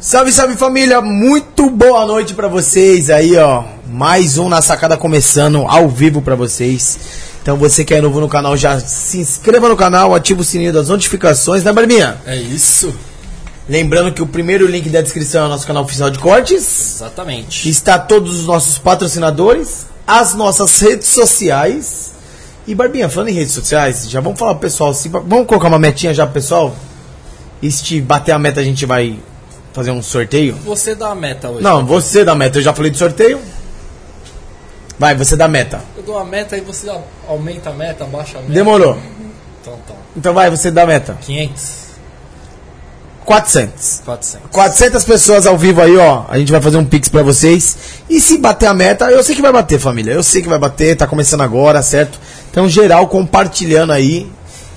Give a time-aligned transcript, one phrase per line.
[0.00, 3.64] Salve, salve família, muito boa noite pra vocês aí, ó.
[3.86, 6.98] Mais um na sacada começando ao vivo pra vocês.
[7.42, 10.72] Então você que é novo no canal, já se inscreva no canal, ativa o sininho
[10.72, 12.16] das notificações, né, Barbinha?
[12.24, 12.94] É isso.
[13.68, 16.94] Lembrando que o primeiro link da descrição é o nosso canal oficial de cortes.
[16.96, 17.68] Exatamente.
[17.68, 22.12] Está todos os nossos patrocinadores, as nossas redes sociais.
[22.66, 25.78] E Barbinha, falando em redes sociais, já vamos falar pro pessoal, se, vamos colocar uma
[25.78, 26.74] metinha já pro pessoal?
[27.60, 29.18] E se bater a meta a gente vai
[29.72, 30.56] fazer um sorteio?
[30.64, 31.62] Você dá a meta hoje.
[31.62, 33.40] Não, você dá meta, eu já falei de sorteio.
[34.98, 35.80] Vai, você dá meta.
[35.96, 36.90] Eu dou a meta e você
[37.26, 38.52] aumenta a meta, abaixa a meta.
[38.52, 38.98] Demorou.
[39.60, 39.94] Então tá.
[40.16, 41.16] Então vai, você dá meta.
[41.22, 41.80] 500,
[43.24, 44.02] 400.
[44.04, 44.50] 400.
[44.50, 46.24] 400 pessoas ao vivo aí, ó.
[46.28, 47.76] A gente vai fazer um pix pra vocês.
[48.08, 50.12] E se bater a meta, eu sei que vai bater, família.
[50.12, 52.18] Eu sei que vai bater, tá começando agora, certo?
[52.50, 54.28] Então, geral, compartilhando aí.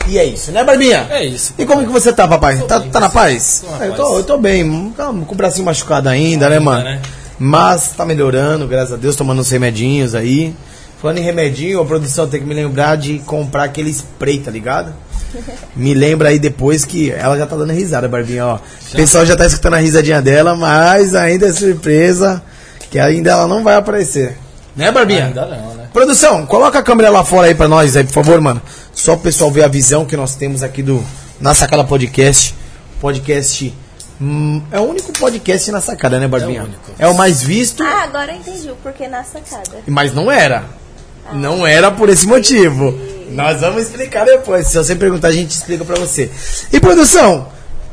[0.07, 1.07] E é isso, né, Barbinha?
[1.09, 1.53] É isso.
[1.57, 2.57] E como que você tá, papai?
[2.57, 3.13] Tô Tá, bem, tá na você?
[3.13, 3.63] paz?
[3.65, 6.57] Tô na Ah, eu, tô, eu tô bem, calma, com o bracinho machucado ainda, né,
[6.57, 6.83] Ainda, mano?
[6.83, 7.01] né?
[7.39, 10.53] Mas tá melhorando, graças a Deus, tomando uns remedinhos aí.
[11.01, 14.93] Falando em remedinho, a produção tem que me lembrar de comprar aquele spray, tá ligado?
[15.75, 18.55] Me lembra aí depois que ela já tá dando risada, Barbinha, ó.
[18.55, 22.41] O pessoal já tá escutando a risadinha dela, mas ainda é surpresa
[22.91, 24.37] que ainda ela não vai aparecer.
[24.75, 25.25] Né, Barbinha?
[25.25, 25.85] Ainda não, né?
[25.91, 28.61] Produção, coloca a câmera lá fora aí pra nós aí, por favor, mano.
[28.93, 31.03] Só o pessoal ver a visão que nós temos aqui do
[31.39, 32.55] Na Sacada Podcast.
[33.01, 33.73] Podcast.
[34.21, 36.59] hum, é o único podcast na sacada, né, Barbinha?
[36.59, 36.91] É o único.
[36.99, 39.79] É o mais visto, Ah, agora eu entendi o porquê na sacada.
[39.87, 40.63] mas não era.
[41.33, 42.93] Não era por esse motivo.
[43.31, 44.67] Nós vamos explicar depois.
[44.67, 46.29] Se você perguntar, a gente explica pra você.
[46.71, 47.47] E produção,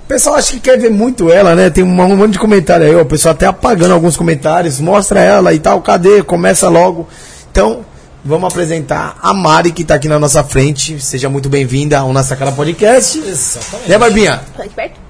[0.05, 1.71] o pessoal acha que quer ver muito ela, né?
[1.71, 3.03] Tem um monte de comentário aí, ó.
[3.03, 4.79] O pessoal até apagando alguns comentários.
[4.81, 5.81] Mostra ela e tal.
[5.81, 6.23] Cadê?
[6.23, 7.09] Começa logo.
[7.51, 7.85] Então,
[8.25, 11.01] vamos apresentar a Mari, que tá aqui na nossa frente.
[11.01, 13.19] Seja muito bem-vinda ao Nossa Cara Podcast.
[13.19, 13.89] Exatamente.
[13.91, 14.41] Né, Barbinha?
[14.53, 15.01] Fala aqui perto?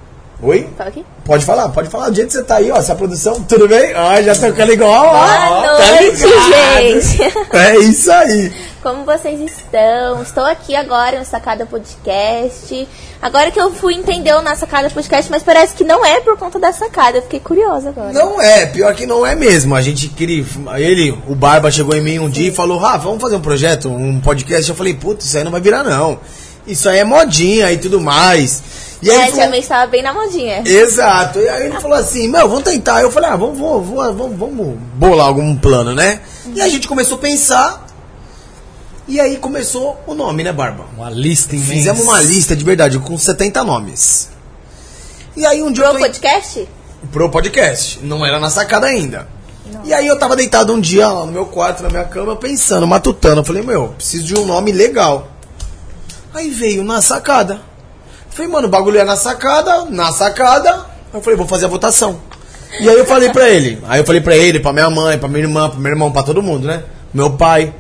[0.43, 0.69] Oi?
[0.77, 1.05] Fala aqui.
[1.25, 2.09] Pode falar, pode falar.
[2.09, 2.77] Do jeito que você tá aí, ó.
[2.79, 3.93] Essa produção, tudo bem?
[3.95, 5.07] Ó, já tá ficando igual.
[5.07, 5.49] ó.
[5.49, 7.01] Boa Tá noite, ligado?
[7.03, 7.57] gente.
[7.57, 8.53] É isso aí.
[8.83, 10.23] Como vocês estão?
[10.23, 12.89] Estou aqui agora no Sacada Podcast.
[13.21, 16.39] Agora que eu fui entender o na Sacada Podcast, mas parece que não é por
[16.39, 17.19] conta da sacada.
[17.19, 18.11] Eu fiquei curiosa agora.
[18.15, 19.75] Não é, pior que não é mesmo.
[19.75, 20.47] A gente queria.
[20.79, 23.91] Ele, o Barba, chegou em mim um dia e falou: Rafa, vamos fazer um projeto,
[23.91, 24.71] um podcast.
[24.71, 26.19] Eu falei: Putz, isso aí não vai virar, não.
[26.67, 28.63] Isso aí é modinha e tudo mais.
[29.03, 30.63] E aí é, falou, estava bem na modinha.
[30.65, 31.39] Exato.
[31.39, 33.03] E aí ele falou assim: Meu, vamos tentar.
[33.03, 36.21] Eu falei: Ah, vamos, vamos, vamos, vamos, vamos bolar algum plano, né?
[36.55, 37.90] E a gente começou a pensar.
[39.11, 40.85] E aí começou o nome, né, Barba?
[40.97, 41.73] Uma lista imensa.
[41.73, 44.29] Fizemos uma lista de verdade com 70 nomes.
[45.37, 46.69] E aí um dia eu Pro tô em- podcast?
[47.11, 47.99] pro podcast.
[48.05, 49.27] Não era na sacada ainda.
[49.85, 52.87] E aí eu tava deitado um dia lá no meu quarto, na minha cama, pensando,
[52.87, 53.41] matutando.
[53.41, 55.29] Eu falei, meu, preciso de um nome legal.
[56.33, 57.55] Aí veio na sacada.
[57.55, 60.87] Eu Falei, mano, o bagulho é na sacada, na sacada.
[61.13, 62.21] Eu falei, vou fazer a votação.
[62.81, 63.83] E aí eu falei pra ele.
[63.89, 66.23] Aí eu falei pra ele, pra minha mãe, pra minha irmã, pro meu irmão, pra
[66.23, 66.85] todo mundo, né?
[67.13, 67.75] Meu pai.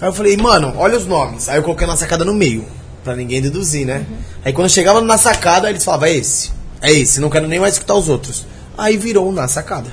[0.00, 1.48] Aí eu falei, mano, olha os nomes.
[1.48, 2.64] Aí eu coloquei na sacada no meio,
[3.02, 4.04] pra ninguém deduzir, né?
[4.44, 6.50] Aí quando chegava na sacada, eles falavam, é esse.
[6.82, 8.44] É esse, não quero nem mais escutar os outros.
[8.76, 9.88] Aí virou na sacada.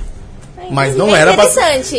[0.70, 1.46] Mas não É era pra.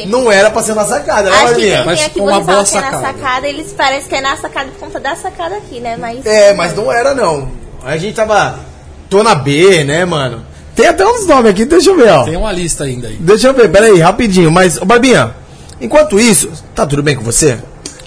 [0.08, 1.78] Não era pra ser na sacada, né, Acho que Barbinha?
[1.78, 3.02] quem Mas aqui uma boa é na sacada.
[3.02, 5.96] sacada, eles parecem que é na sacada por conta da sacada aqui, né?
[5.98, 6.26] Mas.
[6.26, 7.52] É, mas não era não.
[7.84, 8.60] A gente tava.
[9.10, 10.44] Tô na B, né, mano?
[10.76, 12.24] Tem até uns nomes aqui, deixa eu ver, ó.
[12.24, 13.16] Tem uma lista ainda aí.
[13.18, 14.52] Deixa eu ver, peraí, rapidinho.
[14.52, 15.36] Mas, ô Barbinha,
[15.80, 17.60] enquanto isso, tá tudo bem com você?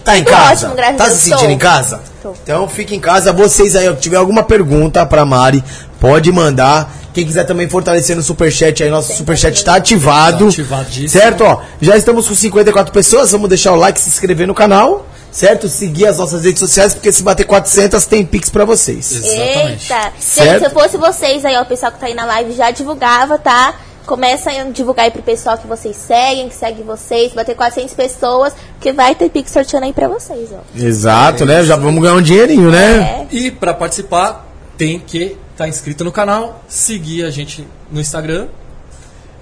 [0.08, 0.66] Tá em Tô casa?
[0.68, 1.52] ótimo, graças tá se sentindo tô.
[1.52, 2.00] em casa?
[2.22, 2.32] Tô.
[2.42, 3.30] Então fique em casa.
[3.30, 5.62] Vocês aí, ó, que tiver alguma pergunta pra Mari,
[6.00, 6.94] pode mandar.
[7.12, 10.44] Quem quiser também fortalecer no superchat aí, nosso superchat tá ativado.
[10.44, 11.08] Tá ativadíssimo.
[11.08, 11.44] certo?
[11.44, 13.32] Ó, já estamos com 54 pessoas.
[13.32, 15.06] Vamos deixar o like, se inscrever no canal.
[15.30, 15.68] Certo?
[15.68, 19.12] Seguir as nossas redes sociais, porque se bater 400 tem pix pra vocês.
[19.12, 19.92] Exatamente.
[19.92, 20.12] Eita!
[20.18, 20.48] Certo?
[20.52, 22.70] Gente, se eu fosse vocês aí, ó, o pessoal que tá aí na live já
[22.70, 23.74] divulgava, tá?
[24.08, 28.54] Começa a divulgar aí pro pessoal que vocês seguem, que segue vocês, bater 400 pessoas,
[28.72, 30.60] porque vai ter Pix sorteando aí pra vocês, ó.
[30.74, 31.62] Exato, né?
[31.62, 33.26] Já vamos ganhar um dinheirinho, né?
[33.30, 33.36] É.
[33.36, 34.48] E pra participar,
[34.78, 38.48] tem que estar inscrito no canal, seguir a gente no Instagram.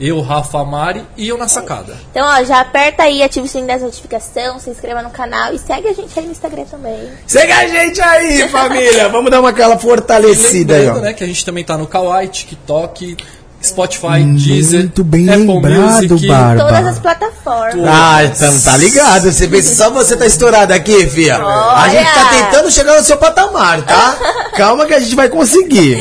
[0.01, 1.97] Eu, Rafa Mari e eu na sacada.
[2.11, 5.61] Então, ó, já aperta aí, ativa o sininho das notificações, se inscreva no canal e
[5.61, 7.09] segue a gente aí no Instagram também.
[7.25, 9.09] Segue a gente aí, família!
[9.11, 10.95] Vamos dar uma aquela fortalecida aí, ó.
[10.97, 13.17] né, que a gente também tá no Kawaii, TikTok,
[13.67, 16.65] Spotify, Deezer, Muito bem Apple lembrado, Music, Barba.
[16.65, 17.87] Todas as plataformas.
[17.87, 19.31] Ah, então tá ligado.
[19.33, 21.37] Você pensa só você tá estourado aqui, fia.
[21.37, 21.91] A Olha!
[21.91, 24.19] gente tá tentando chegar no seu patamar, tá?
[24.57, 25.99] Calma que a gente vai conseguir.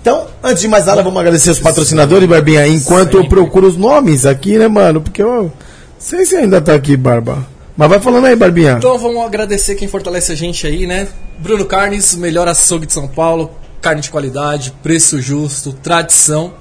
[0.00, 2.66] Então, antes de mais nada, vamos agradecer os patrocinadores, Barbinha.
[2.66, 3.36] Enquanto eu Sempre.
[3.36, 5.00] procuro os nomes aqui, né, mano?
[5.00, 5.52] Porque eu não
[5.98, 7.46] sei se ainda tá aqui, Barba.
[7.76, 8.72] Mas vai falando aí, Barbinha.
[8.72, 11.08] Então vamos agradecer quem fortalece a gente aí, né?
[11.38, 16.52] Bruno Carnes, melhor açougue de São Paulo, carne de qualidade, preço justo, tradição.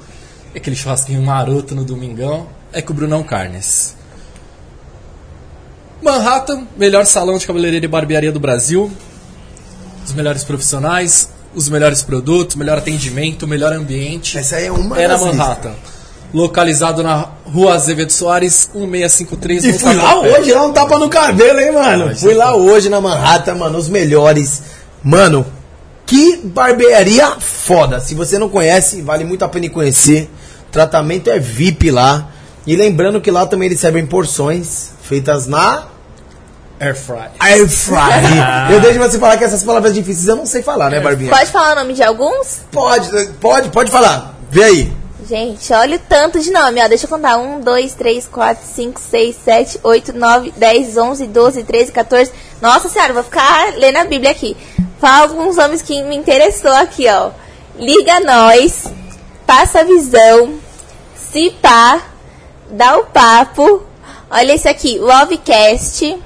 [0.55, 3.95] Aquele churrasquinho maroto no domingão, é com o Brunão Carnes.
[6.01, 8.91] Manhattan, melhor salão de cabeleireiro e barbearia do Brasil.
[10.05, 14.37] Os melhores profissionais, os melhores produtos, melhor atendimento, melhor ambiente.
[14.37, 15.35] Essa aí é uma É listas.
[15.35, 15.73] Manhattan.
[16.33, 19.63] Localizado na Rua Azevedo Soares, 1653.
[19.63, 22.15] E fui lá hoje, lá um tapa no cabelo, hein, mano?
[22.17, 24.63] Fui lá hoje na Manhattan, mano, os melhores.
[25.03, 25.45] Mano,
[26.05, 27.99] que barbearia foda.
[27.99, 30.29] Se você não conhece, vale muito a pena conhecer.
[30.73, 32.29] Tratamento é VIP lá.
[32.65, 35.85] E lembrando que lá também eles servem porções feitas na
[36.79, 37.29] Air Fry.
[37.39, 37.93] Air Fry.
[38.73, 41.29] eu deixo você falar que essas palavras difíceis eu não sei falar, né, Barbinha?
[41.29, 42.61] Pode falar o nome de alguns?
[42.71, 43.09] Pode,
[43.39, 44.35] pode, pode falar.
[44.49, 44.93] Vê aí.
[45.29, 46.87] Gente, olha o tanto de nome, ó.
[46.87, 47.37] Deixa eu contar.
[47.37, 52.31] 1, 2, 3, 4, 5, 6, 7, 8, 9, 10, 11, 12, 13, 14.
[52.61, 54.57] Nossa senhora, vou ficar lendo a Bíblia aqui.
[54.99, 57.29] Fala alguns nomes que me interessou aqui, ó.
[57.77, 58.85] Liga Nós,
[59.45, 60.53] Passa a Visão,
[61.33, 61.99] Se Pá,
[62.71, 63.83] Dá o Papo.
[64.29, 66.17] Olha esse aqui, Lovecast,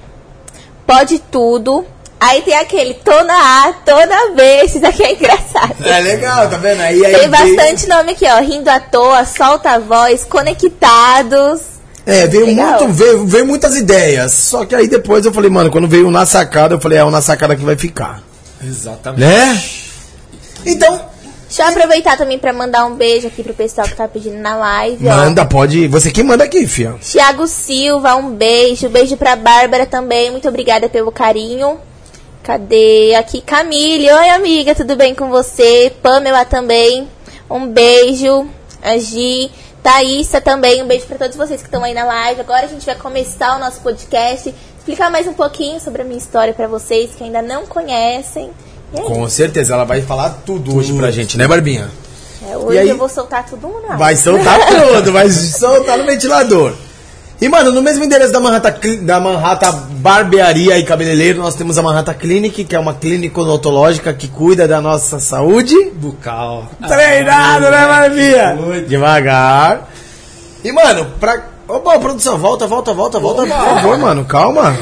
[0.85, 1.85] Pode Tudo.
[2.19, 4.41] Aí tem aquele, tô na A, tô na B.
[4.63, 5.75] Esse daqui é engraçado.
[5.85, 6.81] É legal, tá vendo?
[6.81, 8.39] Aí, aí Tem veio- bastante nome aqui, ó.
[8.39, 11.61] Rindo à toa, solta a voz, conectados.
[12.05, 12.79] É, veio, Legal.
[12.79, 14.31] muito, veio, veio muitas ideias.
[14.31, 17.03] Só que aí depois eu falei, mano, quando veio o na sacada, eu falei, é
[17.03, 18.21] o na sacada que vai ficar.
[18.63, 19.19] Exatamente.
[19.21, 19.63] Né?
[20.65, 21.05] Então,
[21.47, 24.57] Deixa eu aproveitar também pra mandar um beijo aqui pro pessoal que tá pedindo na
[24.57, 25.15] live, ó.
[25.15, 25.87] manda, pode.
[25.87, 26.95] Você que manda aqui, fia.
[27.01, 28.89] Tiago Silva, um beijo.
[28.89, 30.29] Beijo pra Bárbara também.
[30.29, 31.79] Muito obrigada pelo carinho.
[32.43, 33.15] Cadê?
[33.15, 34.11] Aqui, Camille.
[34.11, 35.91] Oi, amiga, tudo bem com você?
[36.01, 37.07] Pamela também.
[37.49, 38.45] Um beijo.
[38.81, 39.49] A Gi.
[39.81, 40.83] Thaísa também.
[40.83, 42.41] Um beijo pra todos vocês que estão aí na live.
[42.41, 44.53] Agora a gente vai começar o nosso podcast.
[44.77, 48.51] Explicar mais um pouquinho sobre a minha história pra vocês que ainda não conhecem.
[48.93, 51.89] Com certeza, ela vai falar tudo hoje pra gente, né, Barbinha?
[52.49, 52.89] é, hoje e aí?
[52.89, 53.97] eu vou soltar tudo no ar.
[53.97, 56.73] Vai soltar tudo, vai soltar no ventilador.
[57.39, 58.73] E, mano, no mesmo endereço da Manhattan,
[59.03, 64.11] da Manhattan Barbearia e Cabeleireiro, nós temos a Manhattan Clinic, que é uma clínica odontológica
[64.11, 65.75] que cuida da nossa saúde.
[65.93, 66.67] Bucal.
[66.87, 68.55] Treinado, né, Barbinha?
[68.55, 68.89] Muito.
[68.89, 69.87] Devagar.
[70.63, 71.43] E, mano, pra.
[71.67, 74.25] Opa, produção, volta, volta, volta, volta, por favor, mano.
[74.25, 74.75] Calma.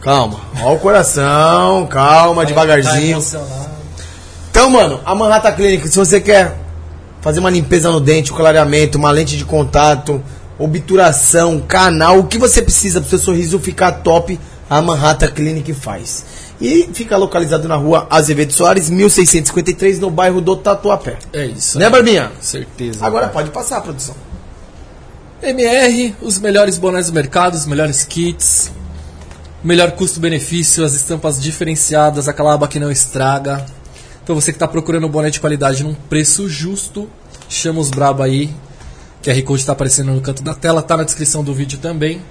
[0.00, 0.40] Calma.
[0.62, 3.12] Ó o coração, calma, Tá devagarzinho.
[3.12, 3.68] emocionado.
[4.50, 6.56] Então, mano, a Manhattan Clinic, se você quer
[7.20, 10.22] fazer uma limpeza no dente, um clareamento, uma lente de contato,
[10.58, 14.38] obturação, canal, o que você precisa pro seu sorriso ficar top,
[14.70, 16.24] a Manhattan Clinic faz.
[16.60, 21.16] E fica localizado na rua Azevedo Soares, 1653, no bairro do Tatuapé.
[21.32, 21.78] É isso.
[21.78, 22.32] Né, Barbinha?
[22.40, 23.04] Certeza.
[23.06, 24.14] Agora pode passar, produção.
[25.40, 28.72] MR, os melhores bonés do mercado, os melhores kits,
[29.62, 33.64] melhor custo-benefício, as estampas diferenciadas, aquela aba que não estraga.
[34.22, 37.08] Então você que está procurando um boné de qualidade num preço justo,
[37.48, 38.54] chama os brabo aí.
[39.22, 42.22] QR Code está aparecendo no canto da tela, tá na descrição do vídeo também.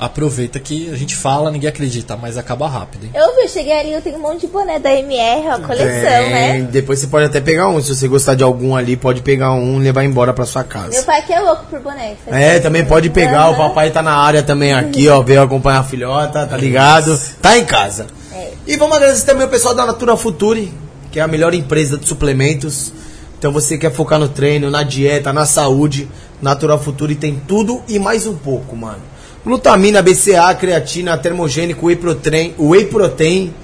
[0.00, 3.10] Aproveita que a gente fala, ninguém acredita, mas acaba rápido, hein?
[3.14, 5.90] Eu vi, eu cheguei ali, eu tenho um monte de boné da MR, ó, coleção,
[5.90, 6.68] É, né?
[6.72, 7.82] Depois você pode até pegar um.
[7.82, 10.88] Se você gostar de algum ali, pode pegar um e levar embora pra sua casa.
[10.88, 12.14] Meu pai que é louco por boné.
[12.28, 13.68] É, também pode pegar, o Aham.
[13.68, 17.20] papai tá na área também aqui, ó, veio acompanhar a filhota, tá ligado?
[17.42, 18.06] Tá em casa.
[18.32, 18.52] É.
[18.66, 20.72] E vamos agradecer também o pessoal da Natura Futuri,
[21.12, 22.90] que é a melhor empresa de suplementos.
[23.38, 26.08] Então você quer focar no treino, na dieta, na saúde,
[26.40, 29.10] Natura Futuri tem tudo e mais um pouco, mano.
[29.44, 33.54] Glutamina, BCA, creatina, termogênico, whey protein, whey protein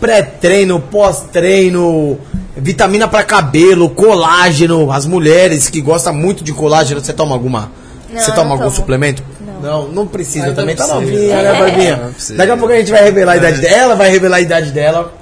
[0.00, 2.18] pré-treino, pós-treino,
[2.56, 4.92] vitamina para cabelo, colágeno.
[4.92, 7.72] As mulheres que gostam muito de colágeno, você toma alguma?
[8.10, 8.76] Não, você toma algum tomo.
[8.76, 9.22] suplemento?
[9.40, 9.60] Não.
[9.60, 10.76] Não, não precisa também.
[10.76, 11.58] Tá novinha, né, É.
[11.58, 11.96] Barbinha?
[11.96, 12.36] Não precisa.
[12.36, 15.12] Daqui a pouco a gente vai revelar a idade dela, vai revelar a idade dela,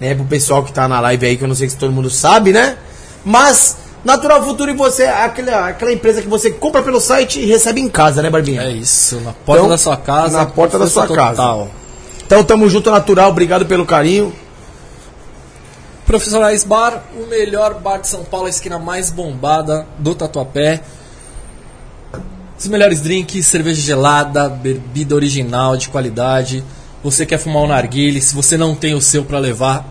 [0.00, 2.10] né, pro pessoal que tá na live aí, que eu não sei se todo mundo
[2.10, 2.76] sabe, né?
[3.24, 7.46] Mas Natural Futuro e você é aquela, aquela empresa que você compra pelo site e
[7.46, 8.62] recebe em casa, né, Barbinha?
[8.62, 10.36] É isso, na porta Então, da sua casa.
[10.38, 11.30] na porta da sua casa.
[11.36, 11.68] total.
[12.26, 14.32] Então tamo junto, Natural, obrigado pelo carinho.
[16.06, 20.82] Profissionais Bar, o melhor bar de São Paulo, a esquina mais bombada do Tatuapé.
[22.58, 26.62] Os melhores drinks, cerveja gelada, bebida original de qualidade.
[27.02, 29.84] Você quer fumar um narguile, se você não tem o seu para levar,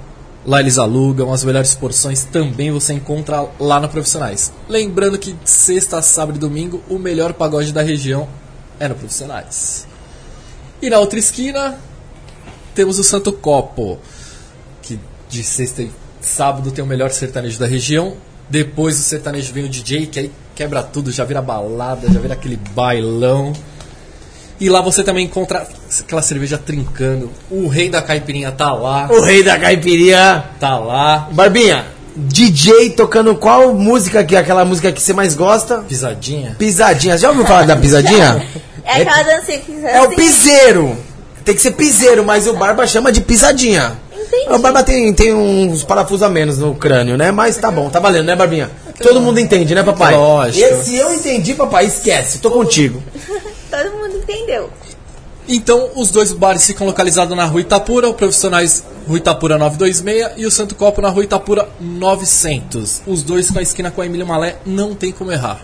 [0.45, 1.31] lá eles alugam.
[1.31, 4.51] As melhores porções também você encontra lá no Profissionais.
[4.67, 8.27] Lembrando que sexta, sábado e domingo, o melhor pagode da região
[8.79, 9.87] é no Profissionais.
[10.81, 11.77] E na outra esquina,
[12.75, 13.99] temos o Santo Copo
[14.81, 18.15] que de sexta e sábado tem o melhor sertanejo da região.
[18.49, 22.33] Depois do sertanejo vem o DJ, que aí quebra tudo, já vira balada, já vira
[22.33, 23.53] aquele bailão.
[24.63, 25.67] E lá você também encontra
[25.99, 27.29] aquela cerveja trincando.
[27.51, 30.41] O rei da caipirinha tá lá, O rei da caipirinha.
[30.57, 31.27] tá lá.
[31.33, 35.79] Barbinha, DJ tocando qual música que é aquela música que você mais gosta?
[35.79, 36.55] Pisadinha.
[36.57, 37.17] Pisadinha.
[37.17, 38.41] Já ouviu falar da pisadinha?
[38.85, 40.97] É aquela dancinha que É o assim, piseiro.
[41.45, 43.97] Tem que ser piseiro, mas o Barba chama de pisadinha.
[44.13, 44.53] Entendi.
[44.53, 47.31] O Barba tem, tem uns parafusos a menos no crânio, né?
[47.31, 48.69] Mas tá bom, tá valendo, né, Barbinha?
[49.01, 50.15] Todo mundo entende, né, papai?
[50.15, 50.65] Lógico.
[50.65, 53.01] E se eu entendi, papai, esquece, tô contigo.
[54.23, 54.69] Entendeu.
[55.47, 60.45] Então, os dois bares ficam localizados na Rua Itapura, o Profissionais Rua Itapura 926 e
[60.45, 63.01] o Santo Copo na Rua Itapura 900.
[63.05, 65.59] Os dois com a esquina com a Emílio Malé, não tem como errar.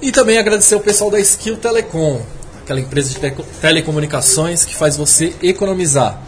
[0.00, 2.20] E também agradecer o pessoal da Skill Telecom,
[2.62, 6.20] aquela empresa de teco- telecomunicações que faz você economizar.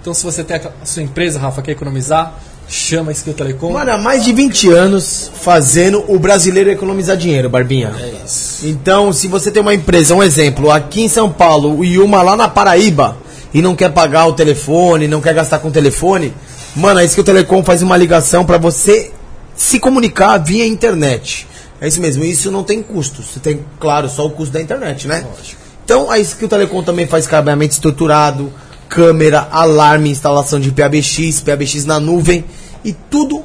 [0.00, 3.72] Então, se você tem a sua empresa, Rafa, quer economizar, chama a Skill Telecom.
[3.72, 7.94] Mano, há mais de 20 anos fazendo o brasileiro economizar dinheiro, Barbinha.
[7.98, 8.66] É isso.
[8.66, 12.36] Então, se você tem uma empresa, um exemplo, aqui em São Paulo e uma lá
[12.36, 13.16] na Paraíba
[13.54, 16.34] e não quer pagar o telefone, não quer gastar com o telefone,
[16.74, 19.12] mano, é que o Telecom faz uma ligação pra você
[19.54, 21.46] se comunicar via internet.
[21.80, 23.22] É isso mesmo, isso não tem custo.
[23.22, 25.24] Você tem, claro, só o custo da internet, né?
[25.36, 25.60] Lógico.
[25.84, 28.52] Então, a Skill Telecom também faz cabeamento estruturado,
[28.88, 32.44] câmera, alarme, instalação de PABX, PABX na nuvem
[32.84, 33.44] e tudo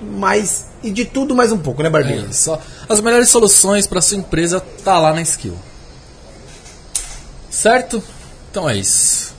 [0.00, 2.26] mais e de tudo mais um pouco, né, É Barbinha?
[2.30, 2.56] isso.
[2.88, 5.56] As melhores soluções para sua empresa tá lá na Skill.
[7.50, 8.02] Certo?
[8.50, 9.34] Então é isso.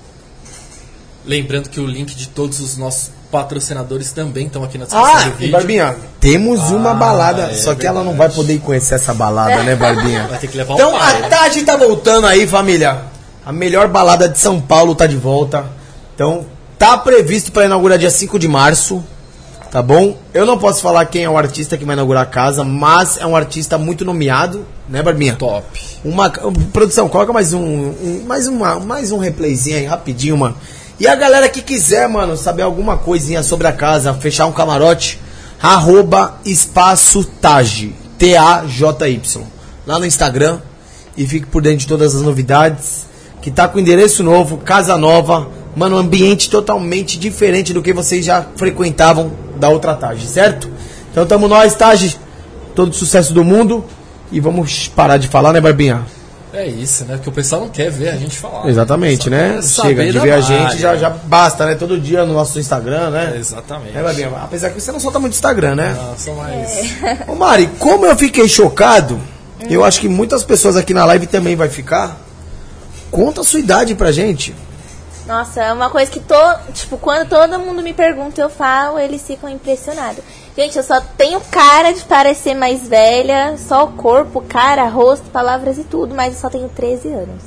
[1.26, 5.22] Lembrando que o link de todos os nossos patrocinadores também estão aqui na descrição Ah,
[5.24, 5.52] do e vídeo.
[5.52, 9.62] Barbinha, temos uma Ah, balada, é só que ela não vai poder conhecer essa balada,
[9.64, 10.28] né, Barbinha?
[10.28, 11.30] Vai ter que levar Então pai, a né?
[11.30, 13.04] Tati tá voltando aí, família.
[13.50, 15.66] A melhor balada de São Paulo tá de volta.
[16.14, 16.46] Então,
[16.78, 19.04] tá previsto pra inaugurar dia 5 de março.
[19.72, 20.16] Tá bom?
[20.32, 23.26] Eu não posso falar quem é o artista que vai inaugurar a casa, mas é
[23.26, 25.34] um artista muito nomeado, né, Barbinha?
[25.36, 25.66] Top.
[26.06, 30.56] Uma produção, coloca mais um, um- mais uma, mais um replayzinho aí rapidinho, mano.
[31.00, 35.20] E a galera que quiser, mano, saber alguma coisinha sobre a casa, fechar um camarote,
[35.60, 39.42] arroba espaço Taj, T A J Y,
[39.88, 40.60] lá no Instagram
[41.18, 43.09] e fique por dentro de todas as novidades.
[43.42, 48.26] Que tá com endereço novo, casa nova, mano, um ambiente totalmente diferente do que vocês
[48.26, 50.70] já frequentavam da outra Taj, certo?
[51.12, 52.18] Então tamo nós, Taj,
[52.76, 53.84] todo sucesso do mundo
[54.32, 56.06] e vamos parar de falar, né, Barbinha?
[56.52, 57.16] É isso, né?
[57.16, 58.68] Porque o pessoal não quer ver a gente falar.
[58.68, 59.60] Exatamente, né?
[59.62, 60.42] Chega de ver a área.
[60.42, 61.76] gente, já, já basta, né?
[61.76, 63.36] Todo dia no nosso Instagram, né?
[63.38, 63.96] Exatamente.
[63.96, 64.32] É, Barbinha?
[64.44, 65.96] Apesar que você não solta muito Instagram, né?
[65.96, 67.28] Nossa, mas...
[67.28, 69.20] Ô Mari, como eu fiquei chocado,
[69.70, 72.20] eu acho que muitas pessoas aqui na live também vai ficar.
[73.12, 74.56] Conta a sua idade pra gente.
[75.26, 76.34] Nossa, é uma coisa que to,
[76.74, 80.24] tipo, quando todo mundo me pergunta, eu falo, eles ficam impressionados.
[80.58, 85.78] Gente, eu só tenho cara de parecer mais velha, só o corpo, cara, rosto, palavras
[85.78, 87.44] e tudo, mas eu só tenho 13 anos.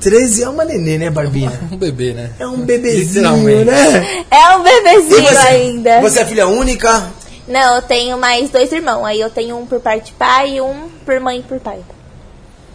[0.00, 1.52] 13 é uma nenê, né, Barbinha?
[1.72, 2.32] Um bebê, né?
[2.38, 4.24] É um bebezinho, né?
[4.30, 6.00] É um bebezinho você, ainda.
[6.00, 7.10] Você é filha única?
[7.46, 9.04] Não, eu tenho mais dois irmãos.
[9.04, 11.78] Aí eu tenho um por parte de pai e um por mãe e por pai.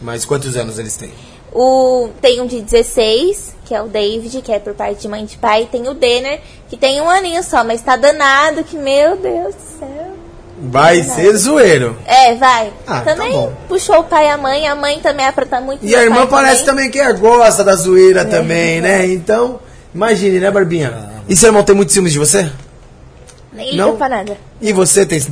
[0.01, 1.11] Mas quantos anos eles têm?
[1.53, 5.23] O, tem um de 16, que é o David, que é por parte de mãe
[5.23, 5.67] e de pai.
[5.71, 6.39] Tem o Denner,
[6.69, 10.13] que tem um aninho só, mas tá danado, que meu Deus do céu.
[10.61, 11.97] Vai ser zoeiro.
[12.05, 12.73] É, vai.
[12.85, 13.53] Ah, tá também bom.
[13.69, 15.85] puxou o pai e a mãe, a mãe também apronta muito.
[15.85, 19.07] E a irmã parece também que é, gosta da zoeira também, né?
[19.07, 19.59] Então,
[19.95, 21.09] imagine, né, Barbinha?
[21.29, 22.51] E seu irmão tem muitos ciúmes de você?
[23.53, 23.95] Nem liga Não?
[23.95, 24.37] pra nada.
[24.61, 25.29] E você tem esse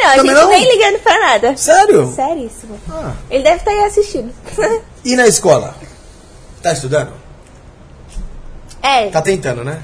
[0.00, 0.48] Também não, a Também gente não?
[0.50, 1.56] nem ligando pra nada.
[1.56, 2.12] Sério?
[2.14, 2.80] Seríssimo.
[2.90, 3.12] Ah.
[3.30, 4.32] Ele deve estar aí assistindo.
[5.04, 5.74] E na escola?
[6.62, 7.12] Tá estudando?
[8.82, 9.82] é, Tá tentando, né?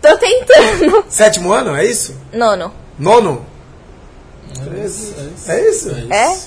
[0.00, 1.04] tô tentando.
[1.10, 2.16] Sétimo ano, é isso?
[2.32, 2.72] Nono.
[2.98, 3.44] Nono?
[4.74, 5.14] É isso.
[5.46, 5.90] É isso?
[6.10, 6.38] É?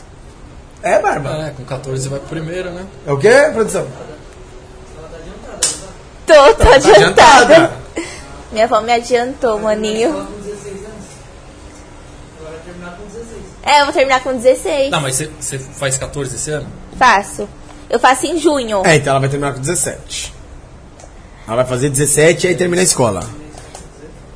[0.96, 1.30] É, Barba?
[1.48, 2.84] É, com 14 vai pro primeiro, né?
[3.06, 3.88] É o quê, produção?
[6.26, 7.72] Tô, tô Tá adiantada.
[8.52, 10.28] Minha avó me adiantou, maninho.
[13.66, 14.92] É, eu vou terminar com 16.
[14.92, 16.68] Não, mas você- faz 14 esse ano?
[16.98, 17.48] Faço.
[17.90, 18.82] Eu faço em junho.
[18.86, 20.34] É, então ela vai terminar com 17.
[21.48, 23.22] Ela vai fazer 17 e aí termina a escola.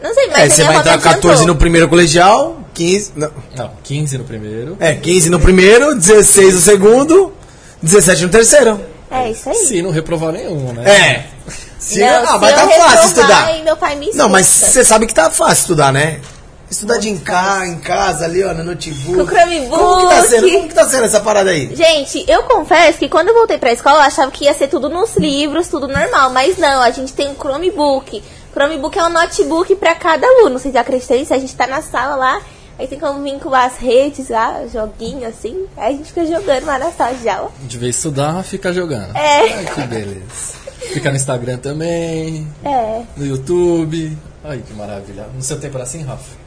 [0.01, 3.11] Não sei, mas É, você vai entrar 14 no primeiro colegial, 15.
[3.15, 4.77] Não, Não, 15 no primeiro.
[4.79, 7.33] é, 15 no primeiro, 16 no segundo,
[7.81, 8.79] 17 no terceiro.
[9.09, 9.55] É isso aí.
[9.55, 10.83] Se não reprovar nenhum, né?
[10.89, 11.25] É.
[11.79, 13.63] Se, Não, ah, se vai eu tá fácil estudar.
[13.63, 16.19] meu pai me Não, mas você sabe que tá fácil estudar, né?
[16.69, 19.15] Estudar de em casa, em casa ali, ó, no notebook.
[19.15, 19.69] Com o Chromebook.
[19.69, 20.51] Como que tá sendo?
[20.51, 21.73] Como que tá sendo essa parada aí?
[21.73, 24.89] Gente, eu confesso que quando eu voltei pra escola, eu achava que ia ser tudo
[24.89, 26.29] nos livros, tudo normal.
[26.31, 28.21] Mas não, a gente tem um Chromebook.
[28.53, 30.59] Chromebook é um notebook pra cada aluno.
[30.59, 31.33] Vocês acreditam nisso?
[31.33, 32.41] A gente tá na sala lá,
[32.77, 35.65] aí tem como vincular as redes lá, joguinho assim.
[35.77, 37.49] Aí a gente fica jogando lá na sala de aula.
[37.61, 39.15] De vez estudar, fica jogando.
[39.15, 39.39] É.
[39.53, 40.67] Ai, que beleza.
[40.91, 43.03] Fica no Instagram também, É.
[43.15, 44.17] no YouTube.
[44.43, 45.27] Ai, que maravilha.
[45.33, 46.46] No seu tempo era assim, Rafa?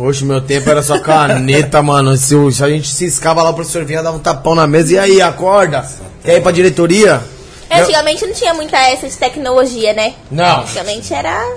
[0.00, 2.16] Hoje meu tempo era só caneta, mano.
[2.16, 4.94] Se, se a gente se escava lá, o professor vinha, dava um tapão na mesa.
[4.94, 5.86] E aí, acorda?
[6.24, 7.22] Quer ir pra diretoria?
[7.68, 10.14] É, Antigamente não tinha muita essa de tecnologia, né?
[10.30, 10.62] Não.
[10.62, 11.54] Antigamente era.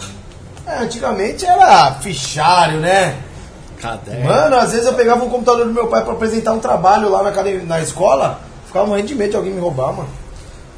[0.68, 3.16] É, antigamente era fichário, né?
[3.82, 4.26] Caderno.
[4.26, 7.24] Mano, às vezes eu pegava um computador do meu pai pra apresentar um trabalho lá
[7.24, 8.42] na, academia- na escola.
[8.68, 10.10] Ficava morrendo de medo de alguém me roubar, mano.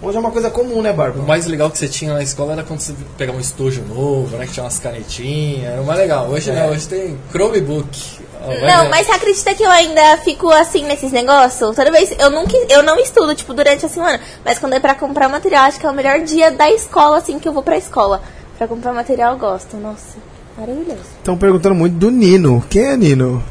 [0.01, 1.21] Hoje é uma coisa comum, né, O Barba?
[1.23, 4.45] mais legal que você tinha na escola era quando você pegava um estojo novo, né?
[4.45, 5.71] Que tinha umas canetinhas.
[5.71, 6.27] Era o mais legal.
[6.27, 8.25] Hoje não, hoje tem Chromebook.
[8.67, 11.75] Não, mas você acredita que eu ainda fico assim nesses negócios?
[11.75, 12.13] Toda vez.
[12.19, 12.55] Eu nunca.
[12.69, 14.19] Eu não estudo, tipo, durante a semana.
[14.43, 17.39] Mas quando é pra comprar material, acho que é o melhor dia da escola, assim,
[17.39, 18.21] que eu vou pra escola.
[18.57, 19.75] Pra comprar material, eu gosto.
[19.77, 20.17] Nossa,
[20.55, 20.99] maravilhoso.
[21.17, 22.63] Estão perguntando muito do Nino.
[22.69, 23.43] Quem é Nino?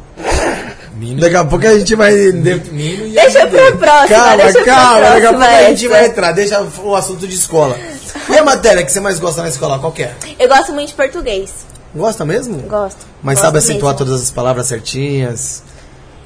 [0.96, 2.12] Nino, Daqui a pouco a gente vai.
[2.12, 6.06] Nino e Deixa a pra próxima, Calma, deixa calma, daqui a pouco a gente vai
[6.06, 6.32] entrar.
[6.32, 7.76] Deixa o assunto de escola.
[8.28, 10.14] E a matéria que você mais gosta na escola, qual que é?
[10.38, 11.50] Eu gosto muito de português.
[11.94, 12.58] Gosta mesmo?
[12.62, 13.06] Gosto.
[13.22, 14.06] Mas Gosto sabe acentuar mesmo.
[14.06, 15.62] todas as palavras certinhas?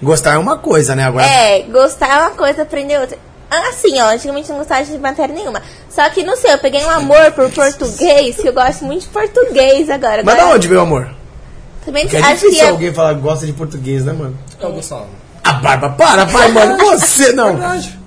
[0.02, 1.04] Gostar é uma coisa, né?
[1.04, 1.26] Agora.
[1.26, 3.18] É, gostar é uma coisa, aprender outra.
[3.50, 5.62] Assim, ó, antigamente não gostava de matéria nenhuma.
[5.88, 9.08] Só que, não sei, eu peguei um amor por português, que eu gosto muito de
[9.08, 10.22] português agora.
[10.22, 11.17] Mas da Agora, onde veio o amor?
[11.88, 14.38] Também é acho que difícil é, alguém falar que gosta de português, né, mano?
[14.60, 15.06] Eu gostava.
[15.42, 16.76] A Barba, para, vai, mano.
[16.98, 17.58] Você não.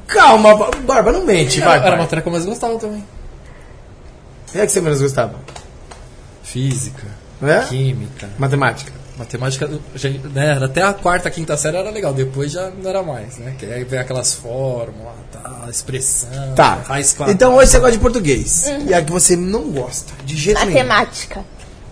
[0.08, 2.00] Calma, Ba- Barba, não mente, vai, Era a pai.
[2.00, 3.04] matéria que eu mais gostava também.
[4.54, 5.36] É que você menos gostava?
[6.44, 7.08] Física,
[7.42, 7.62] É?
[7.62, 8.92] química, Matemática.
[9.18, 9.68] matemática.
[10.34, 12.14] né, era até a quarta, quinta série era legal.
[12.14, 13.56] Depois já não era mais, né?
[13.58, 16.76] Que aí vem aquelas fórmulas, tá, expressão, Tá.
[16.86, 17.32] raiz quadrada.
[17.32, 18.66] Então hoje você gosta de português.
[18.86, 20.74] E a que você não gosta, de jeito nenhum.
[20.74, 21.46] matemática.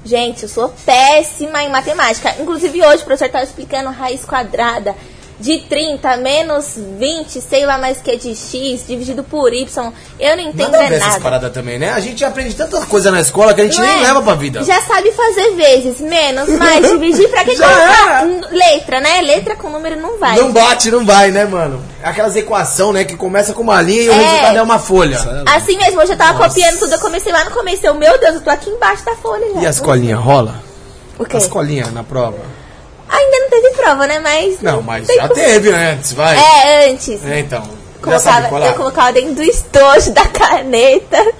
[0.03, 2.35] Gente, eu sou péssima em matemática.
[2.39, 4.95] Inclusive hoje o professor estava explicando raiz quadrada
[5.39, 9.91] de 30 menos 20, sei lá mais que é de x, dividido por y.
[10.19, 11.21] Eu não entendo Nada a é ver essas nada.
[11.21, 11.91] paradas também, né?
[11.91, 14.01] A gente aprende tanta coisa na escola que a gente Não nem é?
[14.07, 14.63] leva pra vida.
[14.63, 19.21] Já sabe fazer vezes, menos, mais, dividir, pra que Já n- letra, né?
[19.21, 20.35] Letra com número não vai.
[20.35, 21.81] Não bate, não vai, né, mano?
[22.03, 24.15] Aquelas equação, né, que começa com uma linha e o É.
[24.15, 25.17] resultado é uma folha.
[25.55, 28.41] Assim mesmo, eu tava copiando tudo, eu comecei lá no começo, eu, meu Deus, eu
[28.41, 29.61] tô aqui embaixo da folha já.
[29.61, 30.55] E a escolinha rola?
[31.17, 31.37] O quê?
[31.37, 32.58] A escolinha na prova?
[33.09, 34.19] Ainda não teve prova, né?
[34.19, 34.61] Mas.
[34.61, 36.37] Não, mas já como- teve antes, vai.
[36.37, 37.25] É, antes.
[37.25, 37.63] É, então.
[38.05, 38.67] Já sabe Colocava, colar?
[38.67, 41.33] eu colocava dentro do estojo da caneta.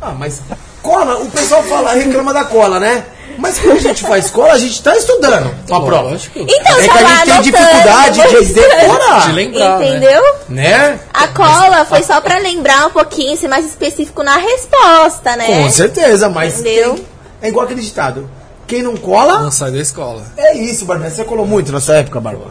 [0.00, 0.40] Ah, mas
[0.82, 3.04] cola, o pessoal fala, reclama da cola, né?
[3.38, 6.10] Mas quando a gente faz cola, a gente tá estudando pra prova.
[6.10, 6.38] Lógico.
[6.38, 8.70] Então, É que a gente tem dificuldade de estudando.
[8.80, 9.20] decorar.
[9.26, 9.88] De lembrar, né?
[9.88, 10.22] Entendeu?
[10.48, 11.00] Né?
[11.12, 15.62] A cola foi só pra lembrar um pouquinho, ser mais específico na resposta, né?
[15.64, 16.94] Com certeza, mas Entendeu?
[16.94, 17.06] tem-
[17.42, 18.30] é igual aquele ditado.
[18.66, 20.24] Quem não cola, Não sai da escola.
[20.36, 21.08] é isso, Barba.
[21.08, 22.46] Você colou muito na sua época, Barba?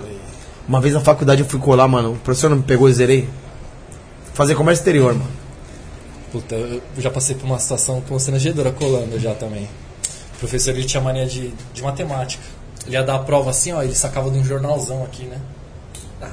[0.67, 2.13] Uma vez na faculdade eu fui colar, mano.
[2.13, 3.30] O professor não me pegou e zerei.
[4.34, 5.30] Fazer comércio exterior, mano.
[6.32, 9.69] Puta, eu já passei por uma situação constrangedora colando já também.
[10.36, 12.43] O professor ele tinha mania de, de matemática.
[12.86, 15.38] Ele ia dar a prova assim, ó, ele sacava de um jornalzão aqui, né?
[16.21, 16.30] Ah,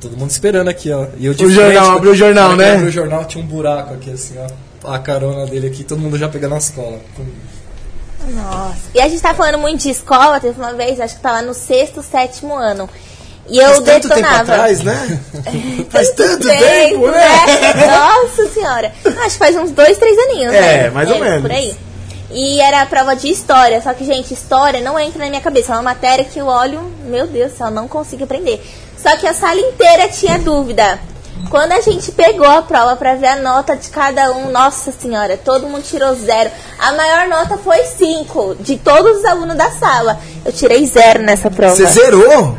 [0.00, 1.06] todo mundo esperando aqui, ó.
[1.18, 2.72] E eu de O jornal, frente, abriu o jornal, na né?
[2.72, 4.90] Abriu o jornal, tinha um buraco aqui, assim, ó.
[4.90, 7.00] A carona dele aqui, todo mundo já pegando as colas.
[8.28, 8.76] Nossa.
[8.94, 11.54] E a gente tá falando muito de escola, teve uma vez, acho que tava no
[11.54, 12.88] sexto, sétimo ano.
[13.48, 14.52] E eu Faz tanto tempo detonava.
[14.52, 15.20] atrás, né?
[15.90, 17.28] Faz tanto tempo, né?
[17.88, 18.92] Nossa senhora.
[19.04, 20.90] Acho que faz uns dois, três aninhos, É, né?
[20.90, 21.42] mais ou menos.
[21.42, 21.76] Por aí.
[22.30, 25.72] E era a prova de história, só que, gente, história não entra na minha cabeça.
[25.72, 28.64] É uma matéria que eu olho, meu Deus do céu, não consigo aprender.
[28.96, 30.98] Só que a sala inteira tinha dúvida.
[31.50, 35.36] Quando a gente pegou a prova pra ver a nota de cada um, nossa senhora,
[35.36, 36.50] todo mundo tirou zero.
[36.78, 40.18] A maior nota foi cinco, de todos os alunos da sala.
[40.44, 41.74] Eu tirei zero nessa prova.
[41.76, 42.56] Você zerou?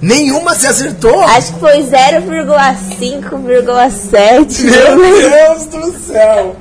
[0.00, 1.18] Nenhuma você acertou?
[1.20, 4.62] Acho que foi 0,5,7.
[4.64, 4.96] Meu
[5.30, 6.56] Deus do céu!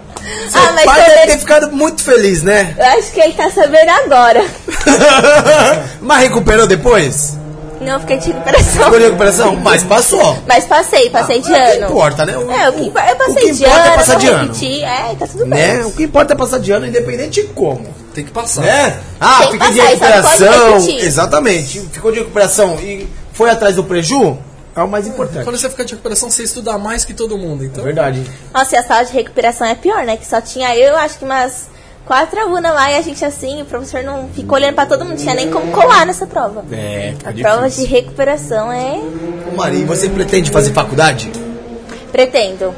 [0.50, 2.74] Seu Ah, mas pai deve vendo- ter ficado muito feliz, né?
[2.78, 4.46] Eu acho que ele tá sabendo agora.
[6.00, 7.38] Mas recuperou depois?
[7.84, 8.84] Não, fiquei de recuperação.
[8.84, 9.56] Ficou de recuperação?
[9.62, 10.38] Mas passou.
[10.48, 11.86] Mas passei, passei de Ah, o que ano.
[11.92, 12.38] importa, né?
[12.38, 14.54] O- É, o que eu o passei que de importa ano, é passar de ano.
[14.54, 14.84] repeti.
[14.84, 15.74] É, tá tudo Né?
[15.78, 15.86] bem.
[15.86, 17.86] O que importa é passar de ano, independente de como.
[18.14, 18.62] Tem que passar.
[18.62, 19.00] Né?
[19.20, 20.80] Ah, Tem que fica de pode recuperação.
[20.80, 21.06] repetir.
[21.06, 21.80] Exatamente.
[21.92, 24.38] Ficou de recuperação e foi atrás do preju,
[24.76, 25.44] é o mais importante.
[25.44, 27.64] Quando você fica de recuperação, você estuda mais que todo mundo.
[27.64, 28.24] É Então, verdade.
[28.54, 30.18] Nossa, e a sala de recuperação é pior, né?
[30.18, 31.73] Que só tinha eu, acho que umas
[32.06, 35.12] quatro alunas lá e a gente assim, o professor não ficou olhando pra todo mundo,
[35.12, 36.64] não tinha nem como colar nessa prova.
[36.72, 37.92] É, fica A prova de difícil.
[37.92, 39.00] recuperação é.
[39.52, 41.32] Ô, Maria, você pretende fazer faculdade?
[42.12, 42.74] Pretendo.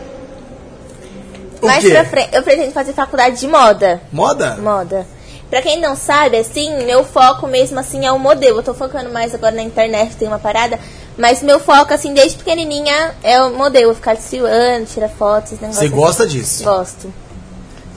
[1.62, 1.92] O Mais quê?
[1.92, 4.02] pra frente, eu pretendo fazer faculdade de moda.
[4.12, 4.56] Moda?
[4.58, 5.06] Moda.
[5.50, 8.60] Pra quem não sabe, assim, meu foco mesmo, assim, é o modelo.
[8.60, 10.80] Eu tô focando mais agora na internet, tem uma parada.
[11.18, 13.94] Mas meu foco, assim, desde pequenininha é o modelo.
[13.96, 15.96] Ficar desfilando, tirar fotos, negócio Você assim.
[15.96, 16.64] gosta disso?
[16.64, 17.14] Gosto.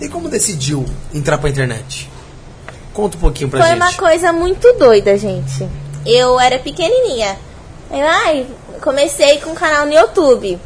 [0.00, 2.10] E como decidiu entrar pra internet?
[2.94, 3.78] Conta um pouquinho pra Foi gente.
[3.80, 5.68] uma coisa muito doida, gente.
[6.06, 7.36] Eu era pequenininha.
[7.90, 8.46] Eu, ai,
[8.80, 10.58] comecei com um canal no YouTube.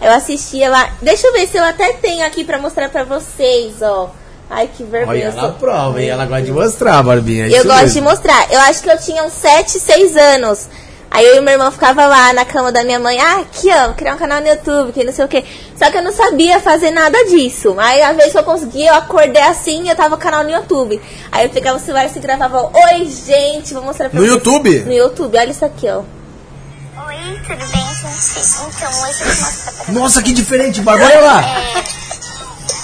[0.00, 0.92] Eu assistia lá.
[1.00, 4.10] Deixa eu ver se eu até tenho aqui pra mostrar pra vocês, ó.
[4.50, 5.08] Ai, que vergonha.
[5.28, 6.08] Olha, ela sou- prova, hein?
[6.10, 7.46] Ela gosta de mostrar, Barbinha.
[7.46, 7.94] é Eu gosto mesmo.
[7.94, 8.52] de mostrar.
[8.52, 10.68] Eu acho que eu tinha uns 7, 6 anos.
[11.14, 13.92] Aí eu e meu irmão ficava lá na cama da minha mãe, ah, aqui ó,
[13.92, 15.44] criar um canal no YouTube, que não sei o quê.
[15.78, 17.74] Só que eu não sabia fazer nada disso.
[17.78, 20.42] Aí a vez que eu conseguia, eu acordei assim e eu tava com o canal
[20.42, 20.98] no YouTube.
[21.30, 24.36] Aí eu pegava o celular e se gravava, oi gente, vou mostrar pra No vocês.
[24.36, 24.78] YouTube?
[24.86, 25.98] No YouTube, olha isso aqui, ó.
[25.98, 28.74] Oi, tudo bem, gente?
[28.74, 31.10] Então, hoje eu vou mostrar pra Nossa, que diferente, Bárbara.
[31.14, 31.42] Olha lá.
[31.42, 31.74] É,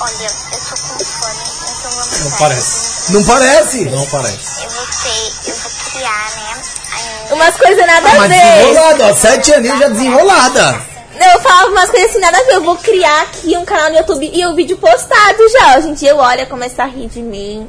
[0.01, 3.13] olha, eu tô com fome, então Não parece.
[3.13, 3.85] Não parece?
[3.87, 4.63] Não parece.
[4.65, 6.63] Eu vou ter, eu vou criar, né?
[6.93, 8.29] aí- Umas coisas nada Ah, a ver.
[8.29, 9.15] desenrolada, ó.
[9.15, 10.81] Sete aninhos já desenrolada.
[11.19, 12.53] Não, eu falava umas coisas assim, nada a ver.
[12.55, 15.79] Eu vou criar aqui um canal no YouTube e o vídeo postado já.
[15.79, 17.69] Hoje em dia eu olho e começo a rir de mim.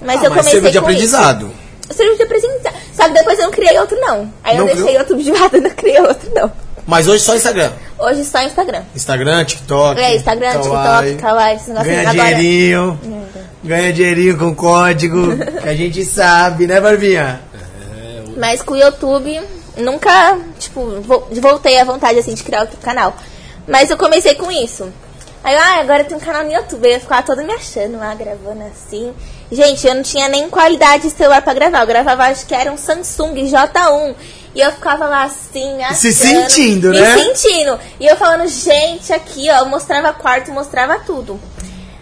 [0.00, 1.52] Mas Ah, eu mas comecei serve de aprendizado.
[1.88, 1.96] Isso.
[1.96, 2.74] Serviu de aprendizado.
[2.94, 4.32] Só que depois eu não criei outro, não.
[4.44, 4.96] Aí Não eu deixei criou?
[4.96, 6.52] o YouTube de lado e não criei outro, não.
[6.86, 7.70] Mas hoje só Instagram.
[7.98, 8.82] Hoje só Instagram.
[8.94, 10.00] Instagram, TikTok.
[10.00, 11.08] É, Instagram, Kawaii.
[11.10, 12.28] TikTok, Kawaii, esses negócios Ganha agora.
[13.62, 15.36] Ganha dinheirinho com código.
[15.62, 17.40] que a gente sabe, né, Barbinha?
[18.36, 19.40] Mas com o YouTube,
[19.76, 23.16] nunca, tipo, vo- voltei à vontade, assim, de criar outro canal.
[23.66, 24.90] Mas eu comecei com isso.
[25.42, 26.84] Aí, eu, ah, agora tem um canal no YouTube.
[26.86, 29.12] Eu ia ficar toda me achando lá, gravando assim.
[29.50, 31.80] Gente, eu não tinha nem qualidade de celular pra gravar.
[31.80, 34.14] Eu gravava, acho que era um Samsung J1.
[34.54, 36.12] E eu ficava lá assim, me Se achando,
[36.50, 37.16] sentindo, me né?
[37.16, 37.78] sentindo.
[38.00, 41.38] E eu falando, gente, aqui, ó, eu mostrava quarto, mostrava tudo.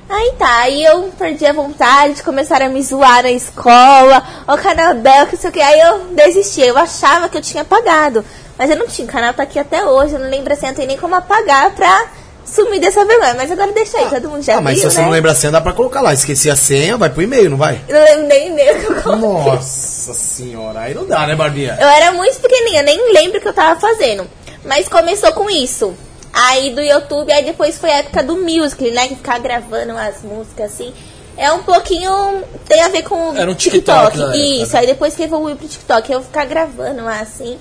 [0.09, 4.95] Aí tá, aí eu perdi a vontade, começaram a me zoar na escola, o canal
[4.95, 8.25] dela, que sei o que, aí eu desisti, eu achava que eu tinha apagado,
[8.57, 10.71] mas eu não tinha, o canal tá aqui até hoje, eu não lembro assim, eu
[10.71, 12.07] não tenho nem como apagar pra
[12.47, 15.01] sumir dessa vergonha, mas agora deixa aí, todo mundo já ah, mas viu, se você
[15.01, 15.07] né?
[15.07, 16.15] não lembra a senha, dá pra colocar lá.
[16.15, 17.81] Esqueci a senha, vai pro e-mail, não vai?
[17.89, 19.53] Eu não lembro nem e-mail que eu coloquei.
[19.53, 21.77] Nossa senhora, aí não dá, né, Barbinha?
[21.81, 24.27] Eu era muito pequenininha, nem lembro o que eu tava fazendo.
[24.65, 25.95] Mas começou com isso.
[26.39, 29.09] Aí do YouTube, aí depois foi a época do music, né?
[29.09, 30.93] Que ficar gravando as músicas assim.
[31.35, 32.45] É um pouquinho.
[32.69, 34.81] Tem a ver com o Era um TikTok época, Isso, né?
[34.81, 37.59] aí depois que evoluiu pro TikTok, eu ficar gravando lá assim.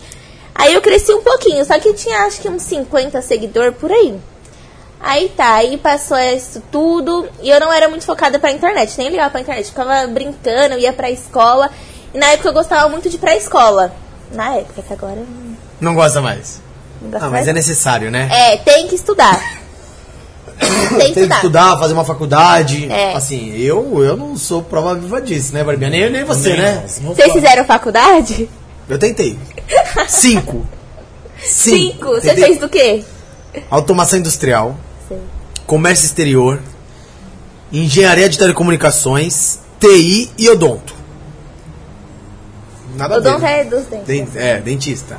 [0.54, 4.20] Aí eu cresci um pouquinho, só que tinha acho que uns 50 seguidores por aí.
[5.00, 7.30] Aí tá, aí passou isso tudo.
[7.42, 9.68] E eu não era muito focada pra internet, nem ligava pra internet.
[9.68, 11.70] Ficava brincando, ia pra escola.
[12.14, 13.94] E na época eu gostava muito de ir pra escola.
[14.32, 15.24] Na época, que agora
[15.80, 16.65] Não gosta mais.
[17.14, 18.28] Ah, mas é necessário, né?
[18.32, 19.40] É, tem que estudar.
[20.58, 21.36] tem que Tem que estudar.
[21.38, 22.92] estudar, fazer uma faculdade.
[22.92, 23.14] É.
[23.14, 25.90] Assim, eu, eu não sou prova viva disso, né, Barbinha?
[25.90, 26.84] Nem, nem você, Nem né?
[26.88, 28.50] Vocês fizeram faculdade?
[28.88, 29.38] Eu tentei.
[30.08, 30.66] Cinco.
[31.44, 32.06] Cinco.
[32.16, 32.46] Você Tentei.
[32.46, 33.04] fez do quê?
[33.70, 34.76] Automação industrial,
[35.08, 35.18] Sei.
[35.66, 36.62] comércio exterior,
[37.72, 40.94] engenharia de telecomunicações, TI e odonto.
[42.96, 43.32] Nada a O ver.
[43.34, 43.60] Dom né?
[43.60, 44.08] é dos dentes.
[44.08, 45.18] Den- é, dentista.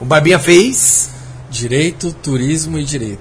[0.00, 1.10] O Barbinha fez.
[1.50, 3.20] Direito, turismo e direito.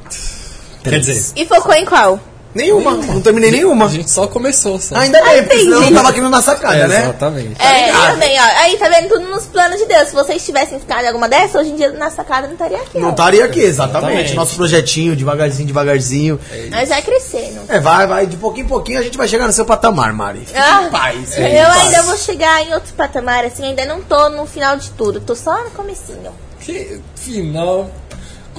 [0.83, 1.05] Quer Três.
[1.05, 2.19] dizer, E focou em qual?
[2.53, 2.91] Nenhuma.
[2.95, 3.85] Não terminei nenhuma.
[3.85, 4.79] a gente só começou.
[4.79, 4.95] Só.
[4.95, 7.03] Ainda bem, porque senão eu tava aqui na sacada, É, né?
[7.03, 7.55] Exatamente.
[7.61, 8.05] é, ligado?
[8.05, 8.43] eu também, ó.
[8.43, 9.07] Aí, tá vendo?
[9.09, 10.09] Tudo nos planos de Deus.
[10.09, 12.99] Se vocês tivessem ficado em alguma dessa, hoje em dia na sacada não estaria aqui.
[12.99, 14.05] Não estaria aqui, exatamente.
[14.07, 14.35] Exatamente.
[14.35, 16.39] Nosso projetinho, devagarzinho, devagarzinho.
[16.71, 17.61] Mas vai crescendo.
[17.67, 18.25] É, vai, vai.
[18.25, 20.39] De pouquinho em pouquinho a gente vai chegar no seu patamar, Mari.
[20.45, 21.17] Fique Ah, em paz.
[21.17, 21.81] eu fique em paz.
[21.83, 25.35] ainda vou chegar em outro patamar, assim, ainda não tô no final de tudo, tô
[25.35, 26.31] só no comecinho.
[26.69, 27.89] Que final.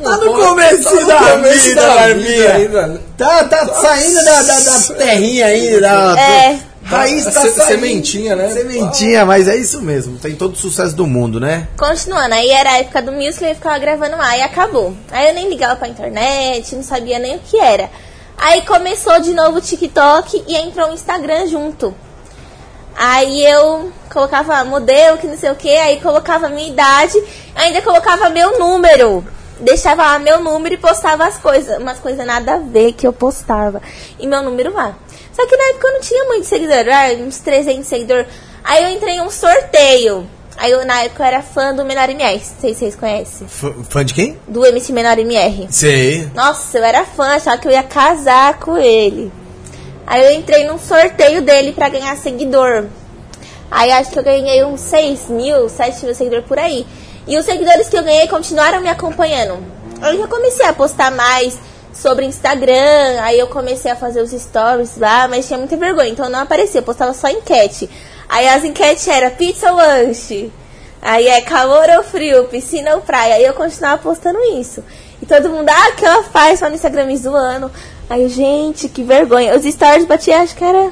[0.03, 3.03] Tá no começo Tá da começo vida, da vida ainda.
[3.19, 6.59] Tá, tá saindo da, da, da terrinha aí, da É.
[6.85, 7.63] raiz tá saindo.
[7.67, 8.49] sementinha, né?
[8.51, 10.17] Sementinha, mas é isso mesmo.
[10.19, 11.69] Tem todo o sucesso do mundo, né?
[11.77, 14.95] Continuando, aí era a época do music, eu ficava gravando lá e acabou.
[15.11, 17.91] Aí eu nem ligava pra internet, não sabia nem o que era.
[18.39, 21.95] Aí começou de novo o TikTok e entrou o Instagram junto.
[22.97, 27.15] Aí eu colocava modelo, que não sei o que, aí colocava minha idade,
[27.55, 29.25] ainda colocava meu número.
[29.61, 33.13] Deixava lá meu número e postava as coisas, umas coisas nada a ver que eu
[33.13, 33.81] postava.
[34.19, 34.95] E meu número lá.
[35.35, 38.27] Só que na época eu não tinha muito seguidor, ah, uns 300 seguidores.
[38.65, 40.27] Aí eu entrei em um sorteio.
[40.57, 43.47] Aí eu, na época eu era fã do Menor MR, não sei se vocês conhecem.
[43.47, 44.39] F- fã de quem?
[44.47, 45.69] Do MC Menor MR.
[45.71, 46.29] Sei.
[46.35, 49.33] Nossa, eu era fã, achava que eu ia casar com ele.
[50.11, 52.87] Aí eu entrei num sorteio dele pra ganhar seguidor.
[53.71, 56.85] Aí acho que eu ganhei uns 6 mil, 7 mil seguidores por aí.
[57.29, 59.65] E os seguidores que eu ganhei continuaram me acompanhando.
[60.03, 61.57] Eu já comecei a postar mais
[61.95, 66.25] sobre Instagram, aí eu comecei a fazer os stories lá, mas tinha muita vergonha, então
[66.25, 67.89] eu não aparecia, eu postava só enquete.
[68.29, 70.51] Aí as enquetes eram pizza ou lanche?
[71.01, 73.37] Aí é calor ou frio, piscina ou praia.
[73.37, 74.83] Aí eu continuava postando isso.
[75.23, 77.71] E todo mundo, ah, o que ela faz lá no Instagram me zoando.
[78.09, 79.55] Aí, gente, que vergonha.
[79.57, 80.91] Os stories batiam, acho que era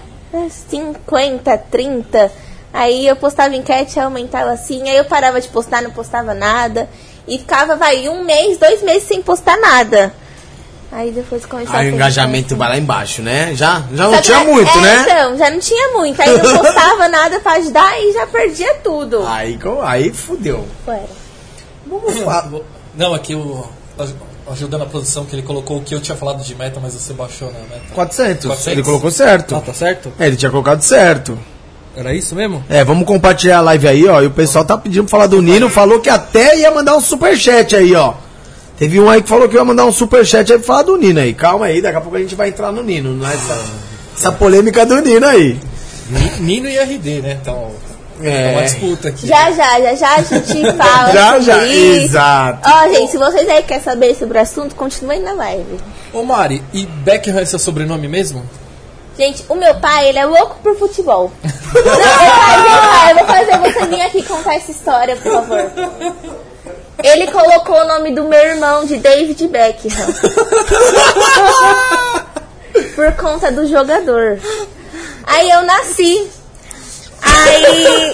[0.71, 2.33] 50, 30.
[2.73, 4.89] Aí eu postava enquete, aumentava assim.
[4.89, 6.89] Aí eu parava de postar, não postava nada.
[7.27, 10.13] E ficava, vai, um mês, dois meses sem postar nada.
[10.91, 13.55] Aí depois começou a Aí o engajamento vai lá embaixo, né?
[13.55, 15.03] Já, já não Só tinha muito, é, né?
[15.03, 16.21] Então, já não tinha muito.
[16.21, 19.27] Aí não postava nada pra ajudar e já perdia tudo.
[19.27, 20.67] Aí, aí fudeu.
[21.87, 22.51] Vamos falar.
[22.95, 23.67] Não, aqui o.
[24.51, 27.13] Ajudando a produção, que ele colocou o que eu tinha falado de meta, mas você
[27.13, 27.93] baixou na meta.
[27.95, 28.47] 400.
[28.47, 28.67] 400?
[28.73, 29.55] Ele colocou certo.
[29.57, 30.13] Ah, tá certo?
[30.19, 31.39] É, ele tinha colocado certo.
[31.95, 32.65] Era isso mesmo?
[32.69, 34.23] É, vamos compartilhar a live aí, ó.
[34.23, 35.69] E o pessoal tá pedindo pra falar do Nino.
[35.69, 38.15] Falou que até ia mandar um superchat aí, ó.
[38.79, 41.19] Teve um aí que falou que ia mandar um superchat aí pra falar do Nino
[41.21, 41.35] aí.
[41.35, 43.13] Calma aí, daqui a pouco a gente vai entrar no Nino.
[43.15, 43.59] Nessa,
[44.17, 45.59] essa polêmica do Nino aí.
[46.09, 47.39] Ni- Nino e RD, né?
[47.43, 47.71] Então.
[48.23, 48.53] É, É.
[48.53, 49.27] uma disputa aqui.
[49.27, 52.05] Já, já, já, já a gente fala Já, sobre já, isso.
[52.07, 52.69] exato.
[52.69, 55.79] Ó, gente, se vocês aí querem saber sobre o assunto, continuem na live.
[56.13, 58.45] Ô Mari, e Beckham é seu sobrenome mesmo?
[59.19, 61.31] Gente, o meu pai, ele é louco por futebol.
[61.75, 65.33] Não, meu pai, meu pai, eu vou fazer você vir aqui contar essa história, por
[65.33, 65.71] favor.
[67.03, 69.91] Ele colocou o nome do meu irmão de David Beckham.
[72.95, 74.39] Por conta do jogador.
[75.25, 76.27] Aí eu nasci.
[77.23, 78.13] Aí.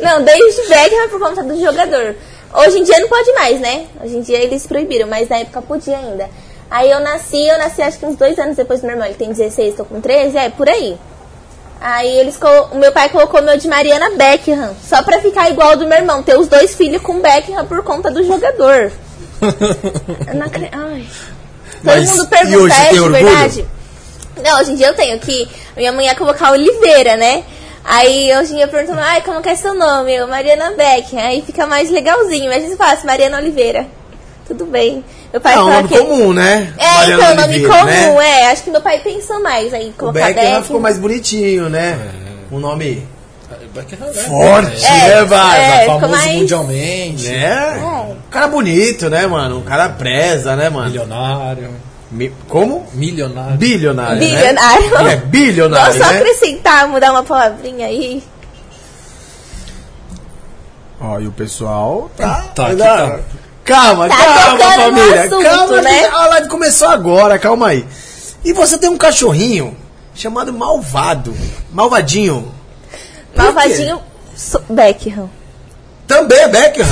[0.00, 2.14] Não, David Beckham por conta do jogador.
[2.54, 3.86] Hoje em dia não pode mais, né?
[4.02, 6.28] Hoje em dia eles proibiram, mas na época podia ainda.
[6.70, 9.06] Aí eu nasci, eu nasci acho que uns dois anos depois do meu irmão.
[9.06, 10.96] Ele tem 16, tô com 13, é, por aí.
[11.80, 12.38] Aí eles
[12.72, 15.98] o meu pai colocou meu de Mariana Beckham, só pra ficar igual ao do meu
[15.98, 18.92] irmão, ter os dois filhos com Beckham por conta do jogador.
[20.28, 21.06] Eu não acre- Ai.
[21.72, 23.24] Todo Mas, mundo pergunta, é tem de orgulho?
[23.24, 23.66] verdade?
[24.44, 25.48] Não, hoje em dia eu tenho que.
[25.76, 27.44] Minha mãe ia colocar Oliveira, né?
[27.84, 30.14] Aí hoje em dia perguntam, ai, como que é seu nome?
[30.14, 31.16] Eu, Mariana Beck.
[31.16, 32.48] Aí fica mais legalzinho.
[32.50, 33.86] Mas você fala assim, Mariana Oliveira.
[34.46, 35.04] Tudo bem.
[35.32, 35.98] Meu pai É um fala nome que.
[35.98, 36.72] comum, né?
[36.78, 38.40] É, Mariana então, nome Oliveira, comum, né?
[38.42, 38.46] é.
[38.52, 40.62] Acho que meu pai pensou mais aí, O colocar Beckham Beck.
[40.64, 41.98] ficou mais bonitinho, né?
[42.50, 43.06] Um nome
[43.74, 45.60] Beckham é forte, É, né, vai?
[45.82, 45.86] é.
[45.86, 47.28] famoso mais- mundialmente.
[47.28, 47.78] Né?
[47.80, 47.82] É.
[48.12, 49.58] Um cara bonito, né, mano?
[49.58, 50.86] Um cara preza, né, mano?
[50.90, 51.70] Milionário.
[52.12, 52.86] Mi- Como?
[52.92, 53.56] Milionário.
[53.56, 54.90] Bilionário, Bilionário.
[55.04, 55.12] né?
[55.12, 56.18] É, bilionário, Vou só né?
[56.18, 58.22] acrescentar, mudar uma palavrinha aí.
[61.00, 62.44] Ó, e o pessoal tá...
[62.54, 63.20] Tá, aqui tá.
[63.64, 65.22] Calma, Tá calma, família.
[65.22, 66.06] assunto, calma, né?
[66.06, 67.86] a live começou agora, calma aí.
[68.44, 69.76] E você tem um cachorrinho
[70.14, 71.34] chamado Malvado.
[71.72, 72.52] Malvadinho.
[73.36, 74.00] Malvadinho
[74.68, 75.30] Beckham.
[76.06, 76.86] Também é Beckham.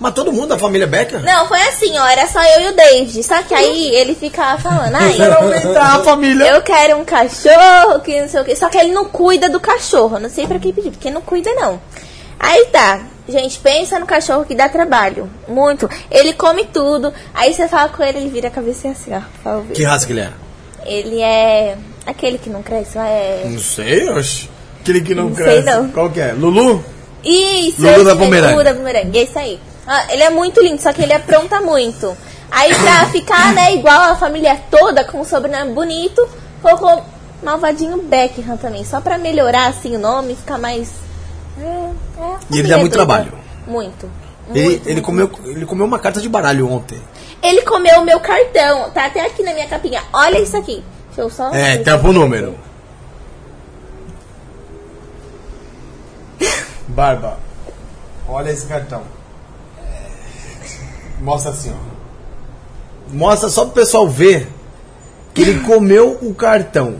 [0.00, 1.20] Mas todo mundo da família Beckham?
[1.20, 2.06] Não, foi assim, ó.
[2.08, 3.22] Era só eu e o David.
[3.22, 5.14] Só que aí ele ficava falando, ai.
[5.76, 6.46] A família.
[6.46, 8.56] Eu quero um cachorro, que não sei o que.
[8.56, 10.18] Só que ele não cuida do cachorro.
[10.18, 11.78] Não sei pra quem pedir, porque não cuida, não.
[12.38, 13.02] Aí tá.
[13.28, 15.28] Gente, pensa no cachorro que dá trabalho.
[15.46, 15.88] Muito.
[16.10, 17.12] Ele come tudo.
[17.34, 19.20] Aí você fala com ele, ele vira a cabeça assim, ó.
[19.44, 20.30] Fala, Que raça que ele é?
[20.86, 21.76] Ele é.
[22.06, 23.42] Aquele que não cresce, é.
[23.44, 24.48] Não sei, oxe.
[24.80, 25.66] Aquele que não, Não sei, cresce.
[25.66, 25.90] não.
[25.90, 26.32] Qual que é?
[26.32, 26.82] Lulu?
[27.22, 28.52] Isso, Lulu da Pomerânia.
[28.56, 29.60] Lulu da Pomerânia, é isso aí.
[29.86, 32.16] Ah, ele é muito lindo, só que ele apronta muito.
[32.50, 36.28] Aí pra ficar, né, igual a família toda, com um sobrenome bonito,
[36.60, 37.04] colocou
[37.42, 40.90] Malvadinho Beckham também, só pra melhorar, assim, o nome, ficar mais...
[41.58, 43.06] É, é E ele dá muito toda.
[43.06, 43.32] trabalho.
[43.66, 44.10] Muito.
[44.52, 45.04] Ele, muito, ele, muito.
[45.04, 47.00] comeu, ele comeu uma carta de baralho ontem.
[47.42, 50.02] Ele comeu o meu cartão, tá até aqui na minha capinha.
[50.12, 50.84] Olha isso aqui.
[51.06, 51.54] Deixa eu só...
[51.54, 52.58] É, tampa o número.
[56.88, 57.38] Barba,
[58.28, 59.02] olha esse cartão.
[61.20, 63.12] Mostra assim, ó.
[63.12, 64.48] Mostra só pro pessoal ver
[65.34, 66.96] que ele comeu o cartão.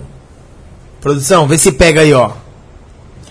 [1.01, 2.33] Produção, vê se pega aí, ó.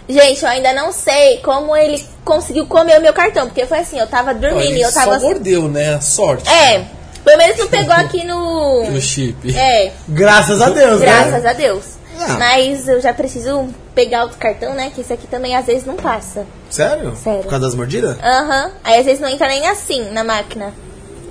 [0.08, 4.00] Gente, eu ainda não sei como ele conseguiu comer o meu cartão, porque foi assim,
[4.00, 5.20] eu tava dormindo e eu tava...
[5.20, 6.02] só mordeu, né?
[6.02, 6.50] Sorte.
[6.50, 6.84] É,
[7.24, 8.90] pelo menos não pegou aqui no...
[8.90, 9.56] No chip.
[9.56, 11.50] É, Graças a Deus, graças né?
[11.50, 11.99] a Deus.
[12.28, 12.38] Ah.
[12.38, 14.92] Mas eu já preciso pegar outro cartão, né?
[14.94, 16.46] Que esse aqui também às vezes não passa.
[16.70, 17.16] Sério?
[17.16, 17.42] Sério.
[17.44, 18.18] Por causa das mordidas?
[18.22, 18.72] Aham.
[18.84, 20.74] Aí às vezes não entra nem assim na máquina.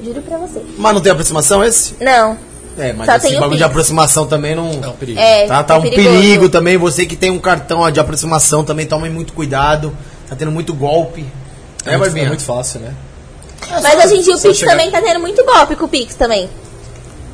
[0.03, 0.62] Juro pra você.
[0.77, 1.94] Mas não tem aproximação esse?
[2.01, 2.38] Não.
[2.79, 4.70] É, mas Só esse bagulho de aproximação também não.
[4.83, 5.18] É um perigo.
[5.18, 6.09] É, Tá, tá é um perigoso.
[6.09, 6.77] perigo também.
[6.77, 9.92] Você que tem um cartão ó, de aproximação também, tome muito cuidado.
[10.29, 11.27] Tá tendo muito golpe.
[11.85, 12.94] É, É, muito, é muito fácil, né?
[13.83, 16.14] Mas hoje em dia o Pix chegar- também tá tendo muito golpe com o Pix
[16.14, 16.48] também.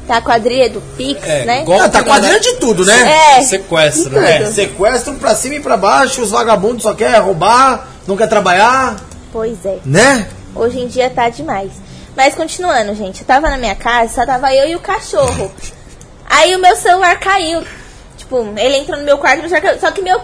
[0.06, 1.62] Tá a quadrilha do Pix, É, né?
[1.64, 2.04] golpe Ah, tá né?
[2.04, 3.38] quadrilha de tudo, né?
[3.38, 3.42] É.
[3.42, 4.38] Sequestro, né?
[4.38, 4.48] tudo.
[4.48, 8.96] É, sequestram pra cima e pra baixo, os vagabundos só querem roubar, não quer trabalhar,
[9.32, 9.78] Pois é.
[9.84, 10.28] né?
[10.54, 11.72] Hoje em dia tá demais.
[12.16, 15.50] Mas continuando, gente, eu tava na minha casa, só tava eu e o cachorro.
[16.28, 17.62] Aí o meu celular caiu.
[18.16, 19.80] Tipo, ele entrou no meu quarto, meu celular caiu.
[19.80, 20.20] só que meu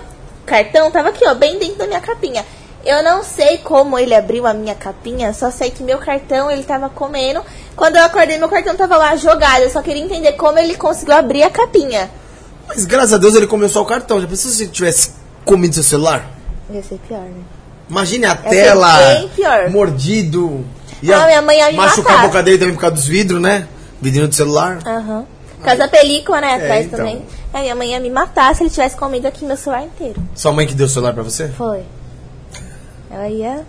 [0.46, 2.44] cartão tava aqui, ó, bem dentro da minha capinha.
[2.84, 6.62] Eu não sei como ele abriu a minha capinha, só sei que meu cartão ele
[6.62, 7.42] tava comendo.
[7.76, 9.62] Quando eu acordei, meu cartão tava lá jogado.
[9.62, 12.10] Eu só queria entender como ele conseguiu abrir a capinha.
[12.68, 14.20] Mas graças a Deus ele comeu só o cartão.
[14.20, 15.12] Já pensou se ele tivesse
[15.44, 16.24] comido seu celular?
[16.70, 17.42] Ia ser pior, né?
[17.88, 19.28] Imagine a ser tela,
[19.70, 20.64] mordido.
[21.12, 22.24] Ah, minha mãe ia me machucar matar.
[22.24, 23.66] a boca dele também por causa dos vidros, né?
[24.00, 24.78] Vidrinho do celular.
[24.86, 25.26] Aham.
[25.56, 26.54] Por causa da película, né?
[26.54, 26.98] Atrás então.
[26.98, 27.24] também.
[27.52, 30.22] Aí minha mãe ia me matar se ele tivesse comido aqui meu celular inteiro.
[30.34, 31.48] Sua mãe que deu o celular pra você?
[31.48, 31.82] Foi.
[33.10, 33.66] Ela ia.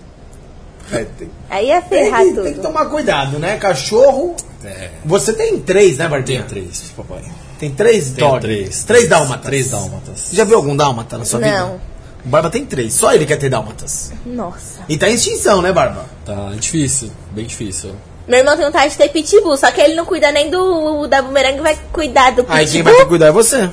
[0.92, 2.44] É, tem, Aí tem ferrar que, tudo.
[2.44, 3.58] tem que tomar cuidado, né?
[3.58, 4.36] Cachorro.
[4.64, 4.90] É.
[5.06, 6.44] Você tem três, né, Bardinha?
[6.44, 7.24] Tem três, papai.
[7.60, 8.42] Tem três Tenho dog?
[8.42, 8.84] três.
[8.84, 9.46] Três dálmatas.
[9.46, 10.30] Três dálmatas.
[10.32, 11.60] Já viu algum dálmata na sua vida?
[11.60, 11.80] Não.
[12.26, 12.94] O Barba tem três.
[12.94, 14.12] Só ele quer ter dálmatas.
[14.26, 14.82] Nossa.
[14.88, 16.06] E tá em extinção, né, Barba?
[16.26, 17.92] Tá difícil, bem difícil.
[18.28, 21.22] Meu irmão tem vontade de ter pitbull, só que ele não cuida nem do da
[21.22, 22.56] bumerangue, vai cuidar do pitbull.
[22.56, 23.70] Aí quem vai ter que cuidar é você.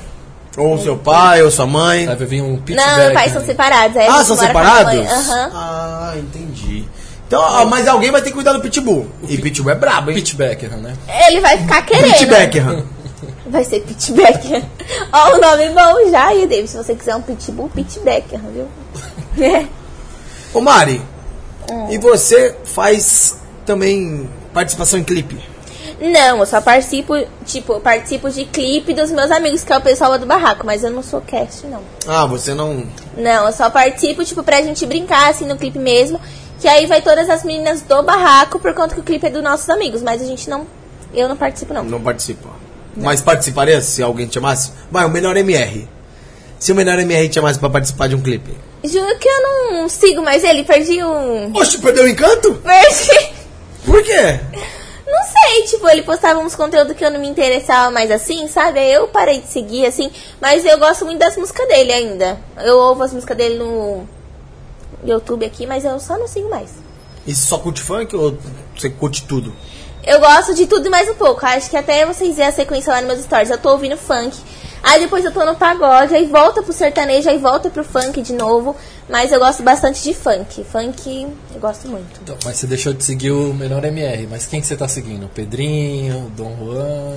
[0.57, 2.05] Ou seu pai, ou sua mãe.
[2.05, 3.95] Vai vir um pitch Não, meus pais são separados.
[3.97, 4.93] Ah, são separados?
[4.93, 5.51] Aham.
[5.53, 6.68] Ah, entendi.
[7.29, 9.05] Então, ó, mas alguém vai ter que cuidar do Pitbull.
[9.27, 10.15] E Pitbull é brabo, hein?
[10.15, 10.95] Pitch Beckham, né?
[11.27, 12.11] Ele vai ficar querendo.
[12.13, 12.83] Pit Beckham.
[13.45, 14.63] Vai ser Pit Beckham.
[15.13, 18.67] Ó, o nome bom já, e David, se você quiser um pitbull, Pit Beckham, viu?
[19.45, 19.67] É.
[20.51, 20.99] Ô, Mari,
[21.91, 25.39] e você faz também participação em clipe?
[26.01, 27.13] Não, eu só participo,
[27.45, 30.83] tipo, eu participo de clipe dos meus amigos, que é o pessoal do barraco, mas
[30.83, 31.81] eu não sou cast, não.
[32.07, 32.85] Ah, você não...
[33.15, 36.19] Não, eu só participo, tipo, pra gente brincar, assim, no clipe mesmo.
[36.59, 39.43] Que aí vai todas as meninas do barraco, por conta que o clipe é dos
[39.43, 40.01] nossos amigos.
[40.01, 40.67] Mas a gente não.
[41.13, 41.83] Eu não participo, não.
[41.83, 42.49] Não participa.
[42.95, 44.71] Mas participaria se alguém te chamasse?
[44.91, 45.87] Vai, o melhor MR.
[46.59, 48.55] Se o melhor MR te chamasse pra participar de um clipe.
[48.83, 51.51] Juro que eu não sigo mais ele, perdi um.
[51.55, 52.53] Oxe, perdeu o encanto?
[52.55, 53.33] Perdi.
[53.85, 54.39] Por quê?
[55.07, 58.79] Não sei, tipo, ele postava uns conteúdos que eu não me interessava mais assim, sabe?
[58.79, 60.11] Eu parei de seguir, assim.
[60.39, 62.37] Mas eu gosto muito das músicas dele ainda.
[62.57, 64.07] Eu ouvo as músicas dele no
[65.03, 66.69] YouTube aqui, mas eu só não sigo mais.
[67.25, 68.37] E só curte funk ou
[68.75, 69.53] você curte tudo?
[70.03, 71.45] Eu gosto de tudo e mais um pouco.
[71.45, 73.49] Acho que até vocês verem a sequência lá nos meus stories.
[73.49, 74.35] Eu tô ouvindo funk.
[74.81, 78.33] Aí depois eu tô no pagode, aí volta pro sertanejo, aí volta pro funk de
[78.33, 78.75] novo.
[79.09, 80.63] Mas eu gosto bastante de funk.
[80.63, 82.19] Funk eu gosto muito.
[82.23, 84.25] Então, mas você deixou de seguir o melhor MR.
[84.27, 85.27] Mas quem que você tá seguindo?
[85.27, 87.15] Pedrinho, Dom Juan.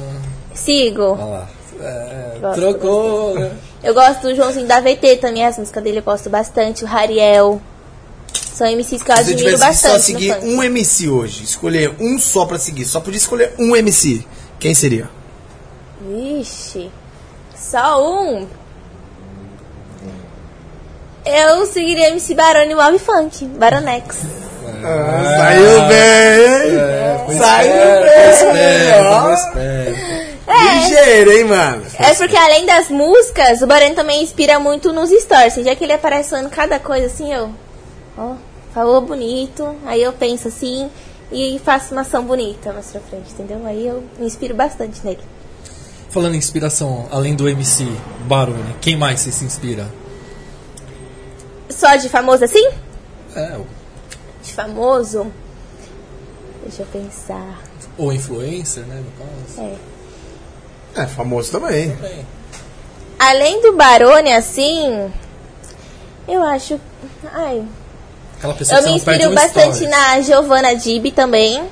[0.55, 1.13] Sigo.
[1.13, 1.62] Olha lá.
[1.83, 3.51] É, Gosto, trocou, né?
[3.83, 6.85] Eu gosto do Joãozinho da VT também, as músicas dele eu gosto bastante.
[6.85, 7.61] O Rariel.
[8.55, 10.03] São MCs que eu Se admiro que só bastante.
[10.05, 14.25] seguir um MC hoje, escolher um só pra seguir, só podia escolher um MC,
[14.61, 15.09] quem seria?
[16.01, 16.91] Vixe.
[17.57, 18.47] Só um.
[21.25, 23.45] Eu seguiria MC Barone Move Funk.
[23.47, 24.17] Baronex.
[24.83, 26.79] Saiu bem!
[26.79, 27.73] É, Saiu
[28.33, 30.75] esperto, bem, foi É.
[30.81, 31.85] Ligeiro, hein, mano?
[31.99, 35.55] É porque além das músicas, o Barone também inspira muito nos stories.
[35.55, 37.51] Já que ele aparece falando cada coisa assim, eu.
[38.19, 38.35] Ó,
[38.75, 39.77] falou bonito.
[39.87, 40.91] Aí eu penso assim
[41.31, 43.65] e faço uma ação bonita mais pra frente, entendeu?
[43.65, 45.21] Aí eu me inspiro bastante nele.
[46.11, 47.87] Falando em inspiração, além do MC
[48.27, 49.87] Barone, quem mais você se inspira?
[51.71, 52.69] Só de famoso assim?
[53.35, 53.59] É,
[54.43, 55.33] De famoso?
[56.63, 57.63] Deixa eu pensar.
[57.97, 59.61] ou influencer, né, no caso.
[59.69, 59.92] É.
[60.95, 61.91] É, famoso também.
[61.91, 62.27] Bem,
[63.19, 65.11] Além do Barone, assim,
[66.27, 66.81] eu acho.
[67.33, 67.65] Ai,
[68.37, 69.91] aquela pessoa eu que me inspiro bastante stories.
[69.91, 71.63] na Giovanna Dib também.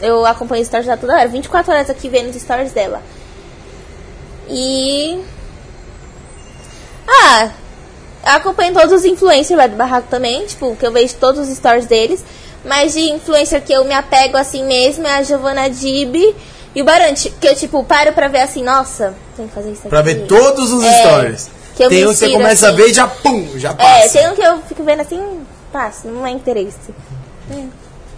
[0.00, 3.02] Eu acompanho os stories dela toda hora, 24 horas aqui vendo os stories dela.
[4.48, 5.22] E.
[7.06, 7.50] Ah,
[8.24, 11.54] eu acompanho todos os influencers lá do barraco também, tipo, que eu vejo todos os
[11.54, 12.24] stories deles.
[12.64, 16.34] Mas de influencer que eu me apego assim mesmo é a Giovanna Dib
[16.74, 19.80] e o Barante, que eu, tipo, paro pra ver assim, nossa, tem que fazer isso
[19.80, 19.88] aqui.
[19.88, 21.50] Pra ver todos os É, stories.
[21.76, 22.76] que eu Tem um que você começa a assim.
[22.78, 24.18] ver e já pum, já É, passa.
[24.18, 25.40] tem um que eu fico vendo assim,
[25.72, 26.76] passa, não é interesse.
[27.50, 27.64] É.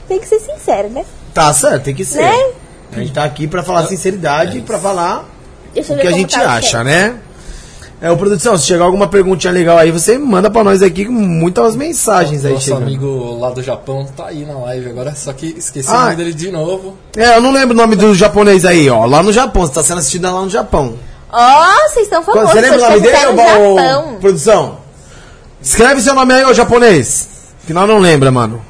[0.09, 1.05] Tem que ser sincero, né?
[1.33, 2.21] Tá certo, tem que ser.
[2.23, 2.51] Né?
[2.93, 5.25] A gente tá aqui pra falar sinceridade, pra falar
[5.73, 6.85] Deixa o que a gente tá acha, chat.
[6.85, 7.17] né?
[8.05, 11.13] É, o produção, se chegar alguma perguntinha legal aí, você manda pra nós aqui com
[11.13, 12.83] muitas mensagens aí Nosso chegando.
[12.83, 15.95] amigo lá do Japão tá aí na live agora, só que esqueci Ah.
[15.99, 16.99] o nome dele de novo.
[17.17, 19.07] É, eu não lembro o nome do japonês aí, ó.
[19.07, 20.99] Lá no Japão, você tá sendo assistido lá no Japão.
[21.33, 22.51] Ó, vocês estão famosos.
[22.51, 24.79] Você lembra o nome dele, ô, produção?
[25.63, 27.29] Escreve seu nome aí, ô japonês.
[27.69, 28.61] Que nós não lembra, mano.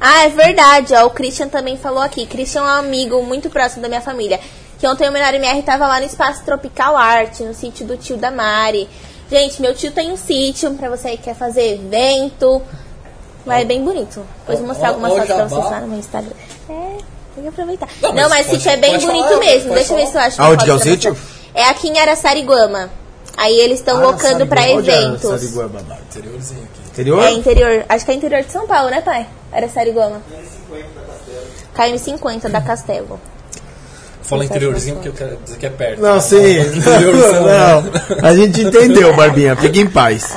[0.00, 1.06] Ah, é verdade, ó.
[1.06, 2.26] O Christian também falou aqui.
[2.26, 4.40] Christian é um amigo muito próximo da minha família.
[4.78, 8.16] Que ontem o menor MR tava lá no Espaço Tropical Arte, no sítio do tio
[8.16, 8.88] da Mari.
[9.30, 12.62] Gente, meu tio tem um sítio pra você que quer fazer evento.
[13.44, 14.24] Lá é bem bonito.
[14.40, 16.32] Depois vou mostrar ó, algumas ó, fotos pra vocês lá no meu Instagram.
[16.70, 16.96] É,
[17.34, 17.88] tem que aproveitar.
[18.00, 19.74] Não, Não, mas mas pode- sítio é bem bonito falar, mesmo.
[19.74, 20.10] Deixa eu ver falar.
[20.10, 21.16] se eu acho Aonde foto que é o sítio?
[21.54, 22.90] É aqui em Araçariguama.
[23.36, 24.44] Aí eles estão Ah, locando.
[24.44, 25.22] Onde era eventos.
[25.22, 25.68] Sariguá?
[26.10, 26.80] Interiorzinho aqui.
[26.90, 27.22] Interior?
[27.24, 27.84] É interior.
[27.88, 29.26] Acho que é interior de São Paulo, né, pai?
[29.52, 30.20] Era Sarigoma.
[31.76, 33.20] KM50 da Castelo.
[34.28, 36.02] Fala interiorzinho é porque eu quero dizer que é perto.
[36.02, 36.36] Não, sim.
[36.76, 37.58] Interiorzão, né?
[38.20, 39.56] Não, a gente entendeu, Barbinha.
[39.56, 40.36] Fique em paz.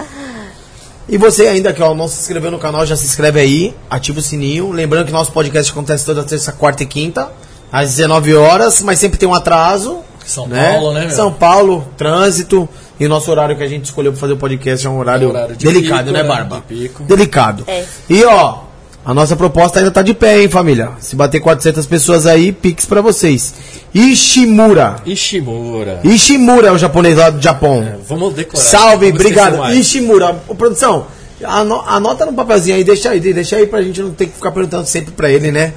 [1.09, 4.19] E você ainda que ó, não se inscreveu no canal, já se inscreve aí, ativa
[4.19, 4.71] o sininho.
[4.71, 7.29] Lembrando que nosso podcast acontece toda terça, quarta e quinta,
[7.69, 9.99] às 19 horas, mas sempre tem um atraso.
[10.25, 11.09] São Paulo, né, meu?
[11.09, 12.69] São Paulo, trânsito.
[12.97, 15.27] E o nosso horário que a gente escolheu pra fazer o podcast é um horário,
[15.27, 16.29] É horário de delicado, pico, né, né?
[16.29, 16.55] Barba?
[16.57, 17.03] De pico.
[17.03, 17.65] Delicado.
[17.67, 17.83] É.
[18.09, 18.59] E ó,
[19.03, 20.91] a nossa proposta ainda tá de pé, hein, família?
[20.99, 23.53] Se bater 400 pessoas aí, pix pra vocês.
[23.93, 24.97] Ishimura.
[25.05, 25.99] Ishimura.
[26.03, 27.81] Ishimura é o japonês lá do Japão.
[27.81, 28.61] É, vamos decorar.
[28.63, 29.73] Salve, Vamos obrigado.
[29.73, 31.07] Ishimura, Ô, produção,
[31.43, 34.51] ano- anota no papelzinho aí, deixa aí, deixa aí pra gente não ter que ficar
[34.51, 35.73] perguntando sempre pra ele, né?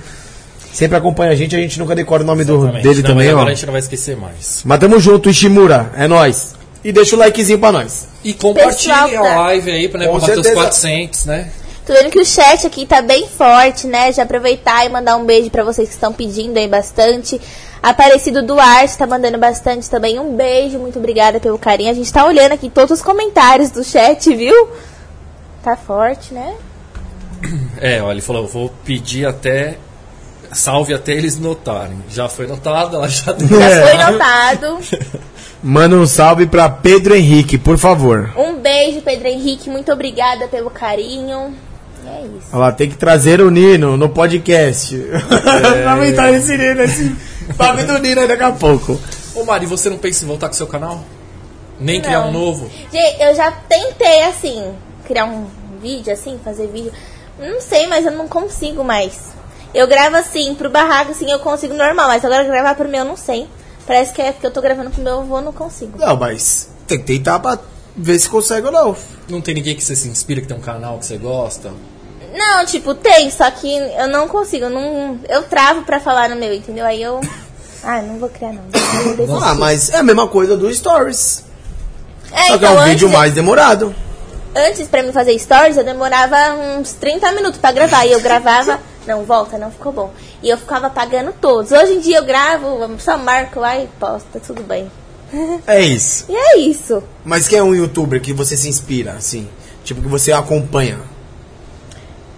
[0.73, 3.29] Sempre acompanha a gente, a gente nunca decora o nome do, dele Não, também, mas
[3.29, 3.39] ó.
[3.39, 4.61] Agora a gente não vai esquecer mais.
[4.65, 6.55] Mas tamo junto, Ishimura, é nóis.
[6.85, 8.07] E deixa o likezinho pra nós.
[8.23, 10.55] E compartilhe Pessoal, a live aí pra, né, Com pra bater os certeza.
[10.67, 11.49] 400, né?
[11.87, 14.11] Tô vendo que o chat aqui tá bem forte, né?
[14.13, 17.39] Já aproveitar e mandar um beijo pra vocês que estão pedindo aí bastante.
[17.83, 20.19] Aparecido Duarte tá mandando bastante também.
[20.19, 21.91] Um beijo, muito obrigada pelo carinho.
[21.91, 24.69] A gente tá olhando aqui todos os comentários do chat, viu?
[25.63, 26.55] Tá forte, né?
[27.79, 29.77] É, ó, ele falou, eu vou pedir até.
[30.53, 32.03] Salve até eles notarem.
[32.09, 33.49] Já foi notado, ela já deu.
[33.61, 33.87] Já É.
[33.89, 34.79] foi notado.
[35.63, 38.33] Manda um salve pra Pedro Henrique, por favor.
[38.37, 39.69] Um beijo, Pedro Henrique.
[39.69, 41.55] Muito obrigada pelo carinho.
[42.07, 42.49] É isso.
[42.53, 44.97] Olha lá, tem que trazer o Nino no podcast.
[45.85, 47.15] Vamos entrar nesse Nino, esse
[47.57, 48.99] papo do Nino aí daqui a pouco.
[49.35, 51.05] Ô Mari, você não pensa em voltar com seu canal?
[51.81, 52.29] Nem criar Não.
[52.29, 52.71] um novo?
[52.93, 54.75] Gente, eu já tentei, assim,
[55.07, 55.47] criar um
[55.81, 56.93] vídeo, assim, fazer vídeo.
[57.39, 59.35] Não sei, mas eu não consigo mais.
[59.75, 63.05] Eu gravo assim, pro barraco, assim, eu consigo normal, mas agora gravar pro meu, eu
[63.05, 63.49] não sei.
[63.87, 65.99] Parece que é porque eu tô gravando pro meu avô, eu não consigo.
[65.99, 67.59] Não, mas tem que tentar pra
[67.97, 68.97] ver se consegue ou não.
[69.29, 71.73] Não tem ninguém que você se inspira, que tem um canal que você gosta?
[72.35, 75.21] Não, tipo, tem, só que eu não consigo, eu não.
[75.29, 76.85] Eu travo pra falar no meu, entendeu?
[76.85, 77.21] Aí eu.
[77.83, 78.65] Ah, não vou criar não.
[79.19, 81.45] Eu vou Ah, mas é a mesma coisa do Stories.
[82.33, 83.95] É, Só que é um então, vídeo mais demorado.
[84.57, 86.37] Antes, pra mim fazer stories, eu demorava
[86.79, 88.07] uns 30 minutos pra gravar.
[88.07, 88.81] E eu gravava.
[89.07, 90.13] Não, volta, não ficou bom.
[90.43, 91.71] E eu ficava apagando todos.
[91.71, 94.91] Hoje em dia eu gravo, só marco lá e posto, tudo bem.
[95.67, 96.27] É isso.
[96.29, 97.03] E é isso.
[97.25, 99.49] Mas quem é um youtuber que você se inspira, assim?
[99.83, 101.01] Tipo, que você acompanha?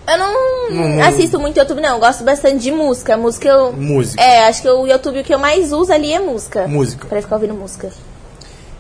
[0.09, 1.95] Eu não Não- assisto muito YouTube, não.
[1.95, 3.17] Eu gosto bastante de música.
[3.17, 3.73] Música eu.
[3.73, 4.23] Música.
[4.23, 6.67] É, acho que o YouTube o que eu mais uso ali é música.
[6.69, 7.07] Música.
[7.09, 7.91] Pra ficar ouvindo música.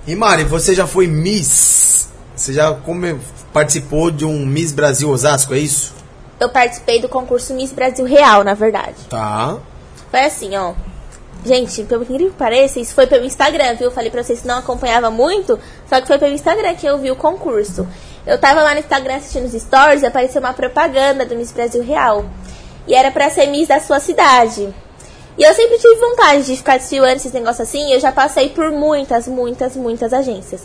[0.06, 2.08] E Mari, você já foi Miss?
[2.34, 3.18] Você já come-
[3.52, 5.94] participou de um Miss Brasil Osasco, é isso?
[6.38, 8.94] Eu participei do concurso Miss Brasil Real, na verdade.
[9.08, 9.56] Tá.
[10.10, 10.74] Foi assim, ó.
[11.44, 13.86] Gente, pelo que incrível que pareça, isso foi pelo Instagram, viu?
[13.86, 15.58] Eu falei pra vocês que não acompanhava muito,
[15.88, 17.86] só que foi pelo Instagram que eu vi o concurso.
[18.26, 21.82] Eu tava lá no Instagram assistindo os stories e apareceu uma propaganda do Miss Brasil
[21.82, 22.24] Real.
[22.86, 24.68] E era pra ser Miss da sua cidade.
[25.38, 28.70] E eu sempre tive vontade de ficar desfilando esses negócios assim, eu já passei por
[28.72, 30.62] muitas, muitas, muitas agências.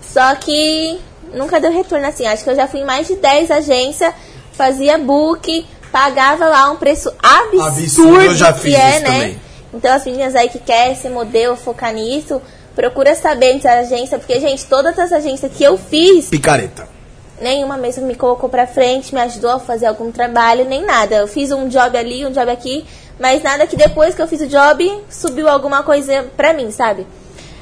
[0.00, 0.98] Só que
[1.34, 2.26] nunca deu retorno assim.
[2.26, 4.14] Acho que eu já fui em mais de 10 agências,
[4.52, 9.12] fazia book, pagava lá um preço absurdo, Absurdo, eu já que fiz é, isso né?
[9.12, 9.40] também.
[9.74, 12.40] Então as meninas aí que querem ser modelo, focar nisso,
[12.74, 16.88] procura saber antes da agência, porque, gente, todas as agências que eu fiz, Picareta.
[17.40, 21.16] Nenhuma mesmo me colocou pra frente, me ajudou a fazer algum trabalho, nem nada.
[21.16, 22.86] Eu fiz um job ali, um job aqui,
[23.18, 27.06] mas nada que depois que eu fiz o job, subiu alguma coisa pra mim, sabe?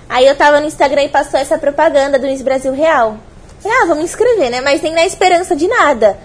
[0.08, 3.16] Aí eu tava no Instagram e passou essa propaganda do Miss Brasil Real.
[3.64, 4.60] Ah, me inscrever, né?
[4.60, 6.18] Mas nem na esperança de nada.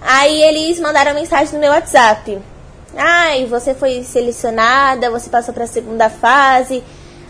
[0.00, 2.40] Aí eles mandaram mensagem no meu WhatsApp.
[2.96, 6.82] Ai, você foi selecionada, você passou pra segunda fase.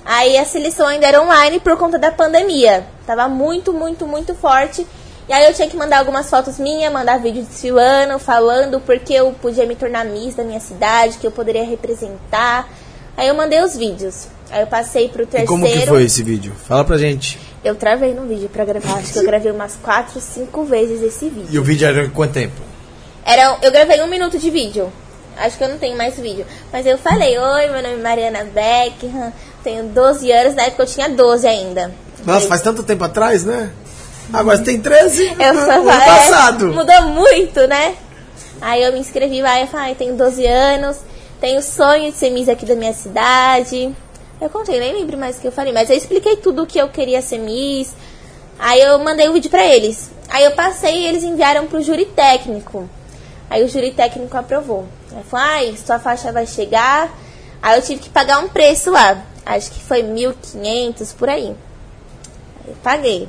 [0.05, 2.87] Aí a seleção ainda era online por conta da pandemia.
[3.07, 4.87] Tava muito, muito, muito forte.
[5.29, 9.33] E aí eu tinha que mandar algumas fotos minhas, mandar vídeo desfilando, falando porque eu
[9.41, 12.69] podia me tornar Miss da minha cidade, que eu poderia representar.
[13.17, 14.27] Aí eu mandei os vídeos.
[14.51, 15.47] Aí eu passei pro E terceiro.
[15.47, 16.53] como que foi esse vídeo?
[16.67, 17.39] Fala pra gente.
[17.65, 18.99] Eu travei no vídeo pra gravar.
[18.99, 21.49] Acho que eu gravei umas 4, 5 vezes esse vídeo.
[21.51, 22.61] E o vídeo era quanto tempo?
[23.25, 24.93] Era, eu gravei um minuto de vídeo.
[25.37, 26.45] Acho que eu não tenho mais vídeo.
[26.73, 30.87] Mas eu falei, oi, meu nome é Mariana Beckham, tenho 12 anos, na época eu
[30.87, 31.93] tinha 12 ainda.
[32.25, 33.71] Nossa, faz tanto tempo atrás, né?
[34.33, 35.37] Agora você tem 13.
[35.39, 36.67] Eu só ano falei, passado.
[36.67, 37.97] é, mudou muito, né?
[38.61, 40.99] Aí eu me inscrevi lá e falei, tenho 12 anos,
[41.41, 43.95] tenho sonho de ser Miss aqui da minha cidade.
[44.41, 46.79] Eu contei, nem lembro mais o que eu falei, mas eu expliquei tudo o que
[46.79, 47.95] eu queria ser Miss.
[48.59, 50.11] Aí eu mandei o vídeo pra eles.
[50.29, 52.89] Aí eu passei e eles enviaram pro júri técnico.
[53.51, 54.87] Aí o júri técnico aprovou.
[55.15, 57.13] Aí falou, ai, sua faixa vai chegar.
[57.61, 59.23] Aí eu tive que pagar um preço lá.
[59.45, 61.55] Acho que foi 1.500 por aí.
[62.67, 63.29] Aí paguei.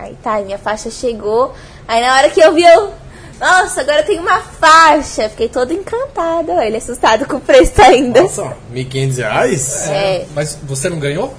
[0.00, 1.54] Aí tá, minha faixa chegou.
[1.86, 2.92] Aí na hora que eu vi, eu.
[3.38, 5.28] Nossa, agora tem uma faixa.
[5.28, 6.64] Fiquei toda encantada.
[6.64, 8.22] Ele assustado com o preço ainda.
[8.22, 9.88] Nossa, 1.500 reais?
[9.88, 10.26] É.
[10.34, 11.34] Mas você não ganhou?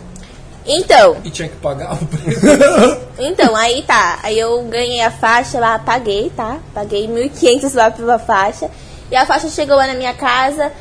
[0.63, 2.39] Então, E tinha que pagar o preço?
[3.17, 4.19] então, aí tá.
[4.21, 6.59] Aí eu ganhei a faixa lá, paguei, tá?
[6.71, 8.69] Paguei 1.500 lá pela faixa.
[9.09, 10.71] E a faixa chegou lá na minha casa.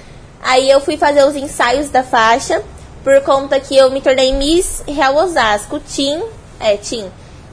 [0.42, 2.62] Aí eu fui fazer os ensaios da faixa.
[3.02, 6.22] Por conta que eu me tornei Miss Real Osasco, Team.
[6.60, 7.08] É, Team.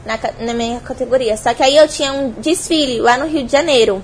[0.08, 1.36] Na, na minha categoria.
[1.38, 4.02] Só que aí eu tinha um desfile lá no Rio de Janeiro.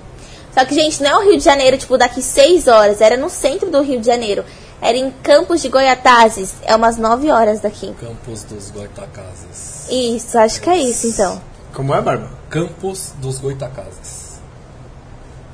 [0.53, 3.01] Só que, gente, não é o Rio de Janeiro, tipo, daqui seis horas.
[3.01, 4.43] Era no centro do Rio de Janeiro.
[4.81, 6.55] Era em Campos de Goiatazes.
[6.63, 7.95] É umas nove horas daqui.
[7.99, 9.87] Campos dos Goitacazes.
[9.89, 11.41] Isso, acho que é isso, então.
[11.73, 12.29] Como é, Barba?
[12.49, 14.23] Campos dos Goitacazes.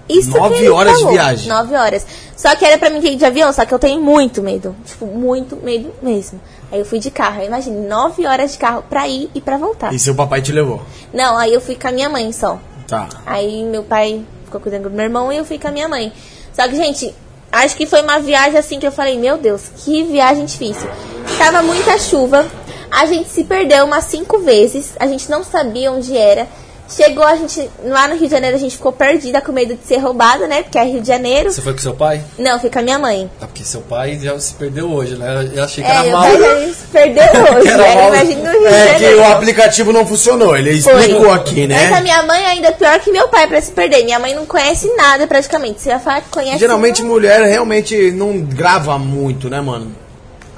[0.09, 1.13] Isso Nove que ele horas de falou.
[1.13, 1.47] viagem.
[1.47, 2.05] Nove horas.
[2.35, 4.75] Só que era pra mim ir de avião, só que eu tenho muito medo.
[4.83, 6.41] Tipo, muito medo mesmo.
[6.71, 7.41] Aí eu fui de carro.
[7.41, 9.93] Aí imagine, nove horas de carro pra ir e pra voltar.
[9.93, 10.81] E seu papai te levou?
[11.13, 12.59] Não, aí eu fui com a minha mãe só.
[12.87, 13.07] Tá.
[13.25, 16.11] Aí meu pai ficou cuidando do meu irmão e eu fui com a minha mãe.
[16.53, 17.13] Só que, gente,
[17.51, 20.89] acho que foi uma viagem assim que eu falei, meu Deus, que viagem difícil.
[21.37, 22.45] Tava muita chuva,
[22.91, 26.47] a gente se perdeu umas cinco vezes, a gente não sabia onde era.
[26.89, 29.85] Chegou a gente, lá no Rio de Janeiro, a gente ficou perdida com medo de
[29.85, 30.63] ser roubada, né?
[30.63, 31.51] Porque é Rio de Janeiro.
[31.51, 32.21] Você foi com seu pai?
[32.37, 33.29] Não, fui com a minha mãe.
[33.39, 35.49] Ah, porque seu pai já se perdeu hoje, né?
[35.53, 36.31] Eu achei que É, era mal.
[36.31, 37.23] já se perdeu
[37.55, 37.95] hoje, né?
[37.95, 38.13] mal.
[38.15, 39.23] Imagina Rio de É que o Janeiro.
[39.33, 40.99] aplicativo não funcionou, ele Foi.
[40.99, 42.01] explicou aqui, Mas a né?
[42.01, 44.03] minha mãe ainda é pior que meu pai pra se perder.
[44.03, 45.81] Minha mãe não conhece nada praticamente.
[45.81, 49.91] Você vai falar que conhece Geralmente mulher realmente não grava muito, né, mano?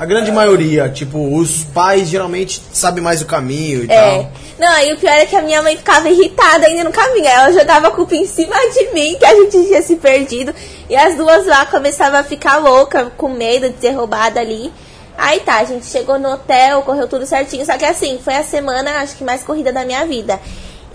[0.01, 3.95] A grande maioria, tipo, os pais geralmente sabem mais o caminho e É.
[3.95, 4.31] tal.
[4.57, 7.27] Não, aí o pior é que a minha mãe ficava irritada ainda no caminho.
[7.27, 10.55] Ela jogava a culpa em cima de mim, que a gente tinha se perdido.
[10.89, 14.73] E as duas lá começavam a ficar louca, com medo de ser roubada ali.
[15.15, 17.63] Aí tá, a gente chegou no hotel, correu tudo certinho.
[17.63, 20.39] Só que assim, foi a semana, acho que mais corrida da minha vida.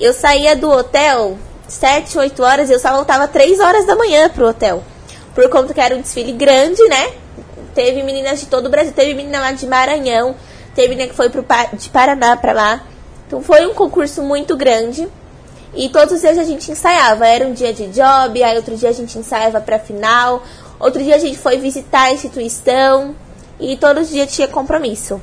[0.00, 1.38] Eu saía do hotel
[1.68, 4.82] 7, 8 horas e eu só voltava 3 horas da manhã pro hotel.
[5.32, 7.08] Por conta que era um desfile grande, né?
[7.76, 8.94] Teve meninas de todo o Brasil.
[8.94, 10.34] Teve menina lá de Maranhão.
[10.74, 12.82] Teve menina que foi pro, de Paraná pra lá.
[13.26, 15.06] Então foi um concurso muito grande.
[15.74, 17.26] E todos os dias a gente ensaiava.
[17.28, 20.42] Era um dia de job, aí outro dia a gente ensaiava pra final.
[20.80, 23.14] Outro dia a gente foi visitar a instituição.
[23.60, 25.20] E todos os dias tinha compromisso.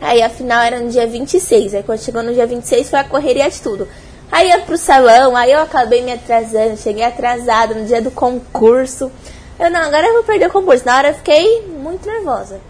[0.00, 1.72] Aí a final era no dia 26.
[1.72, 3.86] Aí quando chegou no dia 26 foi a correria de tudo.
[4.30, 9.10] Aí ia pro salão, aí eu acabei me atrasando, cheguei atrasada no dia do concurso.
[9.58, 10.86] Eu não, agora eu vou perder o concurso.
[10.86, 12.60] Na hora eu fiquei muito nervosa.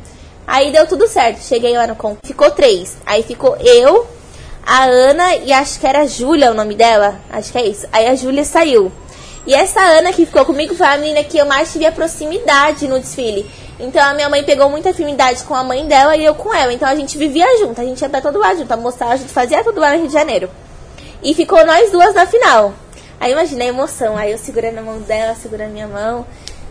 [0.47, 1.43] Aí deu tudo certo.
[1.43, 2.27] Cheguei lá no concurso.
[2.27, 2.97] Ficou três.
[3.05, 4.07] Aí ficou eu,
[4.67, 7.21] a Ana e acho que era a Júlia o nome dela.
[7.31, 7.87] Acho que é isso.
[7.93, 8.91] Aí a Júlia saiu.
[9.47, 12.87] E essa Ana que ficou comigo foi a menina que eu mais tive a proximidade
[12.89, 13.49] no desfile.
[13.81, 16.73] Então a minha mãe pegou muita afinidade com a mãe dela e eu com ela.
[16.73, 19.63] Então a gente vivia junto, a gente ia pra todo lado junto, almoçar junto, fazia
[19.63, 20.51] tudo lá no Rio de Janeiro.
[21.23, 22.75] E ficou nós duas na final.
[23.21, 26.27] Aí imagina a emoção, aí eu segurando a mão dela, segurando a minha mão.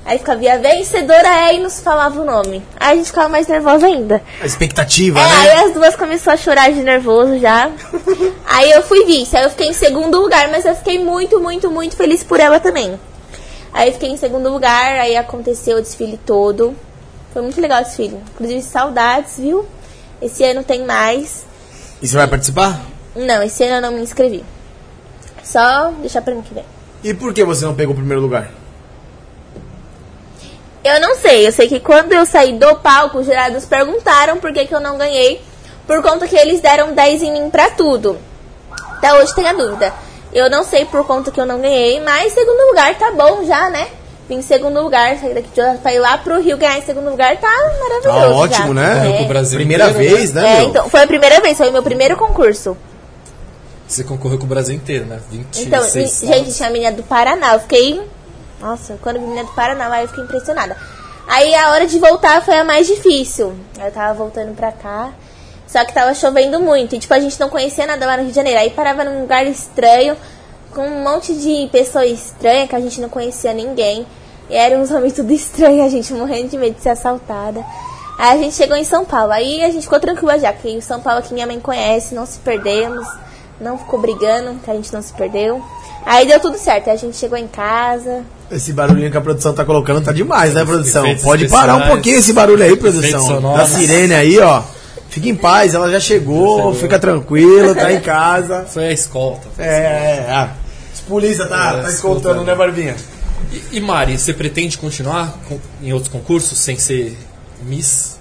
[0.08, 2.64] Aí ficava, a vencedora é e nos falava o nome.
[2.80, 4.24] Aí a gente ficava mais nervosa ainda.
[4.41, 5.30] A expectativa, É, né?
[5.41, 7.70] aí as duas começaram a chorar de nervoso já.
[8.47, 11.70] aí eu fui vice, aí eu fiquei em segundo lugar, mas eu fiquei muito, muito,
[11.70, 12.97] muito feliz por ela também.
[13.74, 16.74] Aí eu fiquei em segundo lugar, aí aconteceu o desfile todo.
[17.34, 18.18] Foi muito legal o desfile.
[18.34, 19.68] Inclusive, saudades, viu?
[20.22, 21.45] Esse ano tem mais.
[22.01, 22.80] E você vai participar?
[23.14, 24.41] Não, esse ano eu não me inscrevi.
[25.43, 26.64] Só deixar pra mim que vem.
[27.03, 28.49] E por que você não pegou o primeiro lugar?
[30.88, 34.52] Eu não sei, eu sei que quando eu saí do palco, os jurados perguntaram por
[34.54, 35.42] que, que eu não ganhei.
[35.86, 38.18] Por conta que eles deram 10 em mim pra tudo.
[38.98, 39.94] Até hoje tem a dúvida.
[40.34, 43.70] Eu não sei por conta que eu não ganhei, mas segundo lugar tá bom já,
[43.70, 43.88] né?
[44.28, 46.82] Vim em segundo lugar, sair daqui de Osasco pra ir lá pro Rio ganhar em
[46.82, 48.36] segundo lugar, tá Tá maravilhoso.
[48.38, 48.74] ótimo, já.
[48.74, 49.10] né?
[49.10, 49.18] É.
[49.20, 50.42] pro Brasil Primeira inteiro, vez, né?
[50.42, 50.70] né, É, meu?
[50.70, 52.76] então, foi a primeira vez, foi o meu primeiro concurso.
[53.88, 55.18] Você concorreu com o Brasil inteiro, né?
[55.32, 57.54] 26 Então, e- gente, tinha a menina do Paraná.
[57.54, 58.02] Eu fiquei.
[58.60, 60.76] Nossa, quando menina do Paraná, eu fiquei impressionada.
[61.28, 63.53] Aí a hora de voltar foi a mais difícil.
[63.80, 65.12] Eu tava voltando pra cá.
[65.68, 66.95] Só que tava chovendo muito.
[66.95, 68.60] E tipo, a gente não conhecia nada lá no Rio de Janeiro.
[68.60, 70.16] Aí parava num lugar estranho,
[70.74, 74.08] com um monte de pessoas estranhas que a gente não conhecia ninguém.
[74.49, 77.64] E eram uns homens tudo estranhos, a gente morrendo de medo de ser assaltada.
[78.18, 79.34] Aí a gente chegou em São Paulo.
[79.34, 82.26] Aí a gente ficou tranquila já, que o São Paulo que minha mãe conhece, não
[82.26, 83.05] se perdemos.
[83.60, 85.62] Não ficou brigando, que a gente não se perdeu.
[86.10, 86.88] Aí deu tudo certo.
[86.89, 88.24] Aí a gente chegou em casa.
[88.49, 91.03] Esse barulhinho que a produção tá colocando tá demais, né, produção?
[91.03, 93.41] Efeitos Pode parar um pouquinho esse barulho aí, produção.
[93.53, 94.64] Da sirene aí, ó.
[95.10, 98.66] Fica em paz, ela já chegou, fica tranquila, tá em casa.
[98.72, 99.47] Foi a escolta.
[99.58, 100.32] É, é, é.
[100.34, 100.49] A
[101.10, 102.43] polícia tá, É, tá escoltando, escoltando.
[102.45, 102.95] né, Barbinha?
[103.51, 107.18] E, e Mari, você pretende continuar com- em outros concursos sem ser
[107.64, 108.18] Miss?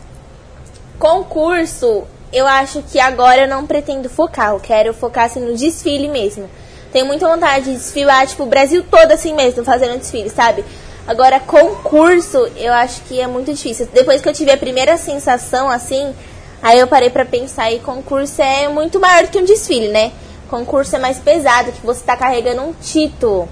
[0.99, 4.51] Concurso, eu acho que agora eu não pretendo focar.
[4.53, 6.49] Eu quero focar assim no desfile mesmo.
[6.97, 10.65] Tenho muita vontade de desfilar, tipo, o Brasil todo assim mesmo, fazendo desfile, sabe?
[11.07, 13.87] Agora, concurso, eu acho que é muito difícil.
[13.93, 16.15] Depois que eu tive a primeira sensação, assim,
[16.63, 20.11] aí eu parei pra pensar e concurso é muito maior do que um desfile, né?
[20.49, 23.47] Concurso é mais pesado, que você tá carregando um título.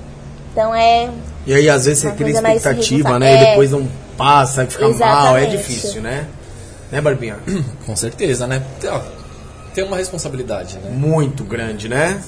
[0.50, 1.10] Então é.
[1.46, 3.30] E aí, às vezes, você cria coisa mais expectativa, né?
[3.30, 3.46] E É.
[3.50, 3.86] depois não
[4.16, 5.50] passa, fica mal, é Exatamente.
[5.58, 6.26] difícil, né?
[6.90, 7.36] Né, Barbinha?
[7.84, 8.62] Com certeza, né?
[9.74, 10.88] Tem uma responsabilidade, né?
[10.88, 12.22] Muito grande, né?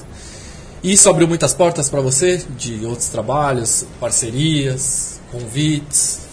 [0.83, 6.27] Isso abriu muitas portas pra você de outros trabalhos, parcerias, convites.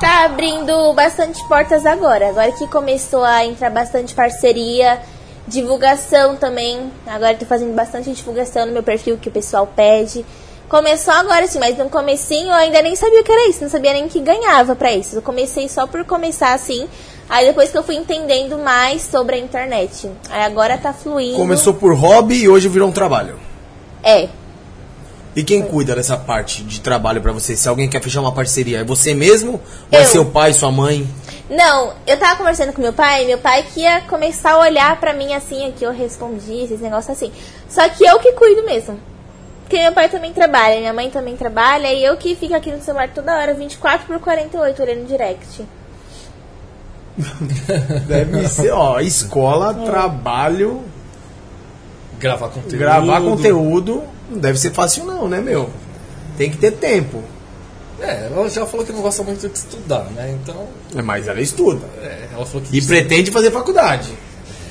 [0.00, 2.30] Tá abrindo bastante portas agora.
[2.30, 5.00] Agora que começou a entrar bastante parceria,
[5.46, 6.90] divulgação também.
[7.06, 10.24] Agora tô fazendo bastante divulgação no meu perfil que o pessoal pede.
[10.70, 13.68] Começou agora sim, mas no comecinho eu ainda nem sabia o que era isso, não
[13.68, 15.16] sabia nem que ganhava pra isso.
[15.16, 16.88] Eu comecei só por começar assim.
[17.28, 20.10] Aí depois que eu fui entendendo mais sobre a internet.
[20.30, 21.36] Aí agora tá fluindo.
[21.36, 23.49] Começou por hobby e hoje virou um trabalho.
[24.02, 24.28] É.
[25.36, 27.56] E quem cuida dessa parte de trabalho pra você?
[27.56, 29.60] Se alguém quer fechar uma parceria, é você mesmo?
[29.92, 30.06] Ou é Eu.
[30.06, 31.06] seu pai, sua mãe?
[31.48, 35.12] Não, eu tava conversando com meu pai, meu pai que ia começar a olhar pra
[35.12, 37.32] mim assim, que eu respondi, esses negócios assim.
[37.68, 38.98] Só que eu que cuido mesmo.
[39.62, 42.82] Porque meu pai também trabalha, minha mãe também trabalha, e eu que fico aqui no
[42.82, 45.64] celular toda hora, 24 por 48, olhando direct.
[48.06, 49.04] Deve ser, ó, É.
[49.04, 50.82] escola, trabalho,
[52.20, 52.78] Gravar conteúdo.
[52.78, 54.02] gravar conteúdo.
[54.30, 55.70] Não deve ser fácil não, né, meu?
[56.36, 57.22] Tem que ter tempo.
[58.00, 60.36] É, ela já falou que não gosta muito de estudar, né?
[60.42, 60.66] Então,
[60.96, 61.84] É, Mas ela estuda.
[62.00, 64.12] é, ela falou que E pretende fazer faculdade.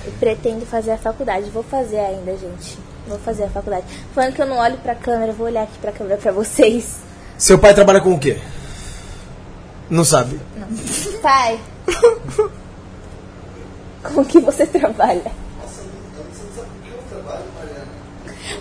[0.05, 2.77] Eu pretendo fazer a faculdade, vou fazer ainda, gente.
[3.07, 3.85] Vou fazer a faculdade.
[4.15, 6.97] Falando que eu não olho pra câmera, vou olhar aqui pra câmera pra vocês.
[7.37, 8.37] Seu pai trabalha com o quê?
[9.89, 10.39] Não sabe.
[11.21, 11.59] Pai,
[14.03, 15.31] com que você trabalha?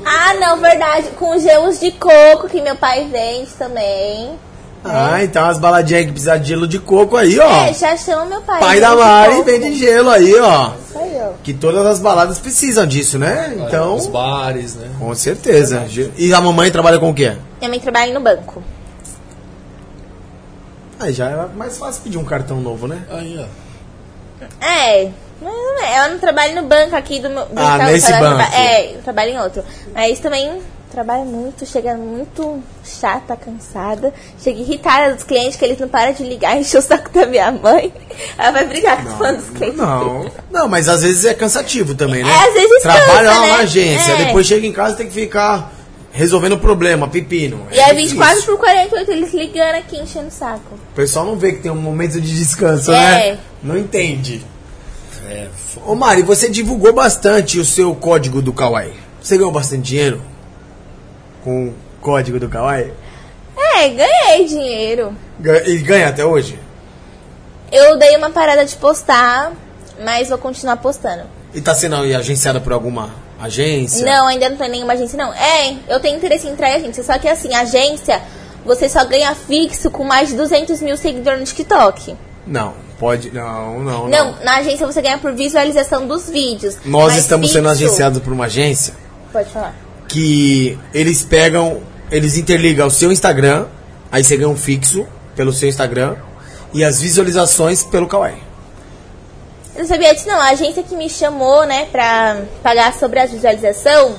[0.05, 1.09] Ah, não, verdade.
[1.19, 4.39] Com gelos de coco que meu pai vende também.
[4.85, 7.67] Ah, então as baladinhas que precisar de gelo de coco aí, ó.
[7.67, 8.61] É, já chama meu pai.
[8.61, 9.45] pai da Mari coco.
[9.45, 10.71] vende gelo aí, ó.
[10.89, 11.33] Isso aí, ó.
[11.43, 13.55] Que todas as baladas precisam disso, né?
[13.59, 14.89] Então, os bares, né?
[14.99, 15.85] com certeza.
[16.17, 17.37] E a mamãe trabalha com o quê?
[17.59, 18.63] Minha mãe trabalha no banco.
[21.01, 23.03] Aí já é mais fácil pedir um cartão novo, né?
[23.11, 24.65] Aí, ó.
[24.65, 25.11] É,
[25.41, 27.45] não é, ela não trabalha no banco aqui do meu.
[27.47, 28.37] do Ah, então, nesse banco.
[28.37, 29.65] traba- É, eu trabalho em outro.
[29.95, 30.61] Mas também
[30.91, 34.13] trabalha muito, chega muito chata, cansada.
[34.43, 37.53] Chega irritada dos clientes que eles não param de ligar, encher o saco da minha
[37.53, 37.93] mãe.
[38.37, 39.79] Ela vai brigar com os dos clientes.
[39.79, 42.31] Não, não, mas às vezes é cansativo também, né?
[42.31, 43.63] É, às vezes Trabalha cansa, lá na né?
[43.63, 44.25] agência, É.
[44.25, 45.73] depois chega em casa e tem que ficar
[46.11, 47.67] resolvendo problema, pepino.
[47.71, 48.17] E é difícil.
[48.17, 50.75] 24 por 48 eles ligando aqui, enchendo o saco.
[50.75, 52.95] O pessoal não vê que tem um momento de descanso, É.
[53.33, 53.39] né?
[53.63, 54.45] Não entende.
[55.29, 55.49] É,
[55.85, 58.95] Ô Mari, você divulgou bastante o seu código do Kawaii.
[59.21, 60.23] Você ganhou bastante dinheiro
[61.45, 62.93] com o código do Kawaii?
[63.57, 65.15] É, ganhei dinheiro.
[65.67, 66.59] E ganha até hoje?
[67.71, 69.53] Eu dei uma parada de postar,
[70.03, 71.25] mas vou continuar postando.
[71.53, 74.05] E tá sendo agenciada por alguma agência?
[74.07, 75.33] Não, ainda não tem nenhuma agência, não.
[75.35, 78.23] É, eu tenho interesse em entrar em agência, só que assim, agência,
[78.65, 82.17] você só ganha fixo com mais de 200 mil seguidores no TikTok.
[82.47, 83.31] Não, pode.
[83.33, 84.09] Não, não, não.
[84.09, 86.77] Não, na agência você ganha por visualização dos vídeos.
[86.85, 88.95] Nós estamos sendo fixo- agenciados por uma agência
[89.33, 89.75] Pode falar.
[90.09, 91.81] que eles pegam,
[92.11, 93.67] eles interligam o seu Instagram,
[94.11, 96.17] aí você ganha um fixo pelo seu Instagram
[96.75, 98.43] e as visualizações pelo Kawaii.
[99.75, 100.41] Eu não sabia disso, não.
[100.41, 104.17] A agência que me chamou, né, pra pagar sobre a visualização,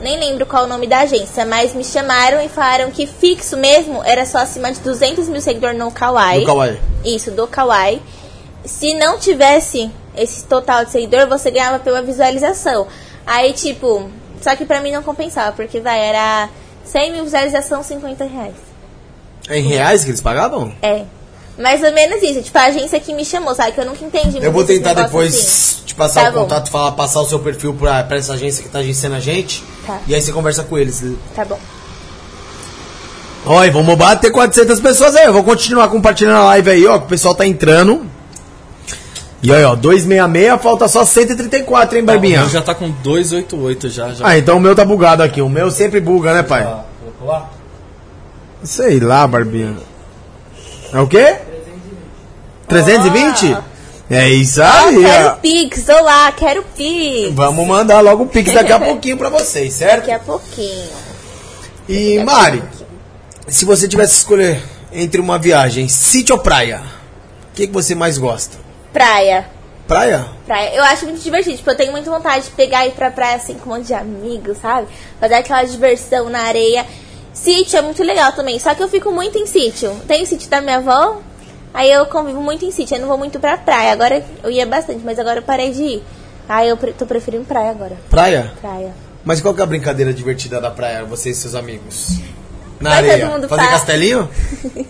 [0.00, 4.02] nem lembro qual o nome da agência, mas me chamaram e falaram que fixo mesmo
[4.04, 6.40] era só acima de 200 mil seguidores no Kawaii.
[6.40, 6.80] No Kawaii.
[7.04, 8.00] Isso, do Kawaii.
[8.64, 12.86] Se não tivesse esse total de seguidor, você ganhava pela visualização.
[13.26, 16.48] Aí, tipo, só que pra mim não compensava, porque, vai, era
[16.84, 18.54] 100 mil visualização, 50 reais.
[19.48, 20.72] É em reais que eles pagavam?
[20.82, 21.04] É.
[21.58, 22.40] Mais ou menos isso.
[22.42, 23.72] Tipo, a agência que me chamou, sabe?
[23.72, 24.38] Que eu nunca entendi.
[24.40, 25.84] Eu vou tentar depois assim.
[25.86, 26.40] te passar Tá o bom.
[26.42, 29.64] contato, falar, passar o seu perfil pra, pra essa agência que tá agenciando a gente.
[29.86, 29.98] Tá.
[30.06, 31.02] E aí você conversa com eles.
[31.34, 31.58] Tá bom.
[33.46, 35.26] Olha, vamos bater 400 pessoas aí.
[35.26, 36.98] Eu vou continuar compartilhando a live aí, ó.
[36.98, 38.06] Que o pessoal tá entrando.
[39.42, 42.40] E aí, ó, 266, falta só 134, hein, O Barbinha?
[42.40, 44.10] meu já tá com 288 já.
[44.12, 44.26] já.
[44.26, 45.40] Ah, então o meu tá bugado aqui.
[45.40, 46.62] O meu sempre buga, né, pai?
[46.64, 47.48] Ah, colocou lá?
[48.64, 49.76] Sei lá, Barbinha.
[50.92, 51.36] É o quê?
[52.66, 53.56] 320?
[54.10, 55.34] É isso aí, quero ó.
[55.36, 57.34] Pix, olá, quero Pix.
[57.34, 60.06] Vamos mandar logo o Pix daqui a pouquinho pra vocês, certo?
[60.06, 60.88] Daqui a pouquinho.
[61.86, 62.62] E, Mari,
[63.46, 64.62] se você tivesse que escolher
[64.92, 66.82] entre uma viagem, sítio ou praia,
[67.50, 68.56] o que, que você mais gosta?
[68.92, 69.46] Praia.
[69.86, 70.26] Praia?
[70.46, 70.74] Praia.
[70.74, 71.56] Eu acho muito divertido.
[71.56, 73.86] Tipo, eu tenho muita vontade de pegar e ir pra praia assim com um monte
[73.86, 74.86] de amigos, sabe?
[75.18, 76.86] Fazer aquela diversão na areia.
[77.32, 78.58] Sítio é muito legal também.
[78.58, 79.94] Só que eu fico muito em sítio.
[80.06, 81.18] Tem o sítio da minha avó.
[81.72, 82.96] Aí eu convivo muito em sítio.
[82.96, 83.92] Eu não vou muito pra praia.
[83.92, 86.02] Agora eu ia bastante, mas agora eu parei de ir.
[86.48, 87.96] Aí eu pre- tô preferindo praia agora.
[88.10, 88.52] Praia?
[88.60, 88.92] Praia.
[89.24, 92.18] Mas qual que é a brincadeira divertida da praia, você e seus amigos?
[92.80, 93.28] Na Vai areia.
[93.30, 94.30] Fazer fa- castelinho?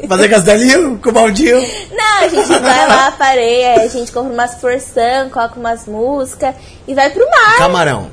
[0.09, 1.61] Fazer castelinho com o baldinho?
[1.91, 6.55] Não, a gente vai lá pra areia, a gente compra umas porção, coloca umas músicas
[6.87, 7.57] e vai pro mar.
[7.57, 8.11] Camarão.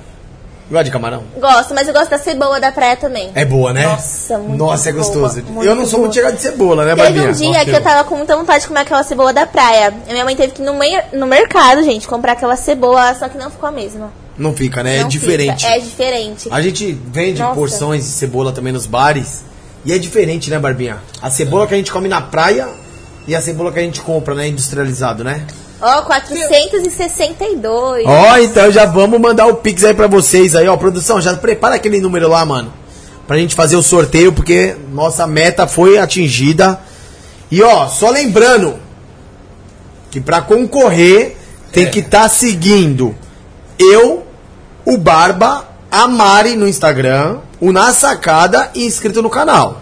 [0.69, 1.23] Gosta de camarão?
[1.39, 3.29] Gosto, mas eu gosto da cebola da praia também.
[3.35, 3.85] É boa, né?
[3.85, 5.43] Nossa, muito Nossa, é boa, gostoso.
[5.43, 8.03] muito eu não sou muito chegado de cebola, né, Teve um dia que eu tava
[8.03, 9.93] com muita vontade de comer aquela cebola da praia.
[10.09, 13.29] A minha mãe teve que ir no, mei- no mercado, gente, comprar aquela cebola, só
[13.29, 14.11] que não ficou a mesma.
[14.37, 14.97] Não fica, né?
[14.97, 15.63] é Não diferente.
[15.63, 16.49] fica, É diferente.
[16.51, 17.53] A gente vende Nossa.
[17.55, 19.43] porções de cebola também nos bares.
[19.85, 20.97] E é diferente, né, Barbinha?
[21.21, 22.67] A cebola que a gente come na praia
[23.27, 24.47] e a cebola que a gente compra, né?
[24.47, 25.45] Industrializado, né?
[25.81, 28.05] Ó, 462.
[28.07, 30.77] Ó, então já vamos mandar o Pix aí pra vocês aí, ó.
[30.77, 32.71] Produção, já prepara aquele número lá, mano.
[33.27, 36.79] Pra gente fazer o sorteio, porque nossa meta foi atingida.
[37.51, 38.75] E ó, só lembrando
[40.11, 41.35] que pra concorrer
[41.71, 41.89] tem É.
[41.89, 43.13] que estar seguindo
[43.77, 44.25] eu,
[44.85, 49.81] o Barba, a Mari no Instagram, o Na Sacada e inscrito no canal.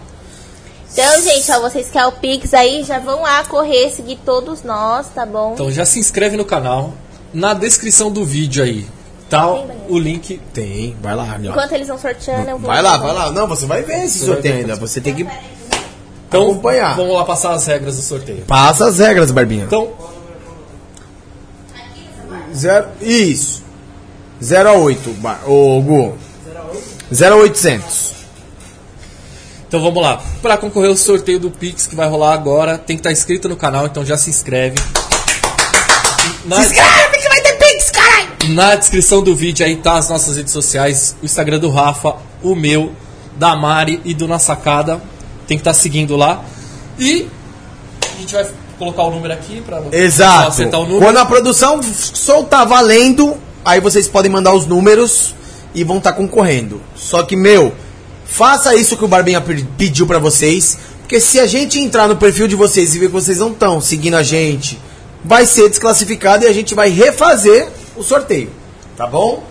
[0.94, 5.08] Então, gente, ó, vocês querem o Pix aí, já vão lá correr, seguir todos nós,
[5.08, 5.54] tá bom?
[5.54, 6.94] Então já se inscreve no canal.
[7.34, 8.86] Na descrição do vídeo aí
[9.28, 9.48] tá
[9.89, 10.39] o link.
[10.54, 11.50] Tem, vai lá, ó.
[11.50, 12.68] Enquanto eles vão sorteando, eu vou.
[12.70, 13.32] Vai lá, vai lá.
[13.32, 14.76] Não, você vai ver esse sorteio ainda.
[14.76, 15.28] Você tem que
[16.28, 16.96] Então Acompanhar.
[16.96, 18.44] vamos lá passar as regras do sorteio.
[18.46, 19.64] Passa as regras, Barbinha.
[19.66, 19.89] Então,
[22.54, 23.64] Zero, isso.
[24.44, 26.14] 0 a 8, Bar- ô Gu.
[27.12, 28.14] 0 a 800.
[29.74, 30.22] Então vamos lá.
[30.40, 33.56] Para concorrer ao sorteio do Pix que vai rolar agora, tem que estar inscrito no
[33.56, 34.76] canal, então já se inscreve.
[36.46, 38.30] Na, inscreve que vai ter Pix, caralho!
[38.50, 42.54] na descrição do vídeo aí tá as nossas redes sociais, o Instagram do Rafa, o
[42.54, 42.92] meu,
[43.36, 45.02] da Mari e do Na Sacada.
[45.48, 46.44] Tem que estar seguindo lá.
[47.00, 47.28] E
[48.04, 48.46] a gente vai
[48.78, 50.50] colocar o número aqui para Exato.
[50.50, 51.04] acertar o número.
[51.04, 55.34] Quando a produção soltar valendo, aí vocês podem mandar os números
[55.74, 56.80] e vão estar concorrendo.
[56.96, 57.74] Só que, meu,
[58.34, 60.78] faça isso que o Barbinha pe- pediu pra vocês.
[61.02, 63.80] Porque se a gente entrar no perfil de vocês e ver que vocês não estão
[63.80, 64.80] seguindo a gente,
[65.24, 68.50] vai ser desclassificado e a gente vai refazer o sorteio.
[68.98, 69.44] Tá bom?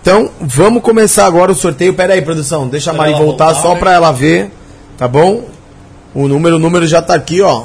[0.00, 1.92] Então, vamos começar agora o sorteio.
[1.94, 2.68] Pera aí, produção.
[2.68, 3.80] Deixa a Mari voltar voltar, só né?
[3.80, 4.50] pra ela ver.
[4.96, 5.48] Tá bom?
[6.14, 7.64] O número, o número já tá aqui, ó.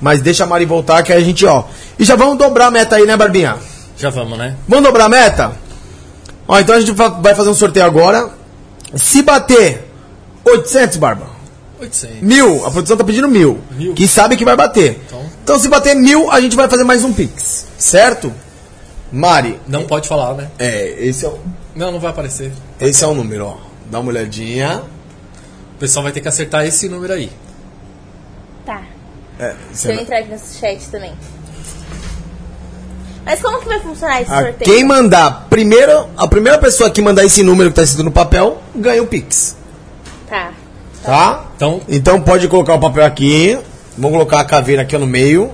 [0.00, 1.64] Mas deixa a Mari voltar que aí a gente, ó.
[1.98, 3.56] E já vamos dobrar a meta aí, né, Barbinha?
[3.98, 4.56] Já vamos, né?
[4.66, 5.52] Vamos dobrar a meta?
[6.46, 8.30] Ó, então a gente vai fazer um sorteio agora.
[8.94, 9.88] Se bater
[10.44, 11.26] 800, Barba.
[11.80, 12.20] 800.
[12.22, 12.66] Mil.
[12.66, 13.60] A produção tá pedindo mil.
[13.72, 13.94] Mil.
[13.94, 15.00] Que sabe que vai bater.
[15.06, 15.22] Então.
[15.42, 17.66] Então se bater mil, a gente vai fazer mais um Pix.
[17.78, 18.32] Certo?
[19.10, 19.58] Mari.
[19.66, 20.50] Não pode falar, né?
[20.58, 21.38] É, esse é o,
[21.74, 22.52] Não, não vai aparecer.
[22.80, 23.56] esse é o número, ó.
[23.90, 24.82] Dá uma olhadinha.
[25.74, 27.30] O pessoal vai ter que acertar esse número aí.
[28.64, 28.82] Tá.
[29.38, 31.12] É, Deixa eu você entrar aqui no chat também.
[33.24, 34.70] Mas como que vai funcionar esse a sorteio?
[34.70, 38.60] quem mandar primeiro, a primeira pessoa que mandar esse número que tá escrito no papel,
[38.74, 39.56] ganha o Pix.
[40.28, 40.52] Tá.
[41.02, 41.44] Tá?
[41.56, 43.58] Então, Então pode colocar o papel aqui.
[43.96, 45.50] Vamos colocar a caveira aqui no meio.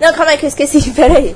[0.00, 0.90] Não, calma aí que eu esqueci.
[0.92, 1.34] Peraí.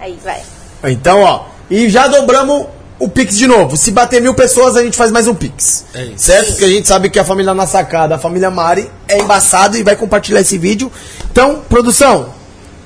[0.00, 0.42] Aí, vai.
[0.84, 1.44] Então, ó.
[1.70, 2.66] E já dobramos
[2.98, 3.76] o Pix de novo.
[3.76, 5.84] Se bater mil pessoas, a gente faz mais um Pix.
[5.94, 6.24] É isso.
[6.24, 6.48] Certo?
[6.48, 9.82] Porque a gente sabe que a família na sacada, a família Mari, é embaçado e
[9.82, 10.90] vai compartilhar esse vídeo.
[11.30, 12.30] Então, produção,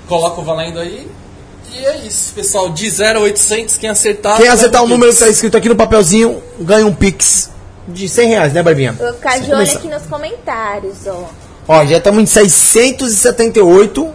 [0.07, 1.09] coloca o valendo aí.
[1.73, 2.71] E é isso, pessoal.
[2.71, 4.37] De 0 a 800, quem acertar.
[4.37, 4.91] quem acertar o Pix.
[4.91, 7.51] número que tá escrito aqui no papelzinho, ganha um Pix
[7.87, 8.95] de 100 reais, né, Barbinha?
[8.99, 11.29] Eu vou ficar de olho aqui nos comentários, ó.
[11.67, 14.15] Ó, já estamos em 678.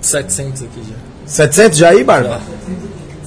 [0.00, 0.94] 700 aqui já.
[1.26, 2.40] 700 já aí, Barba?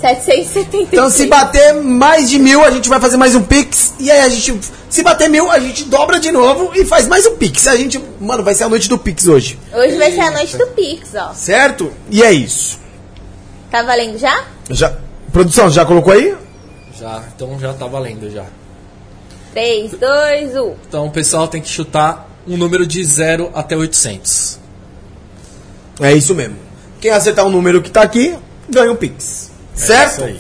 [0.02, 0.88] 773.
[0.92, 3.94] Então, se bater mais de mil, a gente vai fazer mais um Pix.
[4.00, 4.60] E aí, a gente.
[4.90, 7.68] Se bater mil, a gente dobra de novo e faz mais um Pix.
[7.68, 8.04] A gente.
[8.20, 9.60] Mano, vai ser a noite do Pix hoje.
[9.74, 11.34] Hoje vai ser a noite do Pix, ó.
[11.34, 11.94] Certo?
[12.10, 12.81] E é isso.
[13.72, 14.44] Tá valendo já?
[14.70, 14.94] Já.
[15.32, 16.36] Produção, já colocou aí?
[17.00, 18.44] Já, então já tá valendo já.
[19.54, 20.76] 3, 2, 1.
[20.88, 24.60] Então o pessoal tem que chutar um número de 0 até 800.
[26.02, 26.56] É isso mesmo.
[27.00, 28.36] Quem acertar o número que tá aqui,
[28.70, 29.52] ganha um Pix.
[29.74, 30.02] Certo?
[30.02, 30.40] É isso aí.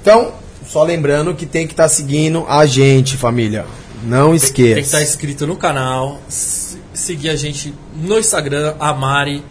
[0.00, 0.32] Então,
[0.66, 3.66] só lembrando que tem que estar seguindo a gente, família.
[4.04, 4.80] Não Tem que esqueça.
[4.80, 9.44] estar inscrito no canal, se- seguir a gente no Instagram, a Mari,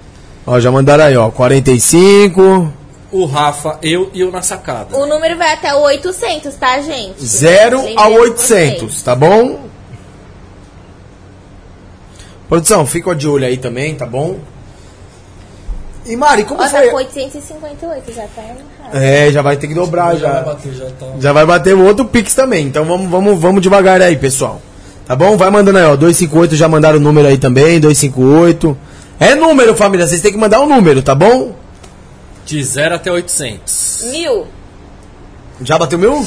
[0.50, 1.30] Ó, já mandaram aí, ó.
[1.30, 2.72] 45,
[3.12, 4.96] o Rafa, eu e o Na Sacada.
[4.98, 7.24] O número vai até o 800, tá, gente?
[7.26, 9.02] 0 a Lembrando 800, vocês.
[9.02, 9.68] tá bom?
[12.50, 14.38] Produção, fica de olho aí também, tá bom?
[16.06, 16.90] E Mari, como Ó, tá foi?
[16.90, 18.94] com 858, já tá errado.
[18.94, 20.42] É, já vai ter que dobrar Já vai já.
[20.46, 21.06] bater, já tá.
[21.20, 22.66] Já vai bater o outro Pix também.
[22.66, 24.62] Então vamos, vamos, vamos devagar aí, pessoal.
[25.06, 25.36] Tá bom?
[25.36, 25.98] Vai mandando aí, ó.
[25.98, 28.78] 258 já mandaram o número aí também, 258.
[29.20, 30.08] É número, família.
[30.08, 31.54] Vocês têm que mandar um número, tá bom?
[32.48, 34.06] De 0 até 800.
[34.10, 34.48] Mil.
[35.62, 36.26] Já bateu mil?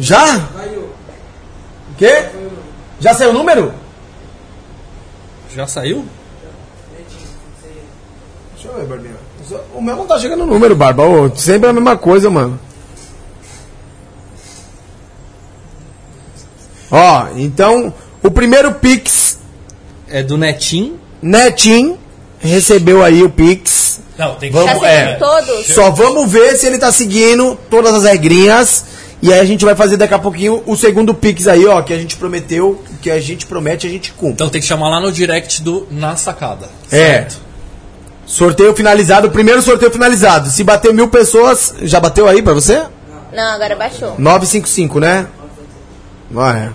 [0.00, 0.36] Já?
[0.38, 2.24] O quê?
[2.98, 3.74] Já saiu o número?
[5.54, 6.06] Já saiu?
[8.54, 9.14] Deixa eu ver, Barbinha.
[9.74, 11.04] O meu não tá chegando no número, Barba.
[11.04, 12.58] Ô, sempre a mesma coisa, mano.
[16.90, 17.92] Ó, então,
[18.22, 19.38] o primeiro Pix,
[20.08, 20.98] É do Netim.
[21.20, 21.98] Netim,
[22.48, 24.00] recebeu aí o Pix.
[24.18, 25.14] Não, tem que Vamos- Tá é?
[25.14, 25.66] todos?
[25.68, 28.84] Só vamos ver se ele tá seguindo todas as regrinhas.
[29.22, 31.92] E aí a gente vai fazer daqui a pouquinho o segundo Pix aí, ó, que
[31.92, 34.34] a gente prometeu, que a gente promete, a gente cumpre.
[34.34, 36.68] Então tem que chamar lá no direct do Na Sacada.
[36.90, 37.26] É.
[38.26, 40.50] Sorteio finalizado, primeiro sorteio finalizado.
[40.50, 42.82] Se bater mil pessoas, já bateu aí pra você?
[43.32, 44.14] Não, agora baixou.
[44.18, 45.26] 955, né?
[46.36, 46.68] Ah, é.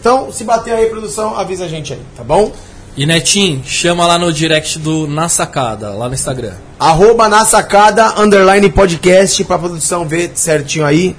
[0.00, 2.52] Então, se bater aí, produção, avisa a gente aí, tá bom?
[2.96, 6.54] E Netim, chama lá no direct do Na Sacada, lá no Instagram.
[6.78, 11.16] Arroba na sacada, underline podcast, pra produção ver certinho aí.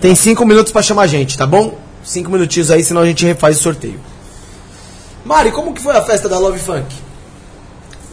[0.00, 1.78] Tem cinco minutos pra chamar a gente, tá bom?
[2.02, 4.00] Cinco minutinhos aí, senão a gente refaz o sorteio.
[5.24, 6.92] Mari, como que foi a festa da Love Funk?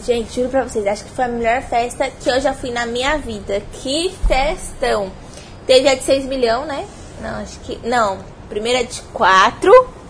[0.06, 2.86] Gente, juro pra vocês, acho que foi a melhor festa que eu já fui na
[2.86, 3.62] minha vida.
[3.82, 5.10] Que festão!
[5.66, 6.84] Teve a de 6 milhões, né?
[7.20, 7.80] Não, acho que.
[7.84, 10.01] Não, primeira é de 4.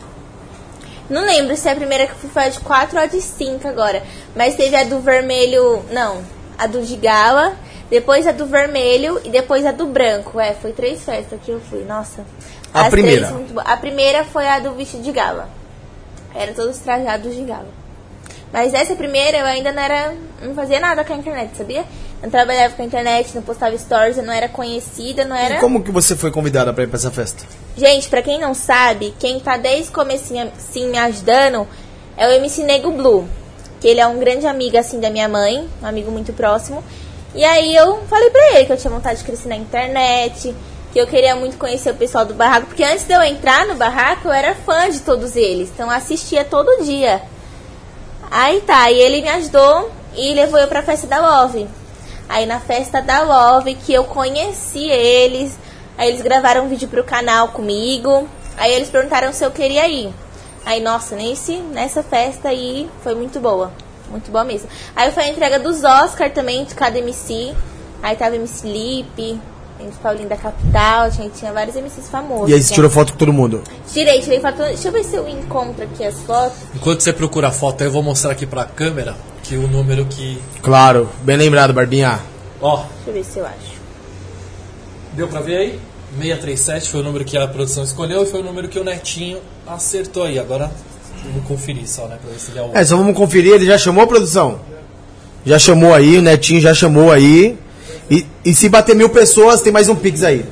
[1.12, 3.20] Não lembro se a primeira que eu fui foi a de 4 ou a de
[3.20, 4.02] 5 agora.
[4.34, 5.84] Mas teve a do vermelho.
[5.90, 6.22] Não,
[6.58, 7.54] a do de gala.
[7.90, 10.40] Depois a do vermelho e depois a do branco.
[10.40, 11.84] É, foi três festas que eu fui.
[11.84, 12.24] Nossa.
[12.72, 13.26] A As primeira?
[13.26, 13.50] três.
[13.62, 15.50] A primeira foi a do vestido de gala.
[16.34, 17.68] Eram todos trajados de gala.
[18.50, 20.14] Mas essa primeira eu ainda não era.
[20.40, 21.84] não fazia nada com a internet, sabia?
[22.22, 25.56] Não trabalhava com a internet, não postava stories, eu não era conhecida, não era.
[25.56, 27.44] E como que você foi convidada pra ir pra essa festa?
[27.76, 31.66] Gente, pra quem não sabe, quem tá desde o comecinho assim, me ajudando
[32.16, 33.28] é o MC Nego Blue.
[33.80, 36.84] Que ele é um grande amigo assim da minha mãe, um amigo muito próximo.
[37.34, 40.54] E aí eu falei pra ele que eu tinha vontade de crescer na internet,
[40.92, 43.74] que eu queria muito conhecer o pessoal do barraco, porque antes de eu entrar no
[43.74, 47.20] barraco eu era fã de todos eles, então eu assistia todo dia.
[48.30, 51.66] Aí tá, e ele me ajudou e levou eu pra festa da Love.
[52.32, 55.58] Aí na festa da Love que eu conheci eles,
[55.98, 58.26] aí eles gravaram um vídeo pro canal comigo,
[58.56, 60.10] aí eles perguntaram se eu queria ir.
[60.64, 63.70] Aí, nossa, nesse, nessa festa aí foi muito boa.
[64.10, 64.66] Muito boa mesmo.
[64.96, 67.54] Aí foi a entrega dos Oscar também, de cada MC.
[68.02, 69.38] Aí tava MC Lipe,
[69.78, 72.48] MC Paulinho da Capital, tinha, tinha vários MCs famosos.
[72.48, 72.74] E aí você né?
[72.76, 73.62] tirou foto com todo mundo?
[73.92, 74.56] Tirei, tirei foto.
[74.56, 76.56] Deixa eu ver se eu encontro aqui as fotos.
[76.74, 80.40] Enquanto você procura a foto, eu vou mostrar aqui pra câmera que o número que.
[80.62, 82.20] Claro, bem lembrado, Barbinha.
[82.60, 83.80] Ó, Deixa eu ver se eu acho.
[85.14, 85.80] deu pra ver aí?
[86.20, 89.38] 637 foi o número que a produção escolheu e foi o número que o Netinho
[89.66, 90.38] acertou aí.
[90.38, 90.70] Agora
[91.24, 92.18] vamos conferir só, né?
[92.22, 92.70] Pra ver se ele é o.
[92.74, 94.60] É, só vamos conferir, ele já chamou a produção?
[95.44, 97.58] Já chamou aí, o Netinho já chamou aí.
[98.10, 100.44] E, e se bater mil pessoas, tem mais um Pix aí.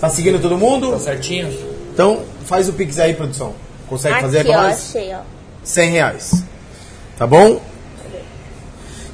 [0.00, 0.98] Tá seguindo todo Tá mundo?
[1.00, 1.48] certinho?
[1.92, 3.54] Então, faz o Pix aí, produção.
[3.88, 4.94] Consegue fazer aqui, pra ó, nós?
[4.94, 5.20] achei, ó.
[5.64, 6.44] 100 reais.
[7.16, 7.60] Tá bom?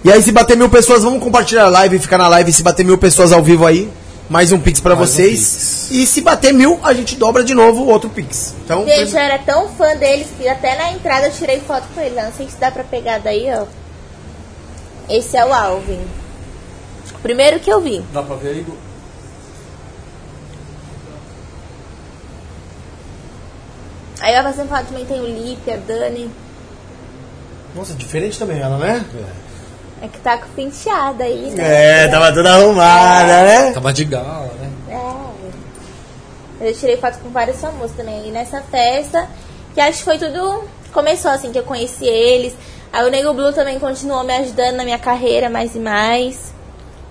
[0.04, 2.52] E aí, se bater mil pessoas, vamos compartilhar a live, ficar na live.
[2.52, 3.90] Se bater mil pessoas ao vivo aí,
[4.28, 5.88] mais um Pix pra Mais um vocês.
[5.90, 8.54] E se bater mil, a gente dobra de novo o outro Pix.
[8.62, 12.02] Então, Gente, eu era tão fã deles que até na entrada eu tirei foto com
[12.02, 12.18] eles.
[12.18, 13.64] Eu Não sei se dá pra pegar daí, ó.
[15.08, 16.04] Esse é o Alvin.
[17.14, 18.04] O primeiro que eu vi.
[18.12, 18.60] Dá pra ver aí?
[18.60, 18.76] Gu?
[24.20, 26.30] Aí vai fazendo foto também tem o Lipe, a Dani.
[27.74, 29.04] nossa, diferente também ela, né?
[29.40, 29.43] É
[30.12, 32.04] que tá com penteado aí, né?
[32.04, 33.72] É, tava toda arrumada, né?
[33.72, 34.70] Tava de gala, né?
[36.60, 36.68] É.
[36.68, 38.28] Eu tirei foto com vários famosos também.
[38.28, 39.26] E nessa festa,
[39.74, 40.64] que acho que foi tudo.
[40.92, 42.54] Começou assim, que eu conheci eles.
[42.92, 46.52] Aí o Nego Blue também continuou me ajudando na minha carreira mais e mais.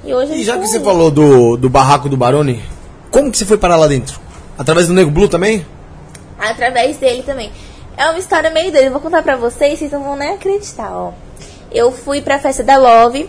[0.04, 0.84] E hoje a E já que você aí.
[0.84, 2.64] falou do, do barraco do Barone,
[3.12, 4.20] como que você foi parar lá dentro?
[4.58, 5.66] Através do Nego Blue também?
[6.40, 7.52] através dele também.
[7.96, 8.88] É uma história meio doida.
[8.88, 11.12] Eu vou contar pra vocês, vocês não vão nem acreditar, ó.
[11.74, 13.28] Eu fui pra festa da Love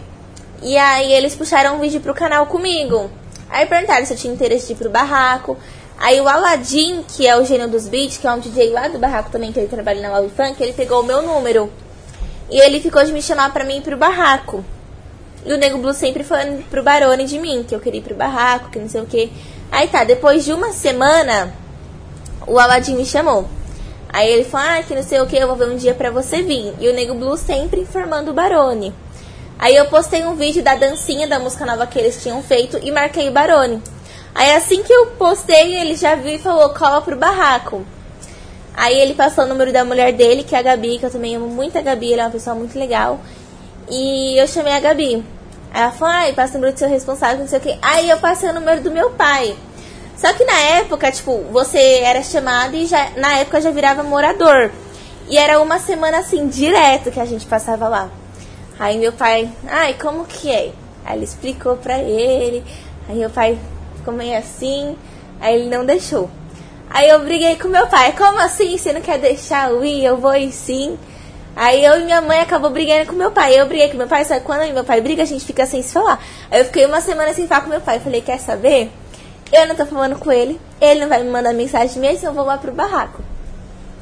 [0.62, 3.10] e aí eles puxaram um vídeo pro canal comigo.
[3.48, 5.56] Aí perguntaram se eu tinha interesse de ir pro barraco.
[5.96, 8.98] Aí o Aladdin, que é o gênio dos beats, que é um DJ lá do
[8.98, 11.72] barraco também, que ele trabalha na Love Funk, ele pegou o meu número.
[12.50, 14.62] E ele ficou de me chamar pra mim ir pro barraco.
[15.46, 18.14] E o Nego Blue sempre falando pro Barone de mim, que eu queria ir pro
[18.14, 19.32] barraco, que não sei o que.
[19.72, 21.54] Aí tá, depois de uma semana,
[22.46, 23.48] o Aladdin me chamou.
[24.14, 26.08] Aí ele falou, ah, que não sei o que, eu vou ver um dia pra
[26.08, 26.72] você vir.
[26.78, 28.94] E o Nego Blue sempre informando o Barone.
[29.58, 32.92] Aí eu postei um vídeo da dancinha da música nova que eles tinham feito e
[32.92, 33.82] marquei o Barone.
[34.32, 37.84] Aí assim que eu postei, ele já viu e falou, cola pro barraco.
[38.76, 41.34] Aí ele passou o número da mulher dele, que é a Gabi, que eu também
[41.34, 43.18] amo muito a Gabi, ela é uma pessoa muito legal.
[43.90, 45.24] E eu chamei a Gabi.
[45.72, 47.76] Aí ela falou, ai, passa o número do seu responsável, não sei o quê.
[47.82, 49.56] Aí eu passei o número do meu pai.
[50.16, 54.70] Só que na época, tipo, você era chamado e já, na época já virava morador.
[55.28, 58.10] E era uma semana assim, direto que a gente passava lá.
[58.78, 60.72] Aí meu pai, ai, como que é?
[61.04, 62.64] Aí ele explicou pra ele.
[63.08, 63.58] Aí meu pai
[63.96, 64.96] ficou meio assim.
[65.40, 66.30] Aí ele não deixou.
[66.90, 68.12] Aí eu briguei com meu pai.
[68.12, 68.76] Como assim?
[68.76, 70.04] Você não quer deixar eu ir?
[70.04, 70.98] Eu vou ir sim.
[71.56, 73.58] Aí eu e minha mãe acabou brigando com meu pai.
[73.58, 75.66] Eu briguei com meu pai, só que quando eu meu pai briga, a gente fica
[75.66, 76.20] sem se falar.
[76.50, 78.00] Aí eu fiquei uma semana sem falar com meu pai.
[78.00, 78.90] Falei, quer saber?
[79.52, 80.60] Eu não tô falando com ele.
[80.80, 83.22] Ele não vai me mandar mensagem mesmo, eu vou lá pro barraco.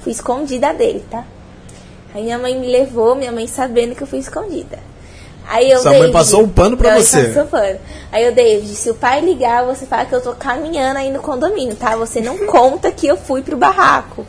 [0.03, 1.25] Fui escondida dele, tá?
[2.15, 4.79] Aí minha mãe me levou, minha mãe sabendo que eu fui escondida.
[5.49, 7.25] Aí eu, Sua mãe David, passou um pano pra mãe você.
[7.29, 7.79] Passou pano.
[8.13, 11.21] Aí eu, David, se o pai ligar, você fala que eu tô caminhando aí no
[11.21, 11.97] condomínio, tá?
[11.97, 14.25] Você não conta que eu fui pro barraco.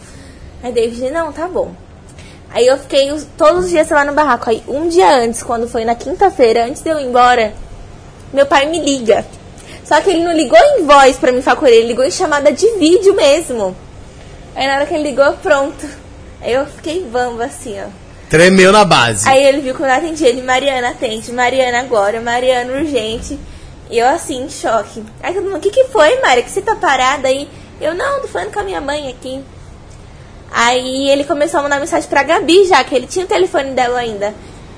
[0.61, 1.71] Aí David, não, tá bom.
[2.51, 4.49] Aí eu fiquei os- todos os dias lá no barraco.
[4.49, 7.53] Aí um dia antes, quando foi na quinta-feira, antes de eu ir embora,
[8.31, 9.25] meu pai me liga.
[9.85, 12.11] Só que ele não ligou em voz pra me falar com ele, ele ligou em
[12.11, 13.75] chamada de vídeo mesmo.
[14.55, 15.85] Aí na hora que ele ligou, pronto.
[16.41, 17.87] Aí eu fiquei bamba assim, ó.
[18.29, 19.27] Tremeu na base.
[19.27, 23.37] Aí ele viu que eu não atendi ele, Mariana atende, Mariana agora, Mariana urgente.
[23.89, 25.03] E eu assim, em choque.
[25.21, 26.43] Aí todo mundo, o que, que foi, Mari?
[26.43, 27.47] Que você tá parada aí?
[27.79, 29.43] Eu, não, tô falando com a minha mãe aqui.
[30.51, 33.99] Aí ele começou a mandar mensagem pra Gabi já, que ele tinha o telefone dela
[33.99, 34.33] ainda.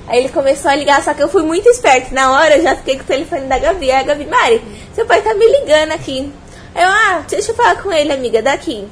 [0.06, 2.14] Aí ele começou a ligar, só que eu fui muito esperto.
[2.14, 3.90] Na hora eu já fiquei com o telefone da Gabi.
[3.90, 4.62] Aí a Gabi, Mari,
[4.94, 6.32] seu pai tá me ligando aqui.
[6.74, 8.86] Aí eu, ah, deixa eu falar com ele, amiga, daqui.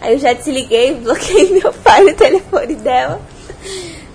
[0.00, 3.20] Aí eu já desliguei, bloqueei meu pai no telefone dela.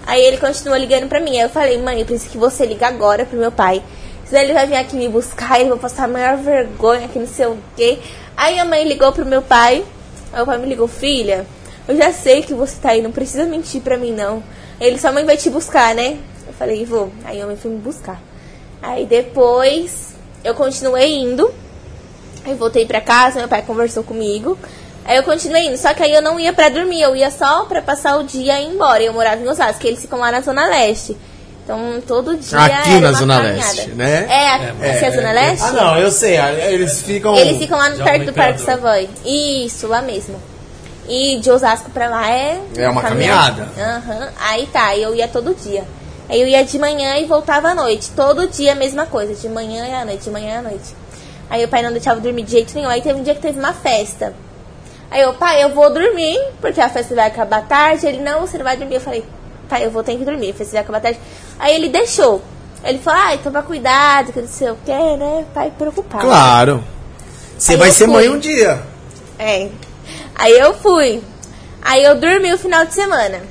[0.06, 1.38] Aí ele continuou ligando pra mim.
[1.38, 3.82] Aí eu falei, mãe, eu preciso que você ligue agora pro meu pai.
[4.26, 7.28] Senão ele vai vir aqui me buscar eu vou passar a maior vergonha que não
[7.28, 8.00] sei o quê.
[8.36, 9.86] Aí a mãe ligou pro meu pai.
[10.34, 11.46] Aí o pai me ligou, filha,
[11.88, 14.44] eu já sei que você tá aí, não precisa mentir pra mim não.
[14.80, 16.18] Ele, sua mãe vai te buscar, né?
[16.48, 17.12] Eu falei, vou.
[17.24, 18.22] Aí a mãe foi me buscar.
[18.82, 20.14] Aí depois
[20.44, 21.54] eu continuei indo.
[22.46, 24.58] Aí voltei pra casa, meu pai conversou comigo.
[25.04, 27.66] Aí eu continuei indo, só que aí eu não ia pra dormir, eu ia só
[27.66, 29.04] pra passar o dia e ir embora.
[29.04, 31.16] Eu morava em Osasco, que eles ficam lá na Zona Leste.
[31.64, 33.74] Então todo dia Aqui era na uma Zona caminhada.
[33.74, 34.28] Leste, né?
[34.30, 35.66] É, aqui é, a Zona Leste?
[35.66, 36.38] Ah, não, eu sei.
[36.38, 37.36] Eles ficam.
[37.36, 38.62] Eles ficam lá no perto do Parque.
[38.62, 39.10] Savoy.
[39.26, 40.40] Isso, lá mesmo.
[41.08, 42.60] E de Osasco pra lá é...
[42.76, 43.70] É uma caminhada.
[43.78, 44.30] Aham.
[44.39, 45.84] Aí tá, eu ia todo dia.
[46.28, 48.12] Aí eu ia de manhã e voltava à noite.
[48.16, 50.95] Todo dia a mesma coisa, de manhã e à noite, de manhã à noite.
[51.49, 52.89] Aí o pai não deixava dormir de jeito nenhum.
[52.89, 54.34] Aí teve um dia que teve uma festa.
[55.12, 58.08] Aí eu, pai, eu vou dormir, porque a festa vai acabar tarde.
[58.08, 58.95] Ele, não, você não vai dormir.
[58.95, 59.24] Eu falei,
[59.70, 61.20] pai, eu vou ter que dormir, a festa vai acabar tarde.
[61.60, 62.41] Aí ele deixou.
[62.84, 65.45] Ele falou, ai, toma cuidado, que não sei o que, né?
[65.53, 66.26] Pai preocupado.
[66.26, 66.84] Claro.
[67.58, 68.36] Você vai ser mãe fui.
[68.36, 68.82] um dia.
[69.39, 69.70] É.
[70.36, 71.22] Aí eu fui.
[71.82, 73.42] Aí eu dormi o final de semana.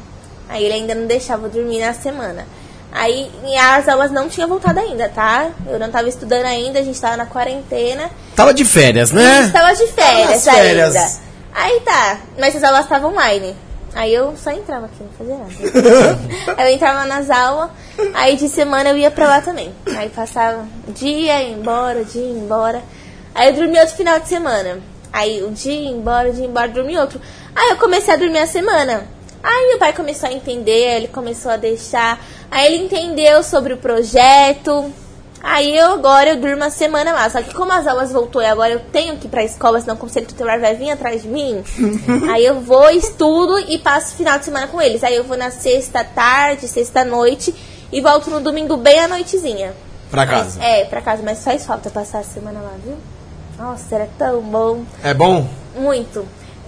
[0.48, 2.46] Aí ele ainda não deixava eu dormir na semana.
[2.92, 3.28] Aí
[3.58, 5.50] as aulas não tinham voltado ainda, tá?
[5.66, 8.08] Eu não tava estudando ainda, a gente tava na quarentena.
[8.36, 9.42] Tava de férias, A né?
[9.42, 10.94] gente tava de férias, Tava férias.
[10.96, 11.10] ainda.
[11.54, 13.56] Aí tá, mas as aulas estavam online.
[13.94, 16.18] Aí eu só entrava aqui, não fazia nada.
[16.62, 17.70] eu entrava nas aulas,
[18.12, 19.72] aí de semana eu ia pra lá também.
[19.96, 22.82] Aí passava dia, ia embora, dia, ia embora.
[23.34, 24.78] Aí eu dormia outro final de semana.
[25.14, 27.20] Aí o dia, ia embora, dia, ia embora, dormia outro.
[27.54, 29.06] Aí eu comecei a dormir a semana.
[29.40, 32.18] Aí meu pai começou a entender, ele começou a deixar.
[32.50, 34.90] Aí ele entendeu sobre o projeto.
[35.40, 37.30] Aí eu agora eu durmo a semana lá.
[37.30, 39.94] Só que como as aulas voltou e agora eu tenho que ir pra escola, senão
[39.94, 41.62] o conselho tutelar vai vir atrás de mim.
[42.32, 45.04] aí eu vou, estudo e passo o final de semana com eles.
[45.04, 47.54] Aí eu vou na sexta tarde, sexta noite
[47.92, 49.74] e volto no domingo bem à noitezinha.
[50.10, 50.64] Pra Mas- casa.
[50.64, 52.96] é, pra casa, mas faz falta passar a semana lá, viu?
[53.58, 54.84] Nossa, era tão bom.
[55.02, 55.48] É bom?
[55.76, 56.26] Muito.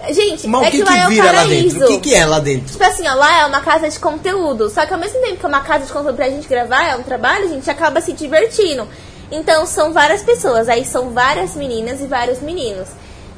[0.09, 1.83] Gente, Mas é o que, que, que lá é um vira lá paraíso.
[1.83, 2.71] O que, que é lá dentro?
[2.71, 4.69] Tipo assim, ó, lá é uma casa de conteúdo.
[4.69, 6.95] Só que ao mesmo tempo que é uma casa de conteúdo pra gente gravar, é
[6.95, 8.87] um trabalho, a gente acaba se divertindo.
[9.31, 12.87] Então são várias pessoas, aí são várias meninas e vários meninos.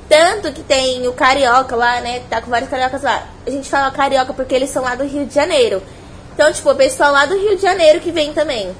[0.08, 2.22] Tanto que tem o carioca lá, né?
[2.30, 3.28] Tá com vários cariocas lá.
[3.45, 5.82] A gente fala carioca porque eles são lá do Rio de Janeiro.
[6.34, 8.76] Então, tipo, o pessoal lá do Rio de Janeiro que vem também.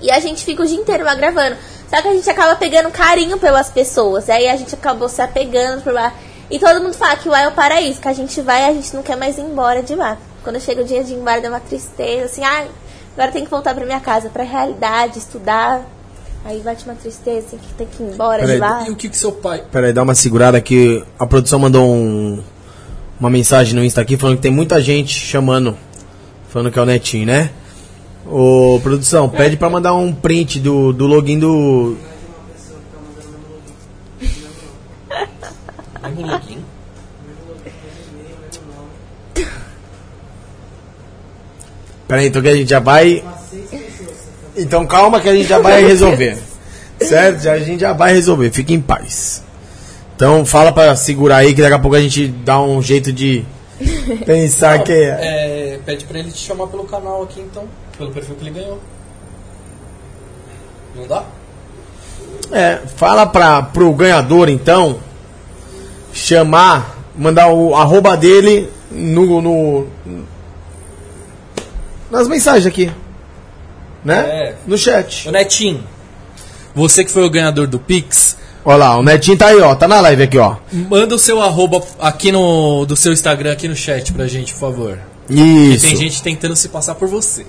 [0.00, 1.56] E a gente fica o dia inteiro lá gravando.
[1.90, 4.30] Só que a gente acaba pegando carinho pelas pessoas.
[4.30, 6.14] Aí a gente acabou se apegando por lá.
[6.48, 8.72] E todo mundo fala que lá é o paraíso, que a gente vai e a
[8.72, 10.16] gente não quer mais ir embora de lá.
[10.42, 12.66] Quando chega o dia de ir embora, dá uma tristeza, assim, ah,
[13.14, 15.82] agora tem que voltar pra minha casa, pra realidade, estudar.
[16.44, 18.84] Aí bate uma tristeza, assim, que tem que ir embora Peraí, de lá.
[18.88, 19.62] E o que, que seu pai.
[19.70, 22.42] Peraí, dá uma segurada que a produção mandou um,
[23.20, 25.76] uma mensagem no Insta aqui falando que tem muita gente chamando,
[26.48, 27.50] falando que é o Netinho, né?
[28.26, 31.96] Ô, produção, pede pra mandar um print do, do login do.
[36.16, 36.64] Login.
[42.06, 43.22] Pera aí, então que a gente já vai.
[44.56, 46.38] Então calma que a gente já vai resolver.
[47.00, 47.40] Certo?
[47.40, 49.42] Já, a gente já vai resolver, fique em paz.
[50.16, 53.44] Então fala pra segurar aí que daqui a pouco a gente dá um jeito de
[54.26, 55.06] pensar que é.
[55.06, 57.64] É, pede pra ele te chamar pelo canal aqui então,
[58.00, 58.80] pelo perfil que ele ganhou.
[60.96, 61.24] Não dá?
[62.50, 64.98] É, fala pra, pro ganhador então
[66.12, 69.86] chamar, mandar o arroba dele no, no
[72.10, 72.90] nas mensagens aqui,
[74.04, 74.18] né?
[74.18, 74.54] É.
[74.66, 75.28] No chat.
[75.28, 75.84] Ô Netinho,
[76.74, 79.88] você que foi o ganhador do Pix, Olha lá, o Netinho tá aí, ó, tá
[79.88, 80.56] na live aqui, ó.
[80.70, 84.60] manda o seu arroba aqui no do seu Instagram aqui no chat pra gente, por
[84.60, 84.98] favor.
[85.30, 85.86] Isso.
[85.86, 87.46] tem gente tentando se passar por você.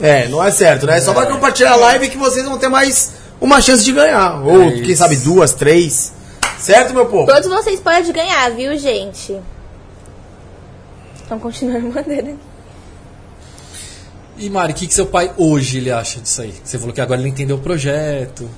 [0.00, 1.00] É, não é certo, né?
[1.00, 4.42] Só vai compartilhar a live que vocês vão ter mais uma chance de ganhar.
[4.44, 6.12] Ou, É quem sabe, duas, três.
[6.58, 7.26] Certo, meu povo?
[7.26, 9.38] Todos vocês podem ganhar, viu, gente?
[11.24, 12.38] Então continuando mandando.
[14.36, 16.52] E Mari, o que, que seu pai hoje ele acha disso aí?
[16.64, 18.50] Você falou que agora ele entendeu o projeto,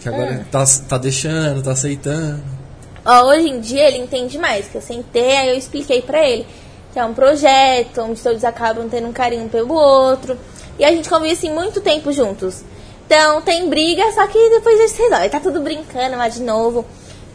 [0.00, 2.40] que agora ele tá, tá deixando, tá aceitando.
[3.04, 6.46] Ó, hoje em dia ele entende mais, que eu sentei, aí eu expliquei pra ele
[6.92, 10.38] que é um projeto onde todos acabam tendo um carinho pelo outro.
[10.78, 12.62] E a gente convive assim muito tempo juntos.
[13.06, 15.28] Então tem briga, só que depois a gente resolve.
[15.30, 16.84] Tá tudo brincando lá de novo.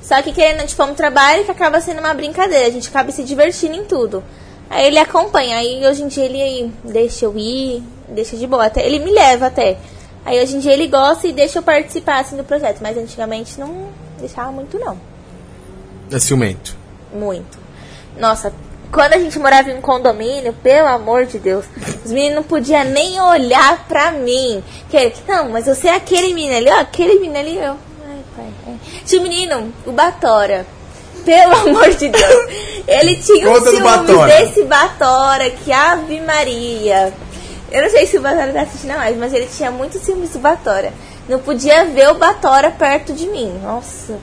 [0.02, 2.68] Só que querendo, tipo, é um trabalho que acaba sendo uma brincadeira.
[2.68, 4.24] A gente acaba se divertindo em tudo.
[4.70, 5.58] Aí ele acompanha.
[5.58, 8.66] Aí hoje em dia ele deixa eu ir, deixa de boa.
[8.66, 9.78] Até, ele me leva até.
[10.26, 12.80] Aí hoje em dia ele gosta e deixa eu participar assim do projeto.
[12.82, 13.90] Mas antigamente não
[14.20, 15.00] deixava muito não.
[16.12, 16.76] É ciumento.
[17.14, 17.60] Muito.
[18.18, 18.54] Nossa,
[18.92, 21.66] quando a gente morava em um condomínio, pelo amor de Deus,
[22.04, 24.64] os meninos não podiam nem olhar pra mim.
[24.90, 27.76] Que, não, mas você é aquele menino ali, ó, aquele menino ali, eu.
[28.08, 28.46] Ai, pai.
[28.68, 28.80] ai.
[29.06, 30.66] Tinha um menino, o Batora.
[31.26, 32.52] Pelo amor de Deus.
[32.88, 34.38] Ele tinha um Conta do ciúmes Batora.
[34.38, 37.14] desse Batora, que Ave Maria.
[37.70, 40.40] Eu não sei se o Batora tá assistindo mais, mas ele tinha muito ciúmes do
[40.40, 40.94] Batora.
[41.28, 43.60] Não podia ver o Batora perto de mim.
[43.62, 44.18] Nossa.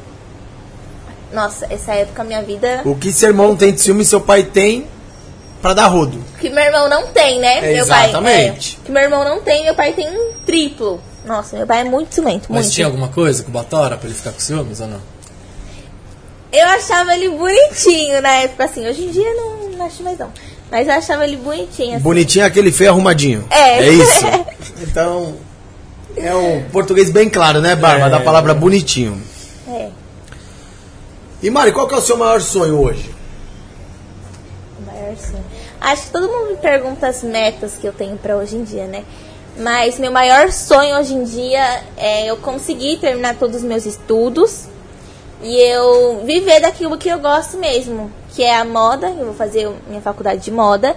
[1.34, 2.82] Nossa, essa época a minha vida.
[2.84, 4.86] O que seu irmão não tem de ciúme, seu pai tem
[5.60, 6.22] pra dar rodo.
[6.38, 7.58] Que meu irmão não tem, né?
[7.58, 8.78] É, meu pai, exatamente.
[8.80, 11.00] é, que meu irmão não tem, meu pai tem um triplo.
[11.26, 12.74] Nossa, meu pai é muito ciumento, Mas muito.
[12.74, 15.00] tinha alguma coisa com o Batora pra ele ficar com ciúmes ou não?
[16.52, 18.86] Eu achava ele bonitinho na época, assim.
[18.86, 20.30] Hoje em dia não, não acho mais não.
[20.70, 22.02] Mas eu achava ele bonitinho, assim.
[22.02, 23.44] Bonitinho é aquele feio arrumadinho.
[23.50, 23.78] É.
[23.84, 24.24] É isso.
[24.80, 25.34] Então,
[26.16, 28.06] é um português bem claro, né, Barba?
[28.06, 28.10] É.
[28.10, 29.20] Da palavra bonitinho.
[31.44, 33.14] E Mari, qual que é o seu maior sonho hoje?
[34.78, 35.44] o maior sonho.
[35.78, 38.86] Acho que todo mundo me pergunta as metas que eu tenho pra hoje em dia,
[38.86, 39.04] né?
[39.58, 44.68] Mas meu maior sonho hoje em dia é eu conseguir terminar todos os meus estudos
[45.42, 49.08] e eu viver daquilo que eu gosto mesmo, que é a moda.
[49.08, 50.96] Eu vou fazer minha faculdade de moda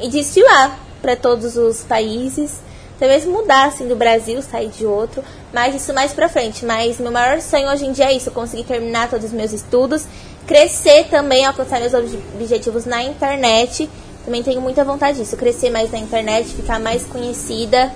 [0.00, 2.60] e desfilar para todos os países.
[2.98, 5.22] Talvez mudar assim do Brasil, sair de outro,
[5.52, 6.64] mas isso mais pra frente.
[6.64, 10.04] Mas meu maior sonho hoje em dia é isso, conseguir terminar todos os meus estudos,
[10.46, 13.88] crescer também, alcançar meus ob- objetivos na internet.
[14.24, 17.92] Também tenho muita vontade disso, crescer mais na internet, ficar mais conhecida.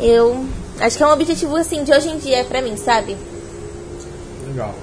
[0.00, 0.46] Eu
[0.80, 3.16] acho que é um objetivo assim de hoje em dia pra mim, sabe?
[4.46, 4.74] Legal.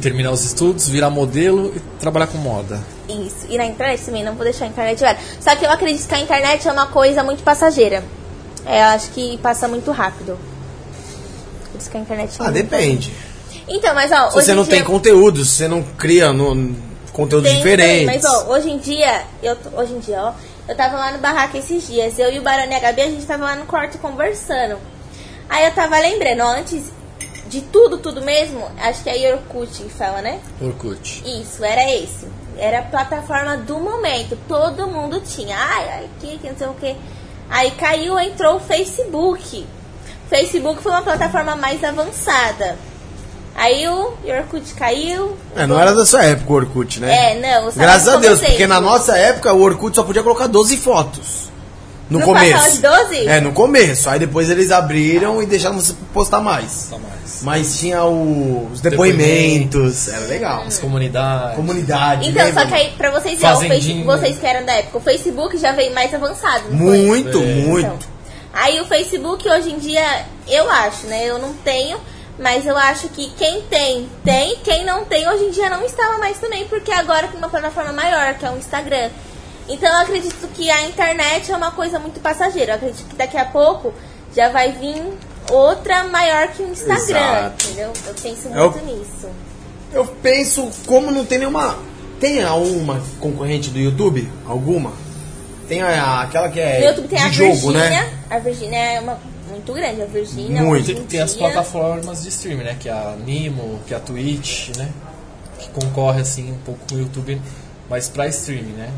[0.00, 2.78] Terminar os estudos, virar modelo e trabalhar com moda.
[3.08, 3.46] Isso.
[3.48, 5.18] E na internet também, não vou deixar a internet lado.
[5.40, 8.02] Só que eu acredito que a internet é uma coisa muito passageira.
[8.66, 10.38] É, eu acho que passa muito rápido.
[11.70, 13.12] Por isso que a internet Ah, depende.
[13.68, 14.74] Então, mas ó, Se você não dia...
[14.76, 16.74] tem conteúdo, se você não cria no,
[17.12, 17.96] conteúdos Tem, diferentes.
[17.96, 20.32] tem, mas ó, hoje em dia, eu hoje em dia, ó,
[20.68, 23.10] eu tava lá no barraco esses dias, eu e o Barone e a Gabi, a
[23.10, 24.78] gente tava lá no quarto conversando.
[25.48, 26.92] Aí eu tava lembrando, ó, antes
[27.48, 30.40] de tudo, tudo mesmo, acho que é Orkut que fala, né?
[30.60, 31.22] Orkut.
[31.24, 32.26] Isso, era esse.
[32.58, 34.38] Era a plataforma do momento.
[34.48, 35.56] Todo mundo tinha.
[35.56, 36.96] Ai, ai, que, que não sei o que.
[37.48, 39.66] Aí caiu, entrou o Facebook.
[40.28, 42.76] Facebook foi uma plataforma mais avançada.
[43.54, 45.36] Aí o Orkut caiu.
[45.54, 47.32] É, não era da sua época o Orkut, né?
[47.32, 47.70] É, não.
[47.70, 48.48] Graças a Deus, exemplo.
[48.48, 51.53] porque na nossa época o Orkut só podia colocar 12 fotos.
[52.10, 52.52] No Não começo.
[52.52, 52.80] passava de
[53.14, 53.26] 12?
[53.28, 54.10] É, no começo.
[54.10, 56.88] Aí depois eles abriram e deixaram você postar mais.
[56.90, 57.42] Tá mais.
[57.42, 60.08] Mas tinha o- os depoimentos.
[60.08, 60.64] Era legal.
[60.66, 61.56] As comunidades.
[61.56, 62.28] Comunidade.
[62.28, 62.62] Então, lembra?
[62.62, 63.68] só que aí, pra vocês verem, o.
[63.68, 66.64] Facebook, vocês que eram da época, o Facebook já veio mais avançado?
[66.70, 67.80] Muito, muito.
[67.86, 67.98] Então,
[68.52, 71.24] aí o Facebook hoje em dia, eu acho, né?
[71.26, 71.98] Eu não tenho,
[72.38, 74.56] mas eu acho que quem tem, tem.
[74.62, 77.92] Quem não tem, hoje em dia não instala mais também, porque agora tem uma plataforma
[77.92, 79.08] maior, que é o Instagram.
[79.68, 82.72] Então eu acredito que a internet é uma coisa muito passageira.
[82.72, 83.94] Eu acredito que daqui a pouco
[84.34, 85.02] já vai vir
[85.50, 87.64] outra maior que o Instagram, Exato.
[87.66, 87.92] entendeu?
[88.06, 89.28] Eu penso muito nisso.
[89.92, 91.78] Eu penso, como não tem nenhuma.
[92.20, 94.28] Tem alguma concorrente do YouTube?
[94.46, 94.92] Alguma?
[95.68, 97.90] Tem a- aquela que é No YouTube tem de a jogo, Virgínia.
[97.90, 98.12] né?
[98.30, 99.18] A Virgínia é uma,
[99.48, 100.02] muito grande.
[100.02, 100.62] A Virgínia.
[100.62, 100.86] Muito.
[100.86, 102.76] Tem, em tem as plataformas de streaming, né?
[102.78, 104.88] Que é a Nimo, que é a Twitch, né?
[105.58, 107.40] Que concorre assim um pouco com o YouTube,
[107.88, 108.90] mas pra streaming, né?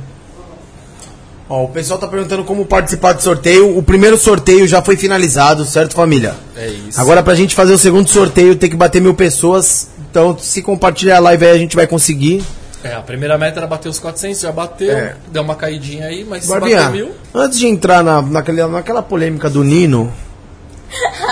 [1.48, 3.78] Ó, o pessoal tá perguntando como participar do sorteio.
[3.78, 6.34] O primeiro sorteio já foi finalizado, certo, família?
[6.56, 7.00] É isso.
[7.00, 9.88] Agora, pra gente fazer o segundo sorteio, tem que bater mil pessoas.
[10.10, 12.42] Então, se compartilhar a live aí, a gente vai conseguir.
[12.82, 15.14] É, a primeira meta era bater os 400, já bateu, É.
[15.30, 19.02] deu uma caidinha aí, mas se Barbinha, bater mil, antes de entrar na, naquela, naquela
[19.02, 20.12] polêmica do Nino,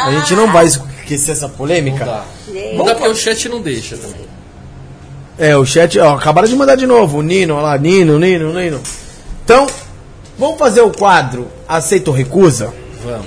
[0.04, 2.04] a gente não vai esquecer essa não polêmica.
[2.04, 2.24] dá.
[2.74, 4.26] Não dá porque o chat não deixa também.
[5.38, 7.18] É, o chat, ó, acabaram de mandar de novo.
[7.18, 8.80] O Nino, olha lá, Nino, Nino, Nino.
[9.44, 9.66] Então,
[10.38, 12.72] vamos fazer o quadro Aceita ou Recusa?
[13.04, 13.26] Vamos.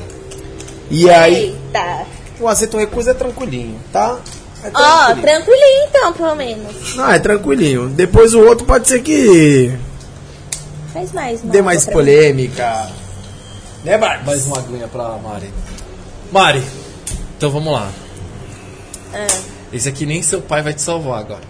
[0.90, 1.36] E aí,
[1.74, 2.06] Eita.
[2.40, 4.18] o Aceita ou Recusa é tranquilinho, tá?
[4.64, 6.96] É Ó, tranquilinho então, pelo menos.
[6.96, 7.90] Não, é tranquilinho.
[7.90, 9.72] Depois o outro pode ser que
[10.94, 12.90] Faz mais, dê mais polêmica.
[13.84, 14.26] Né, Barbs?
[14.26, 15.52] Mais uma aguinha pra Mari.
[16.32, 16.64] Mari,
[17.38, 17.86] então vamos lá.
[19.14, 19.28] mim.
[19.72, 21.42] Esse aqui nem seu pai vai te salvar agora.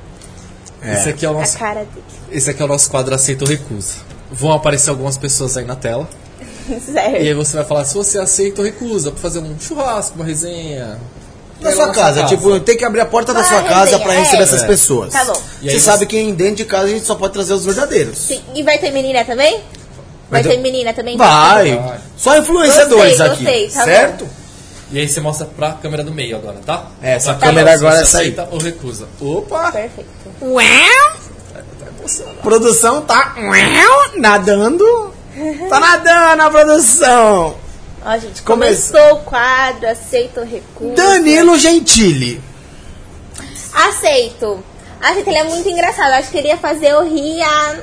[0.84, 2.04] Esse aqui é o Ah, a nosso, cara dele.
[2.32, 3.96] esse aqui é o nosso quadro Aceita ou Recusa.
[4.32, 6.08] Vão aparecer algumas pessoas aí na tela.
[6.86, 7.16] Certo.
[7.16, 10.26] E aí você vai falar se você aceita ou recusa pra fazer um churrasco, uma
[10.26, 10.98] resenha.
[11.62, 14.14] Na É, sua na casa, tipo, tem que abrir a porta da sua casa pra
[14.14, 14.20] é.
[14.20, 14.68] receber essas É.
[14.68, 15.12] pessoas.
[15.14, 15.42] Tá bom.
[15.62, 17.66] E aí Você você- sabe que dentro de casa a gente só pode trazer os
[17.66, 18.18] verdadeiros.
[18.18, 19.62] Sim, E vai ter menina também?
[20.30, 21.18] Vai, ter- ter menina também?
[21.18, 21.76] Vai.
[21.78, 21.98] Vai.
[22.18, 23.44] Só influenciadores Gostei, aqui.
[23.46, 24.28] gostei, tá certo?
[24.92, 26.88] E aí você mostra pra câmera do meio agora, tá?
[27.02, 28.28] É, essa Pra câmera se agora é essa aí.
[28.28, 29.08] aceita ou recusa.
[29.20, 29.72] Opa!
[29.72, 30.10] Perfeito.
[32.42, 33.36] Produção tá
[34.16, 35.14] nadando.
[35.70, 37.56] Tá nadando a produção.
[38.06, 40.96] Ó, gente, começou o quadro, aceito ou recuso.
[40.96, 42.42] Danilo Gentili.
[43.74, 44.64] Aceito.
[45.02, 46.14] Aceito, ele é muito engraçado.
[46.14, 47.76] Acho que ele ia fazer eu rir a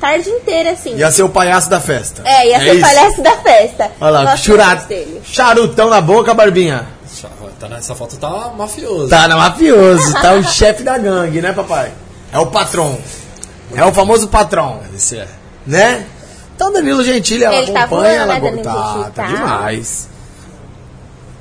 [0.00, 0.96] tarde inteira, assim.
[0.96, 2.22] Ia ser o palhaço da festa.
[2.24, 2.80] É, ia ser o isso?
[2.80, 3.92] palhaço da festa.
[4.00, 4.86] Olha lá, churado.
[5.24, 6.86] Charutão na boca, Barbinha.
[7.62, 9.08] Tá nessa foto tá mafioso.
[9.08, 11.92] Tá na mafioso, tá o chefe da gangue, né, papai?
[12.32, 12.98] É o patrão.
[13.74, 15.28] É o famoso patrão, Esse é.
[15.66, 16.06] né?
[16.54, 19.04] Então Danilo Gentili, ela Ele tá acompanha, voando, ela né, Danilo tá, Gentili?
[19.04, 19.26] tá Tá.
[19.28, 20.08] demais.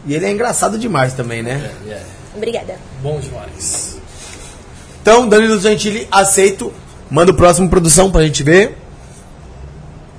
[0.05, 1.71] E ele é engraçado demais também, né?
[1.87, 2.01] É, é.
[2.35, 2.75] Obrigada.
[3.03, 3.97] Bom demais.
[5.01, 6.73] Então, Danilo Gentili, aceito.
[7.09, 8.77] Manda o próximo produção pra gente ver.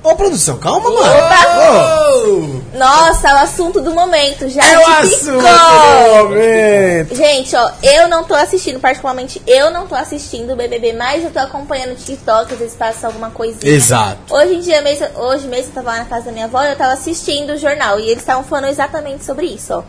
[0.02, 2.62] Ô, produção, calma, mano.
[2.74, 4.48] Ô, Nossa, o assunto do momento.
[4.48, 7.14] Já é o assunto do momento.
[7.14, 11.30] Gente, ó, eu não tô assistindo, particularmente eu não tô assistindo o BBB, mas eu
[11.30, 13.72] tô acompanhando o TikTok, às vezes passa alguma coisinha.
[13.72, 14.34] Exato.
[14.34, 16.70] Hoje em dia mesmo, hoje mesmo eu tava lá na casa da minha avó e
[16.70, 19.82] eu tava assistindo o jornal e eles estavam falando exatamente sobre isso, ó.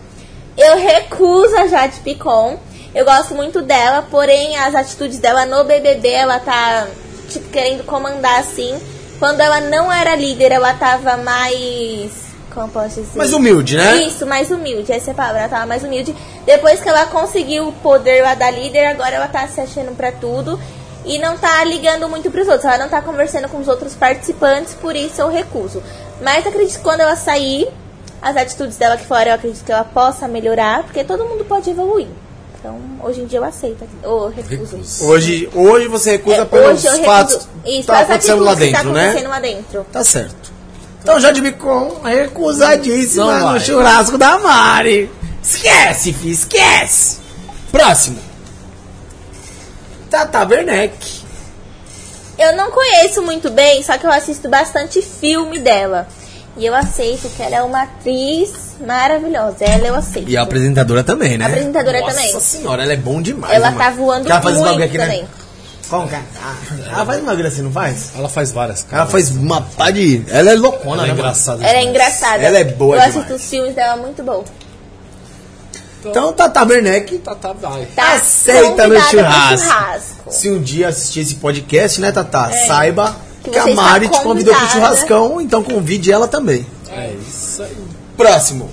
[0.55, 2.59] Eu recuso a Jade Picon.
[2.93, 6.87] Eu gosto muito dela, porém as atitudes dela no BBB, ela tá
[7.27, 8.79] tipo querendo comandar assim.
[9.23, 12.11] Quando ela não era líder, ela tava mais
[12.53, 13.17] como eu posso dizer?
[13.17, 14.03] Mais humilde, né?
[14.03, 16.13] Isso, mais humilde, essa é a palavra, ela tava mais humilde.
[16.45, 20.11] Depois que ela conseguiu o poder lá da líder, agora ela tá se achando pra
[20.11, 20.59] tudo
[21.05, 22.65] e não tá ligando muito pros outros.
[22.65, 25.81] Ela não tá conversando com os outros participantes, por isso eu recuso.
[26.21, 27.69] Mas acredito que quando ela sair,
[28.21, 31.69] as atitudes dela aqui fora, eu acredito que ela possa melhorar, porque todo mundo pode
[31.69, 32.09] evoluir.
[32.63, 34.77] Então, hoje em dia eu aceito, ou recuso.
[34.77, 35.05] Recuso.
[35.05, 37.33] Hoje, hoje você recusa É, pelos hoje fatos
[37.65, 39.01] Isso, que tá as acontecendo lá dentro, tá né?
[39.01, 39.85] acontecendo lá dentro.
[39.91, 40.53] Tá certo.
[41.01, 43.59] Então já de Bicon, recusadíssima Não no vai.
[43.59, 45.11] churrasco da Mari.
[45.43, 47.17] Esquece, fi, esquece.
[47.69, 48.17] Próximo.
[50.09, 51.21] Tata Werneck.
[52.39, 56.07] Eu não conheço muito bem, só que eu assisto bastante filme dela.
[56.55, 59.57] E eu aceito que ela é uma atriz maravilhosa.
[59.65, 60.29] Ela eu aceito.
[60.29, 61.45] E a apresentadora também, né?
[61.47, 62.39] Apresentadora Nossa também.
[62.39, 63.53] senhora, ela é bom demais.
[63.55, 65.21] Ela né, tá voando Ela faz muito bagulho aqui, também.
[65.23, 65.27] né?
[65.89, 66.21] Como que é?
[66.41, 66.55] Ah,
[66.95, 68.11] Ela faz bagulho assim, não faz?
[68.15, 69.11] Ela faz várias Ela caras.
[69.11, 70.23] faz uma pá de...
[70.29, 71.63] Ela é loucona, Ela é né, engraçada.
[71.65, 72.43] Ela é engraçada.
[72.43, 73.15] Ela é boa Eu demais.
[73.17, 74.43] assisto os filmes dela muito bom.
[76.05, 77.85] Então, Tata Werneck Tá, tá, vai.
[77.95, 79.57] Tá Aceita pro churrasco.
[79.65, 80.31] churrasco.
[80.31, 82.51] Se um dia assistir esse podcast, né, Tata?
[82.67, 84.71] Saiba Que que, a Mari te convidou pro convidada.
[84.95, 86.65] churrascão, então convide ela também.
[86.89, 87.75] É isso aí.
[88.15, 88.69] Próximo.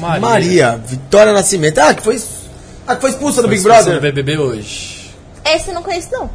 [0.00, 0.20] Maria.
[0.20, 1.78] Maria, Vitória Nascimento.
[1.78, 2.22] Ah, que foi,
[2.86, 4.12] ah, que foi expulsa do Big Foi expulsa Brother.
[4.12, 5.10] do BBB hoje.
[5.44, 6.30] Esse eu não conheço, não.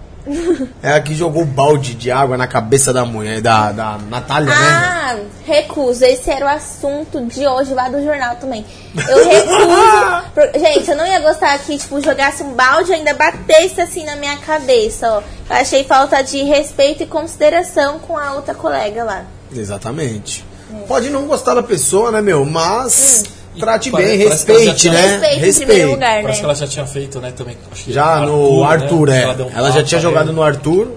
[0.81, 4.55] É a que jogou balde de água na cabeça da mulher, da, da Natália, né?
[4.55, 6.05] Ah, recuso.
[6.05, 8.65] Esse era o assunto de hoje lá do jornal também.
[8.95, 10.23] Eu recuso.
[10.33, 14.05] por- Gente, eu não ia gostar que, tipo, jogasse um balde e ainda batesse assim
[14.05, 15.17] na minha cabeça, ó.
[15.49, 19.23] Eu achei falta de respeito e consideração com a outra colega lá.
[19.53, 20.45] Exatamente.
[20.87, 22.43] Pode não gostar da pessoa, né, meu?
[22.45, 23.25] Mas
[23.59, 25.17] trate Pare- bem, respeite, tinha- né?
[25.35, 26.49] Respeito em primeiro lugar, Parece que né?
[26.51, 27.57] ela já tinha feito, né, também.
[27.87, 29.23] Já no Arthur, né?
[29.23, 29.27] é.
[29.43, 30.91] um Ela já tinha jogado no Arthur.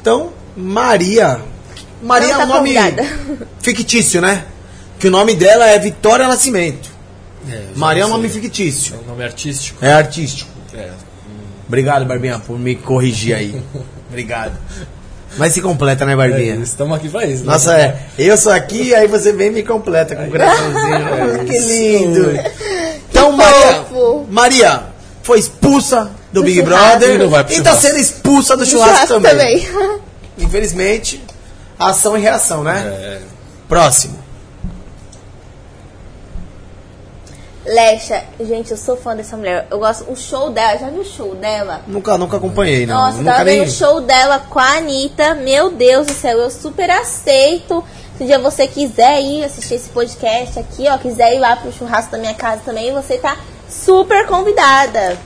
[0.00, 1.40] Então, Maria.
[2.02, 3.06] Maria Não é um tá nome convidada.
[3.60, 4.44] fictício, né?
[4.98, 6.90] Que o nome dela é Vitória Nascimento.
[7.50, 8.94] É, Maria é um nome fictício.
[8.94, 9.84] É um nome artístico.
[9.84, 10.50] É artístico.
[10.74, 10.90] É.
[11.66, 13.62] Obrigado, Barbinha, por me corrigir aí.
[14.08, 14.52] Obrigado.
[15.38, 16.54] Mas se completa, né, É, Barbinha?
[16.56, 17.44] estamos aqui pra isso.
[17.44, 17.52] né?
[17.52, 17.96] Nossa, é.
[18.18, 21.44] Eu sou aqui, aí você vem e me completa com um coraçãozinho.
[21.46, 22.30] Que lindo.
[23.10, 23.84] Então, Maria.
[24.28, 24.82] Maria
[25.22, 26.98] foi expulsa do, Do Big churrasco.
[26.98, 27.86] Brother E não vai pro e tá churrasco.
[27.88, 29.60] sendo expulsa do Do churrasco, churrasco também.
[29.66, 29.98] também.
[30.38, 31.22] Infelizmente,
[31.78, 32.82] ação e reação, né?
[32.86, 33.18] É.
[33.68, 34.21] Próximo.
[37.64, 39.66] Lecha, gente, eu sou fã dessa mulher.
[39.70, 40.10] Eu gosto.
[40.10, 41.80] O show dela, já viu o show dela?
[41.86, 42.96] Nunca, nunca acompanhei, não.
[42.96, 43.60] Nossa, nunca tava nem.
[43.60, 45.34] vendo o show dela com a Anitta.
[45.34, 47.84] Meu Deus do céu, eu super aceito.
[48.16, 51.72] Se um dia você quiser ir assistir esse podcast aqui, ó, quiser ir lá pro
[51.72, 53.36] churrasco da minha casa também, você tá
[53.68, 55.16] super convidada.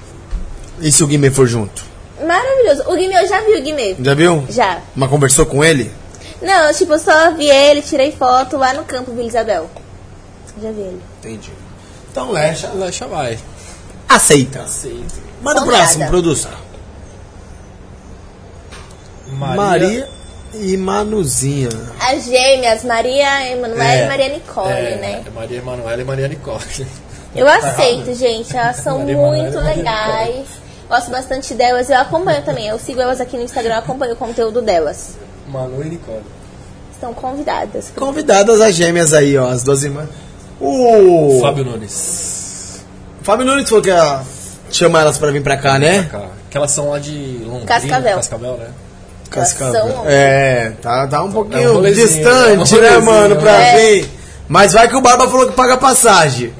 [0.78, 1.84] E se o Guimê for junto?
[2.24, 2.82] Maravilhoso.
[2.90, 3.96] O Guimê, eu já vi o Guimê.
[3.98, 4.44] Já viu?
[4.50, 4.78] Já.
[4.94, 5.90] Mas conversou com ele?
[6.40, 9.70] Não, tipo, eu só vi ele, tirei foto lá no campo Vila Isabel.
[10.62, 11.02] Já vi ele.
[11.20, 11.50] Entendi.
[12.16, 13.38] Então, Lecha, Lecha vai.
[14.08, 14.62] aceita.
[14.62, 15.20] Aceito.
[15.42, 16.48] Manda o próximo, produça.
[19.32, 20.08] Maria,
[20.54, 21.68] e Manuzinha.
[22.00, 24.04] As gêmeas, Maria Emanuela É.
[24.04, 25.24] e Maria Nicole, É, né?
[25.34, 26.86] Maria Emanuela e Maria Nicole.
[27.34, 28.56] Eu aceito, gente.
[28.56, 30.46] Elas são Maria muito Maria legais.
[30.88, 31.90] Gosto bastante delas.
[31.90, 32.66] Eu acompanho também.
[32.68, 35.18] Eu sigo elas aqui no Instagram, eu acompanho o conteúdo delas.
[35.48, 36.22] Manu e Nicole.
[36.94, 37.92] Estão convidadas.
[37.94, 40.08] Convidadas as gêmeas aí, ó, as duas irmãs.
[40.60, 42.84] O Fábio Nunes.
[43.22, 44.20] Fábio Nunes falou que ia
[44.70, 46.02] chamar elas pra vir pra cá, né?
[46.04, 46.26] Pra cá.
[46.50, 47.66] Que elas são lá de Londrina.
[47.66, 48.16] Cascavel.
[48.16, 48.66] Cascavel, né?
[49.30, 50.02] Cascavel.
[50.06, 53.76] É, tá, tá um É pouquinho um rolezinho, distante, é um né, mano, pra né?
[53.76, 54.10] vir.
[54.48, 56.54] Mas vai que o Barba falou que paga passagem.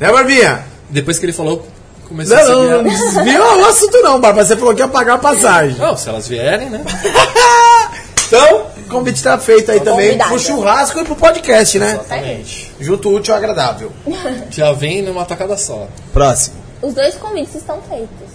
[0.00, 0.04] É.
[0.04, 0.64] Né, Barbinha?
[0.90, 1.66] Depois que ele falou,
[2.08, 2.58] comecei Não, a seguir.
[2.58, 4.44] não, não desviou o assunto não, Barba.
[4.44, 5.78] Você falou que ia pagar a passagem.
[5.78, 6.82] Não, se elas vierem, né?
[8.28, 10.30] Então, o convite tá feito aí também Convidada.
[10.30, 11.92] pro churrasco e pro podcast, né?
[11.92, 12.72] Exatamente.
[12.78, 13.90] Junto útil ao agradável.
[14.50, 15.88] Já vem numa tacada só.
[16.12, 16.56] Próximo.
[16.82, 18.28] Os dois convites estão feitos.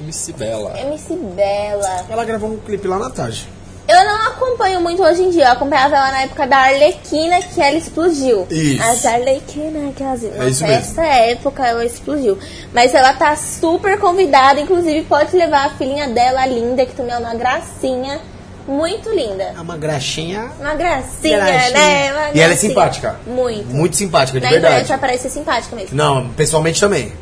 [0.00, 0.78] MC Bela.
[0.80, 2.06] MC Bela.
[2.08, 3.46] Ela gravou um clipe lá na tarde.
[3.86, 5.44] Eu não acompanho muito hoje em dia.
[5.44, 8.46] Eu acompanhava ela na época da Arlequina, que ela explodiu.
[8.50, 8.82] Isso.
[8.82, 10.24] As Arlequina, aquelas.
[10.24, 12.38] É isso Nessa época ela explodiu.
[12.72, 14.60] Mas ela tá super convidada.
[14.60, 18.18] Inclusive, pode levar a filhinha dela, a linda, que também é uma gracinha.
[18.66, 19.44] Muito linda.
[19.56, 20.50] É uma graxinha.
[20.58, 21.70] Uma gracinha, Gracinha.
[21.72, 22.12] né?
[22.12, 23.16] Uma E ela é simpática.
[23.26, 23.66] Muito.
[23.74, 24.74] Muito simpática, de Na verdade.
[24.74, 25.96] internet ela parece ser simpática mesmo.
[25.96, 27.12] Não, pessoalmente também.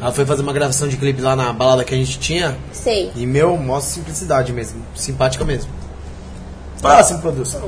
[0.00, 2.56] Ela foi fazer uma gravação de clipe lá na balada que a gente tinha.
[2.72, 3.10] Sei.
[3.16, 4.80] E, meu, mostra simplicidade mesmo.
[4.94, 5.70] Simpática mesmo.
[6.80, 7.62] Próximo, produção.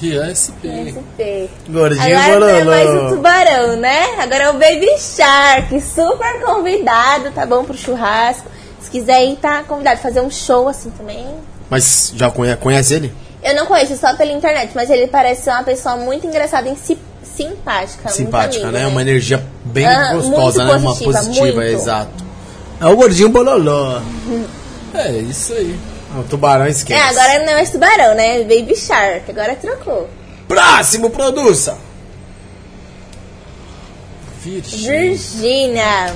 [0.00, 0.64] Rian SP.
[0.92, 1.48] SP.
[1.68, 3.16] Gordinho Agora não é mais o bololô.
[3.16, 4.04] tubarão, né?
[4.18, 5.80] Agora é o Baby Shark.
[5.80, 7.64] Super convidado, tá bom?
[7.64, 8.48] Pro churrasco.
[8.80, 10.00] Se quiser ir, tá convidado.
[10.00, 11.26] Fazer um show assim também.
[11.70, 13.12] Mas já conhece, conhece ele?
[13.42, 16.76] Eu não conheço só pela internet, mas ele parece ser uma pessoa muito engraçada e
[16.76, 18.02] si- simpática.
[18.04, 18.86] muito Simpática, amigo, né?
[18.86, 20.78] Uma energia bem Ah, gostosa, muito né?
[20.88, 21.72] Uma positiva, positiva, muito.
[21.72, 22.24] exato.
[22.80, 24.00] É o gordinho bololô.
[24.94, 25.78] É, isso aí.
[26.18, 27.00] O tubarão esquece.
[27.00, 28.42] É, agora não é mais tubarão, né?
[28.42, 29.30] Baby Shark.
[29.30, 30.08] Agora trocou.
[30.48, 31.76] Próximo, produça.
[34.42, 36.14] Virgínia.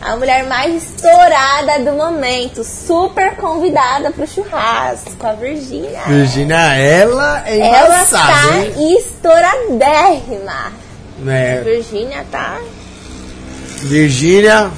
[0.00, 2.62] A mulher mais estourada do momento.
[2.62, 5.26] Super convidada pro churrasco.
[5.26, 6.02] A Virgínia.
[6.06, 8.96] Virgínia, ela é Ela embaçada, tá hein?
[8.98, 10.72] estouradérrima.
[11.26, 12.60] É, Virgínia tá.
[13.82, 14.70] Virgínia,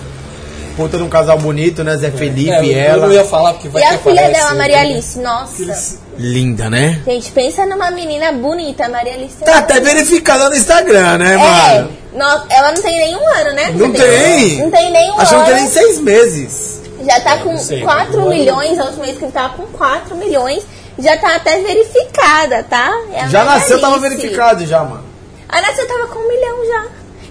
[0.76, 1.96] puta de um casal bonito, né?
[1.96, 3.06] Zé Felipe, É, eu ela.
[3.06, 5.18] não ia falar porque vai e a filha dela, Maria aquele- Alice.
[5.18, 5.98] Nossa.
[6.18, 7.02] Linda, né?
[7.06, 9.36] Gente, pensa numa menina bonita, Maria Alice.
[9.44, 11.90] Tá até verificada no Instagram, né, É, mano?
[12.12, 13.70] no- ela não tem nenhum ano, né?
[13.74, 14.58] Não Você tem.
[14.62, 15.52] Não tem nenhum Acho que não ano.
[15.52, 16.82] tem nem seis meses.
[17.06, 19.64] Já tá com não sei, 4 mas- milhões, a última vez que ele tava com
[19.66, 20.62] 4 milhões.
[20.98, 22.90] Já tá até verificada, tá?
[23.12, 24.08] É Já Maria nasceu, tava Alice.
[24.16, 25.04] verificado já, mano.
[25.48, 26.84] A nasceu tava com um milhão já.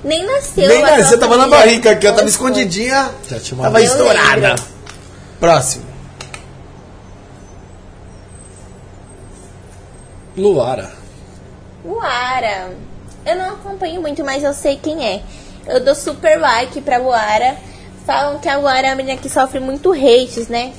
[0.06, 0.68] Nem nasceu.
[0.68, 2.14] Nem nasceu, tava na barriga aqui, ó.
[2.14, 3.10] Tava escondidinha.
[3.27, 4.36] Já uma Tava Eu estourada.
[4.49, 4.64] lembro.
[5.40, 5.84] Próximo.
[10.38, 10.91] Luara.
[11.84, 12.69] Luara.
[13.26, 15.23] Eu não acompanho muito, mas eu sei quem é.
[15.65, 17.57] Eu dou super like pra Luara.
[18.06, 20.72] Falam que a Luara é uma menina que sofre muito hates, né?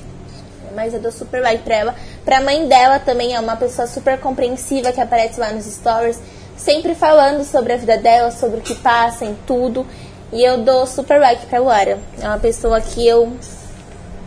[0.76, 1.94] Mas eu dou super like pra ela.
[2.24, 6.18] Pra mãe dela também é uma pessoa super compreensiva que aparece lá nos stories,
[6.56, 9.86] sempre falando sobre a vida dela, sobre o que passa em tudo.
[10.32, 11.98] E eu dou super like pra Luara.
[12.20, 13.32] É uma pessoa que eu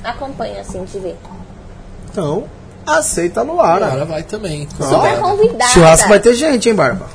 [0.04, 1.18] acompanho, assim, de ver.
[2.12, 2.46] Então,
[2.86, 3.88] aceita a Luara.
[3.88, 4.68] Agora vai também.
[4.78, 5.72] Super convidada.
[5.72, 7.08] Churrasco vai ter gente, hein, Barba?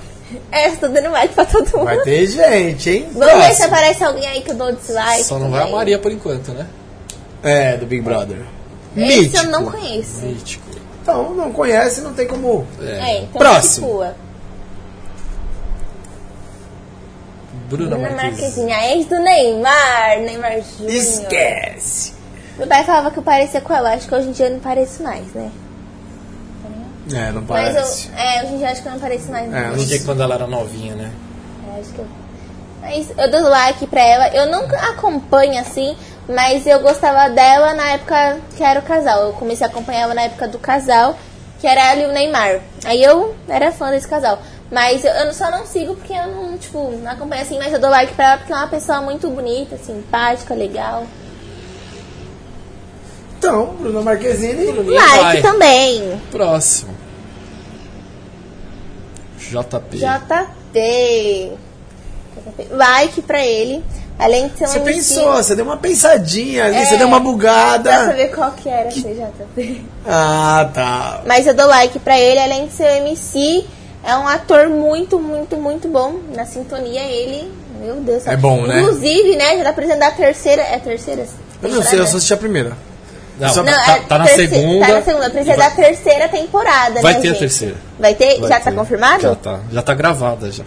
[0.50, 1.84] É, eu tô dando like pra todo mundo.
[1.84, 3.08] Vai ter gente, hein?
[3.12, 5.24] Vamos ver se aparece alguém aí que eu dou dislike.
[5.24, 5.76] Só não vai a também.
[5.76, 6.66] Maria por enquanto, né?
[7.42, 8.38] É, do Big Brother.
[8.96, 9.44] Esse Mítico.
[9.44, 10.20] eu não conheço.
[10.22, 10.64] Mítico.
[11.02, 12.66] Então, não conhece, não tem como...
[12.80, 13.88] É, então Próximo.
[13.88, 14.14] Próximo.
[17.68, 18.30] Bruna Marquezine.
[18.30, 20.94] Marquezine, a ex do Neymar, Neymar Júnior.
[20.94, 22.14] Esquece.
[22.58, 24.60] Meu pai falava que eu parecia com ela, acho que hoje em dia eu não
[24.60, 25.50] pareço mais, né?
[27.12, 28.08] É, não Mas parece.
[28.08, 29.52] eu, é, hoje em dia acho que eu não pareço mais.
[29.52, 29.76] É, não.
[29.76, 31.10] não Que quando ela era novinha, né?
[31.68, 32.06] É, acho que eu...
[32.80, 34.28] Mas eu dou like pra ela.
[34.28, 35.96] Eu nunca acompanho assim,
[36.28, 39.24] mas eu gostava dela na época que era o casal.
[39.24, 41.16] Eu comecei a acompanhar ela na época do casal,
[41.60, 42.60] que era ela e o Neymar.
[42.84, 44.38] Aí eu era fã desse casal.
[44.74, 47.78] Mas eu, eu só não sigo porque eu não, tipo, não acompanho assim, mas eu
[47.78, 51.04] dou like pra ela porque é uma pessoa muito bonita, simpática, legal.
[53.38, 54.72] Então, Bruna Marquezine.
[54.72, 55.42] Bruninha Like vai.
[55.42, 56.20] também.
[56.32, 56.92] Próximo.
[59.38, 59.96] JP.
[59.98, 61.52] JP.
[62.36, 62.68] JP.
[62.70, 63.84] Like pra ele.
[64.18, 66.84] Além de ser um Você MC, pensou, você deu uma pensadinha ali, É.
[66.84, 67.90] você deu uma Pra bugada.
[68.06, 69.84] saber qual que era esse JP.
[70.06, 71.22] Ah, tá.
[71.26, 73.66] Mas eu dou like pra ele, além de ser um MC,
[74.06, 76.16] é um ator muito, muito, muito bom.
[76.34, 77.50] Na sintonia, ele,
[77.80, 78.26] meu Deus.
[78.26, 78.80] É bom, né?
[78.80, 81.26] Inclusive, né, já tá apresentando a terceira, é a terceira?
[81.62, 82.72] Eu não sei, eu só assisti a primeira.
[83.38, 84.86] Não, Não, tá, é tá na terceira- segunda.
[84.86, 87.38] Tá na segunda, precisa da terceira temporada, Vai né, ter a gente?
[87.40, 87.74] terceira.
[87.98, 88.38] Vai ter?
[88.38, 88.76] Vai já tá ter.
[88.76, 89.22] confirmado?
[89.22, 89.60] Já tá.
[89.72, 90.62] Já tá gravada já.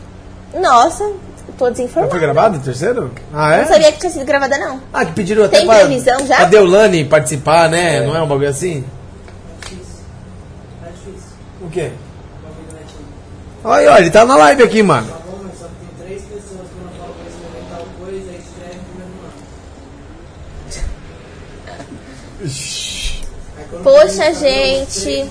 [0.53, 1.09] Nossa,
[1.57, 2.11] tô Já desinformada.
[2.11, 3.11] foi gravado o terceiro?
[3.33, 3.61] Ah, é?
[3.61, 4.81] Não sabia que tinha sido gravada, não.
[4.91, 6.35] Ah, que pediram até Tem pra, previsão já?
[6.37, 8.01] pra Deolane participar, né?
[8.01, 8.83] Não é um bagulho assim?
[11.61, 11.91] O quê?
[13.67, 15.13] Olha, olha, ele tá na live aqui, mano.
[23.83, 25.29] Poxa, gente.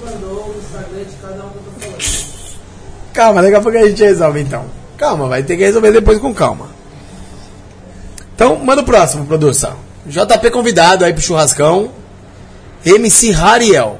[3.14, 4.66] Calma, daqui a pouco a gente resolve então.
[4.98, 6.68] Calma, vai ter que resolver depois com calma.
[8.34, 9.76] Então, manda o próximo, produção.
[10.04, 11.90] JP convidado aí pro churrascão.
[12.84, 13.98] MC Hariel.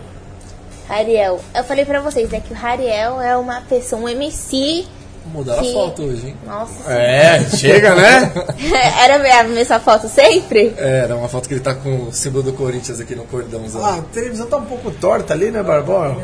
[0.89, 4.87] Ariel, eu falei pra vocês, né, que o Ariel é uma pessoa, um MC.
[5.27, 6.37] Mudaram Que- a foto hoje, hein?
[6.47, 6.93] Nossa.
[6.93, 8.33] É, chega, né?
[9.03, 10.73] Era a mesma foto sempre?
[10.79, 13.85] É, era uma foto que ele tá com o símbolo do Corinthians aqui no cordãozão.
[13.85, 16.15] Ah, a televisão tá um pouco torta ali, né, Barbosa?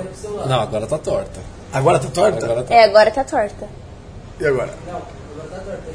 [0.47, 1.41] Não, agora tá torta.
[1.73, 2.45] Agora tá torta?
[2.47, 3.67] Agora tá, É, agora tá torta.
[4.39, 4.71] E agora?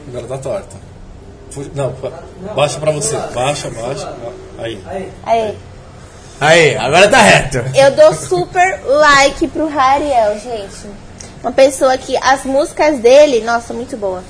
[0.10, 0.76] agora tá torta.
[1.50, 2.12] Fu- Não, ba-
[2.56, 3.16] baixa pra você.
[3.34, 4.14] Baixa, baixa.
[4.58, 4.84] Aí.
[4.86, 5.12] Aí.
[5.26, 5.58] Aí,
[6.40, 7.58] agora tá reto.
[7.76, 10.86] Eu dou super like pro Ariel, gente.
[11.42, 14.24] Uma pessoa que as músicas dele, nossa, muito boa.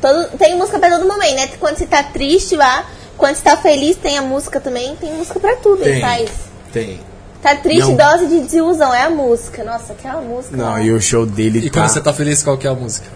[0.00, 1.48] Todo, tem música pra todo momento, né?
[1.58, 2.84] Quando você tá triste lá,
[3.16, 4.96] quando você tá feliz, tem a música também.
[4.96, 6.00] Tem música pra tudo, ele Tem.
[6.00, 6.30] faz.
[6.72, 7.00] Tem.
[7.42, 7.96] Tá triste, Não.
[7.96, 9.62] dose de desilusão, é a música.
[9.64, 10.56] Nossa, aquela música.
[10.56, 10.80] Não, lá.
[10.80, 11.80] e o show dele E tá...
[11.80, 13.06] quando você tá feliz, qual que é a música?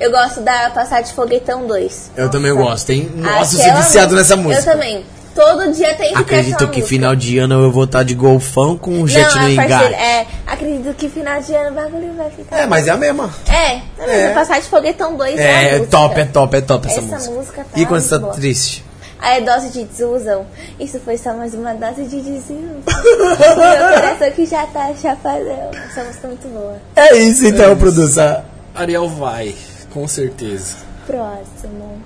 [0.00, 2.10] Eu gosto da Passar de Foguetão 2.
[2.16, 3.08] Eu também gosto, hein?
[3.14, 4.70] Nossa, eu Aquela sou viciado música- nessa música.
[4.70, 5.04] Eu também.
[5.34, 6.86] Todo dia tem que Acredito que música.
[6.86, 9.94] final de ano eu vou estar de golfão com um jet no é, engate.
[9.94, 12.58] é, acredito que final de ano o bagulho vai ficar.
[12.58, 13.32] É, mas é a mesma.
[13.48, 14.34] É, é, mesmo, É.
[14.34, 17.30] Passar de Foguetão 2 é, É, top, é top, é top essa, Essa música.
[17.32, 18.84] música tá E quando você tá triste?
[19.18, 20.44] Aí é dose de desilusão.
[20.80, 22.82] Isso foi só mais uma dose de desilusão.
[22.86, 25.70] Meu coração que já tá chapadão.
[25.88, 26.76] Essa música é muito boa.
[26.96, 28.42] É isso então, produção.
[28.74, 29.54] Ariel vai,
[29.92, 30.74] com certeza.
[31.06, 32.02] Próximo.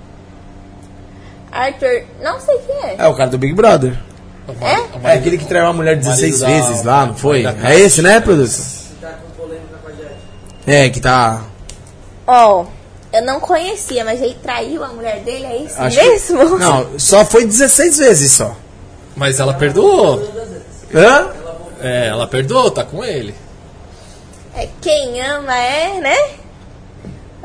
[1.51, 2.95] Arthur, não sei quem é.
[2.99, 3.97] É o cara do Big Brother.
[4.61, 5.09] É?
[5.09, 7.43] É aquele que traiu uma mulher 16 marido da- vezes lá, não foi?
[7.43, 8.77] marido da É esse, né, produção?
[10.65, 11.43] É, que tá...
[12.25, 12.65] Ó,
[13.13, 16.59] eu não conhecia, mas ele traiu a mulher dele, é isso Acho que- mesmo?
[16.59, 18.53] Não, só foi 16 vezes só.
[19.15, 20.21] Mas ela perdoou.
[20.93, 21.29] Hã?
[21.81, 23.33] É, ela perdoou, tá com ele.
[24.53, 26.17] É, quem ama é, né?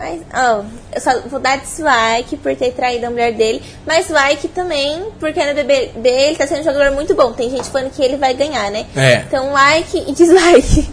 [0.02, 0.62] Mas, ó,
[0.92, 5.38] eu só vou dar dislike por ter traído a mulher dele, mas like também, porque
[5.46, 7.32] no BBB ele tá sendo um jogador muito bom.
[7.32, 8.84] Tem gente falando que ele vai ganhar, né?
[8.96, 9.18] É.
[9.28, 10.90] Então, like e dislike.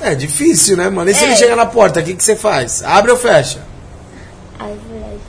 [0.00, 1.10] É difícil, né, mano?
[1.10, 1.26] E se É.
[1.26, 2.82] ele chega na porta, o que, que você faz?
[2.82, 3.58] Abre ou fecha?
[4.58, 5.20] Ai, verdade.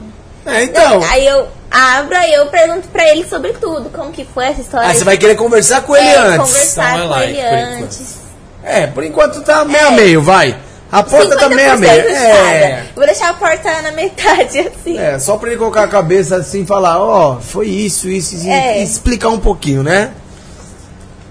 [0.46, 1.02] É, então.
[1.10, 4.88] Aí eu abro, aí eu pergunto pra ele sobre tudo, como que foi essa história.
[4.88, 6.50] Aí você vai querer conversar com ele É, antes.
[6.50, 8.14] conversar Então é com like, ele antes.
[8.64, 9.96] É, por enquanto tá meio a É.
[9.96, 10.56] meio, vai.
[10.90, 11.92] A porta tá meia 50% meia.
[11.92, 12.86] É.
[12.96, 14.96] Vou deixar a porta na metade, assim.
[14.98, 18.80] É, só pra ele colocar a cabeça assim e falar, ó, foi isso, isso, É.
[18.80, 20.12] e explicar um pouquinho, né?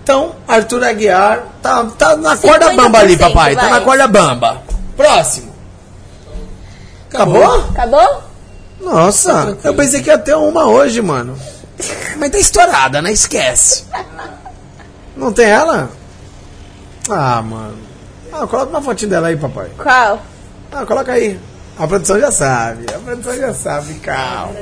[0.04, 3.56] Então, Arthur Aguiar tá, tá na corda 50% bamba ali, papai.
[3.56, 3.70] Tá vai.
[3.72, 4.62] na corda bamba.
[4.96, 5.52] Próximo.
[7.14, 7.66] Acabou?
[7.72, 8.24] Acabou?
[8.80, 11.36] Nossa, eu pensei que ia ter uma hoje, mano.
[12.18, 13.12] Mas tá estourada, né?
[13.12, 13.86] Esquece.
[15.16, 15.90] Não tem ela?
[17.10, 17.87] Ah, mano.
[18.40, 19.70] Ah, coloca uma fotinha dela aí, papai.
[19.78, 20.22] Qual?
[20.72, 21.40] Ah, coloca aí.
[21.80, 22.86] A produção já sabe.
[22.94, 24.54] A produção já sabe, calma.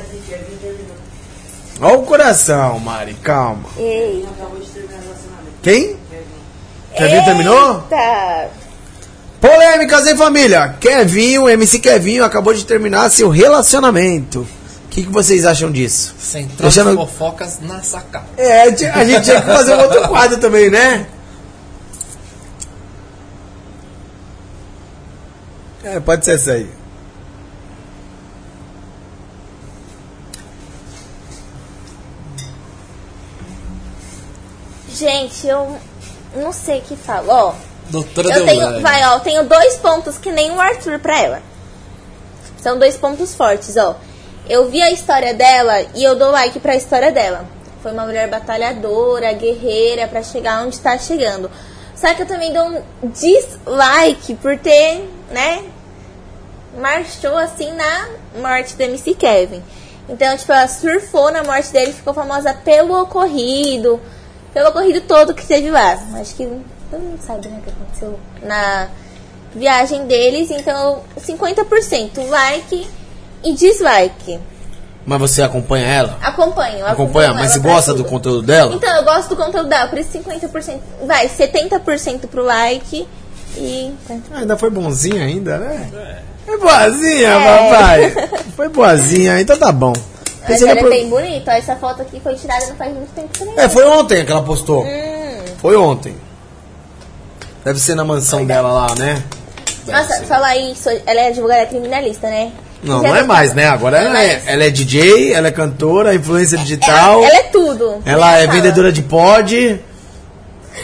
[1.81, 3.64] Olha o coração, Mari, calma.
[3.77, 4.26] Ei.
[5.61, 5.97] Quem?
[6.97, 7.81] Kevin terminou?
[7.89, 8.47] Tá.
[9.41, 10.76] Polêmicas em família.
[10.80, 14.39] Kevinho, MC Kevinho, acabou de terminar seu relacionamento.
[14.85, 16.15] O que, que vocês acham disso?
[16.18, 18.26] Central Deixando- de fofocas na sacada.
[18.38, 21.06] É, a gente tinha que fazer um outro quadro também, né?
[25.85, 26.67] É, pode ser essa aí.
[34.89, 35.77] Gente, eu
[36.35, 37.27] não sei o que falo.
[37.29, 37.53] Ó,
[37.89, 41.41] Doutora eu tenho, vai, ó, eu tenho dois pontos que nem o Arthur pra ela.
[42.59, 43.95] São dois pontos fortes, ó.
[44.49, 47.45] Eu vi a história dela e eu dou like pra história dela.
[47.83, 51.51] Foi uma mulher batalhadora, guerreira pra chegar onde tá chegando.
[51.95, 55.63] Só que eu também dou um dislike por ter, né,
[56.77, 58.07] marchou assim na
[58.41, 59.61] morte do MC Kevin.
[60.07, 63.99] Então, tipo, ela surfou na morte dele, ficou famosa pelo ocorrido,
[64.53, 65.97] pelo ocorrido todo que teve lá.
[66.19, 66.45] Acho que
[66.91, 68.89] todo mundo sabe, né, o que aconteceu na
[69.53, 70.52] viagem deles.
[70.52, 72.88] Então, 50% like
[73.43, 74.39] e dislike.
[75.06, 76.18] Mas você acompanha ela?
[76.22, 76.85] Acompanho.
[76.85, 78.10] Acompanha, acompanho mas você gosta do tudo.
[78.10, 78.73] conteúdo dela?
[78.76, 80.80] Então, eu gosto do conteúdo dela, por isso 50%.
[81.06, 83.07] Vai, 70% pro like
[83.57, 83.94] e.
[84.10, 85.90] Ah, ainda foi bonzinha ainda, né?
[86.45, 87.40] Foi boazinha, É.
[87.40, 88.30] papai.
[88.56, 89.94] Foi boazinha, então tá bom.
[90.48, 91.52] Mas ela é pro- bem bonita.
[91.53, 93.53] Essa foto aqui foi tirada não faz muito tempo também.
[93.57, 94.84] É, foi ontem que ela postou.
[94.86, 95.41] Hum.
[95.60, 96.15] Foi ontem.
[97.64, 99.23] Deve ser na mansão dela lá, né?
[99.88, 102.52] Nossa, falar isso, ela é advogada criminalista, né?
[102.84, 103.68] Não, Já não é mais, né?
[103.68, 107.23] Agora ela é, ela é DJ, ela é cantora, influência digital.
[107.23, 108.02] Ela, ela é tudo.
[108.06, 108.56] Ela é Fala.
[108.56, 109.82] vendedora de pod.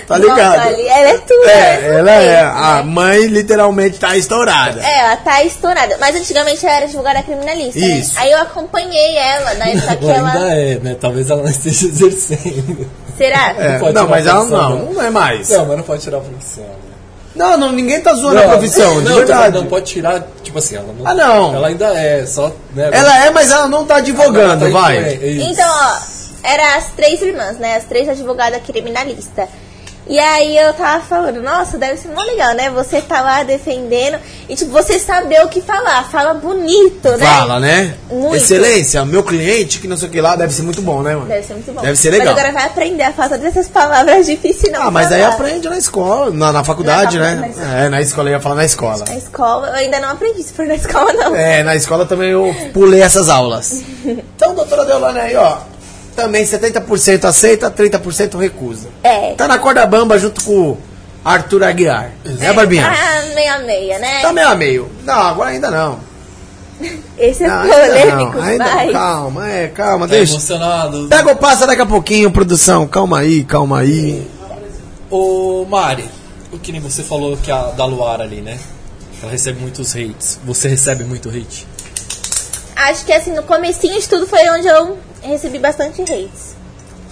[0.07, 0.67] Tá Nossa, ligado?
[0.67, 1.45] ali, ela é tudo.
[1.49, 2.43] É, ela é.
[2.43, 2.83] mesmo, A né?
[2.83, 4.81] mãe literalmente tá estourada.
[4.81, 5.97] É, ela tá estourada.
[5.99, 7.79] Mas antigamente ela era advogada criminalista.
[7.79, 7.85] né?
[7.87, 8.13] Isso.
[8.17, 10.53] Aí eu acompanhei ela na época que Ela ainda ela.
[10.55, 10.95] é, né?
[10.99, 12.89] Talvez ela não esteja exercendo.
[13.17, 13.55] Será?
[13.57, 14.91] É, pode não, tirar mas a ela profissão, não, né?
[14.93, 15.49] não é mais.
[15.49, 16.63] Não, mas não pode tirar a profissão.
[16.63, 16.69] né?
[17.33, 19.57] Não, não, ninguém tá zoando a profissão, de não, verdade.
[19.57, 21.07] Não pode tirar, tipo assim, ela não.
[21.07, 21.55] Ah, não.
[21.55, 22.51] Ela ainda é, só.
[22.75, 24.97] Né, Ela é, mas ela não tá advogando, tá vai.
[24.97, 25.19] é.
[25.39, 25.97] Então, ó,
[26.43, 27.77] era as três irmãs, né?
[27.77, 29.47] As três advogadas criminalistas.
[30.11, 32.69] E aí eu tava falando, nossa, deve ser mó legal, né?
[32.71, 34.19] Você tá lá defendendo
[34.49, 36.03] e, tipo, você saber o que falar.
[36.09, 37.25] Fala bonito, né?
[37.25, 37.95] Fala, né?
[38.09, 38.35] Muito.
[38.35, 41.27] Excelência, meu cliente, que não sei o que lá, deve ser muito bom, né, mano?
[41.27, 41.81] Deve ser muito bom.
[41.81, 42.33] Deve ser legal.
[42.33, 44.81] Mas agora vai aprender a falar todas essas palavras difíceis, não.
[44.81, 47.47] Ah, mas aí aprende na escola, na, na faculdade, Na né?
[47.47, 47.85] faculdade.
[47.85, 49.05] É, na escola, eu ia falar na escola.
[49.07, 51.33] Na escola, eu ainda não aprendi, se for na escola, não.
[51.33, 53.81] É, na escola também eu pulei essas aulas.
[54.35, 55.59] Então, doutora Deolane aí, ó,
[56.15, 58.89] também 70% aceita, 30% recusa.
[59.03, 59.33] É.
[59.33, 60.77] Tá na corda bamba junto com o
[61.23, 62.11] Arthur Aguiar.
[62.39, 62.87] É, Barbinha?
[62.91, 64.21] Ah, meia meia, né?
[64.21, 64.91] Tá meio a meio.
[65.03, 65.99] Não, agora ainda não.
[67.17, 68.43] Esse é Não, ainda polêmico, não.
[68.43, 68.91] Ainda.
[68.91, 70.33] Calma, é, calma, Tá deixa.
[70.33, 71.07] emocionado.
[71.07, 72.87] Pega o passa daqui a pouquinho, produção.
[72.87, 74.27] Calma aí, calma aí.
[75.09, 76.09] Ô, Mari,
[76.51, 78.57] o que nem você falou que a da Luara ali, né?
[79.21, 80.39] Ela recebe muitos hates.
[80.43, 81.67] Você recebe muito hate?
[82.75, 86.55] Acho que assim, no comecinho de tudo foi onde eu recebi bastante hates.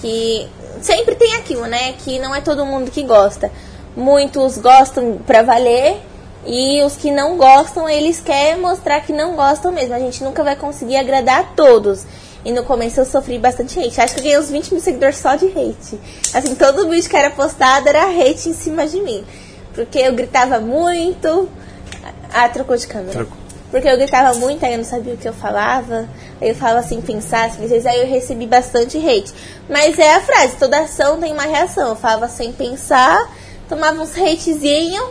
[0.01, 0.47] Que
[0.81, 1.93] sempre tem aquilo, né?
[1.93, 3.51] Que não é todo mundo que gosta.
[3.95, 5.97] Muitos gostam pra valer
[6.45, 9.93] e os que não gostam, eles querem mostrar que não gostam mesmo.
[9.93, 12.05] A gente nunca vai conseguir agradar a todos.
[12.45, 13.99] E no começo eu sofri bastante hate.
[13.99, 15.99] Acho que eu ganhei uns 20 mil seguidores só de hate.
[16.33, 19.25] Assim, todo vídeo que era postado era hate em cima de mim.
[19.73, 21.49] Porque eu gritava muito.
[22.33, 23.11] Ah, trocou de câmera.
[23.11, 23.38] Trocou.
[23.71, 26.07] Porque eu gritava muito, aí eu não sabia o que eu falava.
[26.41, 29.31] Aí eu falava assim, pensar, assim, às vezes aí eu recebi bastante hate.
[29.69, 31.89] Mas é a frase, toda ação tem uma reação.
[31.89, 33.29] Eu falava sem pensar,
[33.67, 35.03] tomava uns hatezinho.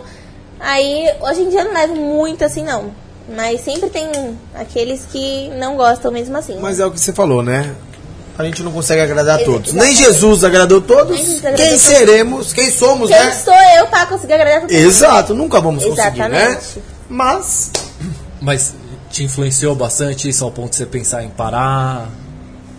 [0.58, 2.90] Aí, hoje em dia eu não levo muito assim, não.
[3.28, 4.10] Mas sempre tem
[4.54, 6.58] aqueles que não gostam mesmo assim.
[6.60, 7.74] Mas é o que você falou, né?
[8.36, 9.72] A gente não consegue agradar todos.
[9.72, 10.02] Nem Exatamente.
[10.04, 11.16] Jesus agradou todos.
[11.16, 11.82] Jesus agradou Quem todos.
[11.82, 12.52] seremos?
[12.52, 13.32] Quem somos, Quem né?
[13.32, 14.80] sou eu pra conseguir agradar todo mundo?
[14.80, 16.50] Exato, nunca vamos conseguir, né?
[16.50, 16.82] Exatamente.
[17.08, 17.72] Mas
[18.40, 18.74] Mas
[19.10, 22.08] te influenciou bastante isso ao ponto de você pensar em parar?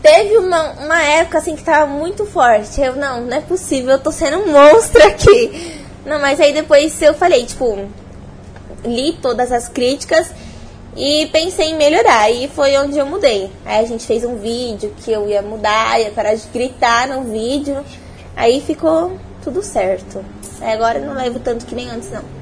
[0.02, 2.80] Teve uma, uma época assim que tava muito forte.
[2.80, 5.84] Eu, não, não é possível, eu tô sendo um monstro aqui.
[6.06, 7.88] Não, mas aí depois eu falei, tipo,
[8.86, 10.32] li todas as críticas
[10.96, 12.32] e pensei em melhorar.
[12.32, 13.52] E foi onde eu mudei.
[13.66, 17.24] Aí a gente fez um vídeo que eu ia mudar, ia parar de gritar no
[17.24, 17.84] vídeo.
[18.36, 20.24] Aí ficou tudo certo.
[20.62, 22.39] Agora eu não levo tanto que nem antes, não.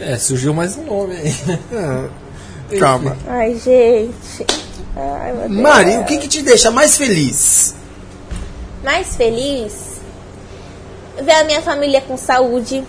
[0.00, 1.34] É, surgiu mais um nome aí.
[2.70, 2.78] É.
[2.78, 3.16] Calma.
[3.28, 4.46] Ai, gente.
[4.96, 5.60] Ai, meu Deus.
[5.60, 7.74] Mari, o que, que te deixa mais feliz?
[8.82, 10.00] mais feliz
[11.22, 12.82] ver a minha família com saúde,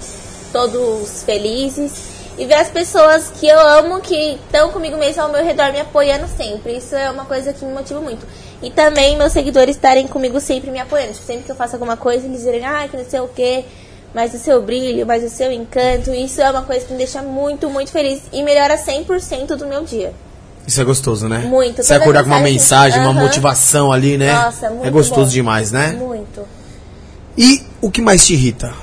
[0.51, 5.43] todos felizes e ver as pessoas que eu amo que estão comigo mesmo ao meu
[5.43, 6.77] redor me apoiando sempre.
[6.77, 8.25] Isso é uma coisa que me motiva muito.
[8.61, 11.13] E também meus seguidores estarem comigo sempre me apoiando.
[11.13, 13.65] Tipo, sempre que eu faço alguma coisa, eles dizerem, ah, que não sei o que,
[14.13, 16.11] mas o seu brilho, mas o seu encanto.
[16.13, 19.83] Isso é uma coisa que me deixa muito, muito feliz e melhora 100% do meu
[19.83, 20.13] dia.
[20.65, 21.39] Isso é gostoso, né?
[21.39, 21.83] Muito.
[21.83, 24.31] Você acordar com uma mensagem- uma motivação ali, né?
[24.33, 25.31] Nossa, muito É gostoso bom.
[25.31, 25.91] demais, né?
[25.91, 26.47] Muito.
[27.37, 28.73] E o que mais te irrita?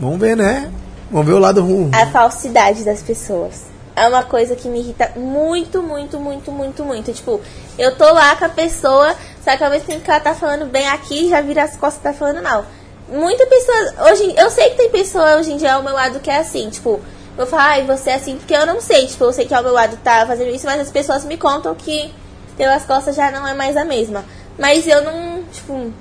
[0.00, 0.70] Vamos ver, né?
[1.10, 1.90] Vamos ver o lado ruim.
[1.94, 3.66] A falsidade das pessoas.
[3.94, 7.12] É uma coisa que me irrita muito, muito, muito, muito, muito.
[7.12, 7.40] Tipo,
[7.78, 10.66] eu tô lá com a pessoa, só que ao mesmo tempo que ela tá falando
[10.66, 12.66] bem aqui, já vira as costas e tá falando mal.
[13.08, 14.10] Muita pessoa.
[14.10, 16.68] Hoje, eu sei que tem pessoa hoje em dia ao meu lado que é assim,
[16.70, 17.00] tipo,
[17.38, 19.06] eu falo, ai, você é assim, porque eu não sei.
[19.06, 21.74] Tipo, eu sei que ao meu lado tá fazendo isso, mas as pessoas me contam
[21.74, 22.12] que
[22.56, 24.24] pelas costas já não é mais a mesma.
[24.58, 25.92] Mas eu não, tipo,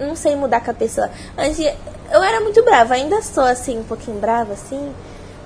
[0.00, 1.08] não sei mudar com a pessoa.
[1.38, 4.92] Antes, eu era muito brava, ainda sou assim, um pouquinho brava, assim.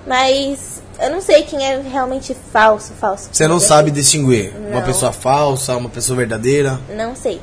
[0.06, 3.28] Mas eu não sei quem é realmente falso, falso.
[3.32, 4.82] Você não sabe distinguir uma Não.
[4.82, 6.80] pessoa falsa, uma pessoa verdadeira.
[6.96, 7.40] Não sei.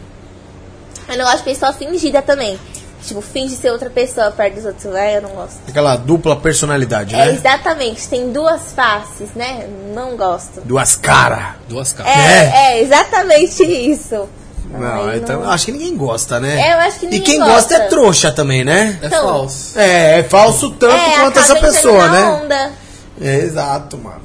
[1.07, 2.59] Eu não gosto de pessoa fingida também.
[3.03, 4.85] Tipo, finge ser outra pessoa perto dos outros.
[4.93, 5.17] Né?
[5.17, 5.57] Eu não gosto.
[5.67, 7.31] Aquela dupla personalidade, É, né?
[7.33, 8.07] exatamente.
[8.07, 9.67] Tem duas faces, né?
[9.93, 10.61] Não gosto.
[10.61, 11.55] Duas caras.
[11.67, 12.11] Duas caras.
[12.13, 14.29] É, é, exatamente isso.
[14.71, 15.49] Não, Ai, então, não.
[15.51, 16.69] acho que ninguém gosta, né?
[16.69, 17.53] É, eu acho que E ninguém quem gosta.
[17.53, 17.75] gosta.
[17.75, 18.97] é trouxa também, né?
[19.01, 19.77] É Então, falso.
[19.79, 22.25] É, é falso tanto é, quanto essa pessoa, na né?
[22.43, 22.71] Onda.
[23.19, 24.21] É, exato, mano.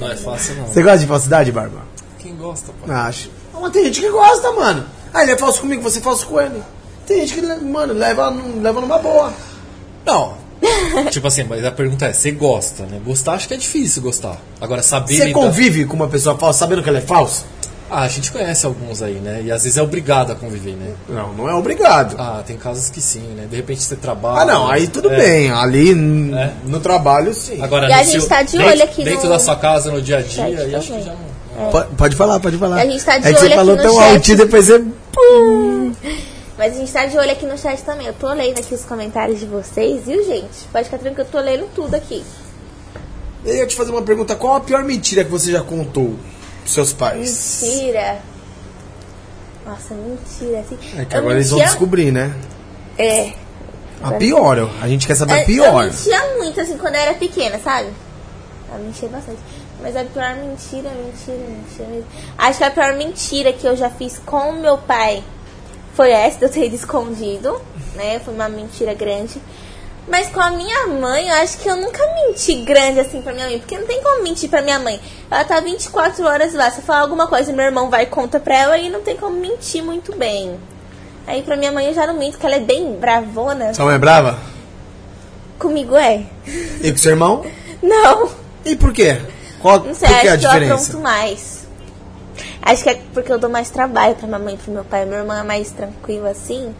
[0.00, 0.66] Não é fácil, não.
[0.66, 1.78] Você gosta de falsidade, Barba?
[2.18, 2.92] Quem gosta, pô?
[2.92, 3.30] Acho.
[3.60, 4.84] Mas tem gente que gosta, mano.
[5.14, 6.60] Ah, ele é falso comigo, você é falso com ele.
[7.06, 8.28] Tem gente que, mano, leva,
[8.60, 9.32] leva numa boa.
[10.04, 10.34] Não.
[11.10, 13.00] tipo assim, mas a pergunta é, você gosta, né?
[13.04, 14.38] Gostar acho que é difícil gostar.
[14.60, 17.44] Agora saber Você lidar- convive com uma pessoa falsa sabendo que ela é falsa?
[17.90, 19.42] Ah, a gente conhece alguns aí, né?
[19.44, 20.94] E às vezes é obrigado a conviver, né?
[21.08, 22.16] Não, não é obrigado.
[22.18, 23.46] Ah, tem casos que sim, né?
[23.48, 24.40] De repente você trabalha.
[24.40, 25.16] Ah, não, aí tudo É.
[25.16, 25.50] bem.
[25.52, 26.50] Ali É.
[26.66, 27.62] no trabalho, sim.
[27.62, 29.90] Agora, E a gente seu- tá de dentro, olho aqui Dentro no- da sua casa,
[29.92, 31.70] no dia a dia, aí acho que já não.
[31.70, 32.76] Pode, pode falar, pode falar.
[32.80, 34.84] A gente tá de é que você olho falou aqui tão alto e depois você.
[36.56, 38.06] Mas a gente tá de olho aqui no chat também.
[38.06, 40.66] Eu tô lendo aqui os comentários de vocês, viu, gente?
[40.72, 42.24] Pode ficar tranquilo que eu tô lendo tudo aqui.
[43.44, 46.14] Eu ia te fazer uma pergunta: qual a pior mentira que você já contou
[46.62, 47.60] pros seus pais?
[47.62, 48.18] Mentira.
[49.66, 50.60] Nossa, mentira.
[50.60, 50.78] Assim.
[50.98, 52.34] É que Eu agora eles vão mentia- descobrir, né?
[52.98, 53.32] É.
[54.02, 55.84] A pior, a gente quer saber a Eu- pior.
[55.84, 57.88] Eu mentia muito, assim, quando eu era pequena, sabe?
[58.72, 59.38] Eu mentia bastante.
[59.84, 62.04] Mas a pior mentira, mentira, mentira.
[62.38, 65.22] Acho que a pior mentira que eu já fiz com meu pai
[65.92, 67.60] foi essa de eu ter ido escondido,
[67.94, 68.18] né?
[68.18, 69.38] Foi uma mentira grande.
[70.08, 73.46] Mas com a minha mãe, eu acho que eu nunca menti grande assim pra minha
[73.46, 73.58] mãe.
[73.58, 74.98] Porque não tem como mentir pra minha mãe.
[75.30, 76.70] Ela tá 24 horas lá.
[76.70, 79.18] Se eu falar alguma coisa, meu irmão vai e conta pra ela e não tem
[79.18, 80.58] como mentir muito bem.
[81.26, 83.74] Aí pra minha mãe eu já não minto, porque ela é bem bravona.
[83.74, 84.38] Sua mãe é brava?
[85.58, 86.24] Comigo é.
[86.82, 87.44] E com seu irmão?
[87.82, 88.30] Não.
[88.64, 89.20] E por quê?
[89.64, 90.74] Qual Não sei, que acho a que eu diferença?
[90.74, 91.66] apronto mais.
[92.60, 95.06] Acho que é porque eu dou mais trabalho pra minha mãe e pro meu pai.
[95.06, 96.74] Meu irmão é mais tranquilo assim.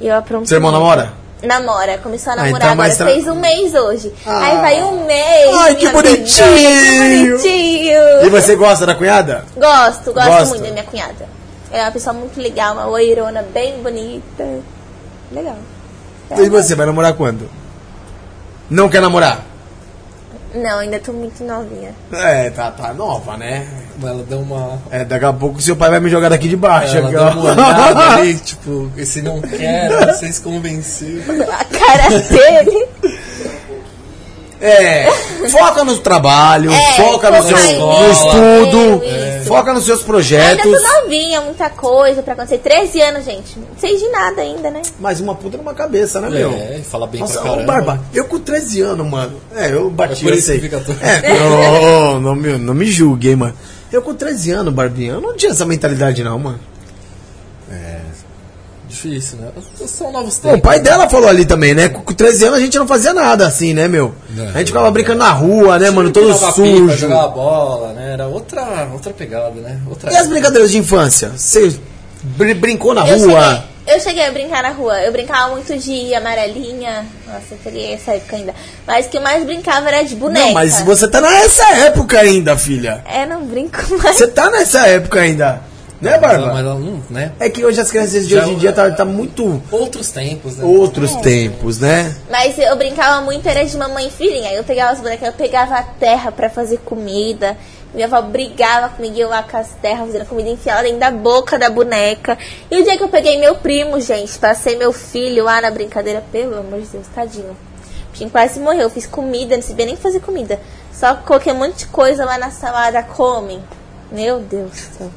[0.00, 1.12] E eu apronto Seu irmão namora?
[1.42, 2.96] Namora, começou a Ah, namorar então agora.
[2.96, 4.10] tra- Fez um mês hoje.
[4.24, 4.38] Ah.
[4.46, 5.54] Aí vai um mês.
[5.58, 6.46] Ai, que minha bonitinho.
[7.42, 8.30] Que E bonitinho.
[8.30, 9.44] você gosta da cunhada?
[9.54, 10.46] Gosto, gosto Gosta?
[10.46, 11.28] muito da minha cunhada.
[11.70, 14.60] Ela é uma pessoa muito legal, uma loirona bem bonita.
[15.30, 15.58] Legal.
[16.38, 17.50] E você vai namorar quando?
[18.70, 19.44] Não quer namorar?
[20.54, 21.92] Não, ainda tô muito novinha.
[22.12, 23.66] É, tá, tá nova, né?
[24.00, 24.78] Ela deu uma.
[24.90, 26.96] É, daqui a pouco seu pai vai me jogar daqui de baixo.
[26.96, 31.42] Ela deu uma olhada ali, tipo, esse não quer, vocês convenceram.
[31.42, 32.88] A cara dele.
[34.66, 35.10] É,
[35.50, 39.46] foca no trabalho, É, foca no, seu, no estudo, isso.
[39.46, 40.64] foca nos seus Ainda projetos.
[40.82, 42.58] tô novinha, muita coisa pra acontecer.
[42.58, 43.58] 13 anos, gente.
[43.58, 44.80] Não sei de nada ainda, né?
[44.98, 46.50] Mais uma puta numa cabeça, né, meu?
[46.52, 47.72] É, fala bem Nossa, pra ô, caramba.
[47.72, 49.38] Barba, eu com 13 anos, mano.
[49.54, 50.60] É, eu bati, É eu isso sei.
[50.68, 53.54] todo- É, não, não, me, não me julgue, hein, mano.
[53.92, 56.58] Eu com 13 anos, Barbinha, eu não tinha essa mentalidade, não, mano.
[58.94, 59.48] Difícil, né?
[59.86, 60.58] São novos Bom, tempos.
[60.58, 61.88] o pai dela falou ali também, né?
[61.88, 64.14] Com 13 anos a gente não fazia nada assim, né, meu?
[64.30, 64.92] Não, a gente ficava não.
[64.92, 66.10] brincando na rua, né, mano?
[66.10, 66.96] Todo Tirava pipa, sujo.
[66.96, 68.12] Jogava bola, né?
[68.12, 69.80] Era outra, outra pegada, né?
[69.88, 71.30] Outra E as brincadeiras de infância?
[71.36, 71.76] Você
[72.22, 73.42] br- brincou na Eu rua?
[73.42, 75.00] cheguei, Eu cheguei a brincar na rua.
[75.02, 77.04] Eu brincava muito de amarelinha.
[77.26, 78.54] Nossa, eu peguei essa época ainda.
[78.86, 80.46] Mas o que eu mais brincava era de boneca.
[80.46, 83.02] Não, mas você tá nessa época ainda, filha.
[83.04, 84.16] É, não brinco mais.
[84.16, 85.60] Você tá nessa época ainda.
[86.04, 86.46] Né, Barba?
[86.52, 87.32] mas ela não, né?
[87.40, 90.10] É que hoje as crianças de Já hoje em é- dia tá, tá muito Outros
[90.10, 90.64] tempos, né?
[90.64, 92.14] outros tempos, né?
[92.30, 94.52] Mas eu brincava muito, era de mamãe e filhinha.
[94.52, 97.56] Eu pegava as bonecas, eu pegava a terra pra fazer comida.
[97.94, 101.56] Minha avó brigava comigo eu lá com as terras, fazendo comida enfiada dentro da boca
[101.56, 102.36] da boneca.
[102.68, 105.70] E o dia que eu peguei meu primo, gente, pra ser meu filho lá na
[105.70, 107.50] brincadeira, pelo amor de Deus, tadinho.
[108.08, 108.82] O bichinho quase morreu.
[108.82, 110.58] Eu fiz comida, não sabia nem fazer comida.
[110.92, 113.62] Só coloquei um monte de coisa lá na salada, comem.
[114.10, 115.10] Meu Deus do céu.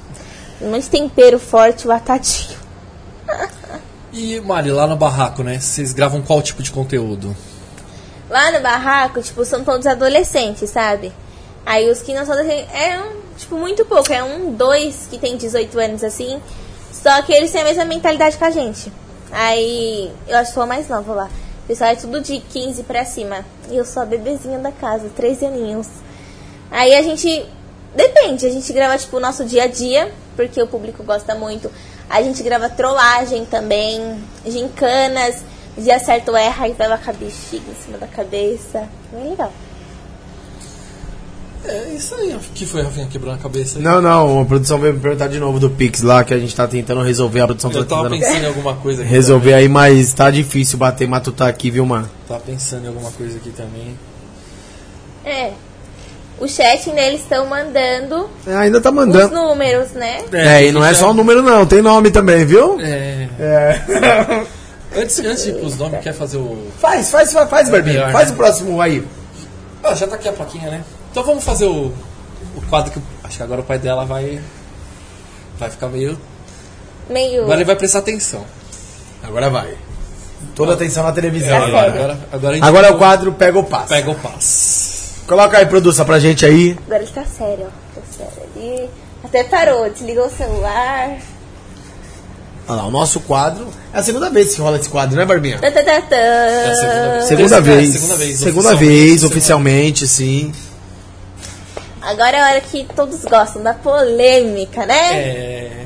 [0.62, 2.58] Um monte de tempero forte, o tadinho.
[4.12, 5.60] E, Mari, lá no barraco, né?
[5.60, 7.36] Vocês gravam qual tipo de conteúdo?
[8.30, 11.14] Lá no barraco, tipo, são todos adolescentes, sabe?
[11.66, 14.12] Aí os que não são adolescentes, é um, tipo, muito pouco.
[14.12, 16.42] É um, dois que tem 18 anos, assim.
[16.92, 18.92] Só que eles têm a mesma mentalidade que a gente.
[19.32, 21.30] Aí, eu acho que sou a mais nova lá.
[21.64, 23.46] O pessoal é tudo de 15 pra cima.
[23.70, 25.88] E eu sou a bebezinha da casa, 13 aninhos.
[26.72, 27.46] Aí a gente.
[27.96, 31.72] Depende, a gente grava tipo o nosso dia a dia, porque o público gosta muito.
[32.10, 35.44] A gente grava trollagem também, gincanas,
[35.78, 38.88] dia certo erra e com a bexiga em cima da cabeça.
[39.12, 39.52] Bem legal.
[41.66, 42.34] É isso aí.
[42.34, 43.84] O que foi, Rafinha, quebrando a cabeça aí?
[43.84, 46.56] Não, não, a produção veio me perguntar de novo do Pix lá, que a gente
[46.56, 49.12] tá tentando resolver, a produção tá Eu tava tentando pensando em alguma coisa aqui.
[49.12, 52.06] resolver aí, mas tá difícil bater matutar aqui, viu, mano?
[52.06, 52.28] também.
[52.28, 54.00] Tava pensando em alguma coisa aqui também.
[55.26, 55.52] É.
[56.40, 59.34] O chat ainda eles estão mandando É, ainda tá os mandando.
[59.34, 60.24] números, né?
[60.32, 62.80] É, e não é só o número não, tem nome também, viu?
[62.80, 63.28] É.
[63.40, 64.46] É.
[64.96, 66.72] Antes, antes de ir pros nomes, quer fazer o.
[66.80, 68.34] faz, faz, faz, faz, Barbinha, melhor, faz né?
[68.34, 69.06] o próximo aí.
[69.84, 70.82] Ah, já tá aqui a plaquinha, né?
[71.12, 71.94] Então vamos fazer o,
[72.56, 73.00] o quadro que.
[73.24, 74.40] Acho que agora o pai dela vai.
[75.60, 76.18] Vai ficar meio.
[77.10, 77.44] Meio.
[77.44, 78.44] Agora ele vai prestar atenção.
[79.22, 79.74] Agora vai.
[80.56, 81.88] Toda atenção na televisão É, agora.
[81.92, 83.88] agora, agora, a gente Agora é o quadro Pega ou Passa.
[83.94, 84.97] Pega o passo.
[85.28, 86.78] Coloca aí, produção, pra gente aí.
[86.86, 88.00] Agora ele tá sério, ó.
[88.00, 88.90] Tá sério ali.
[89.24, 91.18] Até parou, desligou o celular.
[92.70, 93.68] Olha lá, o nosso quadro.
[93.94, 95.60] É a segunda vez que rola esse quadro, né, Barbinha?
[95.60, 96.16] Tá, tá, tá, tá.
[96.16, 97.90] É a segunda vez.
[97.90, 97.94] Segunda vez.
[97.94, 100.52] segunda vez, Segunda oficialmente, vez, segunda- oficialmente, sim.
[102.02, 105.14] Agora é a hora que todos gostam da polêmica, né?
[105.20, 105.86] É.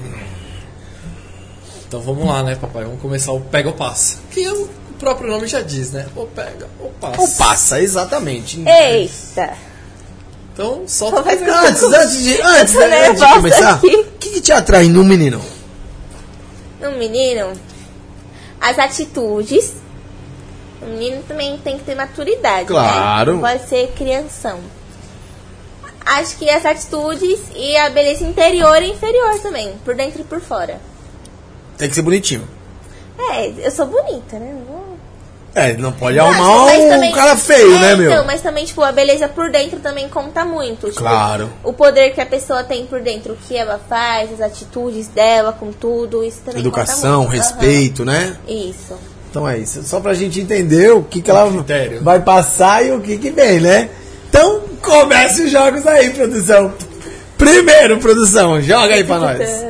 [1.87, 2.83] Então vamos lá, né, papai?
[2.83, 4.17] Vamos começar o Pega ou Passa.
[4.29, 4.69] Que o
[5.01, 6.05] próprio nome já diz, né?
[6.15, 7.21] Ou pega ou passa.
[7.21, 8.63] Ou passa, exatamente.
[8.65, 9.57] Eita.
[10.53, 11.21] Então solta.
[11.21, 15.41] Antes, antes de, antes, né, antes de começar, o que, que te atrai no menino?
[16.79, 17.53] No menino,
[18.59, 19.73] as atitudes.
[20.81, 22.65] O menino também tem que ter maturidade.
[22.65, 23.35] Claro.
[23.35, 23.41] Né?
[23.41, 24.59] Pode ser crianção.
[26.03, 30.41] Acho que as atitudes e a beleza interior e inferior também, por dentro e por
[30.41, 30.79] fora.
[31.77, 32.47] Tem que ser bonitinho.
[33.17, 34.55] É, eu sou bonita, né?
[34.67, 34.80] Não
[35.53, 38.11] É, não pode Não, arrumar mas um também- cara feio, é, né, meu?
[38.11, 40.87] Então, mas também, tipo, a beleza por dentro também conta muito.
[40.87, 41.49] Tipo, Claro.
[41.61, 45.51] O poder que a pessoa tem por dentro, o que ela faz, as atitudes dela
[45.51, 47.41] com tudo, isso também Educação, conta muito.
[47.43, 48.37] respeito, né?
[48.47, 48.55] Aham.
[48.69, 48.93] Isso.
[49.29, 49.83] Então é isso.
[49.83, 52.01] Só pra gente entender o que, que ela critério.
[52.01, 53.89] vai passar e o que, que vem, né?
[54.29, 56.73] Então, comece os jogos aí, produção.
[57.37, 59.65] Primeiro, produção, joga aí pra nós.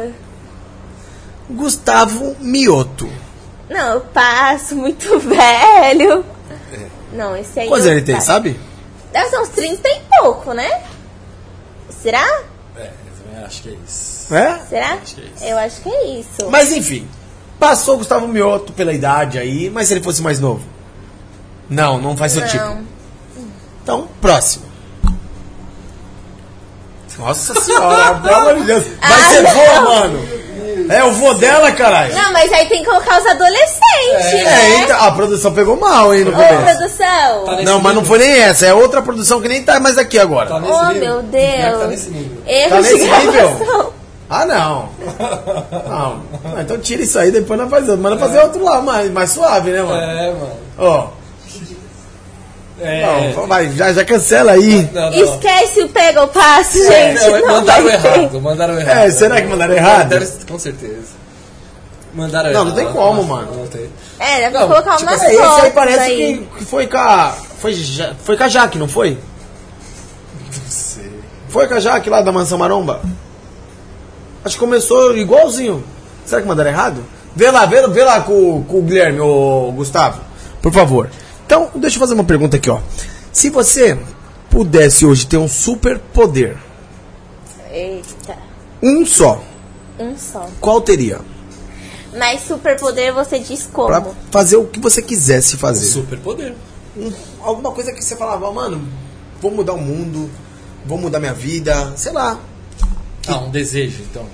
[1.49, 3.09] Gustavo Mioto.
[3.71, 6.25] Não, eu passo muito velho.
[7.13, 7.67] Não, esse aí.
[7.67, 8.27] Quantos eu ele tem, passo.
[8.27, 8.59] sabe?
[9.11, 10.83] Deve ser uns 30 e pouco, né?
[12.01, 12.25] Será?
[12.77, 14.33] É, eu também acho que é isso.
[14.35, 14.59] É?
[14.69, 14.93] Será?
[14.93, 15.43] Acho que é isso.
[15.43, 16.49] Eu acho que é isso.
[16.49, 17.07] Mas enfim,
[17.59, 20.63] passou o Gustavo Mioto pela idade aí, mas se ele fosse mais novo?
[21.69, 22.63] Não, não faz seu tipo.
[22.63, 22.85] Não.
[23.83, 24.65] Então, próximo.
[27.17, 28.83] Nossa senhora, pelo amor de Deus.
[28.99, 29.51] Vai Ah, ser não.
[29.51, 30.09] vô,
[30.89, 32.13] É o vô dela, caralho.
[32.15, 34.77] Não, mas aí tem que colocar os adolescentes, É, né?
[34.83, 36.77] então, a produção pegou mal, hein, no Ô, começo.
[36.77, 37.45] produção.
[37.45, 38.05] Tá Não, mas não nível.
[38.05, 40.49] foi nem essa, é outra produção que nem tá mais aqui agora.
[40.49, 41.01] Tá nesse Oh, nível.
[41.01, 41.31] meu que
[41.61, 41.89] Tá Deus.
[41.89, 42.37] nesse nível.
[42.45, 43.93] Erro Tá de nesse nível?
[44.29, 44.89] Ah, não.
[45.89, 46.21] Não.
[46.55, 48.01] Ah, então tira isso aí, depois nós faz outro.
[48.01, 50.01] Manda fazer outro lá, mais, mais suave, né, mano?
[50.01, 50.51] É, mano.
[50.77, 51.07] Ó.
[52.81, 53.33] É.
[53.35, 54.89] Não, vai, já, já cancela aí.
[54.91, 55.13] Não, não.
[55.13, 57.21] Esquece o pega ou passo, gente.
[57.21, 58.97] Não, não mandaram errado, mandaram errado.
[58.97, 60.09] É, será que mandaram errado?
[60.09, 61.21] Deve- com certeza.
[62.13, 62.67] Mandaram Não, errado.
[62.67, 63.55] não tem como, mano.
[63.55, 63.89] Não tem.
[64.19, 66.47] É, dá pra Não, colocar tipo umas É, esse fotos aí parece aí.
[66.57, 67.35] Que, foi com a.
[67.59, 67.75] Foi,
[68.23, 69.11] foi com a Jaque, não foi?
[69.11, 71.11] Não sei.
[71.49, 73.01] Foi com a Jaque lá da Mansão Maromba?
[74.43, 75.83] Acho que começou igualzinho.
[76.25, 77.03] Será que mandaram errado?
[77.35, 80.19] Vê lá, vê, vê lá com, com o Guilherme, o Gustavo.
[80.61, 81.09] Por favor.
[81.51, 82.79] Então, deixa eu fazer uma pergunta aqui, ó.
[83.33, 83.99] Se você
[84.49, 86.55] pudesse hoje ter um super poder,
[87.69, 88.37] Eita,
[88.81, 89.43] um só,
[89.99, 90.47] um só.
[90.61, 91.19] qual teria?
[92.17, 93.87] Mas superpoder você diz como?
[93.89, 94.01] Pra
[94.31, 95.87] fazer o que você quisesse fazer.
[95.87, 96.55] Super poder.
[96.95, 97.11] Um-
[97.41, 98.87] alguma coisa que você falava, mano,
[99.41, 100.29] vou mudar o mundo,
[100.85, 102.39] vou mudar minha vida, sei lá.
[103.27, 104.25] Ah, um desejo, então.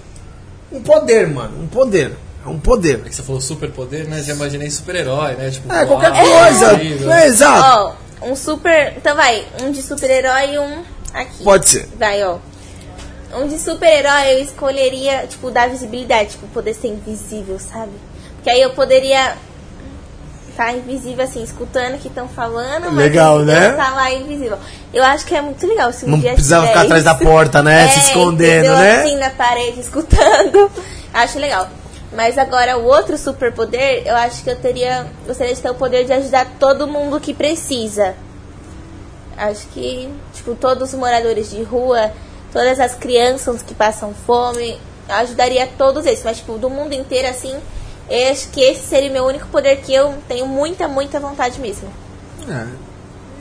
[0.72, 2.15] Um poder, mano, um poder.
[2.48, 3.02] É um poder.
[3.06, 4.24] É que você falou super poder, né?
[4.24, 5.52] Já imaginei super-herói, né?
[5.52, 6.74] Tipo, É, qualquer voar, coisa.
[6.74, 7.11] incrível.
[7.11, 7.98] É, exato.
[8.22, 8.94] Ó, um super.
[8.95, 10.84] Então vai, um de super-herói e um
[11.14, 11.44] aqui.
[11.44, 11.90] Pode ser.
[11.99, 12.38] Vai, ó.
[13.36, 17.91] Um de super-herói eu escolheria, tipo, dar visibilidade, tipo, poder ser invisível, sabe?
[18.36, 19.36] Porque aí eu poderia
[20.49, 23.74] estar invisível, assim, escutando o que estão falando, mas Legal, né?
[23.74, 24.57] tá lá invisível.
[24.94, 27.61] Eu acho que é muito legal se um Não dia precisava ficar atrás da porta,
[27.61, 27.88] né?
[27.91, 28.76] Se É, escondendo, entendeu?
[28.78, 29.02] né?
[29.03, 30.72] assim na parede, escutando.
[31.14, 31.68] Acho legal.
[32.11, 35.07] Mas agora, o outro superpoder, eu acho que eu teria.
[35.25, 38.15] Gostaria de ter o poder de ajudar todo mundo que precisa.
[39.35, 42.11] Acho que, tipo, todos os moradores de rua,
[42.51, 44.79] todas as crianças que passam fome,
[45.09, 46.23] ajudaria todos eles.
[46.23, 47.55] Mas, tipo, do mundo inteiro, assim,
[48.09, 51.59] eu acho que esse seria o meu único poder que eu tenho muita, muita vontade
[51.59, 51.89] mesmo.
[52.49, 52.86] É.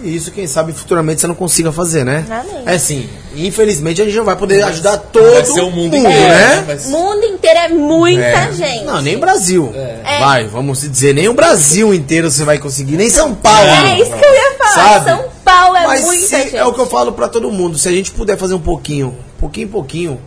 [0.02, 2.24] E isso, quem sabe, futuramente você não consiga fazer, né?
[2.30, 2.62] Amém.
[2.66, 6.18] É assim, infelizmente a gente não vai poder ajudar todo Vai ser o mundo, inteiro,
[6.18, 6.74] né?
[6.74, 8.52] O ser- mundo inteiro é muita É.
[8.52, 8.84] gente.
[8.84, 9.72] Não, nem Brasil.
[9.74, 10.18] É.
[10.20, 13.68] Vai, vamos dizer, nem o Brasil inteiro você vai conseguir, nem São Paulo.
[13.68, 14.74] É isso que eu ia falar.
[14.74, 15.10] Sabe?
[15.10, 16.56] São Paulo é Mas muita se- gente.
[16.56, 19.16] é o que eu falo pra todo mundo, se a gente puder fazer um pouquinho,
[19.40, 20.20] pouquinho em pouquinho,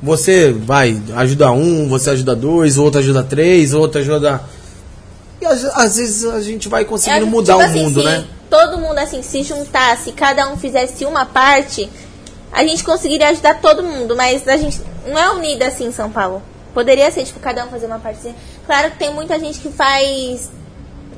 [0.00, 4.40] você vai ajuda um, você ajuda dois, o outro ajuda três, o outro ajuda.
[5.40, 8.06] E às, às vezes a gente vai conseguindo É, mudar tipo o assim, mundo, se
[8.06, 8.24] né?
[8.48, 11.88] Todo mundo assim se juntasse, cada um fizesse uma parte,
[12.52, 16.10] a gente conseguiria ajudar todo mundo, mas a gente não é unida assim em São
[16.10, 16.42] Paulo.
[16.72, 18.34] Poderia ser, tipo, cada um fazer uma parte.
[18.66, 20.50] Claro que tem muita gente que faz.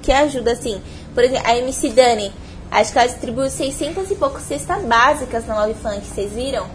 [0.01, 0.81] que ajuda, assim.
[1.15, 2.33] Por exemplo, a MC Dani.
[2.71, 6.67] Acho que ela distribuiu 600 e poucos cestas básicas na Love Funk, vocês viram?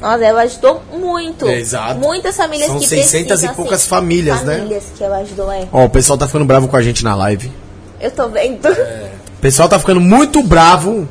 [0.00, 1.46] Nossa, ela ajudou muito.
[1.46, 2.00] É, exato.
[2.00, 4.56] Muitas famílias São que 600 e poucas assim, famílias, né?
[4.58, 5.68] Famílias que ela ajudou, é.
[5.72, 7.52] Ó, o pessoal tá ficando bravo com a gente na live.
[8.00, 8.68] Eu tô vendo.
[8.68, 11.06] O pessoal tá ficando muito bravo.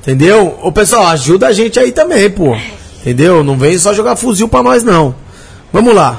[0.00, 0.58] Entendeu?
[0.62, 2.56] Ô pessoal, ajuda a gente aí também, pô.
[3.00, 3.44] Entendeu?
[3.44, 5.14] Não vem só jogar fuzil pra nós, não.
[5.70, 6.18] Vamos lá.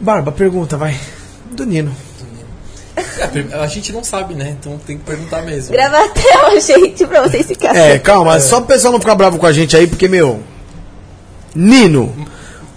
[0.00, 0.98] Barba, pergunta, vai.
[1.52, 1.94] Do Nino.
[2.96, 4.56] É, a gente não sabe, né?
[4.58, 5.70] Então tem que perguntar mesmo.
[5.70, 7.80] Grava a tela, gente, pra vocês ficarem.
[7.80, 10.42] É, calma, só o pessoal não ficar bravo com a gente aí, porque, meu.
[11.54, 12.26] Nino.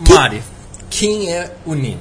[0.08, 0.44] Mari,
[0.88, 2.00] quem é o Nino?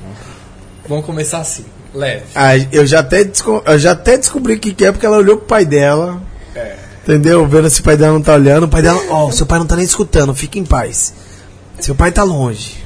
[0.87, 1.65] Vamos começar assim,
[1.95, 2.25] leve.
[2.35, 3.29] Ah, eu, já até
[3.67, 6.21] eu já até descobri o que, que é, porque ela olhou pro pai dela.
[7.03, 7.47] Entendeu?
[7.47, 8.65] Vendo se o pai dela não tá olhando.
[8.65, 11.15] O pai dela, ó, seu pai não tá nem escutando, fica em paz.
[11.81, 12.85] Seu pai tá longe.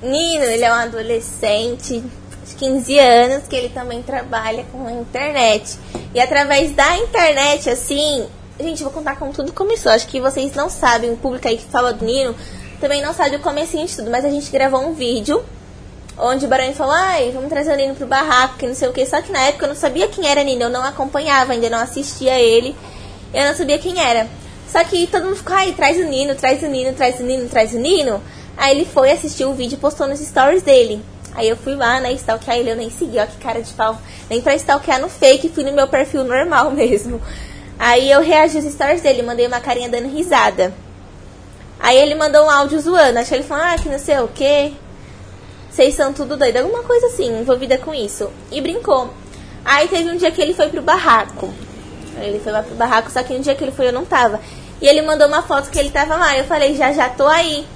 [0.00, 2.02] Nino, ele é um adolescente
[2.46, 5.76] de 15 anos que ele também trabalha com a internet.
[6.14, 8.24] E através da internet, assim,
[8.58, 9.90] gente, eu vou contar como tudo começou.
[9.90, 12.34] Acho que vocês não sabem, o público aí que fala do Nino
[12.80, 15.42] também não sabe o comecinho de tudo, mas a gente gravou um vídeo
[16.18, 18.92] onde o Barão falou, ai, vamos trazer o Nino pro barraco, que não sei o
[18.92, 19.04] que.
[19.04, 21.78] Só que na época eu não sabia quem era Nino, eu não acompanhava, ainda não
[21.78, 22.74] assistia ele.
[23.34, 24.26] Eu não sabia quem era.
[24.68, 27.48] Só que todo mundo ficou, ai, traz o Nino, traz o Nino, traz o Nino,
[27.48, 28.22] traz o Nino.
[28.56, 31.02] Aí ele foi assistir o vídeo e postou nos stories dele.
[31.34, 33.98] Aí eu fui lá, né, stalkear ele, eu nem segui, ó, que cara de pau.
[34.30, 37.20] Nem pra stalkear no fake, fui no meu perfil normal mesmo.
[37.78, 40.72] Aí eu reagi aos stories dele, mandei uma carinha dando risada.
[41.78, 44.72] Aí ele mandou um áudio zoando, que ele falou, ah, que não sei o quê.
[45.76, 48.30] Vocês são tudo doido, alguma coisa assim, envolvida com isso.
[48.50, 49.10] E brincou.
[49.62, 51.52] Aí teve um dia que ele foi pro barraco.
[52.18, 54.40] Ele foi lá pro barraco, só que no dia que ele foi eu não tava.
[54.80, 56.34] E ele mandou uma foto que ele tava lá.
[56.34, 57.66] Eu falei, já já tô aí.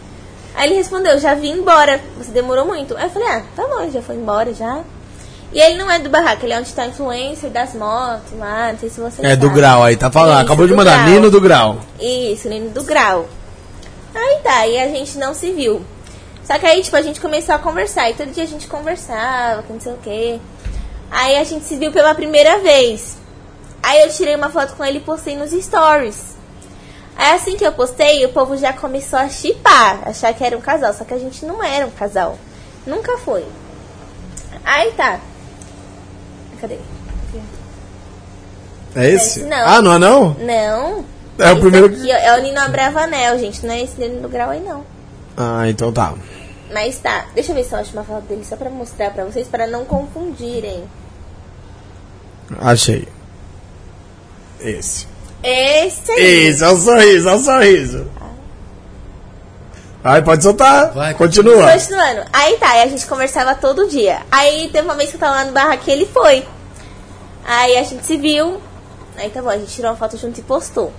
[0.55, 2.01] Aí ele respondeu, já vim embora.
[2.16, 2.97] Você demorou muito.
[2.97, 4.81] Aí eu falei, ah, tá bom, já foi embora já.
[5.52, 8.78] E ele não é do barraco, ele é onde tá influencer das motos lá, não
[8.78, 9.59] sei se você É, do sabe.
[9.60, 10.36] grau aí, tá falando.
[10.36, 11.09] Isso, Acabou de do mandar, grau.
[11.10, 11.78] Nino do grau.
[12.01, 13.28] Isso, Nino do Grau.
[14.14, 15.85] Aí tá, e a gente não se viu.
[16.51, 18.10] Só que aí, tipo, a gente começou a conversar.
[18.10, 20.40] E todo dia a gente conversava, que não sei o quê.
[21.09, 23.18] Aí a gente se viu pela primeira vez.
[23.81, 26.35] Aí eu tirei uma foto com ele e postei nos stories.
[27.16, 30.60] Aí assim que eu postei, o povo já começou a chipar, achar que era um
[30.60, 30.93] casal.
[30.93, 32.36] Só que a gente não era um casal.
[32.85, 33.44] Nunca foi.
[34.64, 35.20] Aí tá.
[36.60, 36.78] Cadê?
[38.97, 39.44] É esse?
[39.44, 39.68] Não.
[39.68, 40.35] Ah, não é não?
[40.35, 41.05] Não.
[41.39, 43.64] É o primeiro aqui é o Nino Abravanel, gente.
[43.64, 44.85] Não é esse Nino do Grau aí, não.
[45.36, 46.12] Ah, então tá.
[46.72, 49.24] Mas tá, deixa eu ver se eu acho uma foto dele só pra mostrar pra
[49.24, 50.84] vocês, para não confundirem.
[52.60, 53.09] Achei.
[54.60, 55.06] Esse.
[55.42, 56.48] Esse aí.
[56.48, 58.10] Esse, é o sorriso, é o sorriso.
[60.02, 60.92] Vai, pode soltar.
[60.92, 61.72] Vai, Continua.
[61.72, 62.22] Continuando.
[62.32, 64.22] Aí tá, aí a gente conversava todo dia.
[64.30, 66.47] Aí teve uma vez que eu tava lá no barraco e ele foi.
[67.44, 68.60] Aí a gente se viu.
[69.16, 70.92] Aí tá bom, a gente tirou uma foto junto e postou.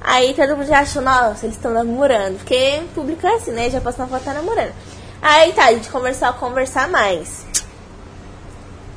[0.00, 2.38] Aí todo mundo já achou, nossa, eles estão namorando.
[2.38, 3.70] Porque público é assim, né?
[3.70, 4.72] Já postou uma foto tá namorando.
[5.20, 7.44] Aí tá, a gente começou a conversar mais.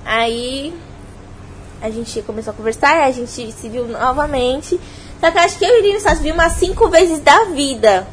[0.06, 0.74] Aí
[1.82, 4.80] a gente começou a conversar, a gente se viu novamente.
[5.20, 7.46] Só que eu acho que eu e o só se viu umas cinco vezes da
[7.46, 8.08] vida.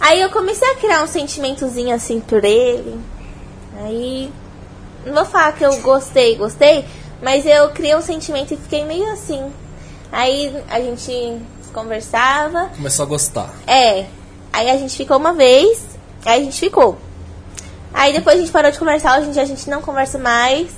[0.00, 2.98] Aí eu comecei a criar um sentimentozinho assim por ele.
[3.80, 4.32] Aí.
[5.04, 6.84] Não vou falar que eu gostei, gostei,
[7.22, 9.50] mas eu criei um sentimento e fiquei meio assim.
[10.10, 11.40] Aí a gente
[11.82, 12.70] conversava.
[12.76, 13.54] Começou a gostar.
[13.66, 14.06] É.
[14.52, 15.80] Aí a gente ficou uma vez,
[16.24, 16.98] aí a gente ficou.
[17.92, 20.70] Aí depois a gente parou de conversar, hoje em dia a gente não conversa mais.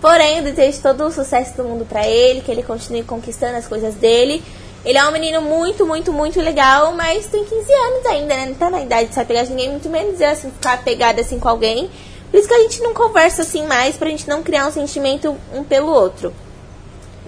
[0.00, 3.68] Porém, eu desejo todo o sucesso do mundo pra ele, que ele continue conquistando as
[3.68, 4.42] coisas dele.
[4.84, 8.46] Ele é um menino muito, muito, muito legal, mas tem 15 anos ainda, né?
[8.46, 11.20] Não tá na idade de se apegar de ninguém, muito menos eu, assim, ficar pegada
[11.20, 11.88] assim com alguém.
[12.30, 15.36] Por isso que a gente não conversa assim mais, pra gente não criar um sentimento
[15.54, 16.32] um pelo outro.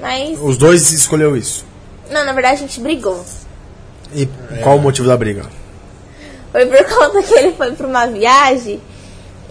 [0.01, 1.65] Mas, Os dois escolheu isso.
[2.10, 3.24] Não, na verdade a gente brigou.
[4.14, 4.26] E
[4.62, 5.44] qual o motivo da briga?
[6.52, 8.81] Foi por conta que ele foi pra uma viagem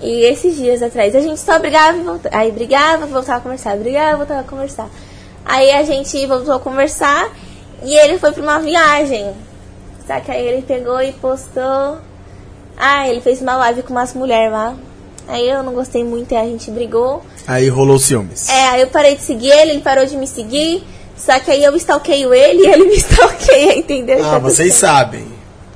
[0.03, 2.35] e esses dias atrás a gente só brigava e voltava.
[2.35, 4.89] Aí brigava, voltava a conversar, brigava, voltava a conversar.
[5.45, 7.31] Aí a gente voltou a conversar
[7.81, 9.33] e ele foi pra uma viagem.
[10.05, 11.97] Só que aí ele pegou e postou.
[12.75, 14.75] Ah, ele fez uma live com umas mulheres lá.
[15.25, 17.23] Aí eu não gostei muito e a gente brigou.
[17.47, 18.49] Aí rolou ciúmes.
[18.49, 20.83] É, aí eu parei de seguir ele, ele parou de me seguir.
[21.17, 24.19] Só que aí eu stalkeio ele e ele me stalkeia, entendeu?
[24.25, 25.25] Ah, Tá vocês sabem.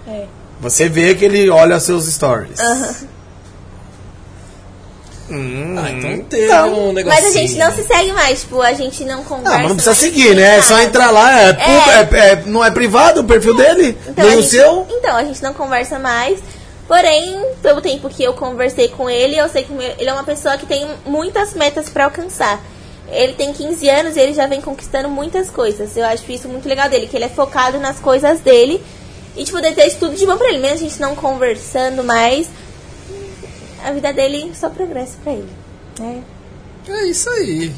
[0.08, 0.26] É.
[0.60, 2.60] Você vê que ele olha seus stories.
[2.60, 2.96] Aham.
[5.30, 7.22] Ah, então teve Então, um negocinho.
[7.24, 9.56] Mas a gente não se segue mais, tipo, a gente não conversa.
[9.56, 10.58] Ah, mas não precisa seguir, né?
[10.58, 10.86] É só nada.
[10.86, 11.42] entrar lá.
[11.42, 12.18] É, É.
[12.18, 13.98] é- é- não é privado o perfil dele?
[14.08, 14.88] Então, nem o gente- seu?
[14.90, 16.40] Então, a gente não conversa mais.
[16.88, 20.58] Porém, pelo tempo que eu conversei com ele, eu sei que ele é uma pessoa
[20.58, 22.62] que tem muitas metas pra alcançar.
[23.12, 25.96] Ele tem 15 anos e ele já vem conquistando muitas coisas.
[25.96, 28.82] Eu acho isso muito legal dele, que ele é focado nas coisas dele.
[29.36, 30.58] E, tipo, desejo tudo de bom pra ele.
[30.60, 32.50] Mesmo a gente não conversando mais,
[33.84, 35.50] a vida dele só progressa pra ele.
[36.00, 36.22] né?
[36.90, 37.72] É isso aí.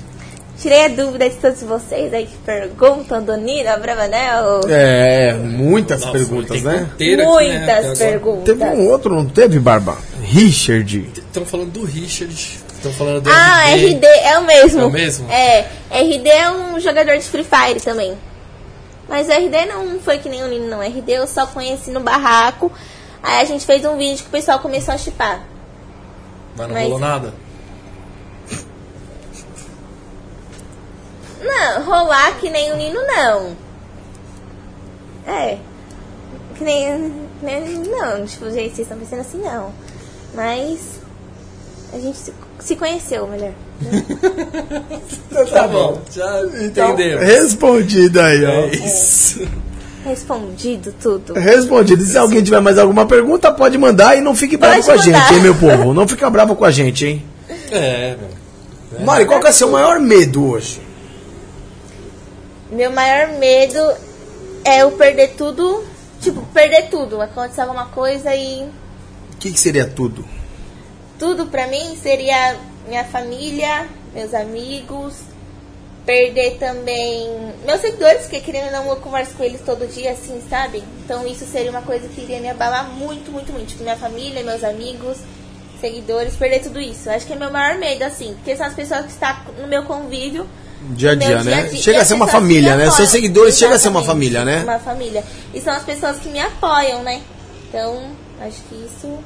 [0.60, 4.62] Tirei a dúvida de todos vocês aí que perguntam do Nino Abravanel.
[4.68, 6.90] É, muitas Nossa, perguntas, tem né?
[6.94, 7.96] aqui, né, Muitas até agora.
[7.96, 8.44] perguntas.
[8.44, 9.98] Teve um outro, não teve, Barba?
[10.22, 11.10] Richard.
[11.16, 12.60] Estão falando do Richard.
[12.80, 13.96] Estão falando do Ah, RD.
[13.96, 14.82] RD é o mesmo.
[14.82, 15.30] É o mesmo?
[15.32, 18.18] É, RD é um jogador de Free Fire também.
[19.08, 20.82] Mas o RD não foi que nem o Nino, não.
[20.82, 22.72] RD eu só conheci no barraco.
[23.22, 25.42] Aí a gente fez um vídeo que o pessoal começou a chipar.
[26.56, 27.34] Mas não Mas- rolou nada.
[31.42, 33.56] Não, rolar que nem o Nino, não.
[35.26, 35.58] É.
[36.58, 38.26] Que nem, que nem o Nino, não.
[38.26, 39.74] Tipo, que vocês estão pensando assim, não.
[40.34, 41.00] Mas
[41.94, 43.52] a gente se, se conheceu melhor.
[45.52, 47.26] Tá bom, já entendemos.
[47.26, 48.50] Respondido aí, ó.
[48.50, 49.48] É isso.
[50.06, 51.34] Respondido tudo.
[51.34, 52.04] Respondido.
[52.04, 54.96] Se alguém tiver mais alguma pergunta, pode mandar e não fique bravo Pode com a
[54.96, 55.20] mandar.
[55.28, 55.94] gente, hein, meu povo?
[55.94, 57.26] Não fica bravo com a gente, hein?
[57.72, 59.06] É, meu.
[59.06, 60.82] Mari, qual que é seu maior medo hoje?
[62.72, 63.80] Meu maior medo
[64.64, 65.84] é eu perder tudo.
[66.22, 67.22] Tipo, perder tudo.
[67.22, 70.26] Acontecer alguma coisa e O que, que seria tudo?
[71.20, 75.16] Tudo pra mim seria minha família, meus amigos,
[76.06, 80.42] perder também meus seguidores, porque querendo ou não eu converso com eles todo dia, assim,
[80.50, 80.82] sabe?
[81.04, 83.68] Então isso seria uma coisa que iria me abalar muito, muito, muito.
[83.68, 85.18] Tipo, minha família, meus amigos,
[85.80, 87.10] seguidores, perder tudo isso.
[87.10, 89.84] Acho que é meu maior medo, assim, porque são as pessoas que estão no meu
[89.84, 90.48] convívio.
[90.82, 91.64] Dia a dia, dia né?
[91.68, 91.82] dia.
[91.82, 92.90] Chega a as ser uma família, né?
[92.90, 94.64] Seus seguidores chega a ser uma família, né?
[94.64, 95.24] Uma família.
[95.54, 97.22] E são as pessoas que me apoiam, né?
[97.68, 98.02] Então,
[98.42, 99.20] acho que isso.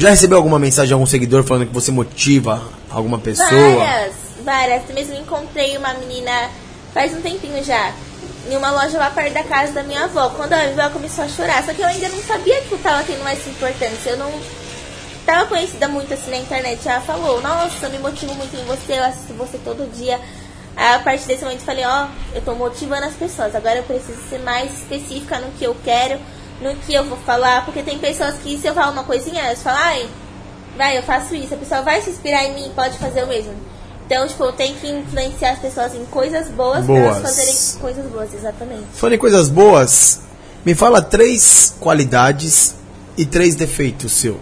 [0.00, 3.50] Já recebeu alguma mensagem de algum seguidor falando que você motiva alguma pessoa?
[3.50, 4.82] Várias, várias.
[4.94, 6.48] Mesmo encontrei uma menina
[6.94, 7.92] faz um tempinho já.
[8.50, 10.30] Em uma loja lá perto da casa da minha avó.
[10.30, 11.62] Quando ela viu, ela começou a chorar.
[11.66, 14.08] Só que eu ainda não sabia que eu tava tendo mais importância.
[14.08, 14.32] Eu não
[15.26, 16.88] tava conhecida muito assim na internet.
[16.88, 20.18] Ela falou, nossa, eu me motivo muito em você, eu assisto você todo dia.
[20.78, 23.54] Aí, a partir desse momento eu falei, ó, eu tô motivando as pessoas.
[23.54, 26.18] Agora eu preciso ser mais específica no que eu quero,
[26.60, 27.64] no que eu vou falar.
[27.64, 30.08] Porque tem pessoas que se eu falar uma coisinha, elas falam, ai,
[30.76, 31.54] vai, eu faço isso.
[31.54, 33.54] A pessoa vai se inspirar em mim, pode fazer o mesmo.
[34.06, 37.36] Então, tipo, eu tenho que influenciar as pessoas em coisas boas, pra elas Boas.
[37.36, 38.86] fazerem coisas boas, exatamente.
[38.92, 40.20] Falando em coisas boas,
[40.66, 42.74] me fala três qualidades
[43.16, 44.40] e três defeitos seu.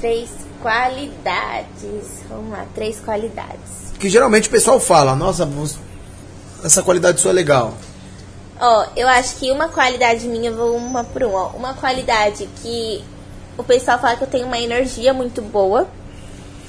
[0.00, 0.30] Três
[0.60, 2.22] qualidades.
[2.28, 3.92] Vamos lá, três qualidades.
[3.98, 5.48] Que geralmente o pessoal fala, nossa,
[6.62, 7.74] essa qualidade sua é legal.
[8.60, 11.46] Ó, eu acho que uma qualidade minha, vou uma por uma.
[11.46, 11.48] ó.
[11.48, 13.04] Uma qualidade que
[13.58, 15.86] o pessoal fala que eu tenho uma energia muito boa.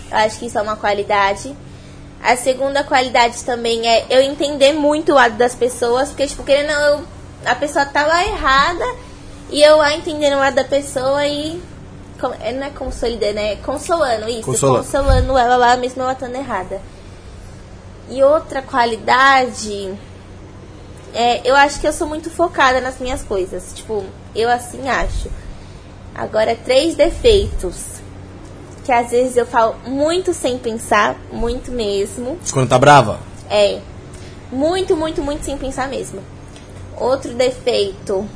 [0.10, 1.56] Eu acho que isso é uma qualidade.
[2.24, 6.70] A segunda qualidade também é eu entender muito o lado das pessoas, porque, tipo, querendo
[6.72, 7.04] ou não, eu,
[7.46, 8.86] a pessoa tá lá errada
[9.50, 11.62] e eu lá entendendo o lado da pessoa e
[12.20, 14.44] com- é, não é consolidando, é consolando isso.
[14.44, 14.84] Consolando.
[14.86, 16.80] Consolando ela lá, mesmo ela estando errada.
[18.10, 19.94] E outra qualidade.
[21.14, 23.72] É, eu acho que eu sou muito focada nas minhas coisas.
[23.74, 24.04] Tipo,
[24.36, 25.30] eu assim acho.
[26.16, 27.94] Agora, três defeitos.
[28.84, 32.38] Que às vezes eu falo muito sem pensar, muito mesmo.
[32.52, 33.20] Quando tá brava?
[33.50, 33.80] É.
[34.52, 36.22] Muito, muito, muito sem pensar mesmo.
[36.98, 38.28] Outro defeito.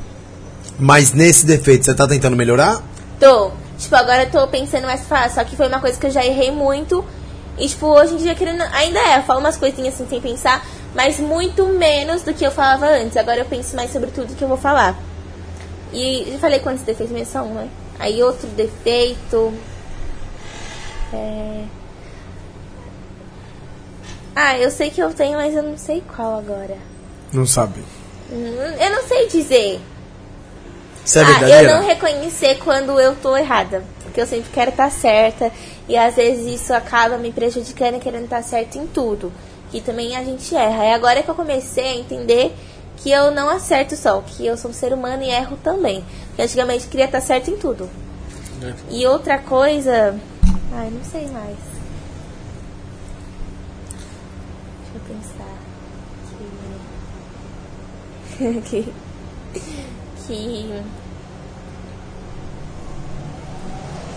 [0.80, 2.82] Mas nesse defeito, você tá tentando melhorar?
[3.20, 3.52] Tô.
[3.78, 5.36] Tipo, agora eu tô pensando mais fácil.
[5.36, 7.04] Só que foi uma coisa que eu já errei muito.
[7.58, 9.18] E, tipo, hoje em dia, querendo, ainda é.
[9.18, 10.66] Eu falo umas coisinhas assim sem pensar.
[10.98, 13.16] Mas muito menos do que eu falava antes.
[13.18, 14.98] Agora eu penso mais sobre tudo que eu vou falar.
[15.94, 17.70] E já falei quantos defeitos mesmo são, né?
[18.00, 19.54] Aí outro defeito.
[21.14, 21.66] É...
[24.36, 26.78] Ah, eu sei que eu tenho, mas eu não sei qual agora.
[27.32, 27.84] Não sabe.
[28.32, 29.80] Hum, Eu não sei dizer.
[31.06, 33.84] Você é Ah, eu não reconhecer quando eu tô errada.
[34.04, 35.52] Porque eu sempre quero estar certa.
[35.88, 39.32] E às vezes isso acaba me prejudicando e querendo estar certa em tudo.
[39.72, 40.86] Que também a gente erra.
[40.86, 42.56] E agora que eu comecei a entender
[42.98, 44.22] que eu não acerto só.
[44.22, 46.04] Que eu sou um ser humano e erro também.
[46.28, 47.90] Porque antigamente queria estar certa em tudo.
[48.90, 50.20] E outra coisa.
[50.74, 51.58] Ai, não sei mais.
[54.82, 55.58] Deixa eu pensar.
[58.70, 58.84] Que.
[58.84, 58.94] que.
[60.26, 60.84] que...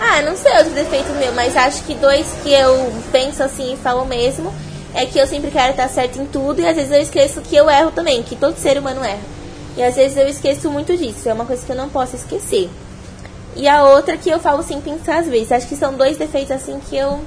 [0.03, 3.77] Ah, não sei outro defeito meu, mas acho que dois que eu penso assim e
[3.77, 4.51] falo mesmo
[4.95, 7.57] é que eu sempre quero estar certo em tudo e às vezes eu esqueço que
[7.57, 9.21] eu erro também, que todo ser humano erra.
[9.77, 12.69] E às vezes eu esqueço muito disso, é uma coisa que eu não posso esquecer.
[13.57, 15.53] E a outra que eu falo sem pensar às vezes.
[15.53, 17.21] Acho que são dois defeitos assim que eu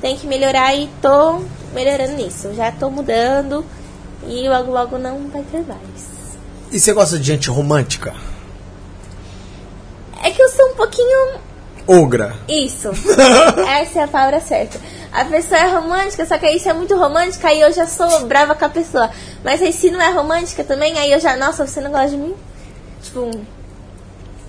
[0.00, 1.40] tenho que melhorar e tô
[1.72, 2.52] melhorando nisso.
[2.54, 3.64] Já tô mudando
[4.26, 6.12] e logo logo não vai ter mais.
[6.70, 8.14] E você gosta de gente romântica?
[10.22, 11.40] É que eu sou um pouquinho
[11.86, 12.36] Ogra.
[12.48, 12.88] Isso.
[13.68, 14.80] Essa é a palavra certa.
[15.12, 18.26] A pessoa é romântica, só que aí se é muito romântica, aí eu já sou
[18.26, 19.10] brava com a pessoa.
[19.44, 22.16] Mas aí se não é romântica também, aí eu já, nossa, você não gosta de
[22.16, 22.34] mim?
[23.02, 23.30] Tipo,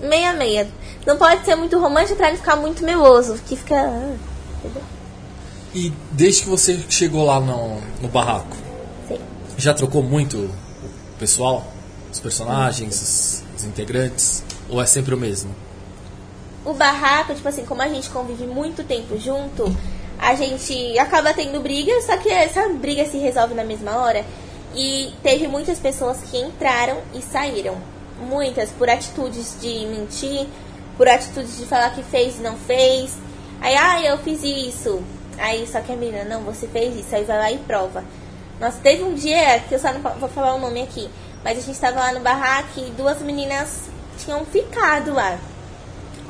[0.00, 0.68] meia meia.
[1.06, 3.74] Não pode ser muito romântica pra não ficar muito meloso, que fica.
[3.74, 4.16] ah,
[4.58, 4.82] entendeu?
[5.74, 8.56] E desde que você chegou lá no, no barraco,
[9.08, 9.18] Sim.
[9.58, 11.66] já trocou muito o pessoal?
[12.12, 14.42] Os personagens, os, os integrantes?
[14.68, 15.50] Ou é sempre o mesmo?
[16.64, 19.64] O barraco, tipo assim, como a gente convive muito tempo junto,
[20.18, 24.24] a gente acaba tendo briga, só que essa briga se resolve na mesma hora.
[24.74, 27.76] E teve muitas pessoas que entraram e saíram.
[28.18, 30.48] Muitas, por atitudes de mentir,
[30.96, 33.16] por atitudes de falar que fez e não fez.
[33.60, 35.02] Aí, ah, eu fiz isso.
[35.38, 37.14] Aí, só que a menina, não, você fez isso.
[37.14, 38.04] Aí vai lá e prova.
[38.60, 41.10] Nossa, teve um dia que eu só não vou falar o nome aqui,
[41.42, 43.82] mas a gente tava lá no barraco e duas meninas
[44.18, 45.38] tinham ficado lá.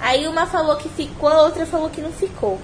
[0.01, 2.59] Aí uma falou que ficou, a outra falou que não ficou.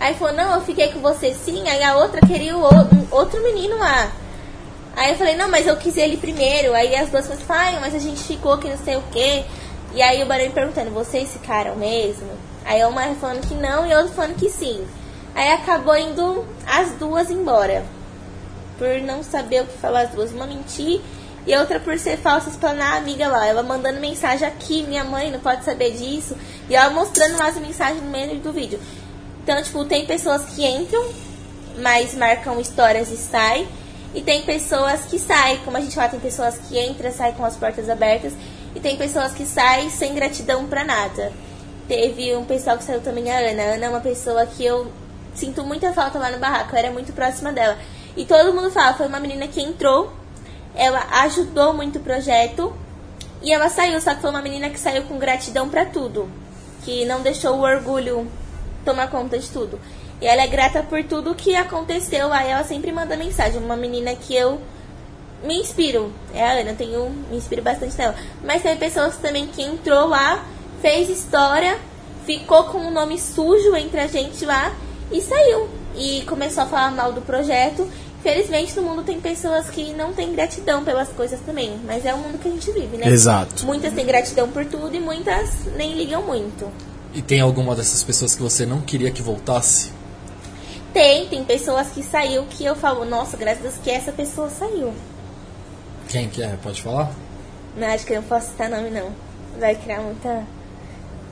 [0.00, 1.68] Aí falou, não, eu fiquei com você sim.
[1.68, 2.62] Aí a outra queria o
[3.10, 4.12] outro menino lá.
[4.94, 6.74] Aí eu falei, não, mas eu quis ele primeiro.
[6.74, 9.44] Aí as duas falaram, ai, mas a gente ficou que não sei o quê.
[9.94, 12.28] E aí o me perguntando, vocês ficaram mesmo?
[12.64, 14.86] Aí uma falando que não e outra falando que sim.
[15.34, 17.84] Aí acabou indo as duas embora.
[18.76, 20.32] Por não saber o que falar as duas.
[20.32, 21.00] Uma mentir
[21.46, 23.46] e a outra por ser falsa explanar a amiga lá.
[23.46, 26.36] Ela mandando mensagem aqui, minha mãe não pode saber disso.
[26.68, 28.78] E ela mostrando lá as mensagens no meio do vídeo.
[29.42, 31.02] Então, tipo, tem pessoas que entram,
[31.78, 33.66] mas marcam histórias e saem.
[34.14, 37.44] E tem pessoas que saem, como a gente fala, tem pessoas que entram, saem com
[37.44, 38.32] as portas abertas.
[38.74, 41.32] E tem pessoas que saem sem gratidão pra nada.
[41.86, 43.62] Teve um pessoal que saiu também, a Ana.
[43.62, 44.92] A Ana é uma pessoa que eu
[45.34, 46.74] sinto muita falta lá no barraco.
[46.74, 47.78] Eu era muito próxima dela.
[48.16, 50.12] E todo mundo fala, foi uma menina que entrou,
[50.78, 52.72] ela ajudou muito o projeto.
[53.42, 56.30] E ela saiu, só que foi uma menina que saiu com gratidão pra tudo.
[56.84, 58.26] Que não deixou o orgulho
[58.84, 59.78] tomar conta de tudo.
[60.20, 62.32] E ela é grata por tudo que aconteceu.
[62.32, 63.60] Aí ela sempre manda mensagem.
[63.60, 64.60] Uma menina que eu
[65.42, 66.12] me inspiro.
[66.32, 68.14] É a Ana, eu tenho, me inspiro bastante nela.
[68.42, 70.44] Mas tem pessoas também que entrou lá,
[70.80, 71.78] fez história,
[72.24, 74.72] ficou com um nome sujo entre a gente lá
[75.10, 75.68] e saiu.
[75.96, 77.88] E começou a falar mal do projeto.
[78.28, 81.80] Felizmente no mundo tem pessoas que não têm gratidão pelas coisas também.
[81.86, 83.08] Mas é o mundo que a gente vive, né?
[83.08, 83.64] Exato.
[83.64, 86.70] Muitas têm gratidão por tudo e muitas nem ligam muito.
[87.14, 89.92] E tem alguma dessas pessoas que você não queria que voltasse?
[90.92, 94.50] Tem, tem pessoas que saiu que eu falo, nossa, graças a Deus que essa pessoa
[94.50, 94.92] saiu.
[96.06, 96.54] Quem que é?
[96.62, 97.10] Pode falar?
[97.78, 99.10] Não, acho que eu não posso citar nome não.
[99.58, 100.44] Vai criar muita.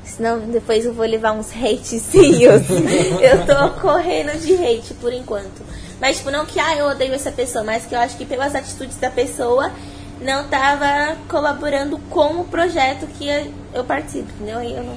[0.02, 2.62] Senão depois eu vou levar uns hatezinhos.
[3.20, 5.62] eu tô correndo de hate por enquanto.
[6.00, 8.54] Mas tipo, não que ah, eu odeio essa pessoa, mas que eu acho que pelas
[8.54, 9.72] atitudes da pessoa
[10.20, 13.28] não tava colaborando com o projeto que
[13.72, 14.58] eu participo, entendeu?
[14.58, 14.96] Aí eu não.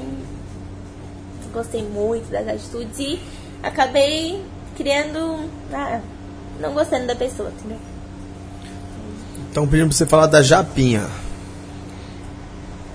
[1.54, 3.20] gostei muito das atitudes e
[3.64, 4.44] acabei
[4.76, 5.50] criando.
[5.74, 6.02] Ah,
[6.60, 7.80] não gostando da pessoa, entendeu?
[9.52, 11.10] Então pedindo pra você falar da Japinha.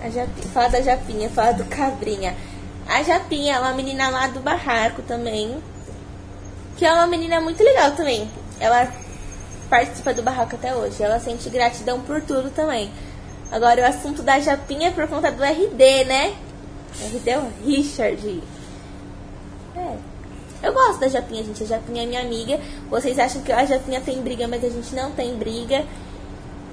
[0.02, 2.36] A Japi, fala da Japinha, fala do Cabrinha.
[2.86, 5.56] A Japinha é uma menina lá do barraco também.
[6.76, 8.30] Que é uma menina muito legal também.
[8.58, 8.92] Ela
[9.68, 11.02] participa do barraco até hoje.
[11.02, 12.90] Ela sente gratidão por tudo também.
[13.50, 16.34] Agora o assunto da Japinha é por conta do RD, né?
[17.00, 18.42] RD é o Richard.
[19.76, 19.96] É.
[20.62, 21.62] Eu gosto da Japinha, gente.
[21.62, 22.58] A Japinha é minha amiga.
[22.88, 25.84] Vocês acham que a Japinha tem briga, mas a gente não tem briga.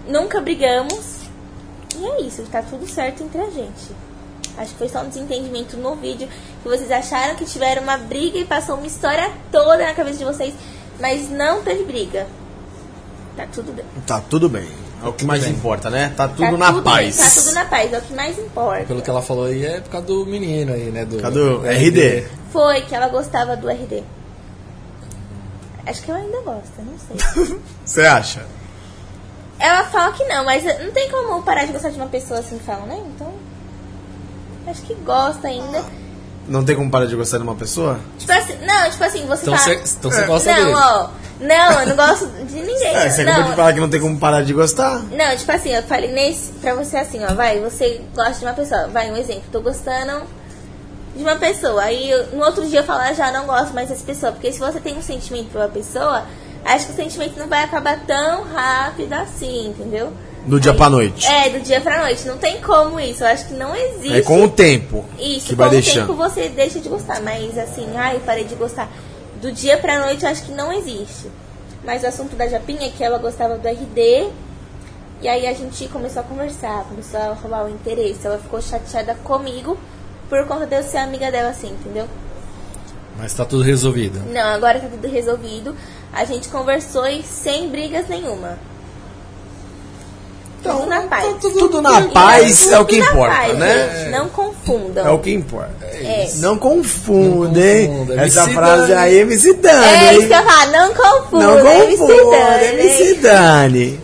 [0.08, 1.22] Nunca brigamos.
[1.98, 3.94] E é isso, tá tudo certo entre a gente.
[4.58, 6.28] Acho que foi só um desentendimento no vídeo
[6.62, 10.26] que vocês acharam que tiveram uma briga e passou uma história toda na cabeça de
[10.26, 10.54] vocês,
[11.00, 12.28] mas não teve briga.
[13.36, 13.86] Tá tudo bem.
[14.06, 14.68] Tá tudo bem.
[15.04, 15.54] É o que mais bem.
[15.54, 16.14] importa, né?
[16.16, 17.18] Tá tudo tá na tudo, paz.
[17.18, 18.86] Tá tudo na paz, é o que mais importa.
[18.86, 21.06] Pelo que ela falou aí, é por causa do menino aí, né?
[21.06, 22.28] Do, Cadê o RD?
[22.52, 24.04] Foi que ela gostava do RD.
[25.88, 27.58] Acho que ela ainda gosta, não sei.
[27.84, 28.46] Você acha?
[29.62, 32.58] ela fala que não, mas não tem como parar de gostar de uma pessoa assim
[32.58, 33.02] que fala, né?
[33.16, 33.31] Então.
[34.68, 35.84] Acho que gosta ainda.
[36.48, 38.00] Não tem como parar de gostar de uma pessoa?
[38.18, 39.76] Tipo assim, não, tipo assim, você Então fala.
[39.78, 40.74] você então você gosta não, dele.
[40.76, 41.08] ó.
[41.40, 42.96] Não, eu não gosto de ninguém.
[42.96, 45.00] É, você acabou de falar que não tem como parar de gostar.
[45.12, 48.54] Não, tipo assim, eu falei nesse, pra você assim, ó, vai, você gosta de uma
[48.54, 50.24] pessoa, vai, um exemplo, tô gostando
[51.16, 53.90] de uma pessoa, aí eu- no outro dia eu falo, ah, já não gosto mais
[53.90, 56.26] dessa pessoa, porque se você tem um sentimento por uma pessoa,
[56.64, 60.14] acho que o sentimento não vai acabar tão rápido assim, entendeu?
[60.46, 61.28] Do dia Aí- pra noite.
[61.28, 64.14] É, do dia pra noite, não tem como isso, eu acho que não existe.
[64.18, 66.08] É com o tempo Isso, que com vai o deixando.
[66.08, 68.90] tempo você deixa de gostar, mas assim, ai, parei de gostar.
[69.40, 71.30] Do dia pra noite eu acho que não existe.
[71.84, 74.30] Mas o assunto da Japinha é que ela gostava do RD.
[75.22, 78.26] E aí a gente começou a conversar, começou a rolar o interesse.
[78.26, 79.78] Ela ficou chateada comigo
[80.30, 82.08] por conta de eu ser amiga dela assim, entendeu?
[83.18, 84.20] Mas tá tudo resolvido.
[84.32, 85.76] Não, agora tá tudo resolvido.
[86.14, 88.58] A gente conversou e sem brigas nenhuma.
[90.64, 91.26] Tudo na paz.
[91.26, 93.90] Então, Tudo na paz é o que Tudo importa, paz, né?
[94.00, 95.08] gente, Não confundam.
[95.08, 95.86] É o que importa.
[95.86, 96.30] É.
[96.36, 97.88] Não confundem.
[97.88, 98.22] Não confunda.
[98.26, 100.06] Essa frase aí, MC Dani.
[100.06, 101.64] É isso que eu falar, não confunda.
[101.64, 102.66] Não MC Dani.
[102.82, 104.00] MC Dani.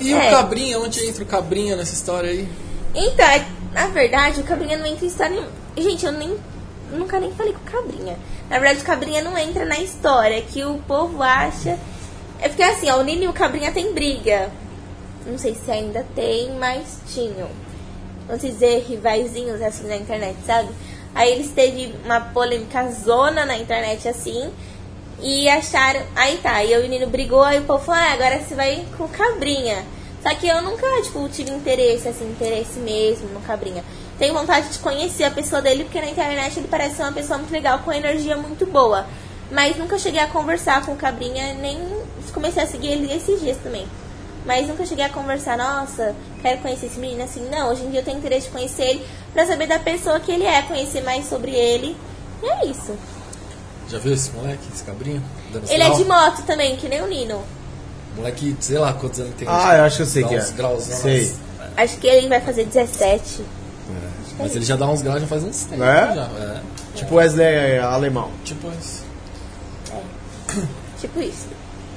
[0.00, 0.28] E É.
[0.28, 2.48] o Cabrinha, onde entra o Cabrinha nessa história aí?
[2.94, 5.30] Então, é- na verdade, o Cabrinha não entra em história.
[5.30, 5.48] nenhuma.
[5.76, 6.36] Gente, eu nem.
[6.92, 8.16] Nunca nem falei com o Cabrinha.
[8.48, 11.76] Na verdade, o Cabrinha não entra na história, que o povo acha.
[12.40, 14.50] É porque assim, ó, o Nino e o Cabrinha tem briga.
[15.26, 17.48] Não sei se ainda tem, mas tinham.
[18.26, 20.68] Vamos dizer, rivaizinhos assim na internet, sabe?
[21.14, 24.50] Aí eles teve uma polêmica zona na internet assim.
[25.20, 26.02] E acharam.
[26.14, 29.08] Aí tá, e o Nino brigou, aí o povo falou, ah, agora você vai com
[29.08, 29.84] Cabrinha.
[30.22, 33.84] Só que eu nunca, tipo, tive interesse, assim, interesse mesmo no Cabrinha.
[34.18, 37.52] Tenho vontade de conhecer a pessoa dele, porque na internet ele parece uma pessoa muito
[37.52, 39.06] legal, com energia muito boa.
[39.50, 41.78] Mas nunca cheguei a conversar com o Cabrinha, nem
[42.32, 43.86] comecei a seguir ele esses dias também.
[44.46, 47.48] Mas nunca cheguei a conversar, nossa, quero conhecer esse menino assim.
[47.50, 50.30] Não, hoje em dia eu tenho interesse de conhecer ele pra saber da pessoa que
[50.30, 51.96] ele é, conhecer mais sobre ele.
[52.42, 52.96] E é isso.
[53.88, 55.22] Já viu esse moleque, esse Cabrinha?
[55.52, 55.98] Dando Ele é sinal?
[55.98, 57.42] de moto também, que nem o Nino.
[58.16, 59.46] Moleque, sei lá quantos anos tem.
[59.48, 60.50] Ah, eu acho que eu sei que é.
[60.52, 61.34] graus, não, Sei.
[61.76, 63.44] Acho que ele vai fazer 17.
[64.38, 65.84] Mas ele já dá uns graus, já faz uns tempos.
[65.84, 66.14] É?
[66.14, 66.60] Já, é.
[66.94, 68.30] Tipo Wesley alemão.
[68.44, 69.04] Tipo isso.
[71.00, 71.46] Tipo isso.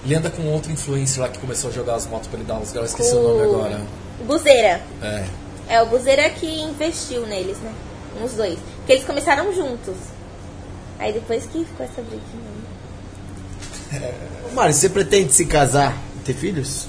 [0.10, 2.56] Ele anda com outro influencer lá que começou a jogar as motos pra ele dar
[2.56, 3.80] uns graus, esqueci o nome agora.
[4.26, 4.82] Buzeira.
[5.04, 5.26] É.
[5.68, 7.72] É o Buzeira que investiu neles, né?
[8.20, 8.58] Uns dois.
[8.78, 9.94] Porque eles começaram juntos.
[10.98, 12.24] Aí depois que ficou essa briguinha.
[13.92, 14.12] né?
[14.52, 16.88] Ô, Mari, você pretende se casar e ter filhos?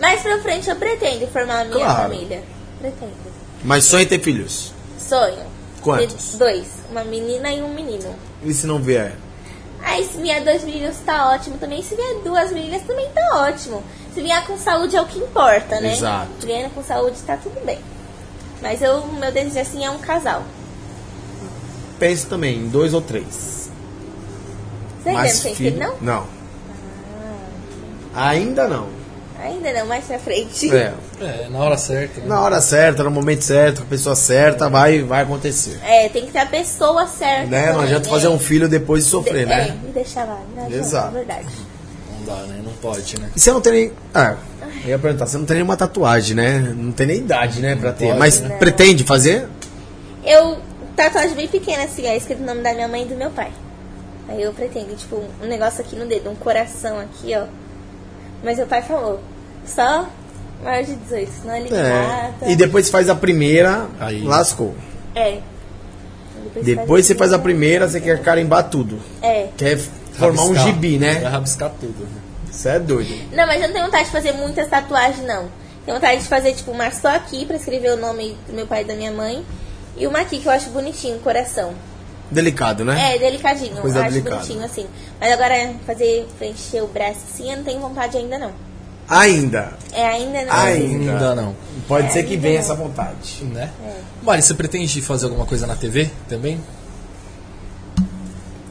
[0.00, 2.02] Mais pra frente eu pretendo formar a minha Claro.
[2.02, 2.42] família.
[2.80, 3.12] Pretendo.
[3.62, 4.72] Mas sonha em ter filhos.
[4.98, 5.46] Sonho.
[5.80, 6.32] Quantos?
[6.32, 6.66] Ter Dois.
[6.90, 8.16] Uma menina e um menino.
[8.42, 9.14] E se não vier?
[9.82, 11.82] Aí se vier dois meninos tá ótimo também.
[11.82, 13.82] Se vier duas meninas também tá ótimo.
[14.14, 15.92] Se vier com saúde é o que importa, né?
[15.94, 16.30] Exato.
[16.46, 17.78] Viendo com saúde tá tudo bem.
[18.60, 20.42] Mas eu, meu desejo assim é um casal.
[21.98, 23.70] Pense também em dois ou três.
[25.02, 25.96] Você ainda não tem filho- não?
[26.00, 26.26] Não.
[28.14, 28.88] Ainda não.
[29.42, 30.74] Ainda não, mais pra frente.
[30.74, 30.92] É.
[31.20, 32.20] É, na hora certa.
[32.20, 32.26] Né?
[32.26, 35.78] Na hora certa, no momento certo, com a pessoa certa, vai, vai acontecer.
[35.84, 37.46] É, tem que ter a pessoa certa.
[37.46, 37.66] Né?
[37.66, 38.14] Não também, adianta né?
[38.14, 39.68] fazer um filho depois de sofrer, De- né?
[39.68, 40.40] É, me deixar lá.
[40.54, 41.08] Não Exato.
[41.08, 41.46] É verdade.
[42.18, 42.60] Não dá, né?
[42.64, 43.30] Não pode, né?
[43.34, 43.92] E você não tem nem.
[44.14, 44.36] Ah,
[44.84, 46.58] eu ia perguntar, você não tem nenhuma tatuagem, né?
[46.76, 48.06] Não tem nem idade, né, pra ter.
[48.08, 48.56] pode, Mas né?
[48.58, 49.46] pretende fazer?
[50.24, 50.58] Eu,
[50.94, 53.50] tatuagem bem pequena, assim, é escrito o nome da minha mãe e do meu pai.
[54.28, 57.44] Aí eu pretendo, tipo, um negócio aqui no dedo, um coração aqui, ó.
[58.42, 59.20] Mas meu pai falou,
[59.66, 60.06] só
[60.62, 62.06] maior de 18, senão ele É.
[62.06, 62.50] mata.
[62.50, 64.22] E depois faz a primeira, Aí.
[64.22, 64.74] lascou.
[65.14, 65.38] É.
[66.44, 68.98] Depois, Depois você faz a primeira, você quer carimbar tudo.
[69.22, 69.48] É.
[69.56, 70.66] Quer formar um Rabiscar.
[70.74, 71.28] gibi, Vai né?
[71.28, 72.06] rabiscar tudo.
[72.50, 73.14] Isso é doido.
[73.32, 75.48] Não, mas eu não tenho vontade de fazer muitas tatuagens, não.
[75.84, 78.82] Tenho vontade de fazer, tipo, uma só aqui pra escrever o nome do meu pai
[78.82, 79.44] e da minha mãe.
[79.96, 81.72] E uma aqui que eu acho bonitinho, coração.
[82.30, 83.14] Delicado, né?
[83.14, 83.76] É, delicadinho.
[83.76, 84.36] Coisa eu acho delicada.
[84.36, 84.86] bonitinho, assim.
[85.20, 88.52] Mas agora, fazer, preencher o braço assim, eu não tenho vontade ainda, não.
[89.08, 89.72] Ainda.
[89.92, 90.52] É, ainda não.
[90.54, 91.12] Ainda.
[91.12, 91.56] Ainda não.
[91.88, 92.60] Pode É, ser que venha não.
[92.60, 93.42] essa vontade.
[93.42, 93.68] Né?
[93.84, 93.96] É.
[94.22, 96.60] Mari, você pretende fazer alguma coisa na TV também?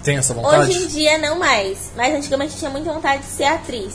[0.03, 0.69] Tem essa vontade?
[0.72, 1.91] Hoje em dia não mais.
[1.95, 3.94] Mas antigamente tinha muita vontade de ser atriz.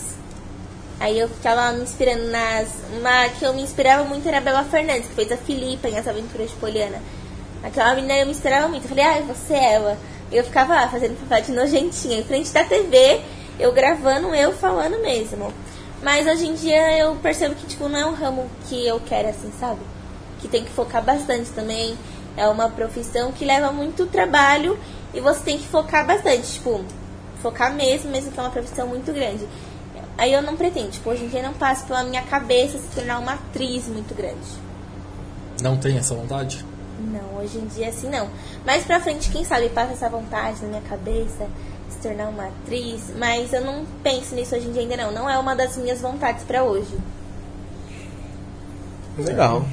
[1.00, 2.68] Aí eu ficava me inspirando nas.
[2.98, 5.98] Uma que eu me inspirava muito era a Bela Fernandes, que fez a Filipa em
[5.98, 6.98] As Aventuras de Poliana.
[7.64, 8.84] Aquela menina eu me inspirava muito.
[8.84, 9.98] Eu falei, ai, você é ela.
[10.30, 13.20] Eu ficava lá fazendo papel de nojentinha, em frente da TV,
[13.58, 15.52] eu gravando, eu falando mesmo.
[16.02, 19.28] Mas hoje em dia eu percebo que, tipo, não é um ramo que eu quero,
[19.28, 19.80] assim, sabe?
[20.40, 21.96] Que tem que focar bastante também.
[22.36, 24.78] É uma profissão que leva muito trabalho
[25.14, 26.84] e você tem que focar bastante, tipo,
[27.40, 29.48] focar mesmo, mesmo que é uma profissão muito grande.
[30.18, 33.18] Aí eu não pretendo, tipo, hoje em dia não passa pela minha cabeça se tornar
[33.18, 34.46] uma atriz muito grande.
[35.62, 36.64] Não tem essa vontade?
[37.12, 38.28] Não, hoje em dia assim não.
[38.64, 41.46] Mais pra frente, quem sabe, passa essa vontade na minha cabeça,
[41.90, 45.12] se tornar uma atriz, mas eu não penso nisso hoje em dia ainda não.
[45.12, 46.96] Não é uma das minhas vontades pra hoje.
[49.18, 49.64] Legal.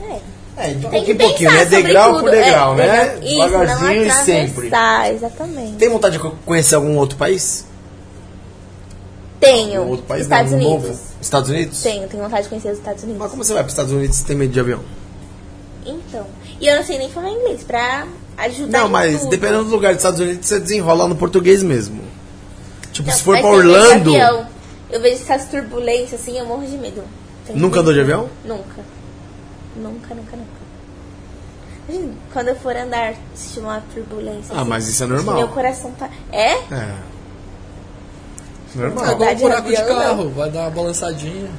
[0.00, 0.20] É.
[0.58, 1.64] É, de pouquinho em pouquinho, né?
[1.66, 2.20] Degrau tudo.
[2.22, 3.18] por degrau, é, né?
[3.22, 4.70] Isso, Devagarzinho e sempre.
[5.12, 5.72] exatamente.
[5.76, 7.66] Tem vontade de co- conhecer algum outro país?
[9.38, 9.80] Tenho.
[9.80, 10.88] Algum outro país Estados não, um Unidos.
[10.88, 11.00] novo?
[11.20, 11.82] Estados Unidos?
[11.82, 13.20] Tenho, tenho vontade de conhecer os Estados Unidos.
[13.20, 14.80] Mas como você vai para os Estados Unidos se tem medo de avião?
[15.84, 16.26] Então.
[16.60, 18.06] E eu não sei nem falar inglês pra
[18.38, 19.30] ajudar Não, mas tudo.
[19.30, 22.02] dependendo do lugar dos Estados Unidos, você desenrola no português mesmo.
[22.92, 24.10] Tipo, Não, se for pra de Orlando.
[24.10, 24.46] avião.
[24.90, 27.02] Eu vejo essas turbulências assim, eu morro de medo.
[27.46, 28.28] Tenho Nunca andou de avião?
[28.44, 28.82] Nunca.
[29.76, 30.56] Nunca, nunca, nunca.
[31.88, 34.54] Imagina, quando eu for andar, se uma turbulência.
[34.54, 35.36] Ah, assim, mas isso é normal.
[35.36, 36.08] Meu coração tá.
[36.32, 36.52] É?
[36.52, 36.56] É.
[38.74, 39.04] É Normal.
[39.04, 41.50] igual Andar um de buraco de avião, carro, vai dar uma balançadinha.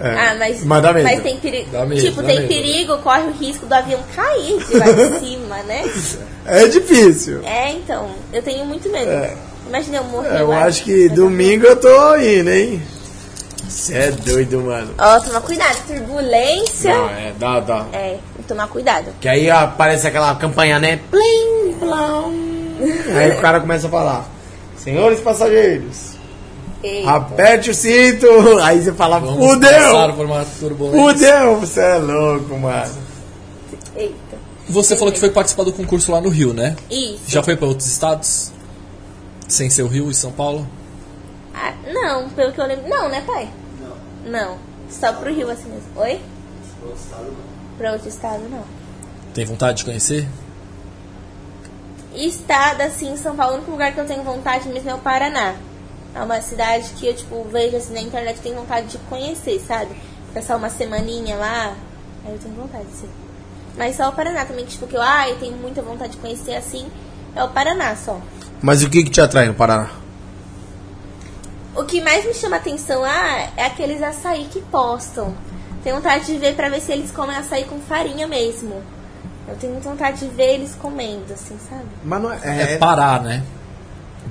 [0.00, 0.10] É.
[0.10, 0.64] Ah, mas.
[0.64, 1.22] Mas dá medo.
[1.22, 1.70] tem perigo.
[1.96, 5.90] Tipo, tem perigo, corre o risco do avião cair de lá de cima, né?
[6.46, 7.42] É difícil.
[7.44, 8.10] É, então.
[8.32, 9.10] Eu tenho muito medo.
[9.10, 9.34] É.
[9.68, 10.36] Imagina eu morrer.
[10.36, 10.64] É, eu lá.
[10.64, 12.82] acho que domingo eu tô indo, hein?
[13.68, 14.94] Você é doido, mano.
[14.98, 15.76] Ó, tomar cuidado.
[15.86, 16.94] Turbulência.
[16.94, 17.86] Não, é, dá, dá.
[17.92, 18.16] É,
[18.46, 19.12] tomar cuidado.
[19.20, 20.98] Que aí aparece aquela campanha, né?
[21.10, 22.32] Plim, plom.
[23.18, 24.24] Aí o cara começa a falar:
[24.76, 26.16] Senhores passageiros,
[26.82, 27.10] Eita.
[27.10, 28.26] aperte o cinto.
[28.62, 30.14] Aí você fala: Vamos Fudeu!
[30.14, 30.44] por uma.
[30.44, 31.60] Fudeu!
[31.60, 32.94] Você é louco, mano.
[33.96, 34.38] Eita.
[34.68, 36.76] Você falou que foi participar do concurso lá no Rio, né?
[36.90, 37.22] Isso.
[37.26, 38.52] Já foi para outros estados?
[39.48, 40.66] Sem ser o Rio e São Paulo?
[41.54, 42.86] Ah, não, pelo que eu lembro.
[42.88, 43.48] Não, né, pai?
[43.80, 44.30] Não.
[44.30, 44.58] Não.
[44.90, 45.88] Só pro Rio assim mesmo.
[45.96, 46.20] Oi?
[47.78, 48.64] Pra outro estado, não.
[49.32, 50.28] Tem vontade de conhecer?
[52.14, 55.54] Estado, assim, São Paulo, o único lugar que eu tenho vontade mesmo é o Paraná.
[56.14, 59.60] É uma cidade que eu, tipo, vejo assim na internet e tenho vontade de conhecer,
[59.60, 59.94] sabe?
[60.34, 61.74] Passar uma semaninha lá.
[62.24, 63.08] Aí eu tenho vontade, sim.
[63.76, 66.56] Mas só o Paraná também, que, tipo, que eu, ai, tenho muita vontade de conhecer
[66.56, 66.90] assim,
[67.34, 68.20] é o Paraná só.
[68.60, 69.90] Mas o que, que te atrai no Paraná?
[71.76, 75.32] O que mais me chama atenção ah, é aqueles açaí que postam.
[75.84, 78.82] Tenho vontade de ver pra ver se eles comem açaí com farinha mesmo.
[79.46, 81.86] Eu tenho muita vontade de ver eles comendo, assim, sabe?
[82.04, 82.38] Mas não é.
[82.42, 82.78] É, É?
[82.78, 83.44] Pará, né?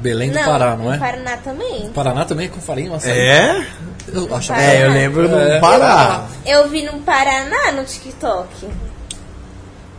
[0.02, 0.98] Belém do Pará, não no é?
[0.98, 1.90] Paraná também.
[1.90, 3.18] Paraná também é com farinha, açaí?
[3.18, 3.68] É?
[4.14, 5.60] Eu acho É, eu lembro no É.
[5.60, 6.28] Pará.
[6.46, 8.68] Eu vi no Paraná no TikTok.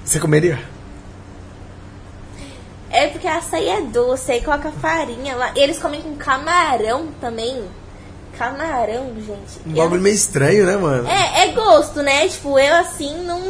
[0.04, 0.58] Você comeria?
[2.90, 5.52] É porque açaí é doce, aí coloca farinha lá.
[5.54, 7.64] E eles comem com camarão também.
[8.38, 9.60] Camarão, gente.
[9.66, 11.02] Um Eu bagulho meio estranho, né, mano?
[11.02, 12.26] não- É, é gosto, né?
[12.28, 13.42] Tipo, eu assim não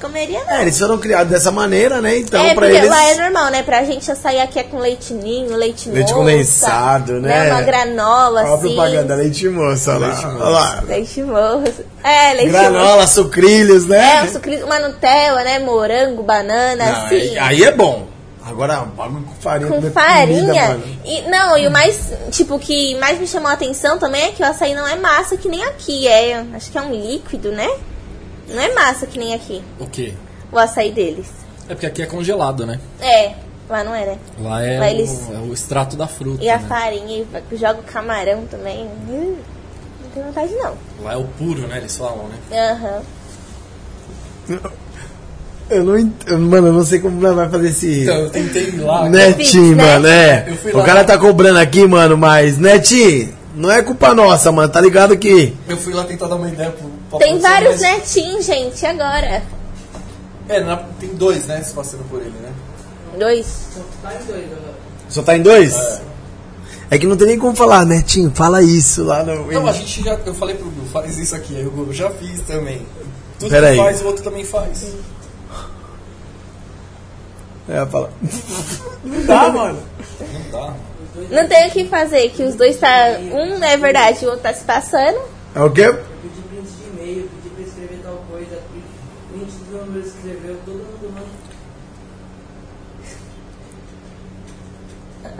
[0.00, 0.50] comeria não.
[0.52, 2.18] É, eles foram criados dessa maneira, né?
[2.18, 2.88] Então, é, pra eles.
[2.88, 3.62] lá é normal, né?
[3.62, 7.52] Pra gente açaí aqui é com leite ninho, leite Leite moça, condensado, né?
[7.52, 8.74] Uma granola, Olha a assim.
[8.74, 10.12] propaganda, leite moça, olha lá.
[10.12, 10.44] Leite moça.
[10.44, 10.84] Olha lá.
[10.86, 11.84] Leite moça.
[12.04, 12.70] É, leite moça.
[12.70, 14.16] Granola, sucrilhos, né?
[14.18, 15.58] É, um sucri- uma Nutella, né?
[15.58, 17.14] Morango, banana, Não, assim.
[17.16, 18.06] aí, aí é bom.
[18.48, 19.68] Agora, bagulho com farinha.
[19.72, 20.40] com farinha.
[20.46, 20.82] comida, mano.
[21.04, 24.28] e, não, e o mais, tipo, o que mais me chamou a atenção também é
[24.30, 26.06] que o açaí não é massa que nem aqui.
[26.06, 27.68] É, acho que é um líquido, né?
[28.48, 30.14] Não é massa que nem aqui, O quê?
[30.52, 31.26] o açaí deles.
[31.68, 32.78] É porque aqui é congelado, né?
[33.00, 33.32] É,
[33.68, 34.18] lá não é, né?
[34.40, 36.44] Lá é, Lá o, eles- é o extrato da fruta.
[36.44, 36.64] E a né?
[36.68, 38.84] farinha, e joga o camarão também.
[39.08, 39.36] Hum,
[40.02, 40.74] não tenho vontade, não.
[41.02, 41.78] Lá é o puro, né?
[41.78, 42.36] Eles falam, né?
[42.70, 43.02] Aham.
[45.68, 46.12] Eu não ent...
[46.30, 48.02] Mano, eu não sei como vai fazer esse.
[48.02, 49.08] Então, eu tentei ir lá.
[49.08, 49.34] Né?
[49.76, 50.46] mano, é.
[50.72, 50.84] O lá.
[50.84, 55.52] cara tá cobrando aqui, mano, mas, Netinho, não é culpa nossa, mano, tá ligado que.
[55.68, 59.42] Eu fui lá tentar dar uma ideia pro, Tem vários mas- netinhos, gente, agora.
[60.48, 61.62] É, na- tem dois, né?
[61.62, 62.52] Se passando por ele, né?
[63.18, 63.46] Dois?
[65.08, 65.74] Só tá em dois?
[66.90, 66.98] É.
[66.98, 69.50] que não tem nem como falar, Netinho, fala isso lá no.
[69.50, 70.14] Não, a gente já.
[70.24, 71.56] Eu falei pro Gu, faz isso aqui.
[71.56, 72.86] Aí o Gu, já fiz também.
[73.38, 73.76] Tudo Pera que aí.
[73.78, 74.86] faz, o outro também faz.
[77.68, 78.10] É, fala.
[79.04, 79.82] Não dá, mano.
[80.20, 80.74] Não dá.
[81.30, 83.18] Não tem o que fazer, que os dois tá.
[83.32, 85.18] Um é verdade, o outro tá se passando.
[85.54, 85.82] É o quê?
[85.86, 88.58] Eu pedi print de e-mail, pedi pra escrever tal coisa,
[90.00, 91.46] escreveu, todo mundo manda.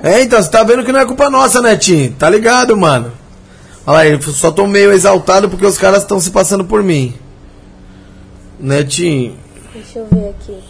[0.02, 2.12] É, então, você tá vendo que não é culpa nossa, Netinho.
[2.12, 3.12] Tá ligado, mano?
[3.86, 7.14] Olha lá, eu só tô meio exaltado porque os caras estão se passando por mim.
[8.59, 9.39] Netinho.
[9.73, 10.62] Deixa eu ver aqui.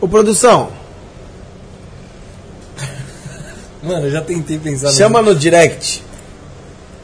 [0.00, 0.70] Ô, produção,
[3.86, 6.02] Mano, eu já tentei pensar chama no direct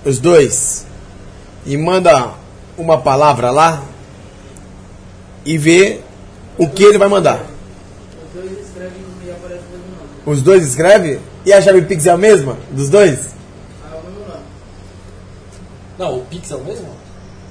[0.04, 0.84] os dois
[1.64, 2.34] e manda
[2.76, 3.84] uma palavra lá
[5.44, 6.00] e vê
[6.58, 7.46] o que ele vai mandar.
[8.26, 10.08] Os dois escrevem e aparece o mesmo nome.
[10.26, 13.28] Os dois escreve e a chave Pix é a mesma dos dois?
[13.84, 14.44] Ah, é o mesmo nome.
[15.96, 16.88] Não, o Pix é o mesmo?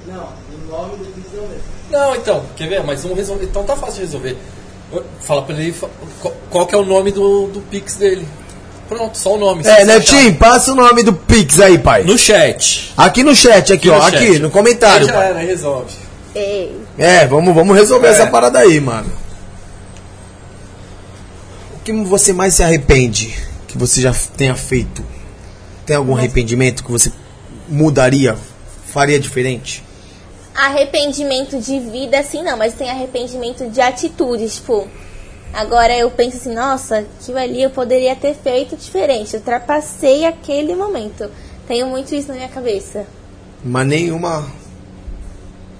[0.06, 1.62] Não, o nome do Pix é o mesmo.
[1.90, 2.84] Não, então, quer ver?
[2.84, 3.46] Mas vamos resolver.
[3.46, 4.36] Então tá fácil de resolver.
[5.20, 5.74] Fala pra ele
[6.50, 8.28] qual que é o nome do, do Pix dele.
[8.88, 9.66] Pronto, só o nome.
[9.66, 12.02] É, Netinho, passa o nome do Pix aí, pai.
[12.04, 12.92] No chat.
[12.96, 14.16] Aqui no chat, aqui, no ó, chat.
[14.16, 15.06] aqui, no comentário.
[15.06, 15.28] Já pai.
[15.28, 15.94] era, resolve.
[16.34, 16.76] Ei.
[16.98, 18.10] É, vamos, vamos resolver É.
[18.10, 19.10] essa parada aí, mano.
[21.76, 23.34] O que você mais se arrepende
[23.66, 25.02] que você já tenha feito?
[25.86, 27.10] Tem algum arrependimento que você
[27.68, 28.36] mudaria?
[28.92, 29.82] Faria diferente?
[30.54, 34.86] Arrependimento de vida, assim não, mas tem arrependimento de atitudes, tipo.
[35.52, 39.34] Agora eu penso assim, nossa, aquilo ali eu poderia ter feito diferente.
[39.34, 41.30] Eu ultrapassei aquele momento.
[41.68, 43.06] Tenho muito isso na minha cabeça.
[43.62, 44.50] Mas nenhuma.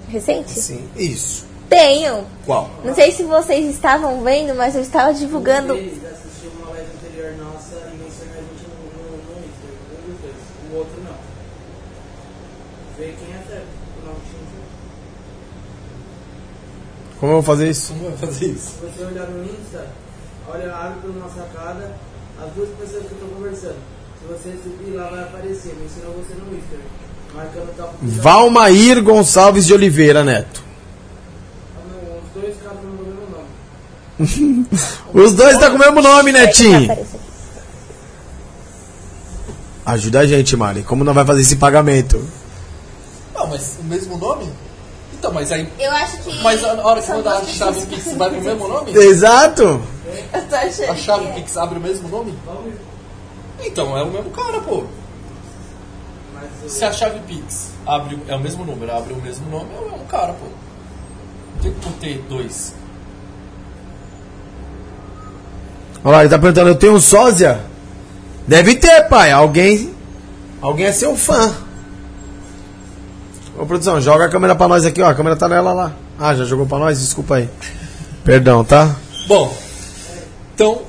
[0.07, 0.51] Recente?
[0.51, 1.45] Sim, isso.
[1.67, 2.25] Tenho.
[2.45, 2.69] Qual?
[2.83, 5.73] Não sei se vocês estavam vendo, mas eu estava divulgando.
[5.73, 9.67] Eles assistiram uma live anterior nossa e mencionou a gente no, no, no Insta.
[9.91, 10.35] Um dos dois.
[10.71, 11.15] O outro não.
[12.97, 13.67] Vê quem é certo.
[14.01, 14.73] O nome tinha certo.
[17.23, 17.93] Como eu vou fazer isso?
[17.93, 18.71] Como vai fazer isso?
[18.71, 19.87] Se você olhar no Insta,
[20.45, 21.95] olha, abre pela nossa sacada,
[22.37, 23.77] as duas pessoas que eu tô conversando.
[24.19, 25.73] Se você subir lá, vai aparecer.
[25.81, 26.75] Mencionou você no Insta.
[27.33, 27.93] Marcando tal.
[28.01, 30.61] Valmair Gonçalves de Oliveira Neto.
[31.89, 34.67] Não, Os dois caras não o mesmo nome.
[35.25, 37.07] Os dois tá com o mesmo nome, Netinho.
[39.85, 40.83] Ajuda a gente, Mari.
[40.83, 42.21] Como não vai fazer esse pagamento?
[43.33, 44.51] Não, mas o mesmo nome?
[45.23, 45.65] Então, mas aí.
[45.79, 46.43] Eu acho que.
[46.43, 48.91] Mas a hora que mandar a chave Pix vai pro mesmo nome?
[48.91, 49.81] Exato.
[50.33, 50.89] Eu tô achando.
[50.91, 51.33] A chave que é.
[51.35, 52.33] Pix abre o mesmo nome?
[53.61, 54.83] Então, é o mesmo cara, pô.
[56.33, 59.79] Mas Se a chave Pix abre, é o mesmo número, abre o mesmo nome, é
[59.79, 60.45] o mesmo cara, pô.
[61.61, 62.75] Tem que ter dois.
[66.03, 67.61] Olha lá, ele tá perguntando, eu tenho um sósia?
[68.45, 69.31] Deve ter, pai.
[69.31, 69.95] Alguém.
[70.61, 71.62] Alguém é seu fã.
[73.57, 75.09] Ô, produção, joga a câmera pra nós aqui, ó.
[75.09, 75.93] A câmera tá nela lá.
[76.19, 76.99] Ah, já jogou pra nós?
[76.99, 77.49] Desculpa aí.
[78.23, 78.95] Perdão, tá?
[79.27, 79.55] Bom,
[80.53, 80.81] então,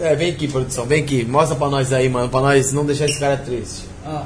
[0.00, 1.24] É, vem aqui, produção, vem aqui.
[1.24, 2.28] Mostra pra nós aí, mano.
[2.28, 3.84] Pra nós não deixar esse cara triste.
[4.04, 4.24] Ah.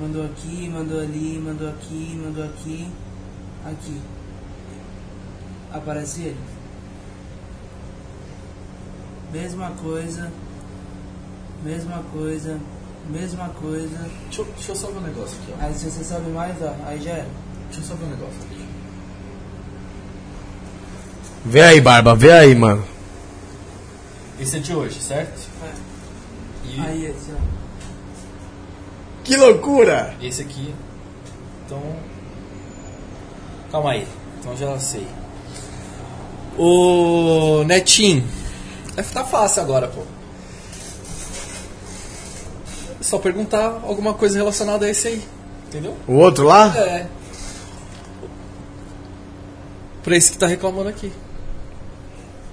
[0.00, 2.88] Mandou aqui, mandou ali, mandou aqui, mandou aqui.
[3.64, 4.00] Aqui.
[5.72, 6.36] Aparece ele.
[9.32, 10.32] Mesma coisa.
[11.62, 12.58] Mesma coisa.
[13.08, 13.98] Mesma coisa.
[14.24, 15.64] deixa, eu- deixa eu só ver um negócio aqui, ó.
[15.66, 17.28] Aí se você sabe mais, ó, aí já era.
[17.68, 18.64] Deixa eu só ver um negócio aqui.
[21.44, 22.84] Vê aí, Barba, vê aí, mano.
[24.40, 25.48] Esse é de hoje, certo?
[26.64, 27.36] E Aí esse, ó.
[29.22, 30.14] Que loucura!
[30.22, 30.74] esse aqui.
[31.66, 31.80] Então.
[33.70, 34.06] Calma aí.
[34.40, 35.06] Então já sei.
[36.58, 38.26] O Netinho.
[38.94, 40.02] Vai ficar fácil agora, pô.
[43.04, 45.22] Só perguntar alguma coisa relacionada a esse aí.
[45.68, 45.94] Entendeu?
[46.08, 46.74] O outro lá?
[46.74, 47.06] É.
[50.02, 51.12] Pra esse que tá reclamando aqui.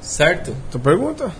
[0.01, 0.53] Certo?
[0.69, 1.31] Tu pergunta?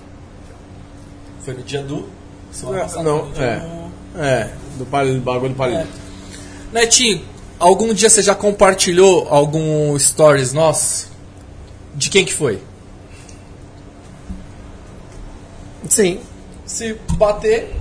[1.44, 2.08] Foi no dia do.
[2.54, 3.58] semana passada, Não, é.
[3.60, 5.82] do- É, do palito, bagulho do palito.
[6.74, 6.80] É.
[6.82, 7.26] Netinho,
[7.60, 11.10] algum dia você já compartilhou algum stories nosso?
[11.96, 12.62] De quem que foi?
[15.90, 16.20] Sim.
[16.66, 17.76] Se bater,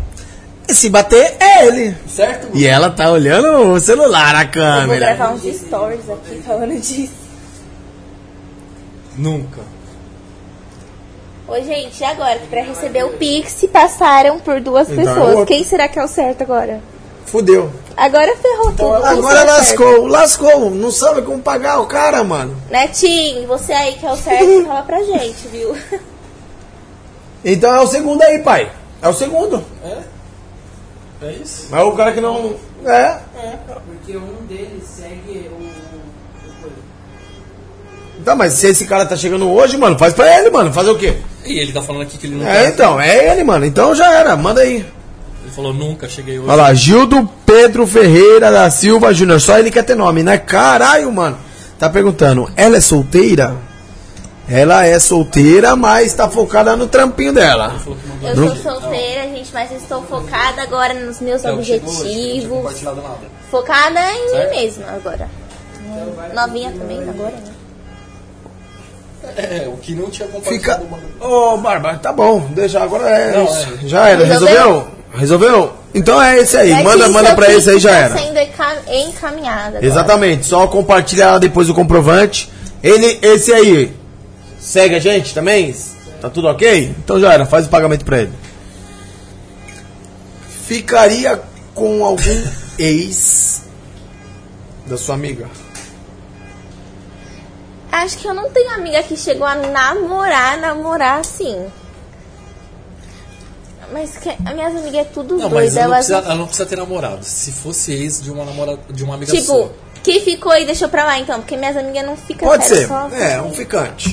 [0.68, 1.96] Se bater, é ele.
[2.08, 2.48] certo?
[2.54, 5.14] E ela tá olhando o celular, a Eu vou câmera.
[5.14, 7.12] gravar uns stories aqui falando disso.
[9.16, 9.60] Nunca.
[11.48, 12.38] Ô, gente, e agora?
[12.38, 15.48] Que pra receber o Pix passaram por duas Então é pessoas.
[15.48, 16.80] Quem será que é o certo agora?
[17.26, 17.70] Fudeu.
[17.96, 19.00] Agora ferrou tudo.
[19.02, 19.80] Quem Agora será o certo?
[19.82, 20.70] lascou, lascou.
[20.70, 22.56] Não sabe como pagar o cara, mano.
[22.70, 25.76] Netinho, você aí que é o certo, fala pra gente, viu?
[27.44, 28.70] Então é o segundo aí, pai.
[29.02, 29.64] É o segundo.
[29.84, 29.98] É
[31.28, 31.68] isso?
[31.70, 32.54] Mas o cara que não.
[32.84, 33.16] É.
[33.86, 35.54] Porque um deles segue o.
[35.54, 36.76] o coisa.
[38.24, 40.72] Tá, mas se esse cara tá chegando hoje, mano, faz pra ele, mano.
[40.72, 41.16] Fazer o quê?
[41.44, 43.64] E ele tá falando aqui que ele não É, então, é ele, mano.
[43.66, 44.76] Então já era, manda aí.
[45.42, 46.48] Ele falou, nunca cheguei hoje.
[46.48, 49.40] Olha lá, Gildo Pedro Ferreira da Silva Júnior.
[49.40, 50.38] Só ele quer ter nome, né?
[50.38, 51.38] Caralho, mano.
[51.78, 53.56] Tá perguntando, ela é solteira?
[54.50, 57.76] Ela é solteira, mas tá focada no trampinho dela.
[58.22, 62.02] Eu sou solteira, gente, mas estou focada agora nos meus É o que chegou hoje,
[62.48, 63.20] não tinha objetivos.
[63.50, 64.50] Focada em Certo?
[64.50, 65.28] mim mesma agora.
[66.34, 67.52] Novinha também agora, né?
[69.36, 70.40] É, o que não tinha Fica.
[70.76, 70.86] compartilhado.
[70.90, 71.02] mano.
[71.20, 72.40] Ô, Barba, tá bom.
[72.50, 73.68] Deixa agora é Não, isso.
[73.84, 73.86] é.
[73.88, 74.56] Já era, resolveu?
[74.56, 74.86] Resolveu?
[75.14, 75.72] Resolveu?
[75.94, 76.70] Então é esse aí.
[76.72, 78.18] É manda manda pra Pix esse aí já tá era.
[78.18, 79.86] sendo enca- encaminhado agora.
[79.86, 80.46] Exatamente.
[80.46, 82.50] Só compartilha depois o comprovante.
[82.82, 83.92] Ele, esse aí,
[84.60, 85.74] segue a gente também?
[86.20, 86.94] Tá tudo ok?
[86.98, 88.32] Então já era, faz o pagamento pra ele.
[90.66, 91.40] Ficaria
[91.74, 92.44] com algum
[92.78, 93.62] ex
[94.86, 95.48] da sua amiga?
[97.90, 101.66] Acho que eu não tenho amiga que chegou a namorar, namorar assim.
[103.92, 106.46] Mas que, as minhas amigas é tudo Não, mas ela não, Elas precisa, ela não
[106.46, 107.24] precisa ter namorado.
[107.24, 109.72] Se fosse ex de uma namorada, de uma amiga Tipo, sua.
[110.04, 112.86] que ficou e deixou pra lá então, porque minhas amigas não ficam Pode ser.
[112.86, 114.12] só- É, um ficante.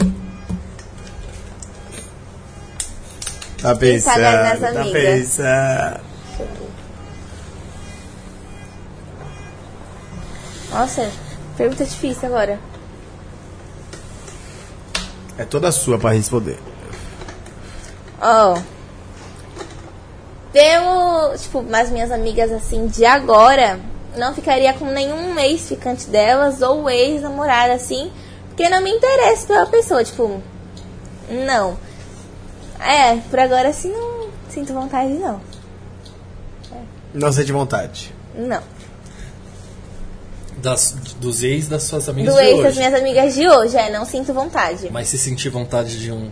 [3.61, 6.07] Tá paga pensando, tá pensando.
[10.71, 11.09] Nossa,
[11.55, 12.59] pergunta difícil agora.
[15.37, 16.59] É toda sua pra responder.
[18.21, 18.59] Ó.
[20.51, 23.79] Temos, tipo, as minhas amigas assim de agora,
[24.15, 28.11] não ficaria com nenhum ex-ficante delas ou ex-namorada assim,
[28.47, 30.41] porque não me interessa pela pessoa, tipo,
[31.29, 31.77] não.
[32.79, 35.41] É, por agora assim não sinto vontade não.
[37.13, 38.13] Não sente vontade.
[38.35, 38.61] Não.
[40.57, 42.77] Das, dos ex das suas amigas Do de ex das hoje.
[42.79, 44.89] minhas amigas de hoje, é, não sinto vontade.
[44.91, 46.31] Mas se sentir vontade de um.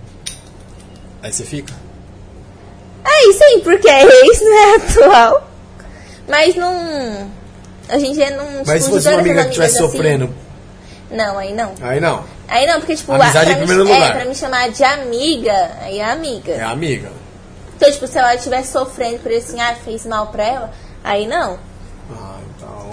[1.21, 1.73] Aí você fica?
[3.05, 5.49] É isso aí, porque é ex, não é atual.
[6.27, 7.29] Mas não.
[7.93, 8.63] Hoje em dia não.
[8.65, 10.33] Mas se de fosse uma amiga que estivesse assim, sofrendo,
[11.11, 11.73] Não, aí não.
[11.81, 12.23] aí não.
[12.47, 14.13] Aí não, porque, tipo, Amizade pra me- É, lugar.
[14.15, 16.53] pra me chamar de amiga, aí é amiga.
[16.53, 17.11] É amiga.
[17.75, 20.71] Então, tipo, se ela estiver sofrendo por isso, assim, ah, fez mal pra ela,
[21.03, 21.59] aí não.
[22.11, 22.91] Ah, então.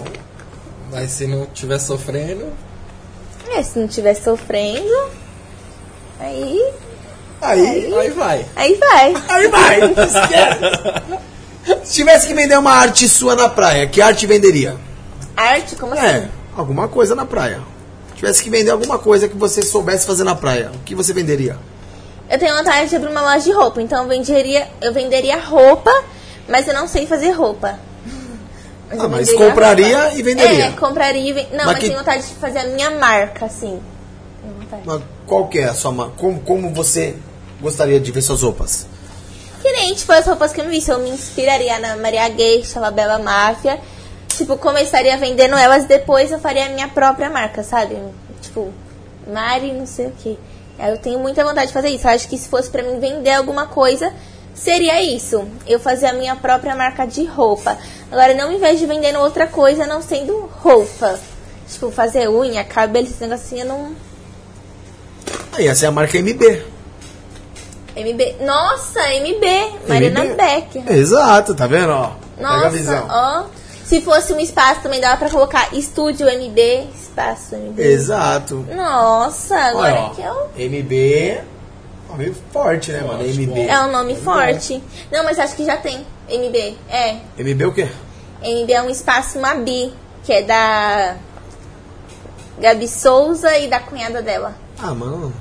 [0.91, 2.53] Mas se não estiver sofrendo.
[3.55, 5.11] É, se não estiver sofrendo,
[6.19, 6.73] aí.
[7.41, 7.95] Aí.
[7.95, 8.47] Aí vai.
[8.57, 9.15] Aí vai.
[9.29, 9.81] Aí vai.
[9.81, 11.23] Esquece.
[11.85, 14.77] Se tivesse que vender uma arte sua na praia, que arte venderia?
[15.37, 16.05] Arte, como assim?
[16.07, 17.61] É, alguma coisa na praia.
[18.23, 21.59] Tivesse que vender alguma coisa que você soubesse fazer na praia, o que você venderia?
[22.31, 25.91] Eu tenho vontade de abrir uma loja de roupa, então eu venderia, eu venderia roupa,
[26.49, 27.81] mas eu não sei fazer roupa.
[28.93, 30.15] Ah, eu mas venderia compraria roupa.
[30.19, 30.65] e venderia.
[30.67, 31.47] É, compraria e ven...
[31.51, 33.81] Não, Mas mas, que- tenho vontade de fazer a minha marca, assim.
[34.41, 34.83] Tenho vontade.
[34.85, 36.13] Mas Qual que é a sua marca?
[36.19, 37.17] Como, como você
[37.61, 38.87] gostaria de ver suas roupas?
[39.63, 40.91] Que nem, tipo, as roupas que eu me visse.
[40.91, 43.81] Eu me inspiraria na Maria Geisha, La Bela Máfia.
[44.43, 47.97] Tipo, começaria vendendo elas, depois eu faria a minha própria marca, sabe?
[48.41, 48.73] Tipo,
[49.25, 50.37] Mari não sei o que.
[50.81, 52.09] Eu tenho muita vontade de fazer isso.
[52.09, 54.13] Eu acho que se fosse pra mim vender alguma coisa,
[54.53, 55.47] seria isso.
[55.65, 57.79] Eu fazer a minha própria marca de roupa.
[58.11, 61.21] Agora, não em vez de vendendo outra coisa, não sendo roupa.
[61.71, 63.93] Tipo, fazer unha, cabelo, esse negocinho, eu não...
[65.53, 66.65] Aí, essa é a marca MB.
[67.95, 68.37] MB...
[68.41, 69.87] Nossa, MB!
[69.87, 70.35] Mariana MB.
[70.35, 70.85] Beck.
[70.91, 71.93] Exato, tá vendo?
[71.93, 73.07] Ó, pega a Nossa, visão.
[73.09, 73.62] ó.
[73.93, 77.79] Se fosse um espaço também dava pra colocar estúdio MB, espaço MB.
[77.79, 78.67] Exato.
[78.75, 81.41] Nossa, agora Olha, ó, que é um, MB.
[82.09, 83.19] Ó, meio forte, né, mano?
[83.23, 83.69] Forte, MB.
[83.69, 84.83] é um nome forte.
[85.13, 86.07] Não, mas acho que já tem.
[86.27, 86.79] MB.
[86.89, 87.17] É.
[87.37, 87.87] MB o quê?
[88.43, 89.93] MB é um espaço Mabi,
[90.25, 91.17] que é da
[92.59, 94.55] Gabi Souza e da cunhada dela.
[94.79, 95.35] Ah, mano.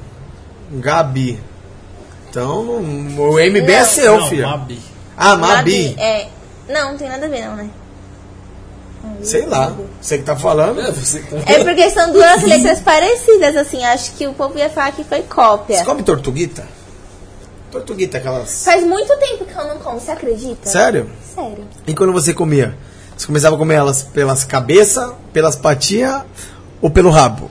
[0.72, 1.42] Gabi.
[2.30, 3.86] Então, o MB é Não.
[3.86, 4.46] seu, não, filho.
[4.46, 4.82] Mabi.
[5.16, 5.96] Ah, Mabi.
[5.98, 6.28] É.
[6.68, 7.70] Não, não tem nada a ver não, né?
[9.24, 9.74] Sei lá.
[10.02, 10.80] Você que tá falando.
[10.82, 13.84] É, tá- É porque são duas letras parecidas, assim.
[13.84, 15.78] Acho que o povo ia falar que foi cópia.
[15.80, 16.64] Você come tortuguita?
[17.72, 18.64] Tortuguita, aquelas.
[18.66, 20.70] Faz muito tempo que eu não como, você acredita?
[20.70, 21.10] Sério?
[21.34, 21.66] Sério.
[21.88, 22.76] E quando você comia?
[23.16, 26.24] Você começava a comer elas pelas cabeças, pelas patinhas
[26.82, 27.50] ou pelo rabo?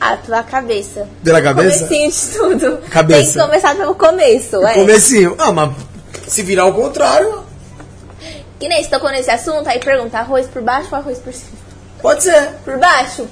[0.00, 1.08] A tua cabeça.
[1.24, 1.86] Pela cabeça?
[1.88, 2.78] Comecinho de tudo.
[2.88, 3.22] Cabeça.
[3.24, 4.74] Tem que começar pelo começo, é.
[4.74, 5.34] Comecinho.
[5.38, 5.72] Ah, mas
[6.28, 7.42] se virar ao contrário,
[8.58, 11.58] Que nem se tocou nesse assunto, aí pergunta arroz por baixo ou arroz por cima?
[12.02, 12.48] pode ser.
[12.64, 13.26] Por baixo?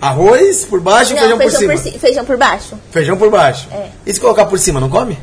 [0.00, 1.76] Arroz por baixo não, feijão, por cima.
[1.76, 2.78] ci- feijão por baixo.
[2.90, 3.68] Feijão por baixo.
[3.70, 3.90] É.
[4.06, 5.18] E se colocar por cima, não come?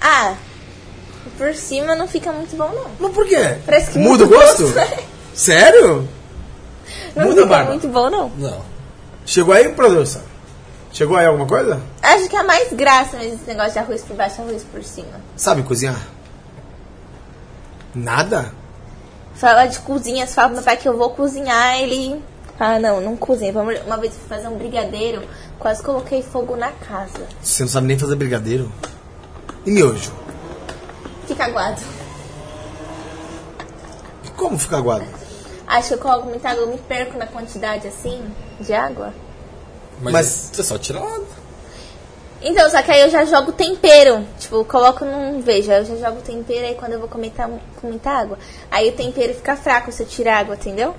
[0.00, 0.34] Ah,
[1.36, 2.86] por cima não fica muito bom, não.
[3.00, 3.56] Mas por quê?
[3.66, 4.68] Parece que Muda o gosto?
[4.72, 5.02] gosto.
[5.34, 6.08] Sério?
[7.16, 7.70] Não Muda, fica Barba.
[7.70, 8.28] muito bom, não.
[8.36, 8.60] Não.
[9.24, 10.22] Chegou aí, produção?
[10.92, 11.80] Chegou aí alguma coisa?
[12.02, 14.82] Acho que é mais graça mesmo esse negócio de arroz por baixo e arroz por
[14.84, 15.20] cima.
[15.36, 16.00] Sabe cozinhar?
[17.96, 18.52] Nada?
[19.34, 22.22] Fala de cozinha, você fala pro meu pai que eu vou cozinhar, ele.
[22.60, 23.52] Ah, não, não cozinha.
[23.52, 25.22] Vamos- Uma vez eu fui fazer um brigadeiro,
[25.58, 27.26] quase coloquei fogo na casa.
[27.42, 28.70] Você não sabe nem fazer brigadeiro?
[29.64, 30.12] E miojo?
[31.26, 31.80] Fica aguado.
[34.24, 35.04] E como fica aguado?
[35.66, 38.22] Acho que eu coloco muita água, eu me perco na quantidade assim
[38.60, 39.12] de água.
[40.00, 41.24] Mas, Mas- você só tira água.
[42.48, 44.24] Então, só que aí eu já jogo tempero.
[44.38, 45.40] Tipo, coloco num.
[45.40, 47.50] Veja, eu já jogo tempero aí quando eu vou comer tá-
[47.80, 48.38] com muita água.
[48.70, 50.94] Aí o tempero fica fraco se eu tirar água, entendeu?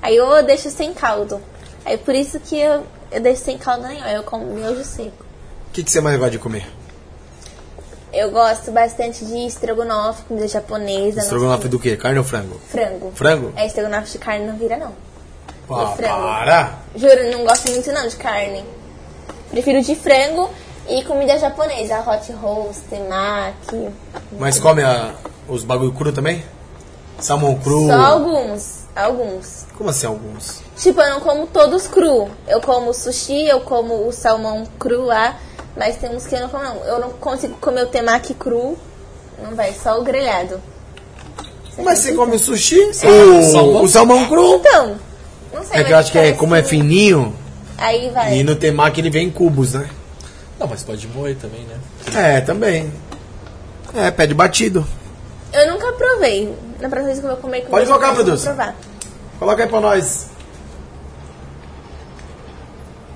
[0.00, 1.40] Aí eu deixo sem caldo.
[1.84, 4.04] Aí por isso que eu, eu deixo sem caldo nenhum.
[4.04, 5.24] Aí eu como miojo seco.
[5.68, 6.66] O que, que você mais gosta de comer?
[8.12, 11.20] Eu gosto bastante de estrogonofe, comida japonesa.
[11.20, 11.96] Estrogonofe do quê?
[11.96, 12.60] Carne ou frango?
[12.68, 13.10] Frango.
[13.14, 13.52] Frango?
[13.56, 14.92] É, estrogonofe de carne não vira, não.
[15.70, 16.22] Ah, frango.
[16.22, 16.78] para!
[16.94, 18.62] Juro, não gosto muito não de carne.
[19.50, 20.50] Prefiro de frango
[20.88, 22.00] e comida japonesa.
[22.00, 23.88] Hot roast, temaki.
[24.38, 25.14] Mas come a-
[25.48, 26.42] os bagulho cru também?
[27.18, 27.86] Salmão cru?
[27.86, 28.82] Só alguns.
[28.94, 29.66] Alguns.
[29.76, 30.60] Como assim alguns?
[30.76, 32.28] Tipo, eu não como todos cru.
[32.46, 35.36] Eu como sushi, eu como o salmão cru lá.
[35.76, 36.76] Mas tem uns que eu não como, não.
[36.84, 38.76] Eu não consigo comer o temaki cru.
[39.42, 40.60] Não vai, só o grelhado.
[41.78, 42.78] Mas você come o sushi?
[42.80, 42.92] O
[43.42, 43.82] salmão?
[43.82, 44.56] o salmão cru?
[44.56, 44.96] Então,
[45.54, 45.80] não sei.
[45.80, 47.34] É que eu acho que é, como é fininho,
[47.78, 48.36] Aí vai.
[48.38, 49.88] e no temaki ele vem em cubos, né?
[50.62, 51.76] Não, mas pode moer também, né?
[52.36, 52.92] É, também.
[53.96, 54.86] É, pede batido.
[55.52, 56.54] Eu nunca provei.
[56.80, 58.54] Na próxima vez que eu vou comer com Pode colocar, eu vou produção.
[58.54, 58.76] provar.
[59.40, 60.26] Coloca aí pra nós.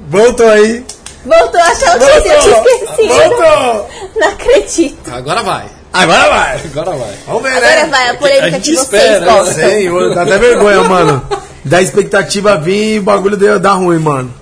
[0.09, 0.85] Voltou aí.
[1.25, 3.15] Voltou a achar o que eu tinha esquecido.
[3.15, 3.89] Voltou!
[4.17, 5.15] Não acredito.
[5.15, 5.67] Agora vai.
[5.93, 6.61] Agora vai.
[6.65, 7.15] Agora vai.
[7.29, 7.87] Vamos ver, Agora né?
[7.87, 9.27] vai, a polêmica a gente que vocês espera, né?
[9.33, 9.55] gostam.
[9.71, 11.23] Senhor, dá até vergonha, mano.
[11.65, 14.33] Da expectativa vir e o bagulho deu- dá ruim, mano.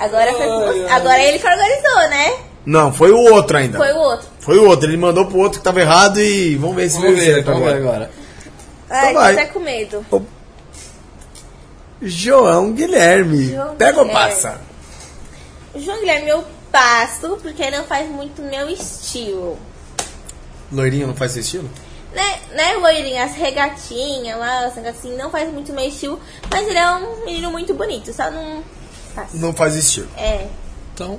[0.00, 0.88] Agora, foi.
[0.88, 2.32] Agora ele que organizou, né?
[2.64, 3.78] Não, foi o outro ainda.
[3.78, 4.28] Foi o outro.
[4.40, 4.88] Foi o outro.
[4.88, 7.64] Ele mandou pro outro que tava errado e vamos ver se Vamos ver, certo vamos
[7.64, 7.96] ver agora.
[7.96, 8.10] agora.
[8.88, 9.32] Ai, tô vai.
[9.34, 10.06] até com medo.
[12.02, 13.50] João Guilherme.
[13.50, 14.30] João Pega ou Guilherme.
[14.30, 14.60] passa?
[15.76, 19.58] João Guilherme, eu passo, porque não faz muito meu estilo.
[20.72, 21.70] Loirinho não faz seu estilo?
[22.14, 26.18] Né, né loirinha, as regatinhas lá, assim, não faz muito meu estilo,
[26.50, 28.64] mas ele é um menino muito bonito, só não
[29.14, 29.36] passa.
[29.36, 30.08] Não faz estilo.
[30.16, 30.46] É,
[30.94, 31.18] Então,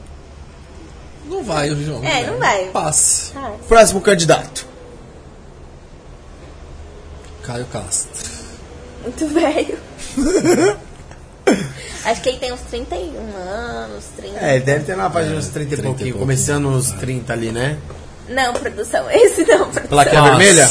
[1.25, 2.03] não vai, o João.
[2.03, 2.65] É, não vai.
[2.67, 3.33] Passa.
[3.33, 3.51] tá.
[3.67, 4.65] Próximo candidato.
[7.43, 8.29] Caio Castro.
[9.03, 9.77] Muito velho.
[12.05, 14.39] Acho que ele tem uns 31 anos, 30.
[14.39, 16.19] É, ele deve ter na faixa uns 30 e 30 e pouquinho, pouquinho.
[16.19, 17.77] começando nos 30 ali, né?
[18.29, 19.87] Não, produção, esse não, produção.
[19.87, 20.69] Plaquinha vermelha?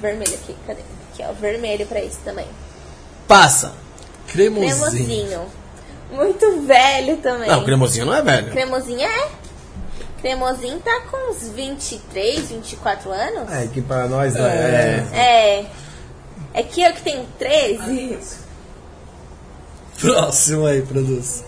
[0.00, 0.80] Vermelho aqui, cadê?
[1.12, 2.46] Aqui, ó, vermelho pra esse também.
[3.28, 3.72] Passa.
[4.28, 4.74] Cremosinho.
[4.74, 5.46] Cremosinho.
[6.14, 7.48] Muito velho também.
[7.48, 8.50] Não, cremosinho não é velho.
[8.50, 9.28] Cremosinho é.
[10.20, 13.52] Cremosinho tá com uns 23, 24 anos.
[13.52, 15.06] É, que pra nós não é.
[15.12, 15.66] É.
[16.54, 18.38] É que eu que tenho 13.
[20.00, 21.44] Próximo aí, produz.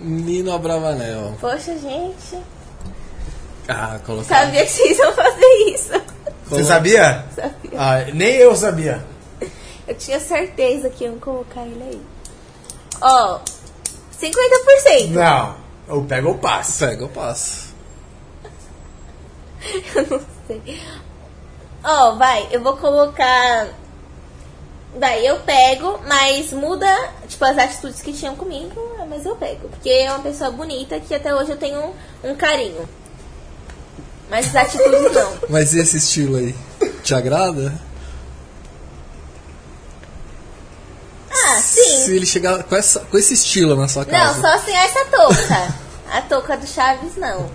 [0.00, 1.36] Nino Abravanel.
[1.40, 2.38] Poxa, gente.
[3.68, 4.42] Ah, colocar.
[4.44, 6.02] Sabia que vocês iam fazer isso.
[6.46, 7.24] Você sabia?
[7.34, 7.70] Sabia.
[7.78, 9.04] Ah, nem eu sabia.
[9.86, 12.00] Eu tinha certeza que iam colocar ele aí.
[13.02, 13.40] Ó,
[14.20, 15.08] 50%.
[15.10, 15.56] Não.
[15.88, 16.86] Ou pega ou passa.
[16.88, 17.72] Pega ou passa.
[19.94, 20.80] Eu não sei.
[21.84, 23.68] Ó, vai, eu vou colocar.
[24.98, 26.86] Vai, eu pego, mas muda,
[27.26, 29.68] tipo, as atitudes que tinham comigo, mas eu pego.
[29.68, 32.88] Porque é uma pessoa bonita que até hoje eu tenho um, um carinho.
[34.30, 35.32] Mas as atitudes não.
[35.48, 36.54] Mas esse estilo aí,
[37.02, 37.72] te agrada?
[41.34, 42.04] Ah, sim.
[42.04, 44.40] Se ele chegar com, essa, com esse estilo na sua Não, casa.
[44.40, 45.74] só sem essa touca.
[46.12, 47.50] A touca do Chaves, não.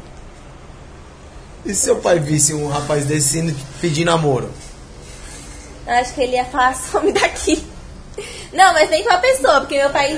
[1.65, 4.49] E se seu pai visse um rapaz desse indo pedir namoro?
[5.85, 7.63] Eu acho que ele ia falar, some daqui.
[8.51, 10.13] Não, mas nem com a pessoa, porque meu pai.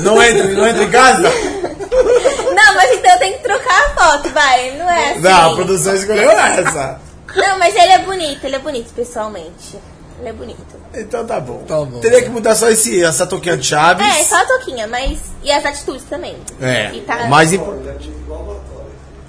[0.00, 1.22] Não entra, não entra em casa?
[1.22, 4.76] Não, mas então eu tenho que trocar a foto, vai.
[4.76, 5.20] Não é assim.
[5.20, 7.00] Não, a produção escolheu essa.
[7.34, 9.78] Não, mas ele é bonito, ele é bonito pessoalmente.
[10.18, 10.58] Ele é bonito.
[10.94, 11.62] Então tá bom.
[11.66, 12.00] Tá bom.
[12.00, 14.06] Teria que mudar só esse, essa toquinha de chaves.
[14.06, 15.18] É, só a toquinha, mas.
[15.42, 16.36] E as atitudes também.
[16.60, 17.24] É, E tá...
[17.24, 18.10] o mais importante.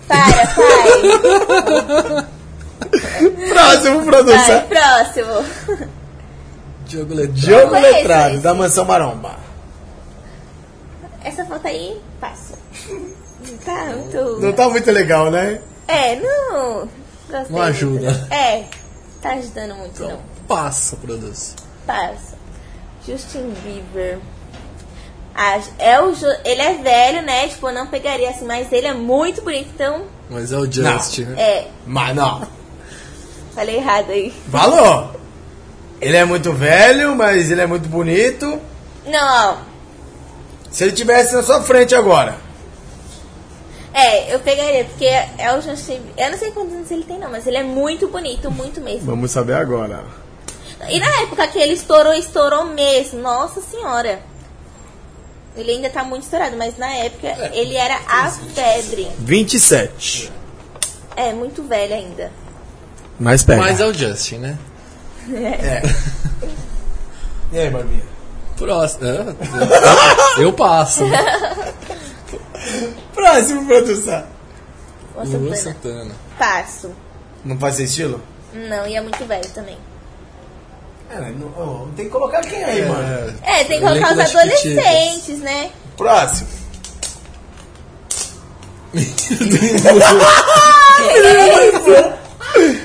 [0.08, 2.26] Para, pai.
[3.50, 4.62] Próximo Vai, produção.
[4.68, 5.46] próximo.
[6.86, 7.40] Diogo Letrado.
[7.40, 8.44] Diogo Letrado, esse.
[8.44, 9.36] da Mansão Maromba.
[11.24, 12.56] Essa foto aí, passa.
[12.90, 14.40] Não tá muito.
[14.42, 15.62] Não tá muito legal, né?
[15.88, 16.90] É, não.
[17.30, 18.12] Gostei Não ajuda.
[18.12, 18.34] muito.
[18.34, 18.66] É,
[19.22, 20.20] tá ajudando muito, Então, não.
[20.50, 21.56] Passa, produção.
[21.86, 22.36] Passa.
[23.08, 24.20] Justin Bieber.
[25.36, 26.12] Ah, é o.
[26.44, 27.48] Ele é velho, né?
[27.48, 30.06] Tipo, eu não pegaria assim, mas ele é muito bonito, então.
[30.30, 31.42] Mas é o Just, né?
[31.42, 32.46] É, Mas não.
[33.56, 34.34] falei errado aí.
[34.52, 35.12] Falou!
[36.02, 38.60] Ele é muito velho, mas ele é muito bonito.
[39.06, 39.60] Não.
[40.72, 42.38] Se ele tivesse na sua frente agora.
[43.94, 46.26] É, eu pegaria, porque é o Justin Bieber.
[46.26, 49.06] Eu não sei quantos anos ele tem, não, mas ele é muito bonito, muito mesmo.
[49.06, 50.04] Vamos saber agora.
[50.88, 53.22] E na época que ele estourou, estourou mesmo.
[53.22, 54.22] Nossa senhora.
[55.56, 59.12] Ele ainda tá muito estourado, mas na época ele era a febre.
[59.20, 60.32] 27.
[61.16, 62.32] É, muito velho ainda.
[63.20, 63.62] Mas pega.
[63.62, 64.58] Mas é o Justin, né?
[65.34, 65.82] É.
[67.52, 68.04] E aí, Barbinha?
[68.56, 69.06] Próximo.
[69.08, 71.04] É, eu passo.
[73.16, 74.24] Próximo, produção.
[75.16, 76.14] Nossa, Lua Santana.
[76.38, 76.92] Passo.
[77.44, 78.22] Não faz seu estilo?
[78.54, 79.78] Não, e é muito velho também.
[81.12, 83.34] É, não, tem que colocar quem aí, mano?
[83.42, 85.72] É, tem que colocar os adolescentes, né?
[85.98, 86.48] Próximo.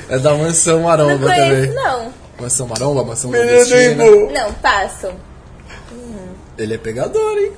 [0.09, 1.75] É da Mansão Não Maromba conheço, também.
[1.75, 2.13] não.
[2.39, 4.05] Mansão Maromba, Mansão Menino do Nordestina.
[4.45, 5.09] Não, passo.
[6.59, 7.53] Ele é pegador, hein?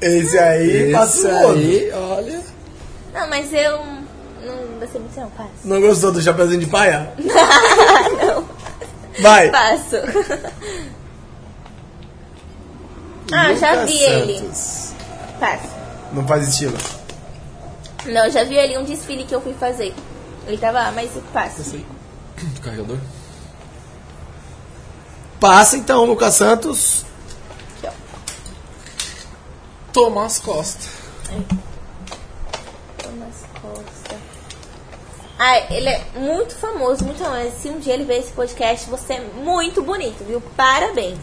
[0.00, 2.40] Esse aí Esse aí, olha.
[3.12, 3.78] Não, mas eu
[4.44, 5.30] não gostei muito, não.
[5.30, 5.50] Passo.
[5.64, 7.10] Não gostou do chapeuzinho de paia?
[7.18, 8.47] não.
[9.20, 9.50] Vai.
[9.50, 9.96] Passo.
[13.32, 14.38] ah, já vi ele.
[14.38, 14.92] Santos.
[15.40, 15.68] Passo.
[16.12, 16.76] Não faz estilo.
[18.06, 19.94] Não, eu já vi ali um desfile que eu fui fazer.
[20.46, 21.60] Ele tava lá, mas passo.
[21.60, 21.84] Esse.
[22.62, 22.98] Carregador.
[25.40, 27.04] Passa então, Lucas Santos.
[27.76, 27.90] Aqui, ó.
[29.92, 30.98] Tomás Costa.
[32.98, 34.16] Thomas Costa.
[35.38, 37.52] Ah, ele é muito famoso, muito famoso.
[37.60, 40.40] Se um dia ele ver esse podcast, você é muito bonito, viu?
[40.56, 41.18] Parabéns.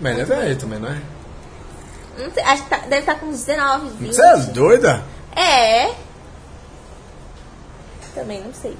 [0.00, 1.00] Mas ele é velho também, não é?
[2.18, 4.14] Não sei, acho que tá- deve estar com uns 19, 20.
[4.14, 5.04] Você é doida?
[5.36, 5.94] É.
[8.14, 8.76] Também não sei.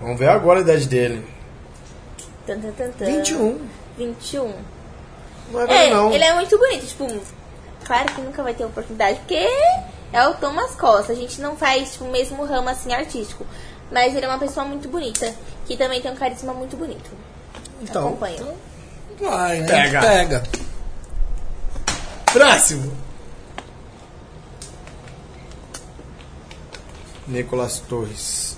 [0.00, 1.26] Vamos ver agora a idade dele.
[2.46, 3.04] Tan, tan, tan, tan.
[3.06, 3.58] 21.
[3.96, 4.52] 21.
[5.50, 6.12] Não é É, não.
[6.12, 6.86] ele é muito bonito.
[6.86, 7.08] Tipo,
[7.84, 9.46] claro que nunca vai ter oportunidade, porque
[10.14, 11.12] é o Thomas Costa.
[11.12, 13.44] A gente não faz tipo, o mesmo ramo assim artístico.
[13.90, 15.34] Mas ele é uma pessoa muito bonita,
[15.66, 17.10] que também tem um carisma muito bonito.
[17.82, 18.54] Então, Acompanho.
[19.20, 19.66] Vai, né?
[19.66, 20.00] Pega.
[20.00, 20.42] Pega.
[22.32, 22.92] próximo.
[27.26, 28.56] Nicolas Torres.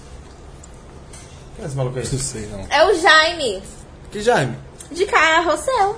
[1.57, 2.09] Quem é esse maluco aí?
[2.10, 2.67] Não sei, não.
[2.68, 3.62] É o Jaime,
[4.10, 4.59] Que Jaime?
[4.91, 5.97] de carrossel.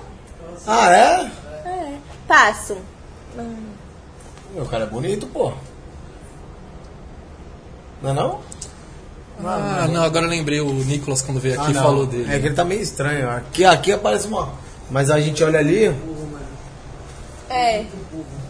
[0.65, 1.31] Ah, é?
[1.65, 1.97] É.
[2.27, 2.77] Passo.
[4.53, 5.53] Meu cara é bonito, pô.
[8.01, 8.39] Não é não?
[9.43, 12.33] Ah, não, agora eu lembrei o Nicolas quando veio aqui Ah, falou dele.
[12.33, 13.29] É que ele tá meio estranho.
[13.29, 14.49] Aqui, aqui aparece uma.
[14.91, 15.95] Mas a gente olha ali.
[17.49, 17.85] É.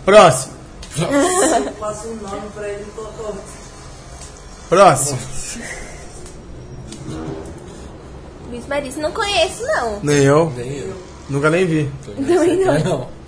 [0.04, 0.54] Próximo.
[0.98, 3.42] Eu passo um nome pra ele colocar outro.
[4.68, 5.20] Próximo.
[8.50, 10.00] Luiz Marisa, não conheço, não.
[10.02, 10.50] Nem eu.
[10.56, 10.96] Nem eu.
[11.30, 11.92] Nunca nem vi.
[12.04, 12.80] Também não.
[12.84, 13.19] Não.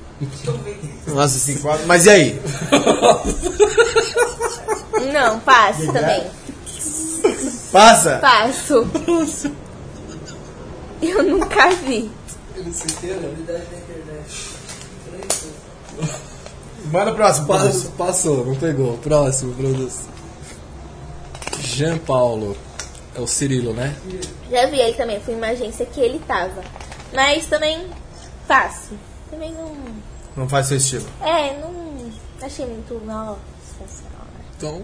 [1.07, 1.59] Nossa, assim.
[1.85, 2.41] Mas e aí?
[5.13, 6.25] Não, passo também.
[7.71, 8.17] Passa?
[8.19, 8.87] Passo.
[11.01, 12.11] Eu nunca vi.
[12.55, 14.49] Habilidade da internet.
[16.91, 17.47] Manda o próximo.
[17.47, 17.91] Pass- produção.
[17.93, 18.97] Passou, não pegou.
[18.97, 20.11] Próximo, produção.
[21.59, 22.55] Jean Paulo.
[23.13, 23.93] É o Cirilo, né?
[24.49, 26.63] Já vi ele também, fui em uma agência que ele tava.
[27.13, 27.87] Mas também
[28.47, 28.91] passo.
[29.29, 29.75] Também não.
[30.35, 31.05] Não faz seu estilo.
[31.21, 32.11] É, não.
[32.41, 32.93] Achei muito.
[33.05, 33.37] Nossa
[33.87, 34.21] senhora.
[34.57, 34.83] Então,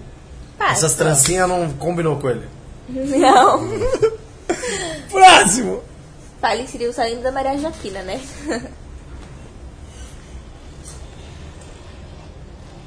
[0.57, 0.71] Passo.
[0.85, 2.47] Essas trancinhas não combinou com ele.
[2.89, 3.67] Não.
[5.11, 5.83] Próximo.
[6.41, 8.21] Fale seria o saindo da Maria Joaquina, né?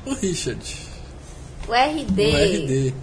[0.07, 0.89] o Richard.
[1.69, 2.23] O RD.
[2.23, 2.95] O RD.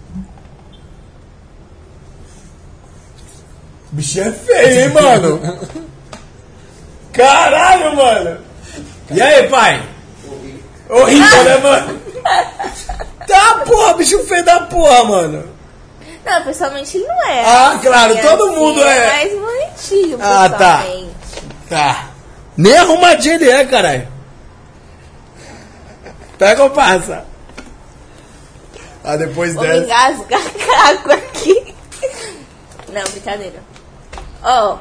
[3.90, 5.40] Bicho é feio, hein, mano?
[7.12, 8.47] Caralho, mano.
[9.10, 9.82] E aí, pai?
[10.88, 12.00] Horrível, né, mano?
[13.26, 15.48] Tá, porra, bicho feio da porra, mano.
[16.24, 17.44] Não, pessoalmente ele não é.
[17.44, 19.06] Ah, claro, assim, todo assim, mundo é.
[19.06, 20.84] mais bonitinho, Ah, tá.
[21.68, 22.08] Tá.
[22.56, 24.08] Nem arrumadinho ele é, caralho.
[26.38, 27.24] Pega ou passa?
[29.04, 29.84] Ah, depois Vou dessa.
[29.84, 31.74] engasgar caco aqui.
[32.92, 33.62] Não, brincadeira.
[34.42, 34.78] Ó.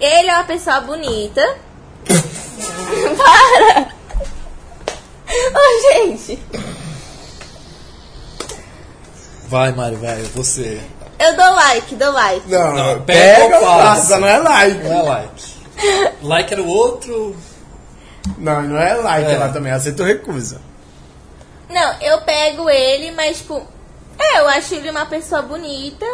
[0.00, 1.56] Ele é uma pessoa bonita.
[3.16, 3.88] Para!
[5.54, 6.42] Ô, gente.
[9.48, 10.80] Vai, Mari, vai, você.
[11.18, 12.48] Eu dou like, dou like.
[12.48, 13.82] Não, Não, pega, pega ou passa?
[14.00, 14.82] passa, não é like.
[14.84, 15.54] Não é like.
[16.22, 17.36] Like era o outro.
[18.38, 19.36] Não, não é like É.
[19.38, 20.60] lá também, aceita ou recusa.
[21.68, 23.66] Não, eu pego ele, mas tipo.
[24.18, 26.06] É, eu acho ele uma pessoa bonita.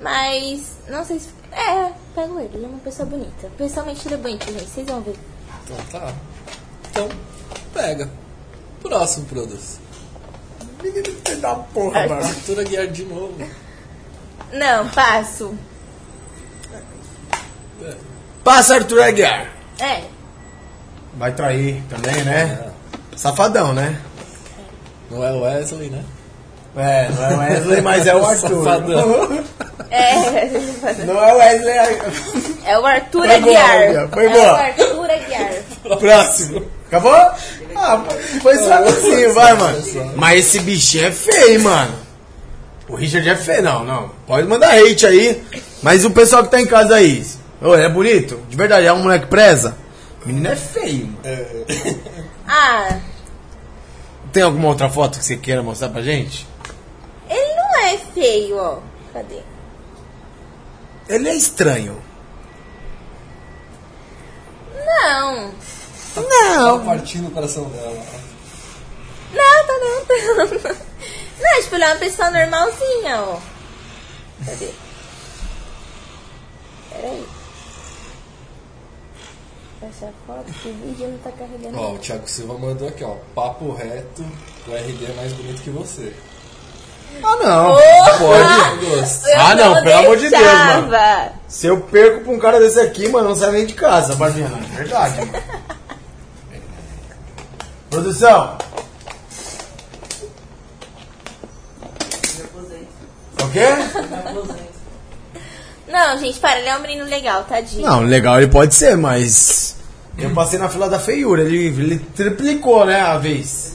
[0.00, 0.78] Mas.
[0.88, 1.28] Não sei se.
[1.52, 3.50] É, pego ele, ele é uma pessoa bonita.
[3.56, 4.68] Pessoalmente ele é bonito, gente.
[4.68, 5.16] Vocês vão ver.
[5.64, 6.14] Então tá.
[6.90, 7.08] Então,
[7.72, 8.08] pega.
[8.82, 9.80] Próximo produto.
[10.82, 12.24] Menino filho da porra, mano.
[12.24, 13.34] Arthur Aguiar de novo.
[14.52, 15.56] Não, passo.
[18.44, 19.50] Passa Arthur Aguiar.
[19.80, 20.04] É.
[21.14, 22.70] Vai trair também, né?
[23.16, 24.00] Safadão, né?
[25.10, 26.04] Não é o Wesley, né?
[26.76, 28.64] É, não é o Wesley, mas é o Arthur.
[28.64, 29.44] Safadão.
[29.90, 30.50] É.
[31.06, 31.74] Não é o Wesley.
[32.66, 34.08] É o Arthur Foi boa, Aguiar.
[34.08, 34.52] Foi é boa.
[34.52, 35.98] o Arthur Aguiar.
[36.00, 36.62] Próximo.
[36.88, 37.30] Acabou?
[37.76, 38.04] Ah,
[38.42, 39.82] foi só assim, vai, mano.
[40.16, 41.94] Mas esse bichinho é feio, mano.
[42.88, 44.10] O Richard é feio, não, não.
[44.26, 45.42] Pode mandar hate aí.
[45.82, 47.24] Mas o pessoal que tá em casa aí.
[47.62, 48.40] Ô, ele é bonito?
[48.48, 49.76] De verdade, é um moleque preza?
[50.24, 52.06] O menino é feio, mano.
[52.46, 52.98] Ah,
[54.32, 56.46] Tem alguma outra foto que você queira mostrar pra gente?
[57.84, 58.80] Não é feio, ó.
[59.12, 59.42] Cadê?
[61.08, 62.02] Ele é estranho.
[64.74, 65.52] Não.
[66.14, 68.06] Tá partindo o coração dela.
[69.32, 70.84] Não, tá não, tá não.
[71.36, 73.38] Não, tipo, ele é uma pessoa normalzinha, ó.
[74.46, 74.70] Cadê?
[76.90, 77.26] Peraí.
[79.82, 81.78] Essa foto, que vídeo não tá carregando.
[81.78, 83.16] Ó, o Thiago Silva mandou aqui, ó.
[83.34, 84.22] Papo reto,
[84.66, 86.14] o RD é mais bonito que você.
[87.22, 87.76] Ah, não.
[88.18, 88.86] Pode.
[88.86, 89.28] Gosto.
[89.28, 90.90] Eu Ah, não, pelo amor de Deus, mano.
[91.48, 94.58] Se eu perco pra um cara desse aqui, mano, não sai nem de casa, Babiana.
[94.58, 95.32] É verdade, mano.
[97.90, 98.58] Produção.
[103.40, 103.68] O quê?
[105.86, 107.86] Não, gente, para, ele é um menino legal, tadinho.
[107.86, 109.76] Não, legal ele pode ser, mas.
[110.18, 113.73] Eu passei na fila da feiura, ele, ele triplicou, né, a vez.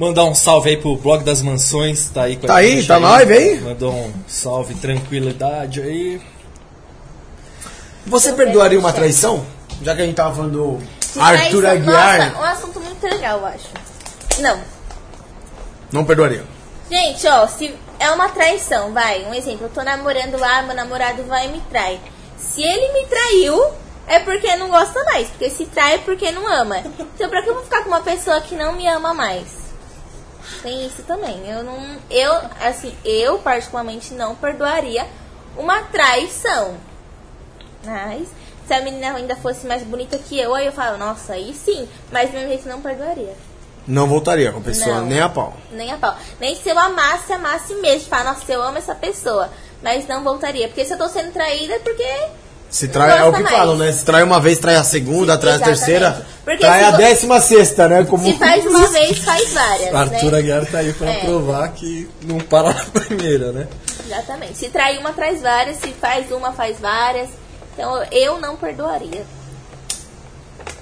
[0.00, 2.88] Mandar um salve aí pro blog das mansões, tá aí com Tá a aí, gente
[2.88, 3.60] tá na live aí?
[3.60, 6.22] Mandou um salve, tranquilidade aí.
[8.06, 9.44] Você perdoaria uma traição?
[9.82, 12.18] Já que a gente tava falando do Arthur traição- Aguiar.
[12.32, 13.68] Nossa, um assunto muito legal, eu acho.
[14.38, 14.58] Não.
[15.92, 16.44] Não perdoaria.
[16.90, 21.22] Gente, ó, se é uma traição, vai, um exemplo, eu tô namorando lá, meu namorado
[21.24, 22.00] vai e me trai.
[22.38, 23.62] Se ele me traiu,
[24.06, 25.28] é porque não gosta mais.
[25.28, 26.78] Porque se trai é porque não ama.
[27.14, 29.59] Então pra que eu vou ficar com uma pessoa que não me ama mais?
[30.62, 31.48] Tem isso também.
[31.48, 31.78] Eu não.
[32.10, 35.06] Eu, assim, eu particularmente não perdoaria
[35.56, 36.76] uma traição.
[37.84, 38.28] Mas
[38.66, 41.88] se a menina ainda fosse mais bonita que eu, aí eu falo, nossa, aí sim.
[42.12, 43.34] Mas mesmo jeito não perdoaria.
[43.86, 45.06] Não voltaria com a pessoa, Não.
[45.06, 45.56] nem a pau.
[45.72, 46.16] Nem a pau.
[46.38, 48.08] Nem se eu amasse, amasse mesmo.
[48.08, 49.50] Falar, nossa, eu amo essa pessoa.
[49.82, 50.68] Mas não voltaria.
[50.68, 52.28] Porque se eu tô sendo traída, é porque.
[52.70, 53.90] Se trai, é o que Gosta falam, mais.
[53.94, 53.98] né?
[53.98, 55.78] Se trai uma vez, trai a segunda, trai a exatamente.
[55.80, 58.04] terceira, Porque trai a décima sexta, né?
[58.04, 58.24] Como...
[58.24, 59.94] Se faz uma vez, faz várias.
[59.94, 60.38] Arthur né?
[60.38, 61.24] Aguiar tá aí pra É.
[61.24, 63.66] provar que não para na primeira, né?
[64.06, 64.56] Exatamente.
[64.56, 65.78] Se trai uma, traz várias.
[65.78, 67.28] Se faz uma, faz várias.
[67.74, 69.24] Então eu não perdoaria.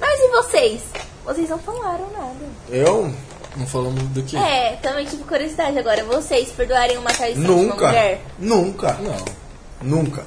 [0.00, 0.80] Mas e vocês?
[1.24, 2.34] Vocês não falaram nada.
[2.70, 3.12] Eu?
[3.56, 4.36] Não falamos do que?
[4.36, 6.04] É, também tive curiosidade agora.
[6.04, 7.86] Vocês perdoariam uma traição de uma Nunca.
[7.86, 8.20] mulher?
[8.38, 8.96] Nunca.
[9.00, 9.24] Não.
[9.82, 10.22] Nunca.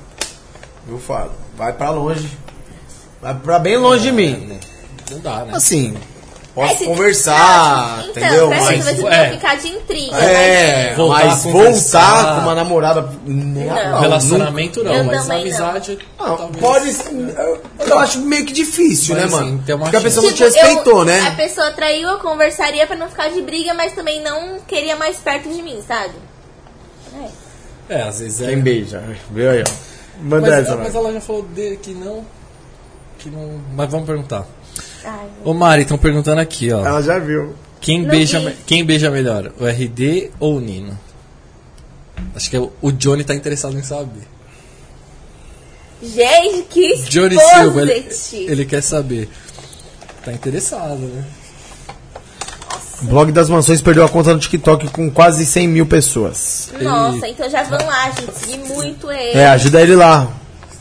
[0.90, 1.32] Eu falo.
[1.58, 2.30] Vai pra longe.
[3.22, 4.60] Vai pra bem longe de mim.
[5.12, 5.54] Não dá, né?
[5.56, 5.96] Assim,
[6.56, 8.48] posso É, se- conversar, Então, entendeu?
[8.48, 9.28] pra Mas, você é.
[9.30, 10.16] não ficar de intriga.
[10.18, 12.14] é, mas- Voltar mas a conversar.
[12.16, 13.02] voltar com uma namorada.
[13.26, 13.92] Não, Não.
[13.92, 16.00] não, Relacionamento não, Eu mas também amizade.
[16.18, 16.62] Não, talvez.
[16.62, 16.90] pode.
[17.38, 19.64] Eu, eu acho meio que difícil, Mas, né, assim, mano?
[19.66, 21.32] tem uma Porque a pessoa não te Tipo, eu- respeitou, A né?
[21.38, 25.48] pessoa traiu, eu conversaria pra não ficar de briga, mas também não queria mais perto
[25.50, 26.14] de mim, sabe?
[27.90, 27.96] É.
[27.98, 28.48] É, às vezes é.
[28.48, 29.04] Quem beija?
[29.30, 29.91] Viu aí, ó.
[30.20, 32.26] Manda Mas, essa, mas ela já falou de, que não.
[33.18, 33.62] Que não.
[33.76, 34.48] Mas vamos perguntar.
[35.04, 36.86] Ai, Ô Mari, estão perguntando aqui, ó.
[36.86, 37.54] Ela já viu.
[37.80, 38.56] Quem beija, vi.
[38.66, 39.52] quem beija melhor?
[39.60, 40.98] O RD ou o Nino?
[42.36, 44.28] Acho que é o, o Johnny tá interessado em saber.
[46.02, 49.30] Gente, que Johnny Silva, ele, ele quer saber.
[50.24, 51.26] Tá interessado, né?
[53.02, 56.72] O blog das mansões perdeu a conta no TikTok com quase 100 mil pessoas.
[56.80, 58.38] Nossa, então já vão lá, gente.
[58.38, 59.40] Seguir muito ele.
[59.40, 60.28] É, ajuda ele lá.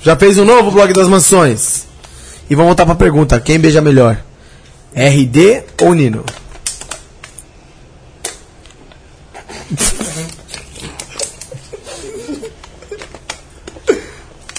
[0.02, 1.86] Já fez um novo blog das mansões?
[2.48, 4.22] E vamos voltar pra pergunta: quem beija melhor?
[4.94, 6.24] RD ou Nino?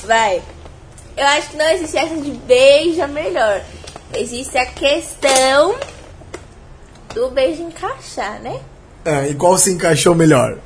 [0.06, 0.41] Vai.
[1.15, 3.61] Eu acho que não existe essa de beijo é melhor.
[4.14, 5.75] Existe a questão
[7.14, 8.59] do beijo encaixar, né?
[9.06, 10.57] É, e qual se encaixou melhor?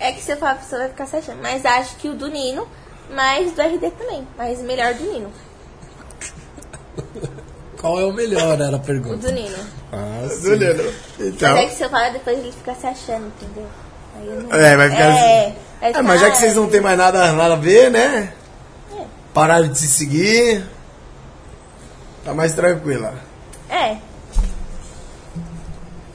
[0.00, 1.40] É que você fala, a pessoa vai ficar se achando.
[1.42, 2.68] Mas acho que o do Nino,
[3.12, 4.26] mais do RD também.
[4.36, 5.32] Mas melhor do Nino.
[7.80, 8.60] Qual é o melhor?
[8.60, 9.16] Era a O pergunta.
[9.28, 9.56] do Nino.
[9.92, 10.42] Ah, sim.
[10.42, 10.92] Juliano.
[11.18, 11.54] Então.
[11.54, 13.66] Mas é que se eu falar, depois ele fica se achando, entendeu?
[14.16, 14.52] Aí eu não...
[14.52, 15.10] É, vai ficar É,
[15.46, 15.54] assim.
[15.80, 18.32] vai É, mas já que ficar- vocês não tem mais nada, nada a ver, né?
[18.96, 19.04] É.
[19.32, 20.64] Pararam de se seguir.
[22.24, 23.14] Tá mais tranquila.
[23.70, 23.96] É.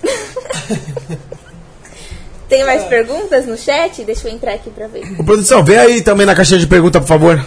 [2.50, 4.04] Tem mais perguntas no chat?
[4.04, 5.20] Deixa eu entrar aqui pra ver.
[5.20, 7.44] Ô, produção, vê aí também na caixinha de pergunta, por favor.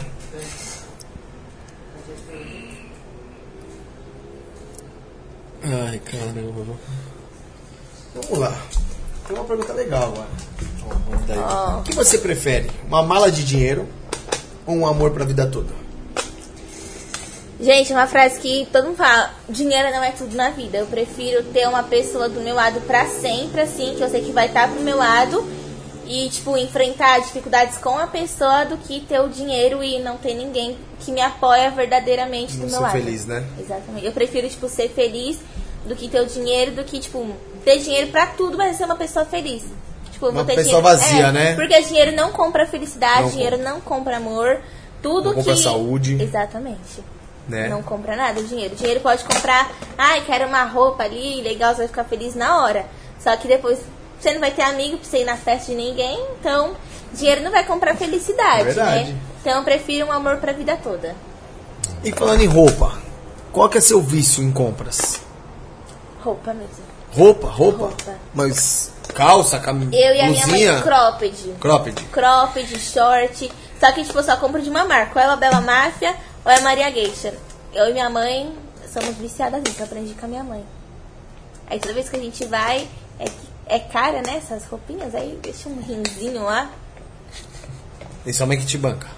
[5.62, 6.76] Ai, caramba.
[8.14, 8.56] Vamos lá.
[9.26, 10.28] Tem uma pergunta legal agora.
[11.36, 12.70] Ó, O que você prefere?
[12.86, 13.88] Uma mala de dinheiro
[14.66, 15.85] ou um amor pra vida toda?
[17.58, 20.78] Gente, uma frase que todo mundo fala: dinheiro não é tudo na vida.
[20.78, 24.32] Eu prefiro ter uma pessoa do meu lado pra sempre, assim, que eu sei que
[24.32, 25.46] vai estar pro meu lado.
[26.08, 30.34] E, tipo, enfrentar dificuldades com a pessoa do que ter o dinheiro e não ter
[30.34, 32.92] ninguém que me apoia verdadeiramente do Não meu ser lado.
[32.92, 33.44] feliz, né?
[33.58, 34.06] Exatamente.
[34.06, 35.40] Eu prefiro, tipo, ser feliz
[35.84, 37.26] do que ter o dinheiro, do que, tipo,
[37.64, 39.64] ter dinheiro pra tudo, mas ser uma pessoa feliz.
[40.12, 41.54] Tipo, eu vou Uma ter pessoa dinheiro- vazia, É, né?
[41.56, 44.60] Porque dinheiro não compra felicidade, Não dinheiro não compra amor.
[45.02, 45.60] Tudo Não compra que.
[45.62, 46.22] saúde.
[46.22, 47.02] Exatamente.
[47.48, 47.68] Né?
[47.68, 48.74] Não compra nada, dinheiro.
[48.74, 52.86] Dinheiro pode comprar, ai, quero uma roupa ali, legal, você vai ficar feliz na hora.
[53.20, 53.78] Só que depois
[54.18, 56.74] você não vai ter amigo pra você ir na festa de ninguém, então
[57.12, 59.16] dinheiro não vai comprar felicidade, É né?
[59.40, 61.14] Então eu prefiro um amor pra vida toda.
[62.02, 62.98] E falando em roupa,
[63.52, 65.20] qual que é seu vício em compras?
[66.22, 66.84] Roupa mesmo.
[67.12, 67.78] Roupa, roupa?
[67.84, 68.14] Roupa.
[68.34, 69.88] Mas calça, cam...
[69.92, 71.54] Eu e a minha mãe, cropped.
[71.60, 72.04] cropped.
[72.06, 73.50] Cropped, short.
[73.80, 75.18] Só que, tipo, eu só compro de uma marca.
[75.18, 76.14] Ou é a Bela Máfia
[76.46, 77.34] ou é Maria Geisha.
[77.74, 78.56] Eu e minha mãe
[78.88, 79.80] somos viciadas nisso.
[79.80, 80.64] Eu aprendi com a minha mãe.
[81.66, 82.86] Aí toda vez que a gente vai,
[83.18, 83.24] é,
[83.66, 84.36] é cara, né?
[84.36, 85.12] Essas roupinhas.
[85.12, 86.70] Aí deixa um rinzinho lá.
[88.24, 89.08] E sua mãe que te banca.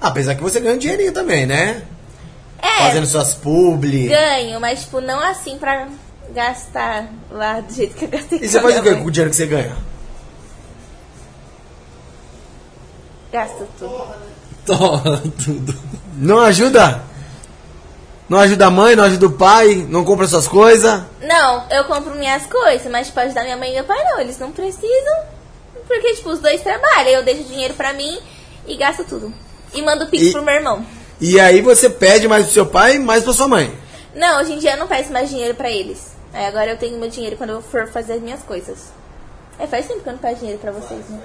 [0.00, 1.86] Apesar que você ganha um dinheirinho também, né?
[2.60, 4.08] É, Fazendo suas publi.
[4.08, 5.86] ganho, mas, tipo, não assim pra
[6.34, 9.30] gastar lá do jeito que eu gastei E você faz o que com o dinheiro
[9.30, 9.76] que você ganha?
[13.32, 14.37] Gasto tudo.
[15.44, 15.74] Tudo.
[16.16, 17.02] Não ajuda?
[18.28, 21.02] Não ajuda a mãe, não ajuda o pai, não compra suas coisas.
[21.22, 24.38] Não, eu compro minhas coisas, mas tipo, ajudar minha mãe e meu pai não, eles
[24.38, 25.14] não precisam.
[25.86, 27.08] Porque, tipo, os dois trabalham.
[27.12, 28.18] Eu deixo dinheiro pra mim
[28.66, 29.32] e gasto tudo.
[29.72, 30.84] E mando pix E- pro meu irmão.
[31.20, 33.72] E aí você pede mais pro seu pai e mais pra sua mãe.
[34.14, 36.12] Não, hoje em dia eu não peço mais dinheiro pra eles.
[36.34, 38.76] Aí agora eu tenho meu dinheiro quando eu for fazer as minhas coisas.
[39.58, 41.18] É, faz tempo que eu não peço dinheiro pra vocês, né?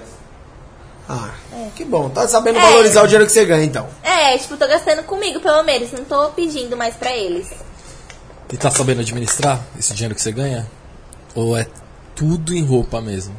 [1.08, 1.34] Ah,
[1.76, 2.08] que bom.
[2.08, 2.62] Tá sabendo É.
[2.62, 3.86] valorizar o dinheiro que você ganha, então.
[4.02, 5.92] É, tipo, tô gastando comigo, pelo menos.
[5.92, 7.50] Não tô pedindo mais pra eles.
[8.52, 10.66] E tá sabendo administrar esse dinheiro que você ganha?
[11.34, 11.66] Ou é
[12.14, 13.34] tudo em roupa mesmo?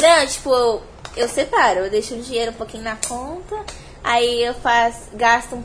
[0.00, 0.82] Não, tipo, eu,
[1.16, 1.80] eu separo.
[1.80, 3.56] Eu deixo o dinheiro um pouquinho na conta.
[4.02, 5.62] Aí eu faço, gasto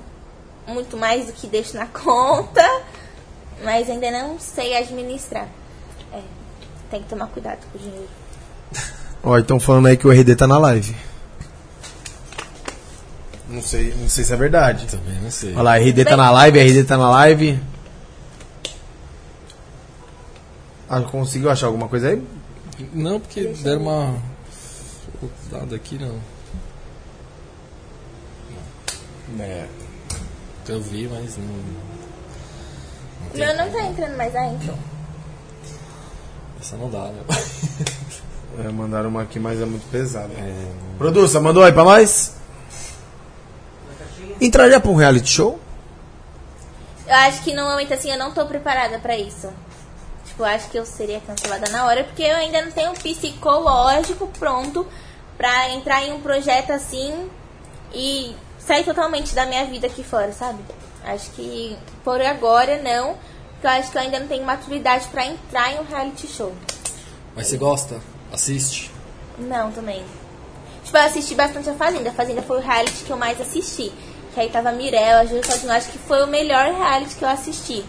[0.67, 2.63] muito mais do que deixo na conta.
[3.63, 5.47] Mas ainda não sei administrar.
[6.11, 6.19] É,
[6.91, 8.09] tem que tomar cuidado com o dinheiro.
[9.23, 10.93] Ó, então falando aí que o RD tá na live.
[13.47, 14.87] Não sei, não sei se é verdade.
[14.87, 15.53] Também não sei.
[15.53, 17.59] Olha lá, RD tá na live, RD tá na live.
[20.89, 22.23] Ah, conseguiu achar alguma coisa aí?
[22.93, 24.15] Não, porque deram uma.
[25.51, 26.19] Nada aqui não.
[29.39, 29.65] É.
[30.67, 31.45] Eu vi, mas não.
[33.33, 34.77] O meu não tá entrando mais aí, então.
[36.59, 37.21] Essa não dá, né?
[38.57, 40.29] É, mandaram uma aqui, mas é muito pesada.
[40.97, 42.35] Produça, mandou aí pra nós?
[44.39, 45.59] Entraria pra um reality show?
[47.07, 49.49] Eu acho que no momento assim eu não tô preparada pra isso.
[50.25, 52.95] Tipo, eu acho que eu seria cancelada na hora, porque eu ainda não tenho um
[52.95, 54.85] psicológico pronto
[55.37, 57.29] pra entrar em um projeto assim
[57.93, 60.59] e sair totalmente da minha vida aqui fora, sabe?
[61.05, 63.17] Acho que por agora não,
[63.51, 66.53] porque eu acho que eu ainda não tenho maturidade pra entrar em um reality show.
[67.35, 68.01] Mas você gosta?
[68.33, 68.91] Assiste?
[69.37, 70.03] Não, também.
[70.83, 72.09] Tipo, eu assisti bastante a Fazenda.
[72.09, 73.91] A Fazenda foi o reality que eu mais assisti.
[74.35, 75.71] Que aí tava a Mirella, Júlia Todinho.
[75.71, 77.85] Acho que foi o melhor reality que eu assisti.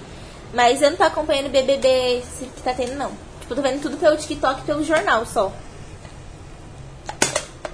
[0.55, 2.23] Mas eu não tô acompanhando o BBB
[2.55, 3.11] que tá tendo, não.
[3.41, 5.53] Tipo, tô vendo tudo pelo TikTok e pelo jornal só.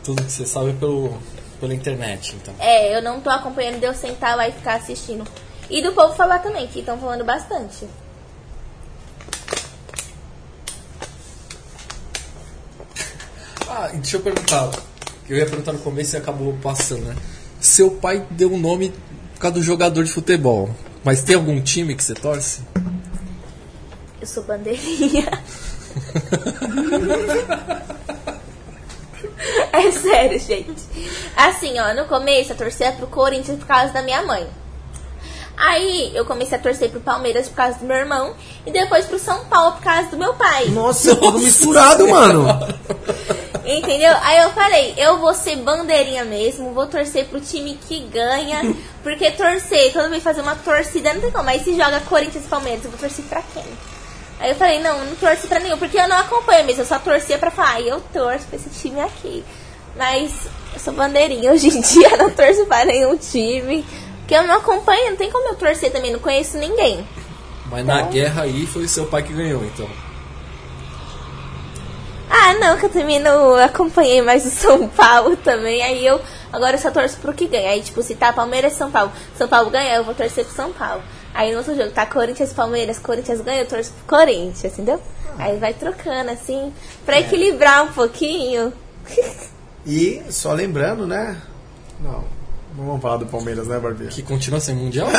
[0.02, 1.18] Tudo que você sabe pelo,
[1.60, 2.54] pela internet, então.
[2.58, 5.28] É, eu não tô acompanhando de eu sentar lá e ficar assistindo.
[5.68, 7.86] E do povo falar também, que estão falando bastante.
[13.68, 14.70] Ah, e deixa eu perguntar.
[15.28, 17.16] Eu ia perguntar no começo e acabou passando, né?
[17.62, 18.92] Seu pai deu um nome
[19.34, 20.68] por causa do jogador de futebol.
[21.04, 22.62] Mas tem algum time que você torce?
[24.20, 25.30] Eu sou bandeirinha.
[29.72, 30.82] é sério, gente.
[31.36, 34.44] Assim, ó, no começo eu torcia pro Corinthians por causa da minha mãe.
[35.64, 38.34] Aí eu comecei a torcer pro Palmeiras por causa do meu irmão
[38.66, 40.66] e depois pro São Paulo por causa do meu pai.
[40.66, 42.46] Nossa, tudo misturado, mano.
[43.64, 44.12] Entendeu?
[44.22, 48.74] Aí eu falei, eu vou ser bandeirinha mesmo, vou torcer pro time que ganha,
[49.04, 51.48] porque torcer, quando vem fazer uma torcida, não tem como.
[51.48, 53.62] Aí se joga Corinthians e Palmeiras, eu vou torcer pra quem?
[54.40, 56.98] Aí eu falei, não, não torço pra nenhum, porque eu não acompanho mesmo, eu só
[56.98, 59.44] torcia pra falar, "Ai, eu torço pra esse time aqui.
[59.96, 60.32] Mas
[60.74, 63.84] eu sou bandeirinha hoje em dia, não torço pra nenhum time,
[64.32, 67.06] porque eu não acompanho, não tem como eu torcer também, não conheço ninguém.
[67.70, 69.86] Mas na guerra aí foi seu pai que ganhou, então.
[72.30, 75.82] Ah, não, que eu também não acompanhei mais o São Paulo também.
[75.82, 76.18] Aí eu
[76.50, 77.72] agora eu só torço pro que ganha.
[77.72, 80.54] Aí, tipo, se tá Palmeiras e São Paulo, São Paulo ganha, eu vou torcer pro
[80.54, 81.02] São Paulo.
[81.34, 84.98] Aí no outro jogo tá Corinthians e Palmeiras, Corinthians ganha, eu torço pro Corinthians, entendeu?
[85.38, 86.72] Aí vai trocando, assim,
[87.04, 88.72] pra equilibrar um pouquinho.
[89.84, 91.36] E só lembrando, né?
[92.00, 92.31] Não
[92.76, 94.10] vamos falar do Palmeiras, né, Barbinha?
[94.10, 95.08] Que continua sem mundial?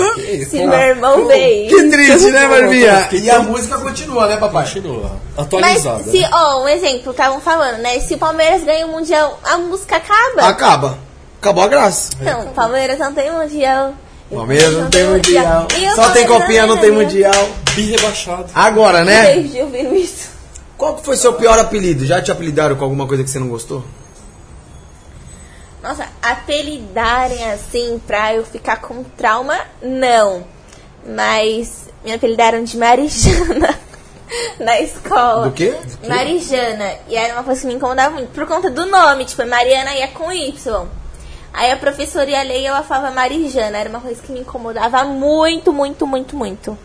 [0.00, 0.50] Ah, que isso?
[0.50, 1.68] Se meu irmão vem.
[1.68, 3.08] Que triste, né, Barbinha?
[3.12, 4.64] E a música continua, né, papai?
[4.64, 5.18] Continua.
[5.36, 6.04] Mas Atualizada.
[6.04, 6.30] se, né?
[6.32, 7.98] ó, um exemplo, estavam falando, né?
[8.00, 10.48] Se o Palmeiras ganha o Mundial, a música acaba.
[10.48, 10.98] Acaba.
[11.40, 12.12] Acabou a graça.
[12.20, 13.94] Não, o Palmeiras não tem Mundial.
[14.30, 15.66] Palmeiras não tem mundial.
[15.66, 17.48] O Só tem copinha, não tem mundial.
[17.74, 18.46] Bi rebaixado.
[18.54, 19.42] Agora, né?
[19.42, 20.28] Já ouviram isso?
[20.76, 22.04] Qual que foi seu pior apelido?
[22.04, 23.82] Já te apelidaram com alguma coisa que você não gostou?
[25.88, 30.44] Nossa, apelidarem assim pra eu ficar com trauma, não.
[31.02, 33.74] Mas me apelidaram de Marijana
[34.60, 35.48] na escola.
[35.48, 35.74] Do quê?
[36.06, 36.92] Marijana.
[37.08, 38.32] E era uma coisa que me incomodava muito.
[38.32, 40.86] Por conta do nome, tipo, Mariana ia com Y.
[41.54, 43.78] Aí a professora ia ler e ela falava Marijana.
[43.78, 46.78] Era uma coisa que me incomodava muito, muito, muito, muito.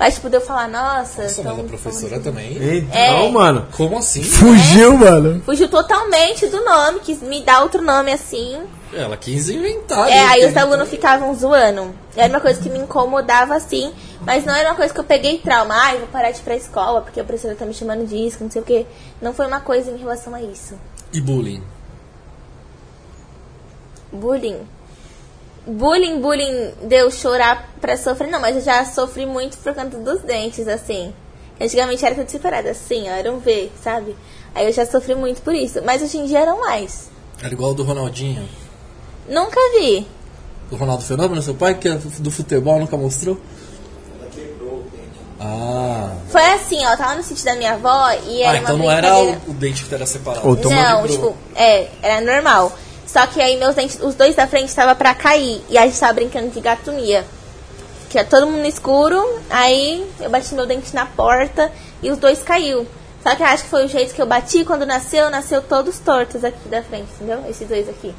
[0.00, 1.24] Mas, tipo, de eu falar, nossa.
[1.24, 2.56] Nossa, então- mas a professora também.
[2.78, 3.30] Então, É.
[3.30, 3.66] mano.
[3.76, 4.22] Como assim?
[4.22, 5.42] Fugiu, mano.
[5.44, 8.62] Fugiu totalmente do nome, quis me dar outro nome assim.
[8.94, 10.08] Ela quis inventar.
[10.08, 10.26] É, né?
[10.30, 11.94] aí os alunos ficavam zoando.
[12.16, 15.36] Era uma coisa que me incomodava assim, mas não era uma coisa que eu peguei
[15.36, 15.74] trauma.
[15.74, 18.50] Ai, vou parar de ir pra escola porque a professora tá me chamando disso, não
[18.50, 18.86] sei o quê.
[19.20, 20.74] Não foi uma coisa em relação a isso.
[21.12, 21.62] E bullying.
[24.10, 24.66] Bullying.
[25.66, 28.30] Bullying, bullying, deu chorar pra sofrer.
[28.30, 31.12] Não, mas eu já sofri muito por conta dos dentes, assim.
[31.60, 34.16] Antigamente era tudo separado, assim, ó, era um V, sabe?
[34.54, 35.80] Aí eu já sofri muito por isso.
[35.84, 37.10] Mas hoje em dia eram mais.
[37.42, 38.48] Era igual o do Ronaldinho.
[39.28, 40.06] Nunca vi.
[40.70, 43.38] Do Ronaldo Fenômeno, seu pai, que é do futebol, nunca mostrou?
[45.42, 48.62] Ah, Foi assim, ó, eu tava no sítio da minha avó e era ah uma
[48.62, 50.46] então não era o, o dente que era separado.
[50.46, 51.06] Ou Não, Quebrou.
[51.08, 52.72] tipo, é, era normal.
[53.12, 55.60] Só que aí meus dentes, os dois da frente estavam pra cair.
[55.68, 57.24] E a gente tava brincando de gatomia.
[58.08, 59.20] Que é todo mundo no escuro.
[59.50, 61.72] Aí eu bati meu dente na porta
[62.02, 62.86] e os dois caiu.
[63.22, 65.98] Só que eu acho que foi o jeito que eu bati quando nasceu, nasceu todos
[65.98, 67.44] tortos aqui da frente, entendeu?
[67.48, 68.14] Esses dois aqui.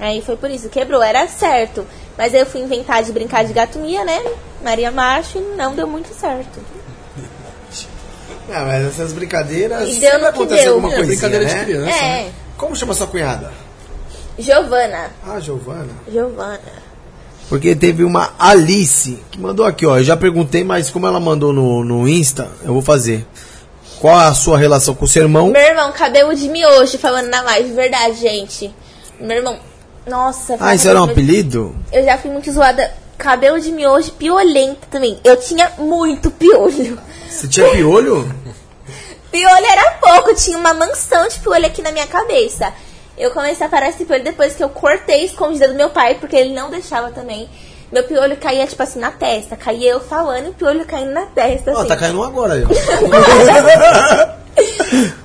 [0.00, 1.84] Aí foi por isso, quebrou, era certo.
[2.16, 4.22] Mas aí eu fui inventar de brincar de gatomia, né?
[4.62, 6.60] Maria Macho e não deu muito certo.
[8.50, 9.88] Ah, mas essas brincadeiras.
[9.88, 10.74] E deu sempre no que acontece deu.
[10.74, 11.58] alguma É, coisinha, brincadeira né?
[11.58, 11.90] de criança.
[11.96, 12.32] É, né?
[12.56, 13.52] Como chama sua cunhada?
[14.38, 15.10] Giovana.
[15.26, 15.92] Ah, Giovana.
[16.10, 16.60] Giovana.
[17.48, 19.98] Porque teve uma Alice que mandou aqui, ó.
[19.98, 23.26] Eu já perguntei, mas como ela mandou no, no Insta, eu vou fazer.
[24.00, 25.50] Qual a sua relação com o seu irmão?
[25.50, 27.72] Meu irmão, cabelo de miojo, falando na live.
[27.72, 28.74] Verdade, gente.
[29.20, 29.58] Meu irmão,
[30.06, 30.56] nossa.
[30.58, 31.76] Ah, isso era um apelido?
[31.92, 32.90] Eu já fui muito zoada.
[33.18, 35.20] Cabelo de miojo piolento também.
[35.22, 36.98] Eu tinha muito piolho.
[37.28, 38.34] Você tinha piolho?
[39.30, 42.70] Piolho era pouco, tinha uma mansão de piolho aqui na minha cabeça.
[43.16, 46.36] Eu comecei a parar esse piolho depois que eu cortei escondida do meu pai, porque
[46.36, 47.48] ele não deixava também.
[47.92, 49.54] Meu piolho caía, tipo assim, na testa.
[49.54, 51.88] Caía eu falando e o piolho caindo na testa, Ó, assim.
[51.88, 52.64] tá caindo um agora aí.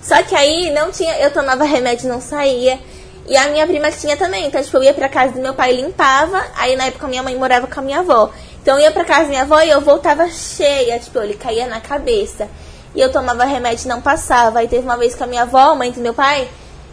[0.01, 2.79] Só que aí não tinha, eu tomava remédio e não saía.
[3.27, 4.45] E a minha prima tinha também.
[4.45, 6.45] Então, tipo, eu ia pra casa do meu pai e limpava.
[6.55, 8.31] Aí na época minha mãe morava com a minha avó.
[8.61, 11.67] Então eu ia pra casa da minha avó e eu voltava cheia, tipo, ele caía
[11.67, 12.47] na cabeça.
[12.95, 14.59] E eu tomava remédio e não passava.
[14.59, 16.47] Aí teve uma vez que a minha avó, mãe do meu pai,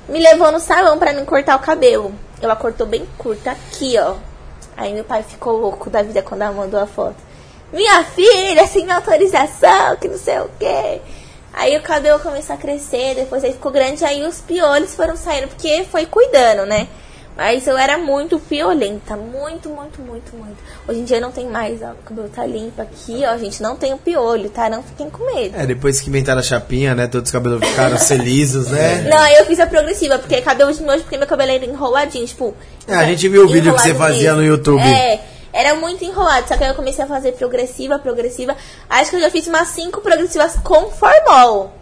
[0.09, 2.13] me levou no salão pra me cortar o cabelo.
[2.41, 4.17] Ela cortou bem curta aqui, ó.
[4.77, 7.17] Aí meu pai ficou louco da vida quando ela mandou a foto.
[7.73, 11.01] minha filha, sem autorização, que não sei o quê.
[11.53, 15.49] Aí o cabelo começou a crescer, depois aí ficou grande, aí os piolhos foram saindo,
[15.49, 16.89] porque foi cuidando, né?
[17.37, 20.57] Mas eu era muito piolenta, muito, muito, muito, muito.
[20.87, 23.75] Hoje em dia não tem mais, ó, o cabelo tá limpo aqui, ó, gente, não
[23.75, 24.71] tem o piolho, tá?
[24.71, 25.57] Não fiquem com medo.
[25.59, 27.09] É, depois que inventaram a chapinha, né?
[27.09, 29.09] Todos os cabelos ficaram ser lisos, né?
[29.11, 32.55] Não, eu fiz a progressiva, porque cabelo de nojo, porque meu cabelo era enroladinho, tipo.
[32.87, 34.81] É, a gente viu o vídeo que você fazia no YouTube.
[34.81, 35.21] É,
[35.53, 38.57] era muito enrolado, só que aí eu comecei a fazer progressiva, progressiva.
[38.89, 41.73] Acho que eu já fiz umas cinco progressivas com formol.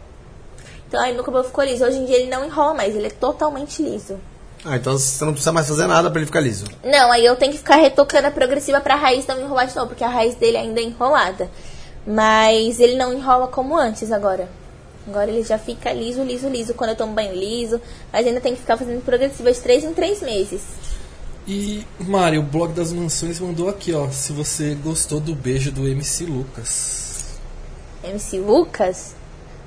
[0.88, 1.84] Então aí meu cabelo ficou liso.
[1.84, 4.18] Hoje em dia ele não enrola mais, ele é totalmente liso.
[4.64, 6.64] Ah, então você não precisa mais fazer nada pra ele ficar liso.
[6.84, 9.88] Não, aí eu tenho que ficar retocando a progressiva pra raiz não enrolar de novo,
[9.88, 11.50] porque a raiz dele ainda é enrolada.
[12.06, 14.48] Mas ele não enrola como antes agora.
[15.06, 16.74] Agora ele já fica liso, liso, liso.
[16.74, 17.80] Quando eu tomo banho liso.
[18.12, 20.62] Mas ainda tem que ficar fazendo progressiva de 3 em 3 meses.
[21.46, 24.08] E, Mário, o blog das mansões mandou aqui, ó.
[24.10, 27.40] Se você gostou do beijo do MC Lucas.
[28.04, 29.14] MC Lucas?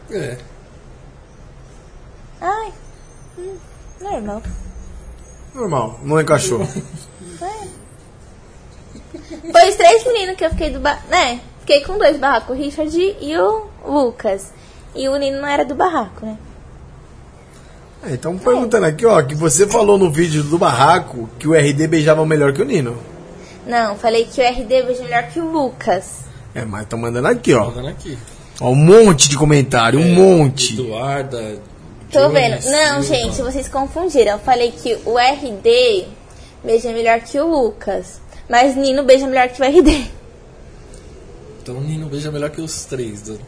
[0.09, 0.37] É.
[2.39, 2.73] Ai,
[3.37, 3.57] hum,
[3.99, 4.41] normal.
[5.55, 6.67] Normal, não encaixou.
[9.51, 10.99] Foi os três meninos que eu fiquei do ba...
[11.09, 11.39] né?
[11.61, 14.51] Fiquei com dois barracos, o Richard e o Lucas.
[14.93, 16.37] E o menino não era do barraco, né?
[18.03, 21.87] É, então perguntando aqui, ó, que você falou no vídeo do barraco que o RD
[21.87, 22.97] beijava melhor que o Nino.
[23.65, 26.25] Não, falei que o RD veio melhor que o Lucas.
[26.53, 27.65] É, mas estão mandando aqui, ó.
[27.65, 28.17] Mandando aqui.
[28.61, 30.73] Ó, um monte de comentário, um monte.
[30.73, 31.59] Eduarda.
[32.19, 32.65] Tô vendo.
[32.65, 34.33] Não, gente, vocês confundiram.
[34.33, 36.07] Eu falei que o RD
[36.63, 38.19] beija melhor que o Lucas.
[38.49, 40.05] Mas Nino beija melhor que o RD.
[41.61, 43.21] Então o Nino beija melhor que os três.
[43.23, 43.39] Do...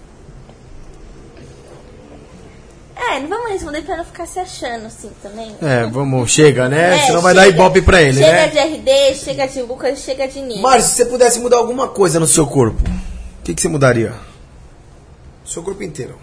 [2.95, 5.55] É, não vamos responder pra não ficar se achando assim também.
[5.61, 6.97] É, vamos, chega, né?
[6.97, 8.47] É, Senão vai dar chega- ibope pra ele, chega né?
[8.47, 10.61] de RD, chega de Lucas, chega de Nino.
[10.61, 14.13] Mário, se você pudesse mudar alguma coisa no seu corpo, o que, que você mudaria?
[15.45, 16.17] Seu corpo inteiro.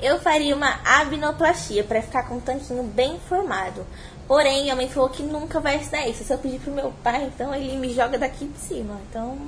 [0.00, 3.84] Eu faria uma abnoplastia pra ficar com um tanquinho bem formado.
[4.26, 6.22] Porém, minha mãe falou que nunca vai ensinar isso.
[6.22, 9.00] Se eu pedir pro meu pai, então ele me joga daqui de cima.
[9.08, 9.38] Então,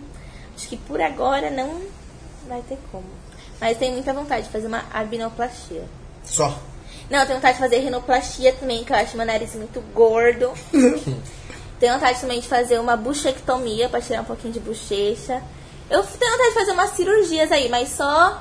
[0.57, 1.83] acho que por agora não
[2.49, 3.05] vai ter como.
[3.61, 5.85] Mas tenho muita vontade de fazer uma abnoplastia.
[6.25, 6.59] Só.
[7.11, 10.53] Não, eu tenho vontade de fazer rinoplastia também, que eu acho meu nariz muito gordo.
[11.79, 15.43] tenho vontade também de fazer uma buchectomia pra tirar um pouquinho de bochecha.
[15.91, 18.41] Eu tenho vontade de fazer umas cirurgias aí, mas só,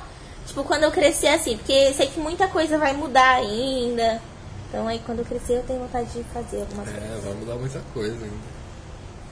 [0.50, 4.20] tipo, quando eu crescer assim, porque sei que muita coisa vai mudar ainda.
[4.68, 7.04] Então aí quando eu crescer eu tenho vontade de fazer algumas coisas.
[7.04, 8.60] É, vai mudar muita coisa ainda.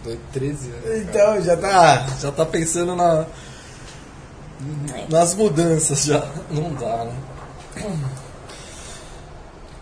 [0.04, 1.02] Tô 13 anos.
[1.02, 2.06] Então, já tá.
[2.20, 3.26] Já tá pensando na.
[5.08, 6.24] Nas mudanças já.
[6.50, 7.14] Não dá, né?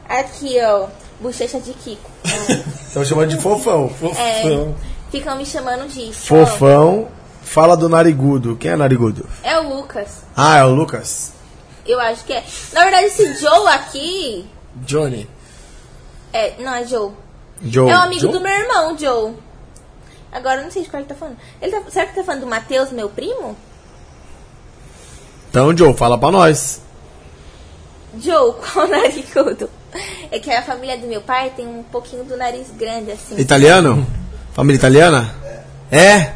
[0.09, 0.87] Aqui, ó,
[1.21, 2.11] bochecha de Kiko.
[2.87, 3.91] Estão chamando de fofão.
[4.17, 4.75] É, Fofão.
[5.11, 6.27] ficam me chamando disso.
[6.27, 7.09] Fofão.
[7.47, 8.57] Fala do narigudo.
[8.57, 9.25] Quem é narigudo?
[9.43, 10.25] É o Lucas.
[10.37, 11.33] Ah, é o Lucas.
[11.87, 12.45] Eu acho que é.
[12.73, 14.45] Na verdade, esse Joe aqui.
[14.75, 15.31] Johnny.
[16.33, 17.13] É, não é Joe.
[17.63, 17.89] Joe.
[17.89, 18.33] É um amigo Joe?
[18.33, 19.35] do meu irmão, Joe.
[20.33, 21.39] Agora eu não sei de qual ele tá falando.
[21.63, 23.57] Ele tá, será que tá falando do Matheus, meu primo?
[25.49, 26.83] Então, Joe, fala pra nós.
[28.19, 29.71] Joe, qual narigudo?
[30.33, 33.39] É que a família do meu pai tem um pouquinho do nariz grande, assim.
[33.39, 34.05] Italiano?
[34.53, 35.33] Família italiana?
[35.91, 36.33] É?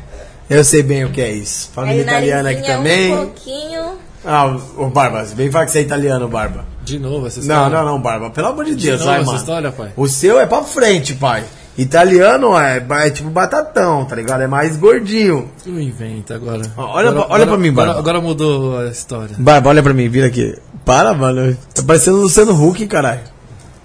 [0.51, 1.71] Eu sei bem o que é isso.
[1.73, 3.13] Família o italiana aqui narizinho também.
[3.13, 3.93] É um pouquinho.
[4.25, 4.47] Ah,
[4.77, 6.65] o Barba, vem falar que você é italiano, Barba.
[6.83, 7.79] De novo essa Não, história?
[7.79, 8.31] não, não, Barba.
[8.31, 9.39] Pelo amor de De Deus, novo vai, essa mano.
[9.39, 9.93] história, pai?
[9.97, 11.45] O seu é pra frente, pai.
[11.79, 14.43] Italiano é, é tipo batatão, tá ligado?
[14.43, 15.49] É mais gordinho.
[15.65, 16.63] Não inventa agora.
[16.77, 18.01] Ó, olha Agora- pra- olha agora- pra mim, agora, Barba.
[18.01, 19.37] agora mudou a história.
[19.39, 20.59] Barba, olha pra mim, vira aqui.
[20.85, 21.57] Para, mano.
[21.73, 23.21] Tá parecendo o Luciano Huck, caralho.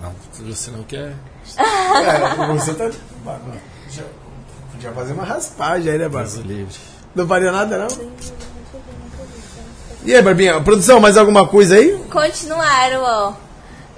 [0.03, 0.09] Ah,
[0.45, 1.13] você não quer?
[1.57, 2.89] É, você tá.
[3.23, 3.51] Barba,
[4.85, 6.29] Podia fazer uma raspagem aí, né, Barba?
[6.43, 6.75] Livre.
[7.15, 7.87] Não faria nada, não?
[10.03, 11.97] E aí, Barbinha, produção, mais alguma coisa aí?
[12.11, 13.33] Continuaram, ó.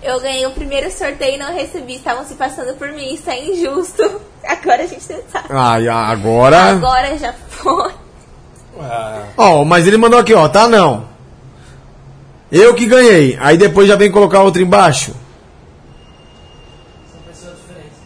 [0.01, 1.95] Eu ganhei o primeiro sorteio e não recebi.
[1.95, 3.13] Estavam se passando por mim.
[3.13, 4.21] Isso é injusto.
[4.45, 5.43] Agora a gente tá.
[5.49, 6.71] Ah, e agora.
[6.71, 7.91] Agora já foi.
[9.35, 11.09] Ó, mas ele mandou aqui, ó, tá não.
[12.49, 13.37] Eu que ganhei.
[13.41, 15.13] Aí depois já vem colocar outro embaixo.
[17.11, 17.97] São pessoas diferentes.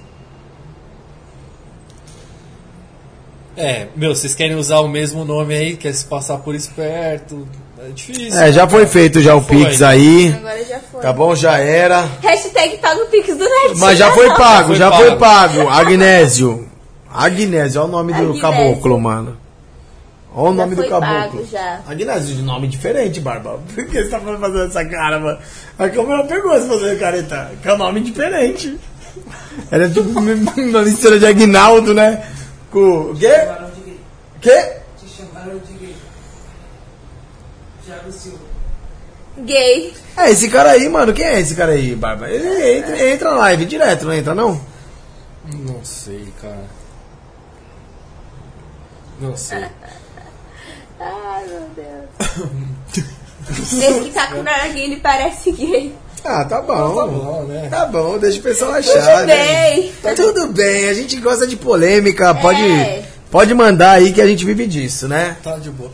[3.61, 7.47] É, meu, vocês querem usar o mesmo nome aí, quer se passar por esperto.
[7.83, 8.39] É difícil.
[8.39, 9.57] É, já foi feito já o Foi.
[9.65, 10.33] Pix aí.
[10.37, 11.01] Agora já foi.
[11.01, 12.07] Tá bom, já era.
[12.21, 13.77] Hashtag paga o Pix do Netinho.
[13.77, 15.03] Mas já foi pago, Foi já pago.
[15.03, 15.69] foi pago.
[15.69, 16.67] Agnésio.
[17.13, 18.41] Agnésio, olha o nome do Agnésio.
[18.41, 19.37] caboclo, mano.
[20.33, 21.07] Olha o Já nome do caboclo.
[21.31, 21.81] pago, já.
[21.87, 23.59] Agnésio, de nome diferente, Barba.
[23.75, 25.37] Por que você tá fazendo essa cara, mano?
[25.77, 27.51] A câmera pegou você fazendo careta.
[27.61, 28.77] Que é um nome diferente.
[29.69, 32.23] Era tipo uma mistura de Agnaldo, né?
[32.71, 33.27] Com o quê?
[33.27, 33.99] Chamaram de
[34.39, 34.77] Quê?
[34.97, 35.95] te chamaram Harold Gay.
[37.85, 38.39] Thiago Silva.
[39.39, 39.93] Gay.
[40.17, 42.29] É, esse cara aí, mano, quem é esse cara aí, Barba?
[42.29, 44.61] Ele entra, entra na live direto, não entra não?
[45.53, 46.65] Não sei, cara.
[49.19, 49.65] Não sei.
[50.99, 52.31] Ai, meu Deus.
[53.49, 55.95] Esse que tá com narguilha parece gay.
[56.23, 56.95] Ah, tá bom.
[56.95, 57.67] Tá bom, né?
[57.69, 59.35] Tá bom, deixa o pessoal Tudo achar, né?
[59.35, 59.91] bem.
[60.03, 63.03] Tá tudo bem, a gente gosta de polêmica, pode, É.
[63.31, 65.37] pode mandar aí que a gente vive disso, né?
[65.43, 65.91] Tá de boa.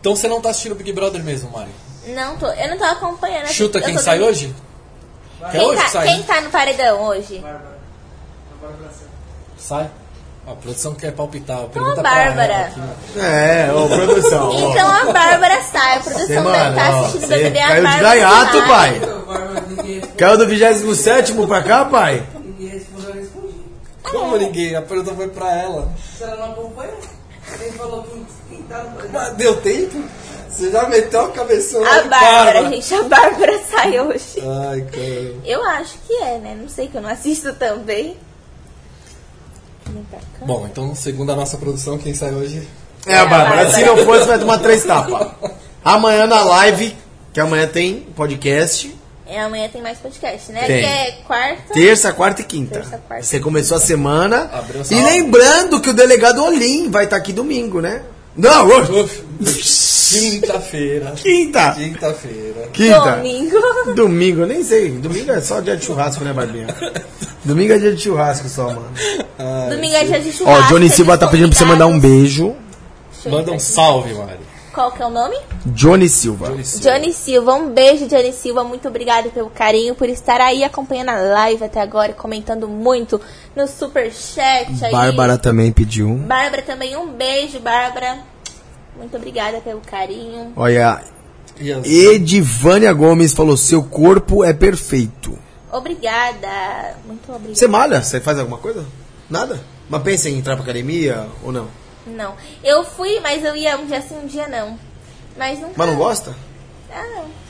[0.00, 1.70] Então você não tá assistindo o Big Brother mesmo, Mari?
[2.08, 3.46] Não tô, eu não tô acompanhando.
[3.48, 4.54] Chuta eu quem sai hoje?
[5.42, 6.06] É Quem hoje tá, que sai?
[6.06, 7.38] quem tá no paredão hoje?
[7.38, 7.78] Bárbara.
[8.52, 8.90] A Bárbara.
[9.58, 9.90] Sai?
[10.46, 11.60] A produção quer palpitar.
[11.70, 12.72] Então a ela Bárbara.
[13.14, 13.68] né?
[13.68, 14.52] É, ô produção.
[14.70, 15.96] Então a Bárbara sai.
[15.96, 17.58] A produção Você, deve estar ó, assistindo o BBB.
[17.60, 19.00] a caiu de Bárbara gaiato, pai.
[19.68, 20.00] Ninguém.
[20.16, 22.26] Caiu do 27 pra cá, pai?
[22.44, 23.54] Ninguém respondeu, eu respondi.
[24.02, 24.74] Como ninguém?
[24.76, 25.92] A pergunta foi pra ela.
[26.16, 26.92] Se ela não acompanha,
[27.58, 30.02] quem falou que quem tá no Mas deu tempo?
[30.48, 32.94] Você já meteu a cabeção A Bárbara, gente.
[32.94, 34.40] A Bárbara sai hoje.
[34.68, 35.34] Ai, cara.
[35.44, 36.58] Eu acho que é, né?
[36.60, 38.16] Não sei que eu não assisto também.
[40.44, 42.68] Bom, então, segundo a nossa produção, quem sai hoje?
[43.06, 43.70] É a Bárbara.
[43.70, 45.28] Se não for, você vai tomar três tapas.
[45.84, 46.96] Amanhã na live,
[47.32, 48.94] que amanhã tem podcast.
[49.30, 50.64] É, amanhã tem mais podcast, né?
[50.66, 50.82] Tem.
[50.82, 51.72] Que é quarta.
[51.72, 52.80] Terça, quarta e quinta.
[52.80, 53.24] Terça, quarta.
[53.24, 54.50] Você começou a semana.
[54.52, 58.02] Abriu E lembrando que o delegado Olim vai estar aqui domingo, né?
[58.36, 59.20] Não, hoje.
[60.10, 61.12] Quinta-feira.
[61.14, 61.74] Quinta.
[61.74, 62.68] Quinta-feira.
[62.72, 63.12] Quinta.
[63.12, 63.56] Domingo.
[63.94, 64.90] Domingo, eu nem sei.
[64.90, 66.66] Domingo é só dia de churrasco, né, Barbinha?
[67.44, 68.90] Domingo é dia de churrasco só, mano.
[69.70, 70.68] Domingo é dia de Ó, churrasco.
[70.74, 72.56] Johnny tem Silva tá pedindo pra você mandar um beijo.
[73.26, 74.49] Manda um salve, Mari.
[74.80, 75.36] Qual que é o nome?
[75.66, 76.54] Johnny Silva.
[76.80, 78.64] Johnny Silva, um beijo, Johnny Silva.
[78.64, 83.20] Muito obrigada pelo carinho, por estar aí acompanhando a live até agora, e comentando muito
[83.54, 84.90] no super chat aí.
[84.90, 86.08] Bárbara também pediu.
[86.14, 88.20] Bárbara também, um beijo, Bárbara.
[88.96, 90.50] Muito obrigada pelo carinho.
[90.56, 91.04] Olha,
[91.60, 95.38] E Edivânia Gomes falou: seu corpo é perfeito.
[95.70, 96.96] Obrigada.
[97.06, 97.54] Muito obrigada.
[97.54, 98.02] Você malha?
[98.02, 98.86] Você faz alguma coisa?
[99.28, 99.60] Nada?
[99.90, 101.68] Mas pensa em entrar pra academia ou não?
[102.06, 102.34] Não.
[102.64, 104.78] Eu fui, mas eu ia um dia sim, um dia não.
[105.36, 105.74] Mas nunca.
[105.76, 106.34] Mas não gosta?
[106.92, 107.40] Ah, não.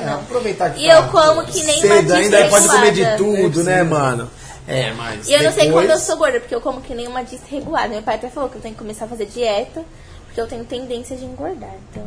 [0.00, 0.20] É, Não.
[0.20, 3.64] aproveitar que E tá eu como que nem uma cedo, ainda pode comer de tudo,
[3.64, 4.30] né, mano?
[4.66, 6.94] É, mas E eu não sei depois- quando eu sou gorda, porque eu como que
[6.94, 7.88] nem uma desregulada.
[7.88, 9.82] Meu pai até falou que eu tenho que começar a fazer dieta,
[10.26, 11.74] porque eu tenho tendência de engordar.
[11.90, 12.04] Então.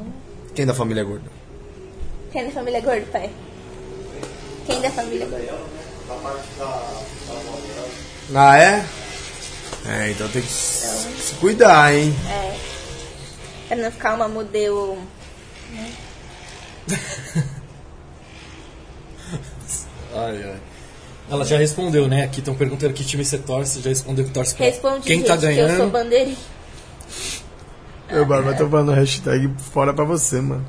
[0.54, 1.26] Quem da família é gordo?
[2.32, 3.30] Quem da família é gordo, pai?
[4.68, 5.72] Quem da família é gordo?
[8.36, 8.86] Ah, é?
[9.86, 10.88] É, então tem que se
[11.22, 12.14] se cuidar, hein?
[12.30, 12.56] É.
[13.68, 14.98] Pra não ficar uma modelo.
[20.14, 20.60] Ai, ai.
[21.30, 22.24] Ela já respondeu, né?
[22.24, 23.80] Aqui estão perguntando que time você torce.
[23.82, 25.92] Já respondeu que torce pra Responde, quem gente, tá que eu sou ganhando.
[25.92, 26.38] bandeirinha.
[28.10, 30.66] Eu, Bárbara, tô falando hashtag fora pra você, mano.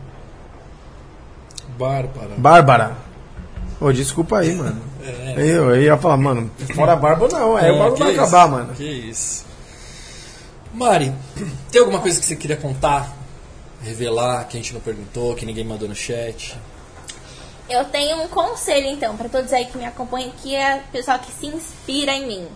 [1.76, 2.34] Bárbara.
[2.36, 2.96] Bárbara.
[3.82, 4.80] Ô, desculpa aí, mano.
[5.04, 5.34] É.
[5.36, 8.48] Eu, eu ia falar, mano, fora barba não, aí o barba que vai isso, acabar,
[8.48, 8.74] mano.
[8.74, 9.44] Que isso.
[10.72, 11.12] Mari,
[11.68, 13.12] tem alguma coisa que você queria contar?
[13.82, 16.56] Revelar, que a gente não perguntou, que ninguém mandou no chat?
[17.68, 21.18] Eu tenho um conselho, então, pra todos aí que me acompanham, que é o pessoal
[21.18, 22.48] que se inspira em mim.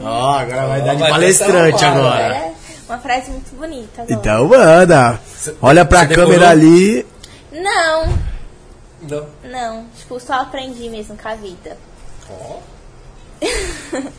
[0.00, 2.34] Ó, agora vai dar de palestrante essa agora.
[2.36, 2.54] É
[2.88, 4.02] uma frase muito bonita.
[4.02, 4.14] agora.
[4.14, 5.20] Então manda.
[5.60, 6.30] Olha pra você decorou?
[6.30, 7.06] câmera ali.
[7.52, 8.33] Não,
[9.08, 9.28] Não.
[9.50, 9.86] não.
[9.96, 11.76] Tipo, só aprendi mesmo com a vida.
[12.30, 12.60] Ó.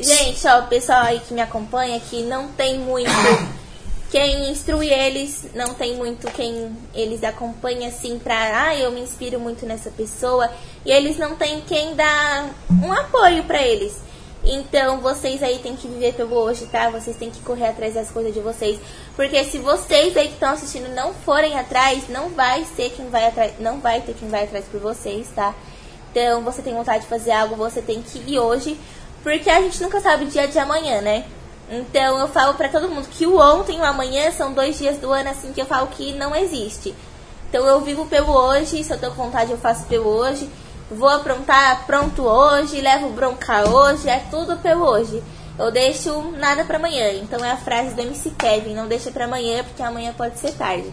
[0.00, 3.10] Gente, ó, o pessoal aí que me acompanha que não tem muito
[4.10, 9.40] quem instrui eles, não tem muito quem eles acompanham assim pra, ah, eu me inspiro
[9.40, 10.50] muito nessa pessoa,
[10.84, 12.48] e eles não têm quem dá
[12.82, 13.96] um apoio pra eles.
[14.50, 16.88] Então, vocês aí têm que viver pelo hoje, tá?
[16.88, 18.80] Vocês têm que correr atrás das coisas de vocês,
[19.14, 23.26] porque se vocês aí que estão assistindo não forem atrás, não vai ser quem vai
[23.26, 25.54] atrás, não vai ter quem vai atrás por vocês, tá?
[26.10, 28.80] Então, você tem vontade de fazer algo, você tem que ir hoje,
[29.22, 31.26] porque a gente nunca sabe o dia de amanhã, né?
[31.70, 34.96] Então, eu falo pra todo mundo que o ontem e o amanhã são dois dias
[34.96, 36.94] do ano, assim, que eu falo que não existe.
[37.50, 40.48] Então, eu vivo pelo hoje, se eu tô com vontade, eu faço pelo hoje.
[40.90, 45.22] Vou aprontar pronto hoje, levo bronca hoje, é tudo pelo hoje.
[45.58, 47.12] Eu deixo nada pra amanhã.
[47.12, 50.52] Então, é a frase do MC Kevin, não deixa pra amanhã, porque amanhã pode ser
[50.52, 50.90] tarde.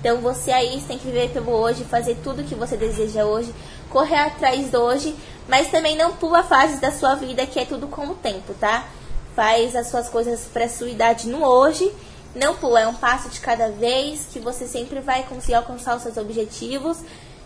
[0.00, 3.52] Então você aí tem que viver pelo hoje, fazer tudo que você deseja hoje,
[3.90, 5.16] correr atrás do hoje,
[5.48, 8.86] mas também não pula fases da sua vida que é tudo com o tempo, tá?
[9.34, 11.90] Faz as suas coisas pra sua idade no hoje,
[12.34, 16.02] não pula, é um passo de cada vez que você sempre vai conseguir alcançar os
[16.02, 16.98] seus objetivos.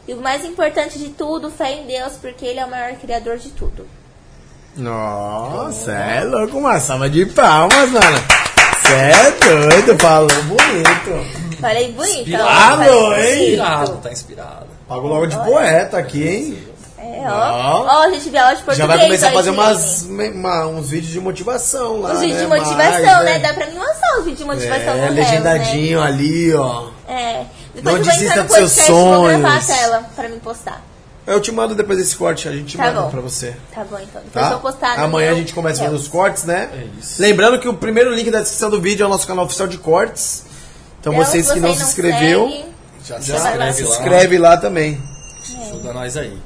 [0.07, 3.39] E o mais importante de tudo, fé em Deus, porque Ele é o maior criador
[3.39, 3.87] de tudo.
[4.77, 8.19] Nossa, é louco, uma salva de palmas, mano.
[8.81, 11.59] Você Cê é doido, falou bonito.
[11.61, 12.19] Falei bonito.
[12.21, 13.45] Inspirado, falei hein?
[13.45, 14.67] Inspirado, tá inspirado.
[14.89, 16.59] Pago logo de poeta aqui, hein?
[16.99, 17.83] É, ó.
[17.85, 18.79] Ó, a gente vê aula de português.
[18.79, 22.13] Já vai começar a ó, fazer umas, uma- uns vídeos de motivação lá.
[22.15, 22.59] Os vídeos de né?
[22.59, 23.39] motivação, Mais, né?
[23.39, 26.83] Dá pra mim lançar os vídeos de motivação É, no legendadinho ali, ó.
[26.83, 26.91] Né?
[27.09, 27.45] É.
[27.75, 29.79] Não Depois eu vou desista dos seus podcast e vou gravar a sonhos.
[29.81, 30.83] tela pra me postar.
[31.27, 33.11] Eu te mando depois desse corte, a gente Tá manda bom.
[33.11, 33.57] pra você.
[33.73, 34.21] Tá bom, então.
[34.23, 34.43] Depois Tá?
[34.43, 36.03] eu vou postar Amanhã a meu gente começa a Reels.
[36.03, 36.69] os cortes, né?
[36.75, 37.23] É isso.
[37.23, 39.79] Lembrando que o primeiro link da descrição do vídeo é o nosso canal oficial de
[39.79, 40.45] cortes.
[41.01, 42.65] Então, Então, vocês se que você não se inscreveu, segue,
[43.05, 43.51] Já se já lá.
[43.51, 43.89] inscreve se lá.
[43.91, 45.03] inscreve lá também.
[45.69, 46.37] Ajuda nós aí.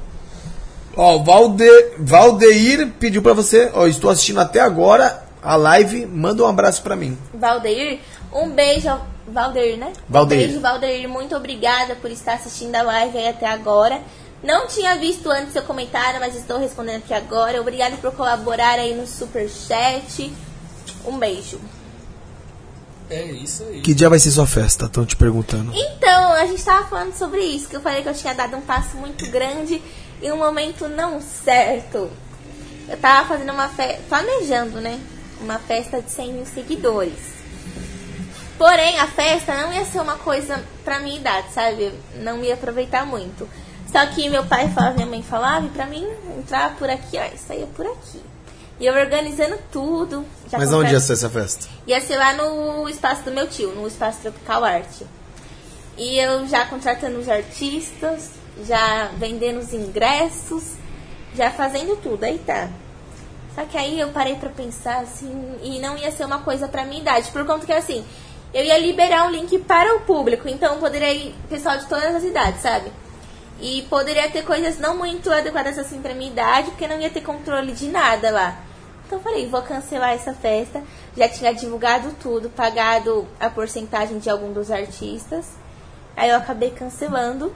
[0.95, 6.43] Ó, o Valde, Valdeir pediu pra você, ó, estou assistindo até agora a live, manda
[6.43, 7.17] um abraço pra mim.
[7.33, 7.99] Valdeir,
[8.33, 8.89] um beijo.
[9.27, 9.93] Valdeir, né?
[10.07, 10.41] Valdeir.
[10.41, 11.09] Um beijo, Valdeir.
[11.09, 14.01] Muito obrigada por estar assistindo a live aí até agora.
[14.43, 17.59] Não tinha visto antes seu comentário, mas estou respondendo aqui agora.
[17.59, 20.31] Obrigada por colaborar aí no superchat.
[21.05, 21.59] Um beijo.
[23.09, 23.81] É isso aí.
[23.81, 24.85] Que dia vai ser sua festa?
[24.85, 25.71] Estão te perguntando.
[25.73, 28.61] Então, a gente tava falando sobre isso, que eu falei que eu tinha dado um
[28.61, 29.81] passo muito grande
[30.21, 32.09] em um momento não certo.
[32.87, 34.99] Eu tava fazendo uma festa, planejando, né?
[35.41, 37.36] Uma festa de 100 mil seguidores.
[38.57, 41.93] Porém, a festa não ia ser uma coisa pra minha idade, sabe?
[42.15, 43.47] Não ia aproveitar muito.
[43.91, 46.05] Só que meu pai falava, minha mãe falava, e pra mim
[46.37, 48.21] entrar por aqui, ó, e saía por aqui.
[48.79, 50.25] E eu organizando tudo.
[50.51, 51.67] Mas onde ia ser essa festa?
[51.87, 55.05] Ia ser lá no espaço do meu tio, no espaço Tropical Arte.
[55.97, 58.31] E eu já contratando os artistas,
[58.65, 60.73] já vendendo os ingressos,
[61.35, 62.69] já fazendo tudo, aí tá.
[63.55, 66.85] Só que aí eu parei pra pensar assim, e não ia ser uma coisa pra
[66.85, 68.05] minha idade, por conta que assim,
[68.53, 72.23] eu ia liberar um link para o público, então poderia ir pessoal de todas as
[72.23, 72.91] idades, sabe?
[73.59, 77.21] E poderia ter coisas não muito adequadas assim pra minha idade, porque não ia ter
[77.21, 78.59] controle de nada lá.
[79.05, 80.83] Então falei, vou cancelar essa festa.
[81.15, 85.45] Já tinha divulgado tudo, pagado a porcentagem de algum dos artistas.
[86.15, 87.53] Aí eu acabei cancelando.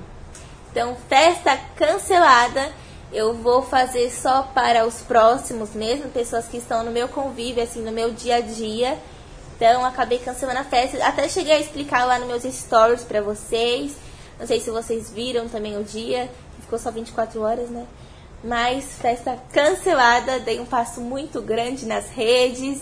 [0.71, 2.71] Então, festa cancelada.
[3.11, 7.83] Eu vou fazer só para os próximos mesmo, pessoas que estão no meu convívio, assim,
[7.83, 8.97] no meu dia a dia.
[9.61, 11.05] Então, acabei cancelando a festa.
[11.05, 13.91] Até cheguei a explicar lá nos meus stories pra vocês.
[14.39, 16.31] Não sei se vocês viram também o dia,
[16.61, 17.85] ficou só 24 horas, né?
[18.43, 22.81] Mas festa cancelada, dei um passo muito grande nas redes.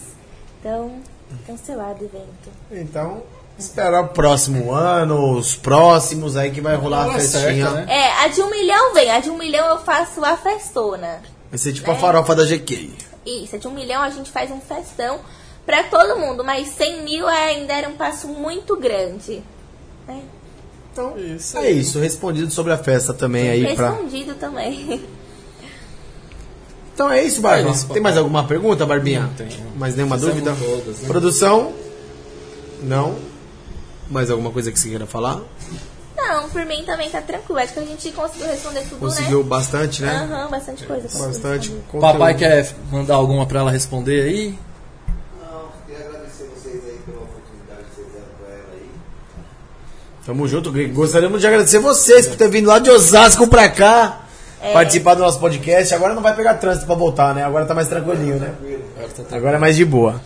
[0.58, 1.02] Então,
[1.46, 2.50] cancelado o evento.
[2.72, 3.24] Então,
[3.58, 7.44] esperar o próximo ano, os próximos aí que vai rolar a Hora festinha.
[7.44, 7.86] certa, né?
[7.90, 11.22] É, a de um milhão vem, a de um milhão eu faço a festona.
[11.52, 12.96] Vai ser tipo a farofa da GK.
[13.26, 15.20] Isso, a de um milhão a gente faz um festão
[15.70, 19.44] pra todo mundo, mas 100 mil ainda era um passo muito grande.
[20.08, 20.24] Né?
[20.92, 22.00] Então, Isso é isso.
[22.00, 23.92] Respondido sobre a festa também aí pra...
[23.92, 25.06] Respondido também.
[26.92, 27.70] Então é isso, Barba.
[27.72, 29.22] É Tem mais alguma pergunta, Barbinha?
[29.22, 29.72] Não tenho.
[29.78, 30.58] Mais nenhuma Fizemos dúvida?
[30.62, 31.08] todas, né?
[31.08, 31.72] Produção?
[32.84, 33.16] Não.
[34.10, 35.40] Mais alguma coisa que você queira falar?
[36.18, 37.58] Não, por mim também tá tranquilo.
[37.58, 39.46] Acho que a gente conseguiu responder tudo, Conseguiu né?
[39.50, 40.14] bastante, né?
[40.30, 41.04] Aham, bastante coisa.
[41.04, 41.72] conseguiu Bastante.
[42.02, 44.60] Papai quer mandar alguma pra ela responder aí?
[45.42, 48.90] Não, queria agradecer vocês aí pela oportunidade que vocês deram pra ela aí.
[50.30, 50.72] Tamo junto.
[50.94, 54.28] Gostaríamos de agradecer vocês por ter vindo lá de Osasco pra cá.
[54.62, 54.74] É.
[54.74, 55.92] Participar do nosso podcast.
[55.96, 57.44] Agora não vai pegar trânsito pra voltar, né?
[57.44, 58.54] Agora tá mais tranquilinho, né?
[59.32, 60.22] Agora é mais de boa.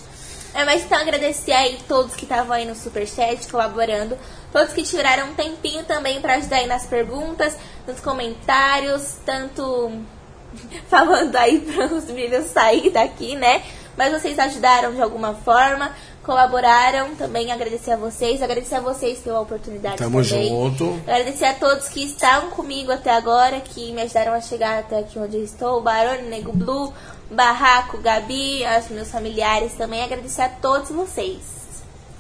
[0.53, 4.17] É, mas então agradecer aí todos que estavam aí no Superchat, colaborando.
[4.51, 7.55] Todos que tiraram um tempinho também pra ajudar aí nas perguntas,
[7.87, 9.89] nos comentários, tanto
[10.91, 13.63] falando aí para os meninos sair daqui, né?
[13.95, 15.91] Mas vocês ajudaram de alguma forma,
[16.23, 17.51] colaboraram também.
[17.51, 20.49] Agradecer a vocês, agradecer a vocês pela oportunidade Tamo também.
[20.49, 20.99] junto.
[21.07, 25.19] Agradecer a todos que estavam comigo até agora, que me ajudaram a chegar até aqui
[25.19, 25.81] onde eu estou.
[25.81, 26.93] Barone, Nego Blue,
[27.29, 30.03] Barraco, Gabi, os meus familiares também.
[30.03, 31.53] Agradecer a todos vocês.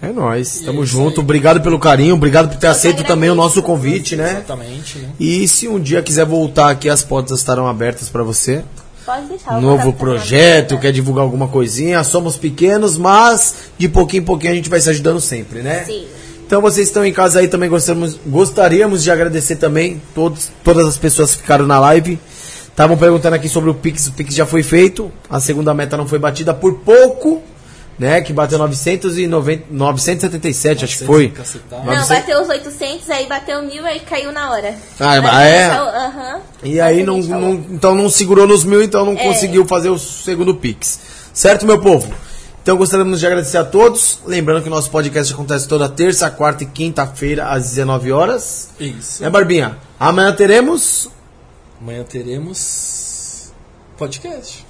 [0.01, 0.59] É nóis.
[0.59, 1.21] Tamo isso junto.
[1.21, 1.23] aí.
[1.23, 2.15] Obrigado pelo carinho.
[2.15, 4.31] Obrigado por ter aceito também o nosso convite, né?
[4.31, 5.09] Exatamente, né?
[5.17, 8.65] E se um dia quiser voltar aqui, as portas estarão abertas pra você.
[9.05, 9.61] Pode deixar.
[9.61, 12.03] Novo projeto, quer divulgar alguma coisinha.
[12.03, 15.83] Somos pequenos, mas de pouquinho em pouquinho a gente vai se ajudando sempre, né?
[15.85, 16.07] Sim.
[16.45, 20.97] Então vocês estão em casa aí também gostamos, gostaríamos de agradecer também todos, todas as
[20.97, 22.19] pessoas que ficaram na live.
[22.67, 26.07] Estavam perguntando aqui sobre o Pix, o Pix já foi feito, a segunda meta não
[26.07, 27.41] foi batida por pouco,
[27.97, 28.21] né?
[28.21, 31.33] Que bateu 990, 977, acho que foi.
[31.71, 34.75] Não, 900 bateu os 800, aí bateu mil, aí caiu na hora.
[34.99, 35.69] Ah, Mas ah, é?
[35.71, 36.41] aham.
[36.63, 39.23] E aí não, não- então não segurou nos mil, então não É.
[39.23, 40.99] conseguiu fazer o segundo Pix.
[41.33, 42.11] Certo, meu povo?
[42.61, 44.19] Então gostaríamos de agradecer a todos.
[44.25, 48.69] Lembrando que o nosso podcast acontece toda terça, quarta e quinta-feira, às 19 horas.
[48.79, 49.21] Isso.
[49.21, 49.77] Né, Barbinha?
[49.99, 51.09] Amanhã teremos.
[51.81, 53.51] Amanhã teremos
[53.97, 54.62] podcast.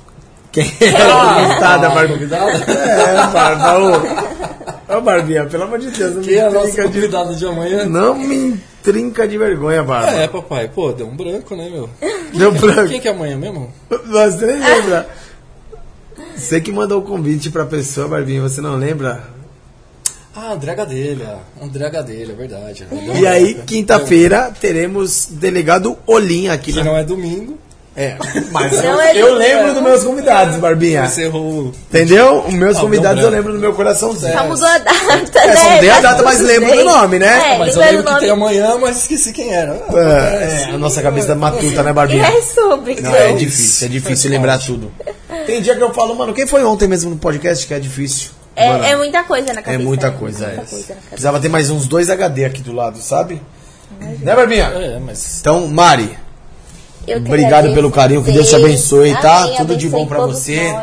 [0.54, 2.18] Quem é a convidada, Ah, Barbinha?
[2.20, 2.72] convidada?
[2.72, 3.80] É, Barba.
[3.80, 4.98] ô.
[4.98, 7.36] Ô, Barbinha, pelo amor de Deus, não Quem é me nossa trinca de...
[7.38, 7.86] de amanhã?
[7.86, 10.12] Não me trinca de vergonha, Barba.
[10.12, 10.70] É, papai.
[10.74, 11.90] Pô, deu um branco, né, meu?
[12.34, 12.90] Deu branco.
[12.90, 13.72] Quem que é amanhã mesmo?
[13.90, 15.08] Você nem lembra.
[16.36, 19.24] Você que mandou o convite pra pessoa, Barbinha, você não lembra?
[20.36, 21.38] Ah, André Gadelha.
[21.62, 22.88] André Gadelha, é verdade.
[23.20, 26.86] E aí, quinta-feira, teremos delegado Olim aqui Que na...
[26.86, 27.58] não é domingo.
[27.96, 28.16] É,
[28.50, 31.04] mas eu, é eu lembro dos meus convidados, Barbinha.
[31.06, 31.72] Encerrou.
[31.90, 32.44] Entendeu?
[32.48, 34.34] Os meus Ah, convidados eu lembro no meu coraçãozinho.
[34.34, 35.56] Só mudou a data, É, né?
[35.56, 37.54] só mudei a data, mas lembro do nome, né?
[37.54, 39.74] É, Mas eu lembro do que tem amanhã, mas esqueci quem era.
[39.90, 42.26] Ah, É, a nossa cabeça matuta, né, Barbinha?
[42.26, 44.92] é sobre, Não, é difícil, é difícil lembrar tudo.
[45.46, 48.32] Tem dia que eu falo, mano, quem foi ontem mesmo no podcast que é difícil?
[48.58, 49.84] Mano, É, é muita coisa na é cabeça.
[49.84, 50.16] muita né?
[50.20, 50.56] coisa, é.
[50.56, 50.96] Muita coisa.
[51.10, 53.40] Precisava ter mais uns dois HD aqui do lado, sabe?
[54.20, 54.66] Né, Barbinha?
[54.76, 55.38] É, mas.
[55.42, 56.18] Então, Mari,
[57.16, 58.32] obrigado pelo carinho, que.
[58.32, 59.44] Deus te abençoe, tá?
[59.44, 60.76] Amém, Tudo de bom pra todos você.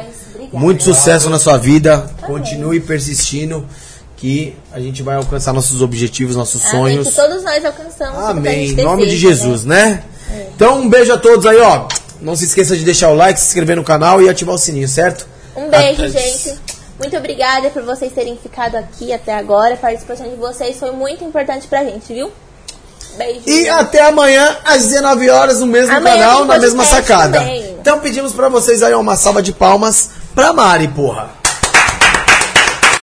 [0.53, 2.11] Muito sucesso na sua vida.
[2.27, 3.67] Continue persistindo,
[4.17, 7.09] que a gente vai alcançar nossos objetivos, nossos Amém, sonhos.
[7.09, 8.19] que todos nós alcançamos.
[8.19, 8.71] Amém.
[8.71, 10.03] Em nome de Jesus, né?
[10.29, 10.47] né?
[10.55, 11.87] Então, um beijo a todos aí, ó.
[12.21, 14.87] Não se esqueça de deixar o like, se inscrever no canal e ativar o sininho,
[14.87, 15.27] certo?
[15.57, 16.55] Um beijo, Até- gente.
[16.99, 19.73] Muito obrigada por vocês terem ficado aqui até agora.
[19.73, 22.31] A participação de vocês foi muito importante pra gente, viu?
[23.47, 27.39] E até amanhã, às 19 horas, no mesmo Amanhã canal, na mesma sacada.
[27.39, 27.77] também.
[27.81, 31.40] Então pedimos pra vocês aí uma salva de palmas pra Mari, porra.